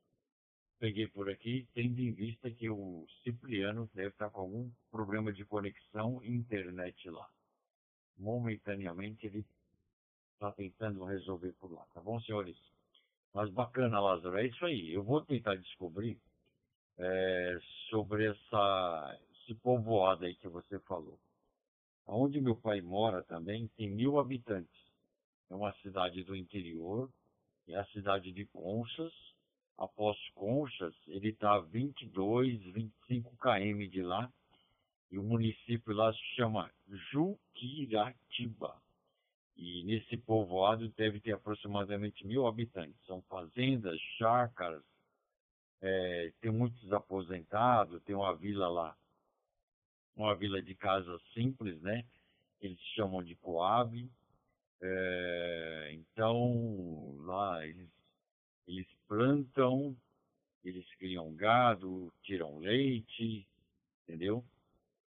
Peguei 0.79 1.09
por 1.09 1.29
aqui, 1.31 1.67
tendo 1.75 2.01
em 2.01 2.13
vista 2.13 2.51
que 2.51 2.71
o 2.71 3.07
Cipriano 3.23 3.91
deve 3.95 4.11
estar 4.11 4.31
com 4.31 4.43
algum 4.43 4.71
problema 4.91 5.33
de 5.33 5.45
conexão 5.45 6.23
internet 6.23 7.11
lá. 7.11 7.29
Momentaneamente 8.19 9.27
ele 9.27 9.45
está 10.35 10.53
tentando 10.53 11.05
resolver 11.05 11.53
por 11.55 11.73
lá, 11.73 11.85
tá 11.95 12.01
bom, 12.01 12.21
senhores? 12.21 12.57
Mas 13.35 13.51
bacana, 13.51 14.01
Lázaro, 14.01 14.39
é 14.39 14.47
isso 14.47 14.65
aí. 14.65 14.93
Eu 14.93 15.03
vou 15.03 15.25
tentar 15.25 15.57
descobrir 15.57 16.17
é, 16.99 17.59
sobre 17.91 18.27
essa, 18.27 19.19
esse 19.33 19.55
povoado 19.57 20.25
aí 20.25 20.35
que 20.37 20.49
você 20.49 20.79
falou. 20.81 21.19
Onde 22.07 22.41
meu 22.41 22.55
pai 22.55 22.81
mora 22.81 23.23
também 23.25 23.67
tem 23.77 23.91
mil 23.91 24.19
habitantes. 24.19 24.81
É 25.51 25.55
uma 25.55 25.73
cidade 25.75 26.23
do 26.23 26.37
interior, 26.37 27.11
é 27.69 27.77
a 27.77 27.87
cidade 27.87 28.33
de 28.33 28.47
Conchas. 28.47 29.13
Após 29.77 30.17
Conchas, 30.35 30.95
ele 31.09 31.31
está 31.31 31.55
a 31.55 31.61
22, 31.61 32.63
25 32.73 33.37
km 33.37 33.91
de 33.91 34.03
lá. 34.03 34.33
E 35.11 35.19
o 35.19 35.23
município 35.23 35.93
lá 35.93 36.13
se 36.13 36.25
chama 36.37 36.71
Juquiratiba. 37.11 38.81
E 39.57 39.85
nesse 39.85 40.17
povoado 40.17 40.89
deve 40.91 41.21
ter 41.21 41.33
aproximadamente 41.33 42.27
mil 42.27 42.47
habitantes. 42.47 43.01
São 43.07 43.23
fazendas, 43.23 43.99
chácaras, 44.19 44.85
é, 45.81 46.33
tem 46.41 46.51
muitos 46.51 46.93
aposentados, 46.93 48.03
tem 48.05 48.15
uma 48.15 48.35
vila 48.35 48.69
lá 48.69 48.97
uma 50.17 50.35
vila 50.35 50.63
de 50.63 50.75
casas 50.75 51.21
simples, 51.35 51.81
né? 51.83 52.05
Eles 52.61 52.81
chamam 52.95 53.23
de 53.23 53.37
Coab. 53.37 54.11
É, 54.81 55.91
então, 55.93 57.17
lá 57.21 57.67
eles, 57.67 57.91
eles 58.67 58.87
plantam, 59.07 59.97
eles 60.65 60.87
criam 60.97 61.35
gado, 61.35 62.13
tiram 62.23 62.59
leite, 62.59 63.47
entendeu? 64.03 64.45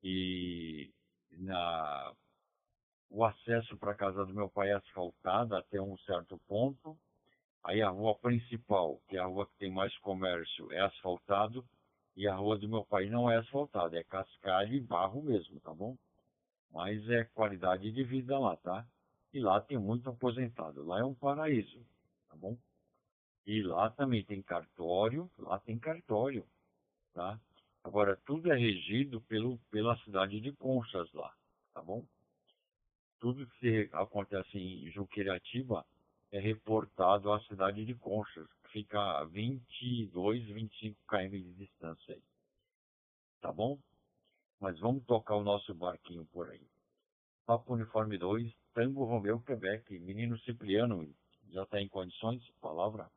E 0.02 0.92
na, 1.32 2.14
o 3.10 3.24
acesso 3.24 3.76
para 3.76 3.92
a 3.92 3.96
casa 3.96 4.24
do 4.26 4.34
meu 4.34 4.48
pai 4.48 4.70
é 4.70 4.74
asfaltado 4.74 5.56
até 5.56 5.80
um 5.80 5.96
certo 5.98 6.38
ponto. 6.46 6.96
Aí 7.64 7.82
a 7.82 7.88
rua 7.88 8.14
principal, 8.14 9.00
que 9.08 9.16
é 9.16 9.20
a 9.20 9.26
rua 9.26 9.46
que 9.46 9.56
tem 9.58 9.70
mais 9.70 9.96
comércio, 9.98 10.70
é 10.72 10.80
asfaltado 10.80 11.66
e 12.18 12.26
a 12.26 12.34
rua 12.34 12.58
do 12.58 12.68
meu 12.68 12.84
pai 12.84 13.08
não 13.08 13.30
é 13.30 13.36
asfaltada, 13.36 13.96
é 13.96 14.02
cascalho 14.02 14.74
e 14.74 14.80
barro 14.80 15.22
mesmo, 15.22 15.60
tá 15.60 15.72
bom? 15.72 15.96
Mas 16.72 17.08
é 17.08 17.22
qualidade 17.26 17.92
de 17.92 18.02
vida 18.02 18.36
lá, 18.36 18.56
tá? 18.56 18.84
E 19.32 19.38
lá 19.38 19.60
tem 19.60 19.78
muito 19.78 20.10
aposentado. 20.10 20.84
Lá 20.84 20.98
é 20.98 21.04
um 21.04 21.14
paraíso, 21.14 21.80
tá 22.28 22.34
bom? 22.34 22.58
E 23.46 23.62
lá 23.62 23.88
também 23.90 24.24
tem 24.24 24.42
cartório, 24.42 25.30
lá 25.38 25.60
tem 25.60 25.78
cartório, 25.78 26.44
tá? 27.14 27.40
Agora, 27.84 28.16
tudo 28.26 28.50
é 28.50 28.58
regido 28.58 29.20
pelo, 29.20 29.56
pela 29.70 29.96
cidade 29.98 30.40
de 30.40 30.50
Conchas 30.54 31.12
lá, 31.12 31.32
tá 31.72 31.80
bom? 31.80 32.04
Tudo 33.20 33.46
que 33.60 33.88
acontece 33.92 34.58
em 34.58 34.90
Juqueiratiba 34.90 35.86
é 36.32 36.40
reportado 36.40 37.32
à 37.32 37.40
cidade 37.42 37.84
de 37.84 37.94
Conchas, 37.94 38.48
fica 38.72 38.98
a 38.98 39.24
22, 39.24 40.44
25 40.46 40.98
km 41.08 41.30
de 41.30 41.54
distância 41.54 42.14
aí. 42.14 42.22
Tá 43.40 43.52
bom? 43.52 43.78
Mas 44.60 44.78
vamos 44.80 45.04
tocar 45.04 45.36
o 45.36 45.44
nosso 45.44 45.74
barquinho 45.74 46.26
por 46.26 46.50
aí. 46.50 46.66
Papo 47.46 47.74
Uniforme 47.74 48.18
2, 48.18 48.52
Tango 48.74 49.04
Romeu, 49.04 49.40
Quebec. 49.40 49.98
Menino 50.00 50.38
Cipriano, 50.40 51.08
já 51.50 51.62
está 51.62 51.80
em 51.80 51.88
condições? 51.88 52.42
Palavra. 52.60 53.08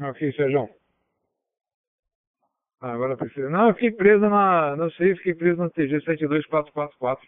Ok, 0.00 0.32
Sérgio. 0.32 0.68
Ah, 2.80 2.92
agora 2.92 3.16
precisa. 3.16 3.48
Não, 3.48 3.68
eu 3.68 3.74
fiquei 3.74 3.92
preso 3.92 4.28
na. 4.28 4.76
Não 4.76 4.90
sei, 4.90 5.16
fiquei 5.16 5.34
preso 5.34 5.56
na 5.56 5.70
TG 5.70 6.00
72444. 6.02 7.26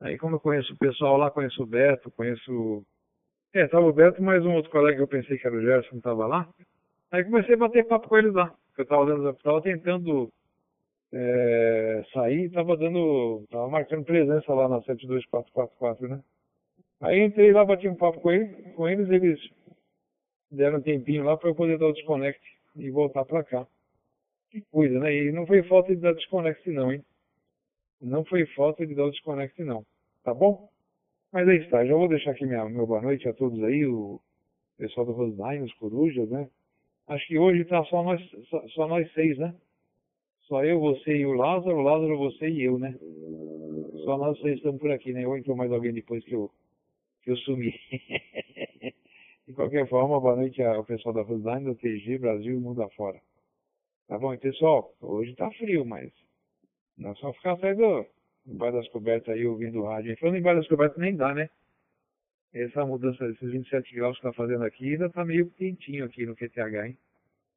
Aí, 0.00 0.18
como 0.18 0.36
eu 0.36 0.40
conheço 0.40 0.72
o 0.72 0.78
pessoal 0.78 1.16
lá, 1.16 1.30
conheço 1.30 1.62
o 1.62 1.66
Beto, 1.66 2.10
conheço 2.12 2.86
é, 3.54 3.68
tava 3.68 3.86
o 3.86 3.92
Beto, 3.92 4.20
mais 4.20 4.44
um 4.44 4.52
outro 4.52 4.70
colega 4.70 4.96
que 4.96 5.02
eu 5.02 5.08
pensei 5.08 5.38
que 5.38 5.46
era 5.46 5.54
o 5.56 5.62
Gerson, 5.62 6.00
tava 6.00 6.26
lá. 6.26 6.48
Aí 7.12 7.22
comecei 7.22 7.54
a 7.54 7.58
bater 7.58 7.86
papo 7.86 8.08
com 8.08 8.18
eles 8.18 8.34
lá. 8.34 8.52
Eu 8.76 8.84
tava, 8.84 9.06
dando, 9.06 9.32
tava 9.34 9.62
tentando 9.62 10.28
é, 11.12 12.04
sair, 12.12 12.50
tava 12.50 12.76
dando, 12.76 13.44
tava 13.48 13.68
marcando 13.68 14.04
presença 14.04 14.52
lá 14.52 14.68
na 14.68 14.82
72444, 14.82 16.08
né? 16.08 16.20
Aí 17.00 17.20
entrei 17.20 17.52
lá, 17.52 17.64
bati 17.64 17.86
um 17.88 17.94
papo 17.94 18.20
com, 18.20 18.32
ele, 18.32 18.48
com 18.72 18.88
eles, 18.88 19.08
eles 19.08 19.40
deram 20.50 20.78
um 20.78 20.82
tempinho 20.82 21.22
lá 21.22 21.36
para 21.36 21.48
eu 21.50 21.54
poder 21.54 21.78
dar 21.78 21.86
o 21.86 21.92
desconect 21.92 22.40
e 22.74 22.90
voltar 22.90 23.24
para 23.24 23.44
cá. 23.44 23.64
Que 24.50 24.62
coisa, 24.72 24.98
né? 24.98 25.14
E 25.14 25.30
não 25.30 25.46
foi 25.46 25.62
falta 25.62 25.94
de 25.94 26.00
dar 26.00 26.14
desconect 26.14 26.68
não, 26.70 26.92
hein? 26.92 27.04
Não 28.00 28.24
foi 28.24 28.46
falta 28.46 28.84
de 28.84 28.96
dar 28.96 29.04
o 29.04 29.10
desconect 29.12 29.62
não. 29.62 29.86
Tá 30.24 30.34
bom? 30.34 30.68
Mas 31.34 31.48
aí 31.48 31.56
está, 31.56 31.84
já 31.84 31.96
vou 31.96 32.06
deixar 32.06 32.30
aqui 32.30 32.46
minha, 32.46 32.64
meu 32.66 32.86
boa 32.86 33.02
noite 33.02 33.28
a 33.28 33.34
todos 33.34 33.60
aí, 33.64 33.84
o 33.84 34.20
pessoal 34.78 35.04
do 35.04 35.10
Rosnine, 35.10 35.64
os 35.64 35.74
Corujas, 35.74 36.30
né? 36.30 36.48
Acho 37.08 37.26
que 37.26 37.36
hoje 37.36 37.62
está 37.62 37.84
só 37.86 38.04
nós, 38.04 38.22
só, 38.48 38.68
só, 38.68 38.86
nós 38.86 39.12
seis, 39.14 39.36
né? 39.36 39.52
Só 40.42 40.64
eu, 40.64 40.78
você 40.78 41.16
e 41.16 41.26
o 41.26 41.32
Lázaro, 41.32 41.76
o 41.76 41.82
Lázaro, 41.82 42.16
você 42.18 42.48
e 42.48 42.62
eu, 42.62 42.78
né? 42.78 42.96
Só 44.04 44.16
nós 44.16 44.40
seis 44.42 44.58
estamos 44.58 44.80
por 44.80 44.92
aqui, 44.92 45.12
né? 45.12 45.26
Ou 45.26 45.36
entrou 45.36 45.56
mais 45.56 45.72
alguém 45.72 45.92
depois 45.92 46.24
que 46.24 46.36
eu, 46.36 46.48
que 47.24 47.32
eu 47.32 47.36
sumi. 47.38 47.74
de 49.48 49.54
qualquer 49.54 49.88
forma, 49.88 50.20
boa 50.20 50.36
noite 50.36 50.62
ao 50.62 50.84
pessoal 50.84 51.16
da 51.16 51.22
Rosnine, 51.22 51.64
do 51.64 51.74
TG, 51.74 52.16
Brasil 52.16 52.56
e 52.56 52.60
mundo 52.60 52.80
afora. 52.80 53.20
Tá 54.06 54.16
bom? 54.20 54.32
E 54.32 54.38
pessoal, 54.38 54.94
hoje 55.00 55.32
está 55.32 55.50
frio, 55.50 55.84
mas 55.84 56.12
não 56.96 57.10
é 57.10 57.14
só 57.16 57.32
ficar 57.32 57.58
saindo 57.58 58.06
embaixo 58.46 58.76
das 58.76 58.88
cobertas 58.88 59.34
aí 59.34 59.46
ouvindo 59.46 59.84
rádio. 59.84 60.16
Falando 60.18 60.38
embaixo 60.38 60.60
das 60.60 60.68
cobertas 60.68 60.98
nem 60.98 61.16
dá, 61.16 61.34
né? 61.34 61.48
Essa 62.52 62.86
mudança 62.86 63.26
desses 63.26 63.50
27 63.50 63.94
graus 63.94 64.18
que 64.18 64.26
está 64.26 64.32
fazendo 64.32 64.64
aqui 64.64 64.92
ainda 64.92 65.06
está 65.06 65.24
meio 65.24 65.50
quentinho 65.50 66.04
aqui 66.04 66.24
no 66.24 66.36
QTH, 66.36 66.86
hein? 66.86 66.98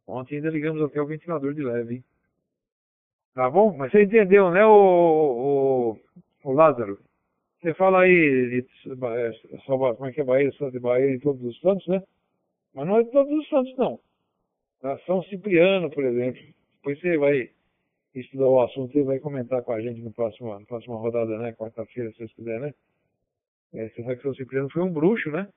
Ontem 0.07 0.37
ainda 0.37 0.49
ligamos 0.49 0.81
até 0.81 1.01
o 1.01 1.05
ventilador 1.05 1.53
de 1.53 1.61
leve, 1.61 1.95
hein? 1.95 2.03
Tá 3.33 3.49
bom? 3.49 3.75
Mas 3.77 3.91
você 3.91 4.03
entendeu, 4.03 4.49
né, 4.49 4.65
o, 4.65 5.97
o, 6.43 6.49
o 6.49 6.51
Lázaro? 6.53 6.99
Você 7.61 7.73
fala 7.73 8.01
aí 8.01 8.49
de, 8.49 8.67
é, 8.91 9.31
como 9.65 10.05
é 10.05 10.11
que 10.11 10.21
é 10.21 10.23
Bahia, 10.23 10.51
Santa 10.53 10.79
Bahia 10.79 11.15
e 11.15 11.19
todos 11.19 11.43
os 11.43 11.59
santos, 11.59 11.85
né? 11.87 12.01
Mas 12.73 12.87
não 12.87 12.97
é 12.97 13.03
de 13.03 13.11
todos 13.11 13.31
os 13.31 13.49
santos, 13.49 13.75
não. 13.77 13.99
São 15.05 15.21
Cipriano, 15.23 15.89
por 15.89 16.03
exemplo. 16.03 16.41
Depois 16.77 16.99
você 16.99 17.17
vai 17.17 17.49
estudar 18.19 18.47
o 18.47 18.61
assunto 18.61 18.97
e 18.97 19.03
vai 19.03 19.19
comentar 19.19 19.61
com 19.63 19.71
a 19.71 19.81
gente 19.81 20.01
no 20.01 20.11
próximo, 20.11 20.57
na 20.57 20.65
próxima 20.65 20.95
rodada, 20.95 21.37
né? 21.37 21.53
Quarta-feira, 21.53 22.11
se 22.11 22.17
vocês 22.17 22.33
quiserem, 22.33 22.61
né? 22.61 22.73
É, 23.73 23.89
você 23.89 24.01
sabe 24.03 24.15
que 24.17 24.23
São 24.23 24.33
Cipriano 24.33 24.69
foi 24.69 24.81
um 24.81 24.91
bruxo, 24.91 25.29
né? 25.29 25.47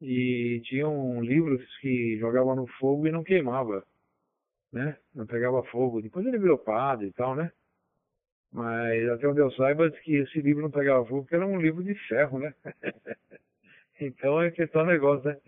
E 0.00 0.60
tinha 0.64 0.88
um 0.88 1.22
livro 1.22 1.58
que 1.80 2.18
jogava 2.18 2.54
no 2.54 2.66
fogo 2.66 3.06
e 3.06 3.12
não 3.12 3.24
queimava, 3.24 3.84
né? 4.72 4.96
Não 5.14 5.26
pegava 5.26 5.62
fogo. 5.64 6.00
Depois 6.00 6.26
ele 6.26 6.38
virou 6.38 6.58
padre 6.58 7.08
e 7.08 7.12
tal, 7.12 7.34
né? 7.34 7.50
Mas 8.52 9.08
até 9.08 9.26
onde 9.26 9.40
eu 9.40 9.50
saiba 9.52 9.90
que 9.90 10.16
esse 10.16 10.40
livro 10.40 10.62
não 10.62 10.70
pegava 10.70 11.04
fogo 11.06 11.22
porque 11.22 11.34
era 11.34 11.46
um 11.46 11.60
livro 11.60 11.82
de 11.82 11.94
ferro, 12.06 12.38
né? 12.38 12.54
então 14.00 14.40
é 14.40 14.50
que 14.50 14.66
tá 14.66 14.84
negócio, 14.84 15.28
né? 15.28 15.38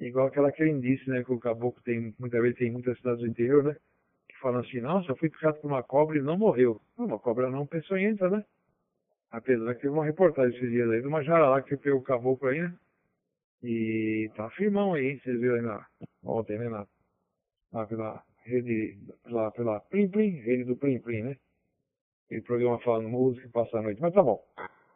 Igual 0.00 0.26
aquela 0.26 0.52
crendice, 0.52 1.08
né? 1.08 1.24
Que 1.24 1.32
o 1.32 1.38
caboclo 1.38 1.82
tem, 1.82 2.14
muitas 2.18 2.42
vezes 2.42 2.58
tem 2.58 2.70
muitas 2.70 2.96
cidades 2.98 3.20
do 3.20 3.28
interior, 3.28 3.64
né? 3.64 3.76
Falando 4.44 4.66
assim, 4.66 4.80
nossa, 4.82 5.16
fui 5.16 5.30
picado 5.30 5.58
por 5.58 5.68
uma 5.68 5.82
cobra 5.82 6.18
e 6.18 6.22
não 6.22 6.36
morreu. 6.36 6.78
Uma 6.98 7.18
cobra 7.18 7.48
não 7.48 7.66
peçonhenta, 7.66 8.28
né? 8.28 8.44
Apesar 9.30 9.74
que 9.74 9.80
teve 9.80 9.94
uma 9.94 10.04
reportagem 10.04 10.54
esses 10.54 10.70
dias 10.70 10.90
aí 10.90 11.00
de 11.00 11.08
uma 11.08 11.24
jararaca 11.24 11.66
que 11.66 11.78
pegou 11.78 12.00
o 12.00 12.02
caboclo 12.02 12.48
aí, 12.48 12.60
né? 12.60 12.74
E 13.62 14.30
tá 14.36 14.50
firmão 14.50 14.92
aí? 14.92 15.18
Vocês 15.18 15.40
viram 15.40 15.54
aí 15.54 15.62
na, 15.62 15.86
ontem, 16.22 16.58
né? 16.58 16.68
Na, 16.68 16.86
lá 17.72 17.86
pela 17.86 18.22
rede, 18.44 18.98
pela, 19.22 19.50
pela 19.50 19.80
Plim 19.80 20.08
Plim, 20.10 20.30
rede 20.42 20.64
do 20.64 20.76
Plim 20.76 21.00
Plim, 21.00 21.22
né? 21.22 21.36
Aquele 22.26 22.42
programa 22.42 22.78
falando 22.80 23.08
música 23.08 23.46
e 23.46 23.50
passa 23.50 23.78
a 23.78 23.82
noite. 23.82 24.00
Mas 24.02 24.12
tá 24.12 24.22
bom. 24.22 24.44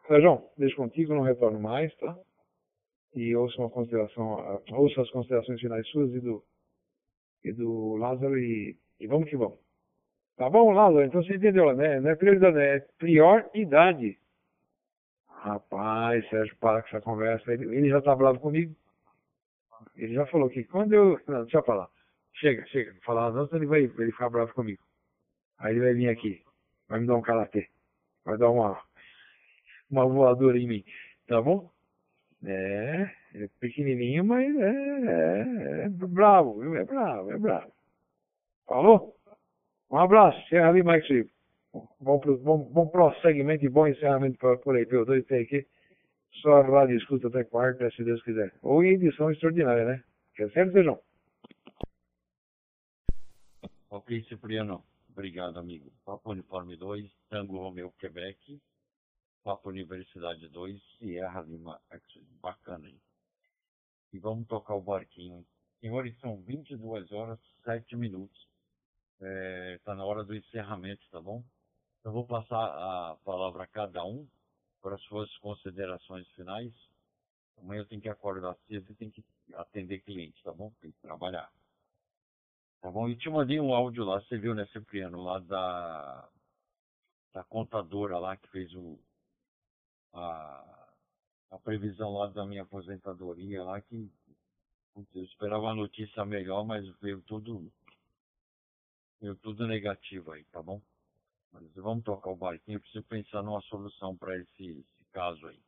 Sérgio, 0.07 0.43
deixo 0.59 0.75
contigo, 0.75 1.15
não 1.15 1.23
retorno 1.23 1.59
mais, 1.59 1.93
tá? 1.95 2.15
E 3.15 3.35
ouça 3.35 3.59
uma 3.59 3.69
consideração, 3.71 4.61
ouça 4.73 5.01
as 5.01 5.09
considerações 5.09 5.59
finais 5.59 5.87
suas 5.87 6.13
e 6.13 6.19
do, 6.19 6.43
e 7.43 7.51
do 7.51 7.95
Lázaro 7.95 8.37
e 8.37 8.77
e 8.99 9.07
vamos 9.07 9.29
que 9.29 9.37
vamos. 9.37 9.59
Tá 10.37 10.49
bom, 10.49 10.71
Lázaro? 10.71 11.03
Então 11.03 11.21
você 11.21 11.35
entendeu, 11.35 11.75
né? 11.75 11.99
Não 11.99 12.11
é 12.11 12.15
prioridade, 12.15 12.57
é 12.57 12.79
prioridade. 12.97 14.17
Rapaz, 15.27 16.27
Sérgio, 16.29 16.55
para 16.57 16.81
com 16.81 16.87
essa 16.87 17.01
conversa. 17.01 17.51
Ele, 17.51 17.75
ele 17.75 17.89
já 17.89 18.01
tá 18.01 18.15
bravo 18.15 18.39
comigo. 18.39 18.75
Ele 19.95 20.13
já 20.13 20.25
falou 20.27 20.49
que 20.49 20.63
quando 20.63 20.93
eu. 20.93 21.19
Não, 21.27 21.41
deixa 21.43 21.57
eu 21.57 21.63
falar. 21.63 21.89
Chega, 22.33 22.65
chega. 22.67 22.95
Falar 23.03 23.31
não, 23.31 23.47
senão 23.47 23.59
ele 23.59 23.67
vai 23.67 23.81
ele 23.81 24.11
ficar 24.11 24.29
bravo 24.29 24.53
comigo. 24.53 24.81
Aí 25.57 25.73
ele 25.73 25.81
vai 25.81 25.93
vir 25.93 26.09
aqui. 26.09 26.41
Vai 26.87 27.01
me 27.01 27.07
dar 27.07 27.15
um 27.15 27.21
karatê. 27.21 27.67
Vai 28.23 28.37
dar 28.37 28.49
uma, 28.49 28.81
uma 29.89 30.05
voadora 30.05 30.57
em 30.57 30.67
mim. 30.67 30.85
Tá 31.27 31.41
bom? 31.41 31.69
É, 32.45 33.11
é 33.35 33.49
pequenininho, 33.59 34.23
mas 34.23 34.55
é, 34.55 35.81
é, 35.81 35.85
é 35.85 35.89
bravo, 35.89 36.59
viu? 36.59 36.75
É 36.75 36.85
bravo, 36.85 37.31
é 37.31 37.37
bravo. 37.37 37.71
Falou? 38.69 39.15
Um 39.89 39.97
abraço, 39.97 40.39
Serra 40.47 40.69
ali, 40.69 40.83
Mike 40.83 41.07
Silva. 41.07 41.29
Bom, 41.99 42.19
bom, 42.19 42.57
bom 42.57 42.87
prosseguimento 42.87 43.65
e 43.65 43.69
bom 43.69 43.87
encerramento 43.87 44.37
por 44.63 44.75
aí, 44.75 44.85
pelo 44.85 45.05
2 45.05 45.25
tem 45.25 45.41
aqui. 45.41 45.67
Só 46.41 46.61
lá 46.61 46.85
de 46.85 46.95
escuta 46.95 47.27
até 47.27 47.43
quarta, 47.43 47.89
se 47.91 48.03
Deus 48.03 48.21
quiser. 48.21 48.53
Ou 48.61 48.83
em 48.83 48.93
edição 48.93 49.31
extraordinária, 49.31 49.85
né? 49.85 50.03
Que 50.35 50.43
é 50.43 50.49
certo, 50.51 50.71
Sejão? 50.71 51.01
Ok, 53.89 54.23
Cipriano. 54.25 54.83
Obrigado, 55.09 55.57
amigo. 55.57 55.91
Papo 56.05 56.31
Uniforme 56.31 56.77
2, 56.77 57.11
Tango 57.27 57.57
Romeu, 57.57 57.91
Quebec. 57.97 58.61
Papo 59.43 59.69
Universidade 59.69 60.47
2, 60.47 60.79
Sierra 60.99 61.41
Lima. 61.41 61.81
Bacana 62.39 62.87
aí. 62.87 62.99
E 64.13 64.19
vamos 64.19 64.47
tocar 64.47 64.75
o 64.75 64.81
barquinho. 64.81 65.43
Senhores, 65.81 66.17
são 66.19 66.37
22 66.43 67.11
horas 67.11 67.39
7 67.63 67.95
minutos. 67.95 68.48
Está 69.19 69.27
é, 69.27 69.77
tá 69.79 69.95
na 69.95 70.05
hora 70.05 70.23
do 70.23 70.33
encerramento, 70.33 71.05
tá 71.11 71.19
bom? 71.19 71.43
Eu 72.05 72.13
vou 72.13 72.25
passar 72.25 72.55
a 72.57 73.17
palavra 73.25 73.63
a 73.63 73.67
cada 73.67 74.05
um 74.05 74.25
para 74.81 74.95
as 74.95 75.01
suas 75.03 75.29
considerações 75.39 76.25
finais. 76.29 76.71
Amanhã 77.57 77.81
eu 77.81 77.85
tenho 77.85 78.01
que 78.01 78.07
acordar 78.07 78.55
cedo 78.65 78.89
e 78.89 78.95
tenho 78.95 79.11
que 79.11 79.21
atender 79.53 79.99
clientes, 79.99 80.41
tá 80.41 80.53
bom? 80.53 80.71
Tem 80.79 80.91
que 80.91 81.01
trabalhar. 81.01 81.51
Tá 82.81 82.89
bom? 82.89 83.09
E 83.09 83.17
te 83.17 83.29
mandei 83.29 83.59
um 83.59 83.73
áudio 83.73 84.05
lá, 84.05 84.21
você 84.21 84.37
viu, 84.37 84.55
né, 84.55 84.65
Cipriano, 84.67 85.21
lá 85.21 85.39
da, 85.39 86.29
da 87.33 87.43
contadora 87.43 88.17
lá 88.17 88.37
que 88.37 88.47
fez 88.47 88.73
o, 88.73 88.97
a, 90.13 90.89
a 91.51 91.59
previsão 91.59 92.13
lá 92.13 92.27
da 92.27 92.45
minha 92.45 92.61
aposentadoria 92.61 93.61
lá, 93.65 93.81
que 93.81 94.09
eu 95.13 95.23
esperava 95.25 95.71
a 95.71 95.75
notícia 95.75 96.23
melhor, 96.23 96.63
mas 96.63 96.87
veio 96.99 97.21
tudo 97.23 97.69
Veio 99.21 99.35
tudo 99.35 99.67
negativo 99.67 100.31
aí, 100.31 100.43
tá 100.45 100.61
bom? 100.61 100.81
Mas 101.51 101.63
vamos 101.75 102.03
tocar 102.03 102.29
o 102.29 102.35
barquinho, 102.35 102.77
eu 102.77 102.81
preciso 102.81 103.03
pensar 103.05 103.41
numa 103.41 103.61
solução 103.61 104.15
para 104.15 104.37
esse, 104.37 104.63
esse, 104.63 105.05
caso 105.11 105.47
aí. 105.47 105.59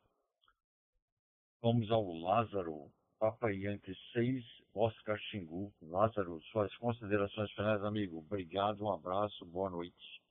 Vamos 1.61 1.91
ao 1.91 2.13
Lázaro, 2.13 2.91
Papa 3.19 3.51
Yankee 3.51 3.95
6, 4.13 4.43
Oscar 4.73 5.17
Xingu. 5.17 5.71
Lázaro, 5.81 6.39
suas 6.51 6.75
considerações 6.77 7.51
finais, 7.51 7.83
amigo. 7.83 8.19
Obrigado, 8.19 8.83
um 8.83 8.91
abraço, 8.91 9.45
boa 9.45 9.69
noite. 9.69 10.21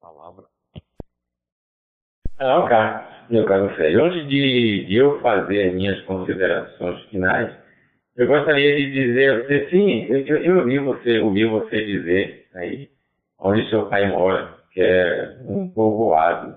Palavra. 0.00 0.46
Não, 2.38 2.68
cara, 2.68 3.26
meu 3.30 3.44
caro 3.44 3.74
Sérgio, 3.76 4.04
antes 4.04 4.28
de, 4.28 4.86
de 4.86 4.94
eu 4.96 5.20
fazer 5.20 5.68
as 5.68 5.74
minhas 5.74 6.04
considerações 6.06 7.04
finais, 7.04 7.61
eu 8.16 8.26
gostaria 8.26 8.76
de 8.76 8.92
dizer, 8.92 9.42
você, 9.42 9.70
sim, 9.70 10.06
eu, 10.08 10.36
eu 10.36 10.58
ouvi 10.58 10.78
você, 10.78 11.18
ouvi 11.20 11.46
você 11.46 11.84
dizer 11.84 12.46
aí, 12.54 12.88
onde 13.38 13.68
seu 13.70 13.86
pai 13.86 14.08
mora, 14.08 14.54
que 14.72 14.80
é 14.80 15.38
um 15.48 15.68
povoado, 15.68 16.54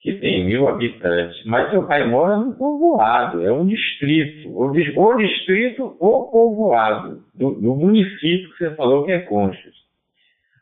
que 0.00 0.14
tem 0.14 0.44
mil 0.44 0.68
habitantes, 0.68 1.44
mas 1.44 1.70
seu 1.70 1.86
pai 1.86 2.06
mora 2.08 2.36
num 2.36 2.52
povoado, 2.52 3.44
é 3.44 3.52
um 3.52 3.66
distrito, 3.66 4.48
o, 4.48 4.70
o 4.70 5.16
distrito 5.16 5.96
ou 6.00 6.30
povoado 6.30 7.22
do, 7.34 7.52
do, 7.52 7.74
município 7.74 8.50
que 8.52 8.58
você 8.58 8.74
falou 8.74 9.04
que 9.04 9.12
é 9.12 9.20
Conchas. 9.20 9.74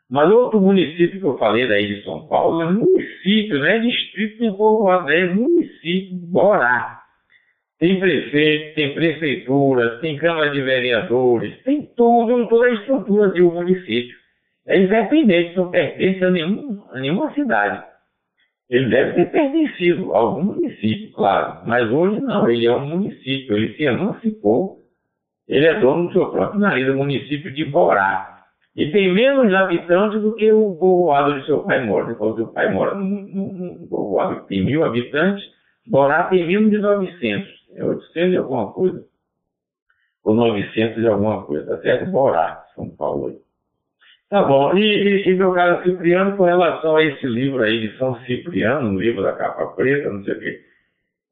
Mas 0.09 0.31
outro 0.31 0.61
município 0.61 1.19
que 1.19 1.25
eu 1.25 1.37
falei 1.37 1.67
daí 1.67 1.95
de 1.95 2.03
São 2.03 2.27
Paulo 2.27 2.61
é 2.61 2.71
município, 2.71 3.57
não 3.57 3.65
é 3.65 3.79
distrito 3.79 4.39
nem 4.39 4.55
povoado, 4.55 5.11
é 5.11 5.33
município, 5.33 6.15
Borá. 6.31 7.04
Tem 7.77 7.99
prefeito, 7.99 8.75
tem 8.75 8.93
prefeitura, 8.93 9.99
tem 9.99 10.17
Câmara 10.17 10.49
de 10.49 10.61
Vereadores, 10.61 11.61
tem 11.63 11.89
tudo, 11.95 12.47
toda 12.47 12.67
a 12.67 12.73
estrutura 12.73 13.31
de 13.31 13.41
um 13.41 13.53
município. 13.53 14.15
É 14.65 14.79
independente, 14.79 15.57
não 15.57 15.69
pertence 15.69 16.23
a, 16.23 16.31
nenhum, 16.31 16.81
a 16.91 16.99
nenhuma 16.99 17.33
cidade. 17.33 17.83
Ele 18.69 18.89
deve 18.89 19.13
ter 19.13 19.31
pertencido 19.31 20.13
a 20.13 20.19
algum 20.19 20.43
município, 20.43 21.11
claro, 21.11 21.67
mas 21.67 21.91
hoje 21.91 22.21
não, 22.21 22.49
ele 22.49 22.65
é 22.65 22.75
um 22.75 22.87
município, 22.87 23.55
ele 23.55 23.73
se 23.75 23.83
emancipou, 23.83 24.77
ele 25.47 25.67
é 25.67 25.79
dono 25.79 26.07
do 26.07 26.13
seu 26.13 26.31
próprio 26.31 26.59
nariz, 26.59 26.87
o 26.87 26.95
município 26.95 27.53
de 27.53 27.65
Borá. 27.65 28.43
E 28.75 28.89
tem 28.91 29.13
menos 29.13 29.53
habitantes 29.53 30.21
do 30.21 30.33
que 30.35 30.51
o 30.51 30.75
povoado 30.75 31.39
de 31.39 31.45
seu 31.45 31.63
pai 31.63 31.85
mora. 31.85 32.13
Porque 32.15 32.41
seu 32.41 32.47
pai 32.51 32.73
mora 32.73 32.95
num, 32.95 33.87
povoado 33.89 34.41
que 34.41 34.47
tem 34.47 34.65
mil 34.65 34.83
habitantes, 34.83 35.45
Borá 35.87 36.23
tem 36.23 36.45
menos 36.47 36.71
de 36.71 36.79
900 36.79 37.64
é 37.75 37.83
800 37.83 38.31
de 38.31 38.37
alguma 38.37 38.71
coisa, 38.71 39.05
ou 40.23 40.33
900 40.33 41.01
de 41.01 41.07
alguma 41.07 41.43
coisa, 41.43 41.75
até 41.75 42.05
Borá, 42.05 42.65
São 42.75 42.89
Paulo. 42.89 43.27
Aí. 43.27 43.37
Tá 44.29 44.43
bom, 44.43 44.75
e, 44.75 44.81
e, 44.81 45.29
e, 45.29 45.35
meu 45.35 45.53
caro 45.53 45.83
Cipriano, 45.83 46.35
com 46.35 46.45
relação 46.45 46.95
a 46.95 47.03
esse 47.03 47.27
livro 47.27 47.61
aí 47.61 47.87
de 47.87 47.97
São 47.97 48.15
Cipriano, 48.21 48.89
um 48.89 48.99
livro 48.99 49.21
da 49.21 49.33
capa 49.33 49.67
preta, 49.75 50.09
não 50.09 50.23
sei 50.23 50.33
o 50.33 50.39
quê, 50.39 50.61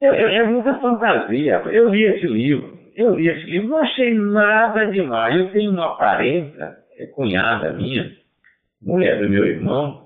é, 0.02 0.36
é 0.36 0.44
muita 0.44 0.80
fantasia. 0.80 1.62
Eu 1.72 1.90
li 1.90 2.04
esse 2.04 2.28
livro, 2.28 2.78
eu 2.96 3.16
li 3.16 3.30
esse 3.30 3.46
livro, 3.46 3.70
não 3.70 3.78
achei 3.78 4.14
nada 4.14 4.86
demais. 4.88 5.36
Eu 5.36 5.52
tenho 5.52 5.72
uma 5.72 5.98
parenta, 5.98 6.78
é 6.98 7.06
cunhada 7.08 7.74
minha, 7.74 8.12
mulher 8.82 9.20
do 9.20 9.30
meu 9.30 9.46
irmão, 9.46 10.04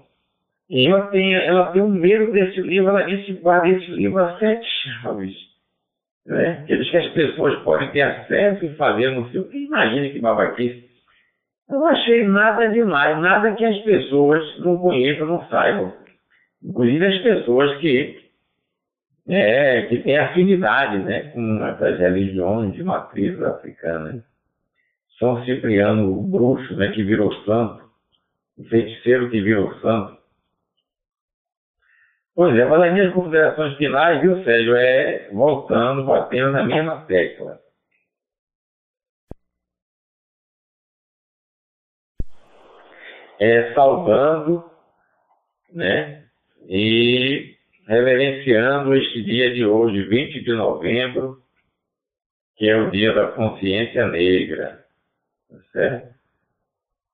e 0.69 0.85
eu 0.85 1.07
tenho, 1.07 1.39
ela 1.39 1.71
tem 1.71 1.81
um 1.81 1.89
medo 1.89 2.31
desse 2.31 2.61
livro, 2.61 2.89
ela 2.89 3.03
disse, 3.03 3.33
guarda 3.33 3.69
esse 3.69 3.89
livro 3.91 4.19
a 4.19 4.37
sete 4.37 4.67
chaves. 4.83 5.35
Né? 6.27 6.65
Eles 6.67 6.89
que 6.91 6.97
as 6.97 7.07
pessoas 7.13 7.57
podem 7.63 7.89
ter 7.91 8.01
acesso 8.01 8.65
e 8.65 8.75
fazer 8.75 9.11
no 9.11 9.29
filme. 9.29 9.65
Imagina 9.65 10.09
que 10.09 10.19
babaquice. 10.19 10.85
Eu 11.69 11.79
não 11.79 11.87
achei 11.87 12.27
nada 12.27 12.67
demais, 12.67 13.17
nada 13.19 13.53
que 13.53 13.63
as 13.63 13.77
pessoas 13.79 14.59
não 14.59 14.77
conheçam, 14.77 15.25
não 15.25 15.47
saibam. 15.47 15.93
Inclusive 16.63 17.05
as 17.05 17.21
pessoas 17.21 17.77
que, 17.77 18.19
é, 19.27 19.83
que 19.83 19.99
têm 19.99 20.17
afinidade 20.17 20.99
né, 20.99 21.31
com 21.31 21.65
essas 21.65 21.99
religiões 21.99 22.73
de 22.73 22.83
matriz 22.83 23.41
africana. 23.41 24.23
São 25.19 25.43
Cipriano, 25.45 26.19
o 26.19 26.23
bruxo 26.23 26.75
né, 26.75 26.89
que 26.91 27.03
virou 27.03 27.33
santo, 27.43 27.83
o 28.57 28.63
feiticeiro 28.65 29.29
que 29.29 29.41
virou 29.41 29.73
santo. 29.79 30.16
Pois 32.37 32.55
é, 32.55 32.65
mas 32.65 32.83
as 32.83 32.93
minhas 32.93 33.13
considerações 33.15 33.75
finais, 33.77 34.21
viu, 34.21 34.43
Sérgio, 34.43 34.75
é 34.75 35.27
voltando, 35.31 36.05
batendo 36.05 36.51
na 36.51 36.63
mesma 36.63 37.03
tecla. 37.07 37.59
É, 43.39 43.73
salvando, 43.73 44.69
né, 45.73 46.27
e 46.67 47.55
reverenciando 47.87 48.95
este 48.95 49.23
dia 49.23 49.51
de 49.55 49.65
hoje, 49.65 50.03
20 50.03 50.43
de 50.43 50.53
novembro, 50.53 51.41
que 52.55 52.69
é 52.69 52.77
o 52.77 52.91
dia 52.91 53.13
da 53.13 53.31
consciência 53.31 54.07
negra, 54.09 54.85
tá 55.49 55.57
certo? 55.71 56.16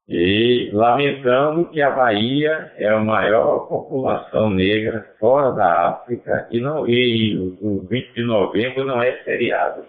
E 0.07 0.69
lamentando 0.73 1.69
que 1.69 1.81
a 1.81 1.89
Bahia 1.89 2.73
é 2.77 2.89
a 2.89 2.99
maior 2.99 3.67
população 3.67 4.49
negra 4.49 5.15
fora 5.17 5.51
da 5.53 5.89
África 5.89 6.47
e, 6.51 6.59
não, 6.59 6.85
e 6.87 7.37
o 7.61 7.87
20 7.87 8.13
de 8.13 8.23
novembro 8.23 8.83
não 8.83 9.01
é 9.01 9.13
feriado, 9.23 9.85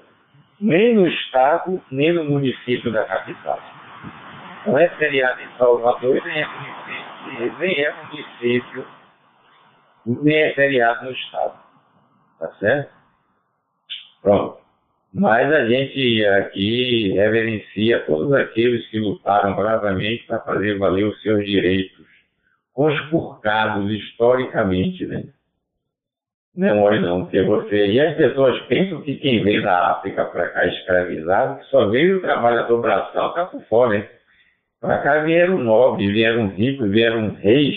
nem 0.61 0.95
no 0.95 1.09
estado, 1.09 1.83
nem 1.91 2.13
no 2.13 2.25
município 2.25 2.93
da 2.93 3.05
capital. 3.05 3.59
Não 4.67 4.79
é 4.79 4.89
feriado 4.91 5.41
em 5.43 5.59
Salvador, 5.59 6.23
nem 6.25 6.43
é 6.43 6.47
município, 6.47 7.59
nem 7.59 7.85
é, 7.85 7.95
município, 8.05 8.87
nem 10.07 10.37
é 10.37 10.55
feriado 10.55 11.07
no 11.07 11.11
estado. 11.11 11.59
Tá 12.39 12.53
certo? 12.61 12.93
Pronto. 14.23 14.64
Mas 15.15 15.53
a 15.53 15.67
gente 15.69 16.25
aqui 16.25 17.13
reverencia 17.13 18.01
todos 18.01 18.33
aqueles 18.33 18.85
que 18.89 18.99
lutaram 18.99 19.55
bravamente 19.55 20.25
para 20.27 20.41
fazer 20.41 20.77
valer 20.77 21.05
os 21.05 21.23
seus 21.23 21.47
direitos, 21.47 22.05
conspurcados 22.73 23.89
historicamente, 23.93 25.07
né? 25.07 25.23
Não 26.57 26.93
é 26.93 27.01
não, 27.01 27.23
porque 27.23 27.43
você. 27.43 27.87
E 27.93 28.01
as 28.01 28.17
pessoas 28.17 28.61
pensam 28.67 29.03
que 29.03 29.15
quem 29.17 29.43
veio 29.45 29.63
da 29.63 29.93
África 29.93 30.25
para 30.25 30.49
cá 30.49 30.67
escravizado, 30.67 31.61
que 31.61 31.67
só 31.67 31.89
veio 31.89 32.19
o 32.19 32.21
trabalhador 32.21 32.81
braçal, 32.81 33.29
está 33.31 33.47
por 33.47 33.63
fora, 33.63 33.99
né? 33.99 34.09
Para 34.81 34.99
cá 34.99 35.23
vieram 35.23 35.59
nobres, 35.59 36.13
vieram 36.13 36.49
ricos, 36.49 36.91
vieram 36.91 37.35
reis. 37.35 37.77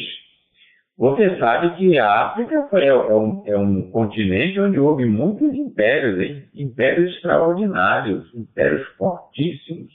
Você 0.98 1.38
sabe 1.38 1.76
que 1.76 1.99
a 1.99 2.26
África 2.26 2.68
é, 2.74 2.88
é, 2.88 2.94
um, 2.95 3.44
é 3.45 3.57
um 3.57 3.91
continente 3.91 4.60
onde 4.60 4.80
houve 4.80 5.06
muitos 5.06 5.53
impérios, 5.53 6.19
hein? 6.19 6.44
impérios 6.56 7.14
extraordinários, 7.14 8.34
impérios 8.34 8.88
fortíssimos. 8.98 9.91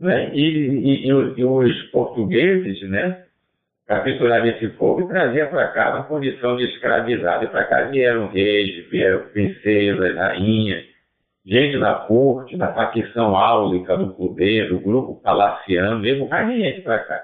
Né? 0.00 0.34
E, 0.34 0.42
e, 0.42 1.06
e, 1.06 1.44
os 1.44 1.82
portugueses, 1.92 2.82
né? 2.90 3.24
capturaram 3.86 4.46
esse 4.46 4.68
povo 4.70 5.02
e 5.02 5.08
traziam 5.08 5.48
para 5.48 5.68
cá 5.68 5.94
uma 5.94 6.04
condição 6.04 6.56
de 6.56 6.64
escravizado. 6.64 7.44
E 7.44 7.48
para 7.48 7.64
cá 7.64 7.82
vieram 7.84 8.28
reis, 8.28 8.88
vieram 8.90 9.28
princesas, 9.28 10.16
rainhas, 10.16 10.84
gente 11.46 11.78
da 11.78 11.94
corte, 11.94 12.56
da 12.56 12.72
facção 12.72 13.36
áulica 13.36 13.96
do 13.96 14.12
poder, 14.14 14.70
do 14.70 14.80
grupo 14.80 15.20
palaciano, 15.22 16.00
mesmo 16.00 16.28
gente 16.28 16.80
para 16.80 16.98
cá. 16.98 17.22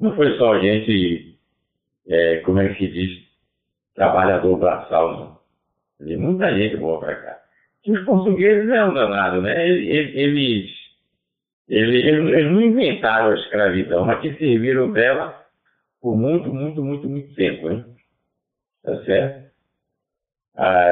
Não 0.00 0.16
foi 0.16 0.36
só 0.38 0.58
gente, 0.60 1.31
é, 2.08 2.38
como 2.38 2.60
é 2.60 2.68
que 2.68 2.78
se 2.78 2.92
diz, 2.92 3.10
trabalhador 3.94 4.56
braçal. 4.56 5.42
Tem 5.98 6.16
muita 6.16 6.56
gente 6.56 6.76
boa 6.76 7.00
para 7.00 7.16
cá. 7.16 7.38
E 7.86 7.92
os 7.92 8.04
portugueses 8.04 8.68
não 8.68 8.94
danado, 8.94 9.42
né? 9.42 9.68
Eles, 9.68 10.14
eles, 10.14 10.70
eles, 11.68 12.50
não 12.50 12.60
inventaram 12.60 13.30
a 13.30 13.34
escravidão, 13.34 14.04
mas 14.04 14.20
que 14.20 14.34
serviram 14.34 14.92
dela 14.92 15.42
por 16.00 16.16
muito, 16.16 16.52
muito, 16.52 16.82
muito, 16.82 17.08
muito 17.08 17.34
tempo, 17.34 17.70
hein? 17.70 17.84
Tá 18.82 19.04
certo? 19.04 19.52
ah, 20.56 20.90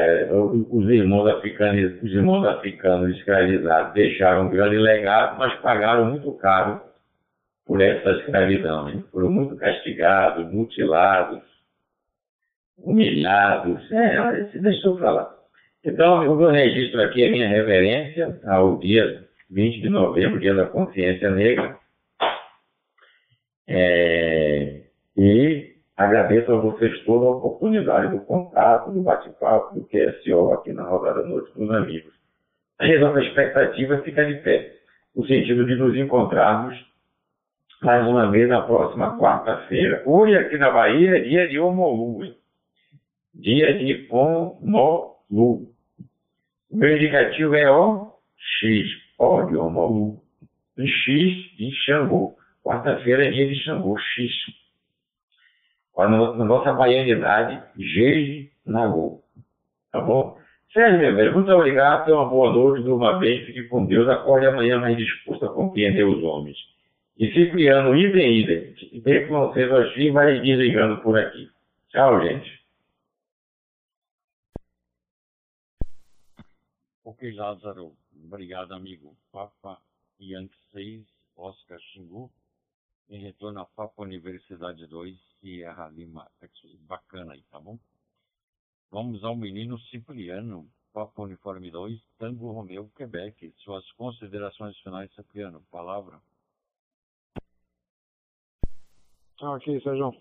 os 0.71 0.89
irmãos 0.89 1.27
africanos, 1.29 2.03
os 2.03 2.11
irmãos 2.11 2.47
africanos 2.47 3.17
escravizados 3.17 3.93
deixaram 3.95 4.47
um 4.47 4.51
grande 4.51 4.77
legado, 4.79 5.39
mas 5.39 5.55
pagaram 5.61 6.07
muito 6.07 6.33
caro 6.35 6.81
por 7.71 7.81
essa 7.81 8.11
escravidão. 8.11 8.87
Né? 8.87 9.05
Foram 9.13 9.31
muito 9.31 9.55
castigados, 9.55 10.53
mutilados, 10.53 11.41
humilhados. 12.77 13.81
É, 13.93 14.59
deixa 14.59 14.89
eu 14.89 14.99
falar. 14.99 15.33
Então, 15.85 16.25
eu 16.25 16.51
registro 16.51 17.01
aqui 17.01 17.25
a 17.25 17.31
minha 17.31 17.49
reverência 17.49 18.41
ao 18.45 18.77
dia 18.79 19.25
20 19.49 19.83
de 19.83 19.89
novembro, 19.89 20.41
dia 20.41 20.53
da 20.53 20.67
consciência 20.67 21.31
negra. 21.31 21.79
É, 23.69 24.81
e 25.17 25.71
Agradeço 25.97 26.51
a 26.51 26.57
vocês 26.57 27.05
toda 27.05 27.27
a 27.27 27.31
oportunidade 27.31 28.11
do 28.11 28.25
contato, 28.25 28.91
do 28.91 29.03
bate-papo, 29.03 29.75
do 29.75 29.87
QSO 29.87 30.55
aqui 30.55 30.73
na 30.73 30.83
Rodada 30.83 31.23
Noite 31.23 31.53
dos 31.55 31.71
Amigos. 31.71 32.15
A 32.79 32.99
nossa 32.99 33.21
expectativa 33.21 33.99
fica 33.99 34.25
de 34.25 34.37
pé, 34.41 34.73
no 35.15 35.27
sentido 35.27 35.67
de 35.67 35.75
nos 35.77 35.95
encontrarmos 35.95 36.90
mais 37.83 38.07
uma 38.07 38.31
vez 38.31 38.49
na 38.49 38.63
próxima 38.63 39.19
quarta-feira. 39.19 40.03
Hoje 40.07 40.37
aqui 40.37 40.59
na 40.59 40.71
Bahia 40.71 41.17
é 41.17 41.21
dia 41.21 41.49
de 41.49 41.59
Omolu, 41.59 42.35
dia 43.35 43.79
de 43.79 44.07
Omolu. 44.11 45.71
O 46.71 46.77
meu 46.77 46.97
indicativo 46.97 47.55
é 47.55 47.71
O, 47.71 48.13
X, 48.61 48.87
O 49.19 49.43
de 49.45 49.57
Omolu. 49.57 50.21
X 50.79 51.57
de 51.57 51.71
Xangô. 51.85 52.35
Quarta-feira 52.63 53.27
é 53.27 53.31
dia 53.31 53.49
de 53.49 53.57
Xangô, 53.63 53.99
X 53.99 54.31
na 55.97 56.45
nossa 56.45 56.73
baianidade, 56.73 57.63
Geige 57.77 58.51
Nagô. 58.65 59.21
Tá 59.93 60.01
bom? 60.01 60.39
Sérgio, 60.73 60.99
meu 60.99 61.15
velho, 61.15 61.35
muito 61.35 61.51
obrigado, 61.51 62.05
tenha 62.05 62.17
uma 62.17 62.29
boa 62.29 62.53
noite, 62.53 62.89
uma 62.89 63.19
bem, 63.19 63.45
fique 63.45 63.65
com 63.65 63.85
Deus, 63.85 64.09
acorde 64.09 64.47
amanhã 64.47 64.79
mais 64.79 64.97
disposto 64.97 65.45
a 65.45 65.53
compreender 65.53 66.05
os 66.05 66.23
homens. 66.23 66.57
E 67.21 67.31
Cipriano, 67.35 67.95
idem, 67.95 68.41
idem. 68.41 69.03
Bem 69.03 69.27
que 69.27 69.31
não 69.31 69.53
seja 69.53 69.79
assim, 69.87 70.11
vai 70.11 70.41
desligando 70.41 71.03
por 71.03 71.19
aqui. 71.19 71.51
Tchau, 71.91 72.19
gente. 72.23 72.65
Ok, 77.05 77.31
Lázaro. 77.35 77.95
Obrigado, 78.25 78.73
amigo. 78.73 79.15
Papa 79.31 79.79
Yankee 80.19 80.57
6, 80.73 81.07
Oscar 81.37 81.79
Xingu 81.93 82.33
em 83.11 83.21
retorno 83.21 83.61
à 83.61 83.67
Papa 83.67 84.03
Universidade 84.03 84.87
2, 84.87 85.15
Sierra 85.41 85.89
Lima. 85.89 86.27
Bacana 86.89 87.35
aí, 87.35 87.43
tá 87.51 87.61
bom? 87.61 87.79
Vamos 88.91 89.23
ao 89.25 89.37
menino 89.37 89.79
Cipriano, 89.79 90.67
Papa 90.91 91.21
Uniforme 91.21 91.71
2, 91.71 92.01
Tango 92.19 92.51
Romeu, 92.51 92.91
Quebec. 92.97 93.53
Suas 93.59 93.85
considerações 93.93 94.79
finais, 94.79 95.13
Cipriano. 95.15 95.63
Palavra. 95.71 96.19
Ok, 99.43 99.81
Sérgio. 99.81 100.13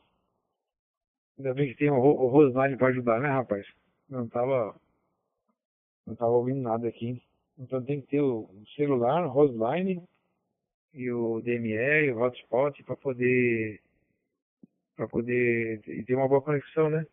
Ainda 1.38 1.54
bem 1.54 1.70
que 1.70 1.76
tem 1.76 1.90
o, 1.90 1.96
o 1.96 2.28
Rosline 2.28 2.78
para 2.78 2.88
ajudar, 2.88 3.20
né, 3.20 3.30
rapaz? 3.30 3.66
Não 4.10 4.28
tava, 4.28 4.76
não 6.06 6.16
tava 6.16 6.32
ouvindo 6.32 6.62
nada 6.62 6.88
aqui. 6.88 7.22
Então 7.58 7.84
tem 7.84 8.02
que 8.02 8.08
ter 8.08 8.22
o 8.22 8.50
celular, 8.76 9.26
Rosline, 9.26 10.04
e 10.94 11.12
o 11.12 11.42
DMR, 11.42 12.12
o 12.12 12.20
hotspot 12.20 12.84
para 12.84 12.96
poder 12.96 13.82
para 14.96 15.08
poder 15.08 15.82
ter 15.82 16.16
uma 16.16 16.28
boa 16.28 16.42
conexão, 16.42 16.90
né? 16.90 17.06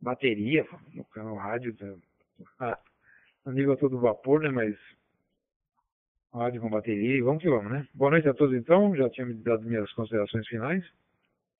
Bateria 0.00 0.64
no 0.94 1.04
canal 1.06 1.34
rádio, 1.34 1.76
tá, 2.56 2.78
liga 3.46 3.76
todo 3.76 3.98
vapor, 3.98 4.40
né? 4.42 4.48
Mas 4.50 4.76
rádio 6.32 6.60
com 6.60 6.70
bateria 6.70 7.16
e 7.16 7.22
vamos 7.22 7.42
que 7.42 7.48
vamos, 7.48 7.70
né? 7.70 7.86
Boa 7.94 8.10
noite 8.10 8.28
a 8.28 8.34
todos 8.34 8.54
então, 8.56 8.94
já 8.94 9.08
tinha 9.10 9.26
me 9.26 9.34
dado 9.34 9.62
minhas 9.64 9.90
considerações 9.92 10.46
finais. 10.46 10.84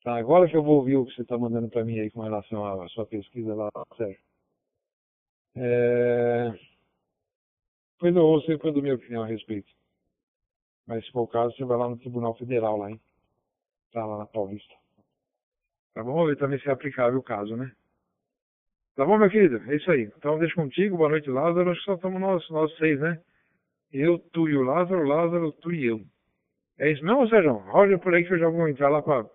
Tá, 0.02 0.16
agora 0.16 0.48
que 0.48 0.56
eu 0.56 0.62
vou 0.62 0.76
ouvir 0.76 0.96
o 0.96 1.06
que 1.06 1.14
você 1.14 1.22
está 1.22 1.36
mandando 1.36 1.68
para 1.68 1.84
mim 1.84 1.98
aí 1.98 2.10
com 2.10 2.22
relação 2.22 2.64
à 2.64 2.88
sua 2.88 3.06
pesquisa 3.06 3.54
lá, 3.54 3.68
Sérgio. 3.96 4.20
É... 5.56 6.50
Depois 7.94 8.14
eu 8.14 8.22
ouço 8.22 8.46
depois 8.46 8.72
do 8.72 8.82
minha 8.82 8.94
opinião 8.94 9.24
a 9.24 9.26
respeito. 9.26 9.68
Mas 10.86 11.04
se 11.04 11.12
for 11.12 11.22
o 11.22 11.28
caso, 11.28 11.54
você 11.56 11.64
vai 11.64 11.76
lá 11.76 11.88
no 11.88 11.98
Tribunal 11.98 12.34
Federal, 12.36 12.78
lá, 12.78 12.90
hein? 12.90 13.00
Tá 13.92 14.06
lá 14.06 14.18
na 14.18 14.26
Paulista. 14.26 14.74
Tá 15.94 16.04
bom? 16.04 16.14
Vamos 16.14 16.28
ver 16.28 16.36
também 16.36 16.60
se 16.60 16.68
é 16.68 16.72
aplicável 16.72 17.18
o 17.18 17.22
caso, 17.22 17.56
né? 17.56 17.72
Tá 18.94 19.04
bom, 19.04 19.18
meu 19.18 19.28
querido? 19.28 19.56
É 19.70 19.76
isso 19.76 19.90
aí. 19.90 20.02
Então, 20.16 20.38
deixo 20.38 20.54
contigo. 20.54 20.96
Boa 20.96 21.08
noite, 21.08 21.28
Lázaro. 21.28 21.70
Acho 21.70 21.80
que 21.80 21.86
só 21.86 21.94
estamos 21.94 22.20
nós, 22.20 22.48
nós 22.50 22.74
seis, 22.76 23.00
né? 23.00 23.20
Eu, 23.92 24.18
tu 24.18 24.48
e 24.48 24.56
o 24.56 24.62
Lázaro, 24.62 25.06
Lázaro, 25.06 25.52
tu 25.52 25.72
e 25.72 25.84
eu. 25.86 26.00
É 26.78 26.90
isso 26.90 27.04
mesmo, 27.04 27.28
Sérgio? 27.28 27.52
Roger 27.52 27.98
por 27.98 28.14
aí 28.14 28.24
que 28.24 28.32
eu 28.32 28.38
já 28.38 28.48
vou 28.48 28.68
entrar 28.68 28.88
lá 28.88 29.02
pra 29.02 29.26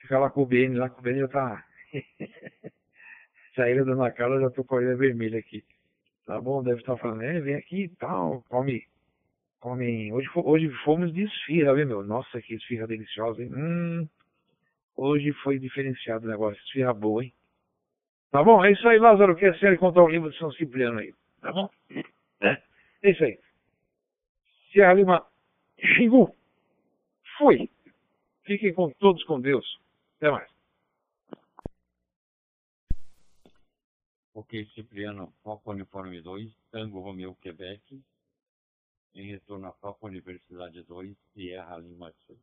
ficar 0.00 0.18
lá 0.18 0.30
com 0.30 0.42
o 0.42 0.46
BN, 0.46 0.76
lá 0.76 0.88
com 0.88 1.00
o 1.00 1.02
BN 1.02 1.20
já 1.20 1.28
tá. 1.28 1.64
Saíram 3.54 3.84
dando 3.84 4.02
a 4.02 4.10
cara, 4.10 4.40
já 4.40 4.50
tô 4.50 4.64
com 4.64 4.74
a 4.74 4.78
orelha 4.78 4.96
vermelha 4.96 5.38
aqui. 5.38 5.64
Tá 6.26 6.40
bom? 6.40 6.62
Deve 6.62 6.80
estar 6.80 6.96
falando, 6.96 7.22
é, 7.22 7.40
vem 7.40 7.54
aqui 7.54 7.84
e 7.84 7.88
tal, 7.90 8.42
come 8.48 8.86
comem. 9.64 10.12
Hoje, 10.12 10.28
hoje 10.34 10.68
fomos 10.84 11.10
de 11.14 11.22
esfirra, 11.22 11.74
viu, 11.74 11.86
meu? 11.86 12.04
Nossa, 12.04 12.40
que 12.42 12.54
esfirra 12.54 12.86
deliciosa, 12.86 13.42
hein? 13.42 13.50
Hum, 13.50 14.06
hoje 14.94 15.32
foi 15.42 15.58
diferenciado 15.58 16.26
o 16.26 16.30
negócio, 16.30 16.62
esfirra 16.64 16.92
boa, 16.92 17.24
hein? 17.24 17.32
Tá 18.30 18.44
bom? 18.44 18.62
É 18.62 18.72
isso 18.72 18.86
aí, 18.86 18.98
Lázaro. 18.98 19.34
Quer 19.34 19.56
ser 19.58 19.78
contar 19.78 20.02
o 20.02 20.08
livro 20.08 20.30
de 20.30 20.36
São 20.36 20.52
Cipriano 20.52 20.98
aí. 20.98 21.14
Tá 21.40 21.50
bom? 21.50 21.70
É, 22.42 22.58
é 23.04 23.10
isso 23.10 23.24
aí. 23.24 23.38
Serra 24.74 24.92
Lima, 24.92 25.24
Xingu, 25.78 26.34
fui. 27.38 27.70
Fiquem 28.42 28.74
com 28.74 28.90
todos 28.90 29.22
com 29.22 29.40
Deus. 29.40 29.80
Até 30.16 30.32
mais. 30.32 30.52
Ok, 34.34 34.66
Cipriano, 34.74 35.32
Foco 35.44 35.70
Uniforme 35.70 36.20
2, 36.20 36.52
Tango 36.72 37.00
Romeu, 37.00 37.36
Quebec 37.36 38.02
em 39.14 39.30
retorno 39.30 39.68
à 39.68 39.72
Papa 39.72 40.08
Universidade 40.08 40.82
2, 40.82 41.16
Sierra 41.32 41.78
Lima 41.78 42.12
Sul. 42.26 42.36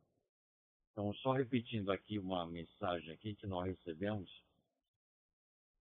Então, 0.90 1.12
só 1.16 1.32
repetindo 1.32 1.92
aqui 1.92 2.18
uma 2.18 2.46
mensagem 2.46 3.12
aqui 3.12 3.34
que 3.34 3.46
nós 3.46 3.66
recebemos 3.66 4.42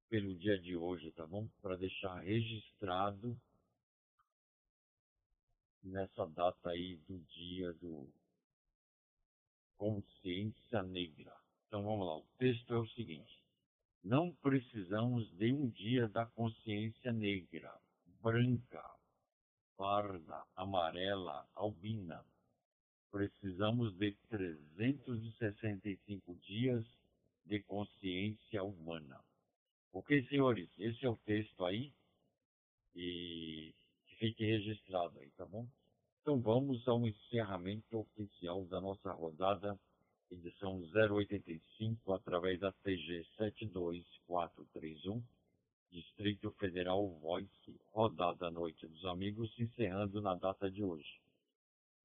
pelo 0.08 0.34
dia 0.34 0.58
de 0.58 0.76
hoje, 0.76 1.12
tá 1.12 1.24
bom? 1.24 1.48
Para 1.62 1.76
deixar 1.76 2.18
registrado 2.18 3.40
nessa 5.82 6.26
data 6.26 6.70
aí 6.70 6.96
do 7.08 7.18
dia 7.20 7.72
do 7.74 8.08
Consciência 9.76 10.82
Negra. 10.82 11.36
Então 11.66 11.82
vamos 11.82 12.06
lá, 12.06 12.16
o 12.18 12.26
texto 12.38 12.74
é 12.74 12.78
o 12.78 12.86
seguinte: 12.88 13.42
Não 14.02 14.34
precisamos 14.36 15.30
de 15.36 15.52
um 15.52 15.68
dia 15.70 16.08
da 16.08 16.26
consciência 16.26 17.12
negra, 17.12 17.72
branca, 18.20 18.84
parda, 19.76 20.44
amarela, 20.54 21.48
albina. 21.54 22.24
Precisamos 23.10 23.96
de 23.96 24.12
365 24.28 26.36
dias 26.36 26.86
de 27.44 27.60
consciência 27.62 28.62
humana. 28.62 29.20
Ok, 29.92 30.24
senhores? 30.28 30.70
Esse 30.78 31.04
é 31.04 31.08
o 31.08 31.16
texto 31.16 31.64
aí. 31.64 31.92
E 32.94 33.74
fique 34.20 34.44
registrado 34.44 35.18
aí, 35.18 35.30
tá 35.30 35.46
bom? 35.46 35.66
Então 36.20 36.38
vamos 36.40 36.86
ao 36.86 37.04
encerramento 37.06 37.98
oficial 37.98 38.66
da 38.66 38.78
nossa 38.80 39.10
rodada 39.12 39.76
edição 40.30 40.80
085, 41.10 42.12
através 42.12 42.60
da 42.60 42.70
TG 42.70 43.26
72431, 43.36 45.20
Distrito 45.90 46.52
Federal 46.52 47.08
Voice, 47.18 47.80
rodada 47.92 48.48
noite 48.50 48.86
dos 48.86 49.04
amigos, 49.06 49.52
encerrando 49.58 50.20
na 50.20 50.36
data 50.36 50.70
de 50.70 50.84
hoje. 50.84 51.20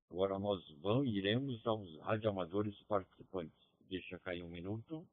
Agora 0.09 0.39
nós 0.39 0.67
vamos, 0.81 1.07
iremos 1.07 1.63
aos 1.67 1.99
radioamadores 1.99 2.75
participantes. 2.83 3.53
Deixa 3.89 4.17
cair 4.19 4.43
um 4.43 4.49
minuto. 4.49 5.05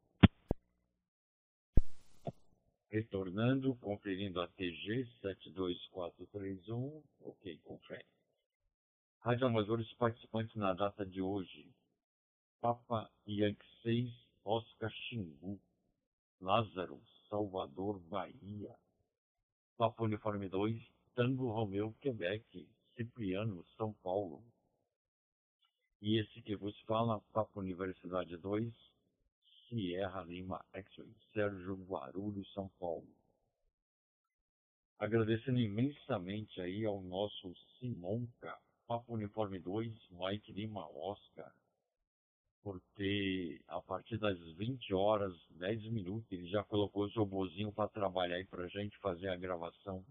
Retornando, 2.93 3.75
conferindo 3.77 4.39
a 4.43 4.47
TG 4.49 5.07
72431. 5.23 7.03
Ok, 7.23 7.59
confere. 7.65 8.05
Radioamadores 9.21 9.91
participantes 9.95 10.55
na 10.57 10.75
data 10.75 11.07
de 11.07 11.23
hoje. 11.23 11.75
Papa 12.61 13.11
Yankee 13.27 13.67
6, 13.83 14.13
Oscar 14.45 14.93
Xingu. 15.09 15.59
Lázaro, 16.39 17.01
Salvador, 17.31 17.99
Bahia. 18.01 18.77
Papa 19.79 20.05
Uniforme 20.05 20.51
2, 20.51 20.79
Tango 21.15 21.51
Romeu, 21.51 21.95
Quebec. 21.95 22.69
Cipriano, 22.95 23.65
São 23.79 23.95
Paulo. 24.03 24.45
E 26.03 26.21
esse 26.21 26.43
que 26.43 26.55
vos 26.57 26.79
fala, 26.81 27.23
Papa 27.33 27.59
Universidade 27.59 28.37
2, 28.37 28.92
Sierra 29.73 30.23
Lima 30.25 30.63
X-Ray, 30.75 31.15
Sérgio 31.33 31.77
Guarulhos, 31.87 32.53
São 32.53 32.69
Paulo. 32.79 33.09
Agradecendo 34.99 35.59
imensamente 35.59 36.61
aí 36.61 36.85
ao 36.85 37.01
nosso 37.01 37.55
Simonca, 37.79 38.55
Papa 38.87 39.11
Uniforme 39.11 39.59
2, 39.59 39.91
Mike 40.11 40.53
Lima 40.53 40.87
Oscar, 40.91 41.51
por 42.63 42.83
ter, 42.95 43.65
a 43.67 43.81
partir 43.81 44.19
das 44.19 44.39
20 44.57 44.93
horas, 44.93 45.35
10 45.53 45.91
minutos, 45.91 46.31
ele 46.31 46.47
já 46.49 46.63
colocou 46.65 47.05
o 47.07 47.11
seu 47.11 47.25
bozinho 47.25 47.73
para 47.73 47.89
trabalhar 47.89 48.37
aí 48.37 48.45
para 48.45 48.65
a 48.65 48.69
gente 48.69 48.97
fazer 48.99 49.29
a 49.29 49.37
gravação. 49.37 50.05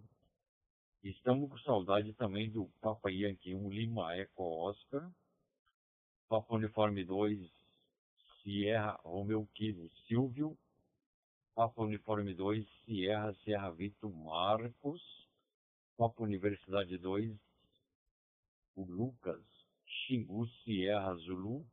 Estamos 1.03 1.51
com 1.51 1.57
saudade 1.59 2.13
também 2.13 2.49
do 2.49 2.67
Papa 2.81 3.11
Yankee 3.11 3.53
1 3.53 3.69
Lima 3.69 4.15
Eco 4.15 4.43
Oscar, 4.43 5.07
Papa 6.27 6.55
Uniforme 6.55 7.05
2, 7.05 7.60
Sierra 8.41 8.99
Romeu 9.03 9.47
Kilo 9.53 9.89
Silvio, 10.07 10.57
Papa 11.55 11.83
Uniforme 11.83 12.33
2, 12.33 12.67
Sierra 12.85 13.33
Serra 13.43 13.71
Vito 13.71 14.09
Marcos, 14.09 15.01
Papa 15.97 16.23
Universidade 16.23 16.97
2, 16.97 17.37
o 18.75 18.83
Lucas, 18.83 19.43
Xingu 19.85 20.47
Sierra 20.63 21.15
Zulu, 21.15 21.65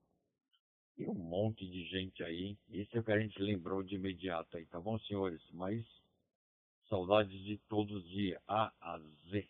e 0.97 1.07
um 1.07 1.15
monte 1.15 1.69
de 1.69 1.85
gente 1.85 2.23
aí. 2.25 2.59
Esse 2.71 2.97
é 2.97 3.01
o 3.01 3.05
que 3.05 3.13
a 3.13 3.21
gente 3.21 3.41
lembrou 3.41 3.83
de 3.83 3.95
imediato 3.95 4.57
aí, 4.57 4.67
tá 4.67 4.81
bom, 4.81 4.99
senhores? 5.01 5.43
Mas 5.53 5.87
saudades 6.89 7.41
de 7.45 7.59
todos 7.69 8.05
de 8.09 8.37
A 8.47 8.73
a 8.81 8.99
Z 9.31 9.49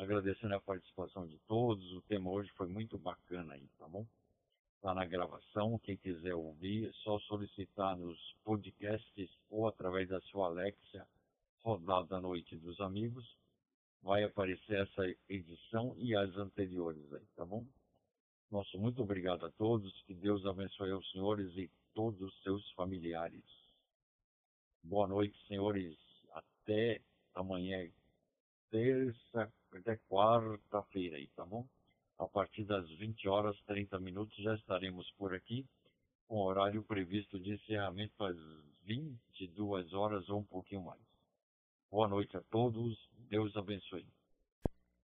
agradecendo 0.00 0.54
a 0.54 0.60
participação 0.60 1.26
de 1.26 1.38
todos. 1.40 1.92
O 1.92 2.00
tema 2.02 2.30
hoje 2.30 2.50
foi 2.56 2.68
muito 2.68 2.98
bacana 2.98 3.54
aí, 3.54 3.68
tá 3.78 3.86
bom? 3.86 4.06
Está 4.80 4.94
na 4.94 5.04
gravação. 5.04 5.78
Quem 5.80 5.94
quiser 5.98 6.34
ouvir, 6.34 6.88
é 6.88 6.92
só 7.04 7.18
solicitar 7.20 7.94
nos 7.98 8.18
podcasts 8.42 9.30
ou 9.50 9.68
através 9.68 10.08
da 10.08 10.18
sua 10.22 10.46
Alexia, 10.46 11.06
Rodada 11.62 12.16
à 12.16 12.20
Noite 12.20 12.56
dos 12.56 12.80
Amigos. 12.80 13.36
Vai 14.02 14.24
aparecer 14.24 14.80
essa 14.80 15.02
edição 15.28 15.94
e 15.98 16.16
as 16.16 16.34
anteriores 16.34 17.12
aí, 17.12 17.26
tá 17.36 17.44
bom? 17.44 17.66
Nosso 18.50 18.78
muito 18.78 19.02
obrigado 19.02 19.44
a 19.44 19.50
todos. 19.50 19.92
Que 20.04 20.14
Deus 20.14 20.46
abençoe 20.46 20.94
os 20.94 21.10
senhores 21.10 21.54
e 21.58 21.70
todos 21.92 22.18
os 22.22 22.42
seus 22.42 22.66
familiares. 22.70 23.44
Boa 24.82 25.06
noite, 25.06 25.38
senhores. 25.46 25.94
Até 26.32 27.02
amanhã, 27.34 27.86
terça 28.70 29.52
até 29.74 29.98
quarta-feira 30.08 31.18
aí, 31.18 31.28
tá 31.36 31.44
bom? 31.44 31.68
A 32.20 32.28
partir 32.28 32.64
das 32.64 32.86
20 32.86 33.26
horas 33.30 33.58
30 33.62 33.98
minutos 33.98 34.36
já 34.36 34.54
estaremos 34.54 35.10
por 35.12 35.34
aqui, 35.34 35.66
com 36.28 36.36
horário 36.36 36.84
previsto 36.84 37.40
de 37.40 37.54
encerramento 37.54 38.22
às 38.22 38.36
22 38.84 39.94
horas 39.94 40.28
ou 40.28 40.40
um 40.40 40.44
pouquinho 40.44 40.82
mais. 40.82 41.00
Boa 41.90 42.06
noite 42.06 42.36
a 42.36 42.42
todos, 42.42 43.08
Deus 43.30 43.56
abençoe. 43.56 44.06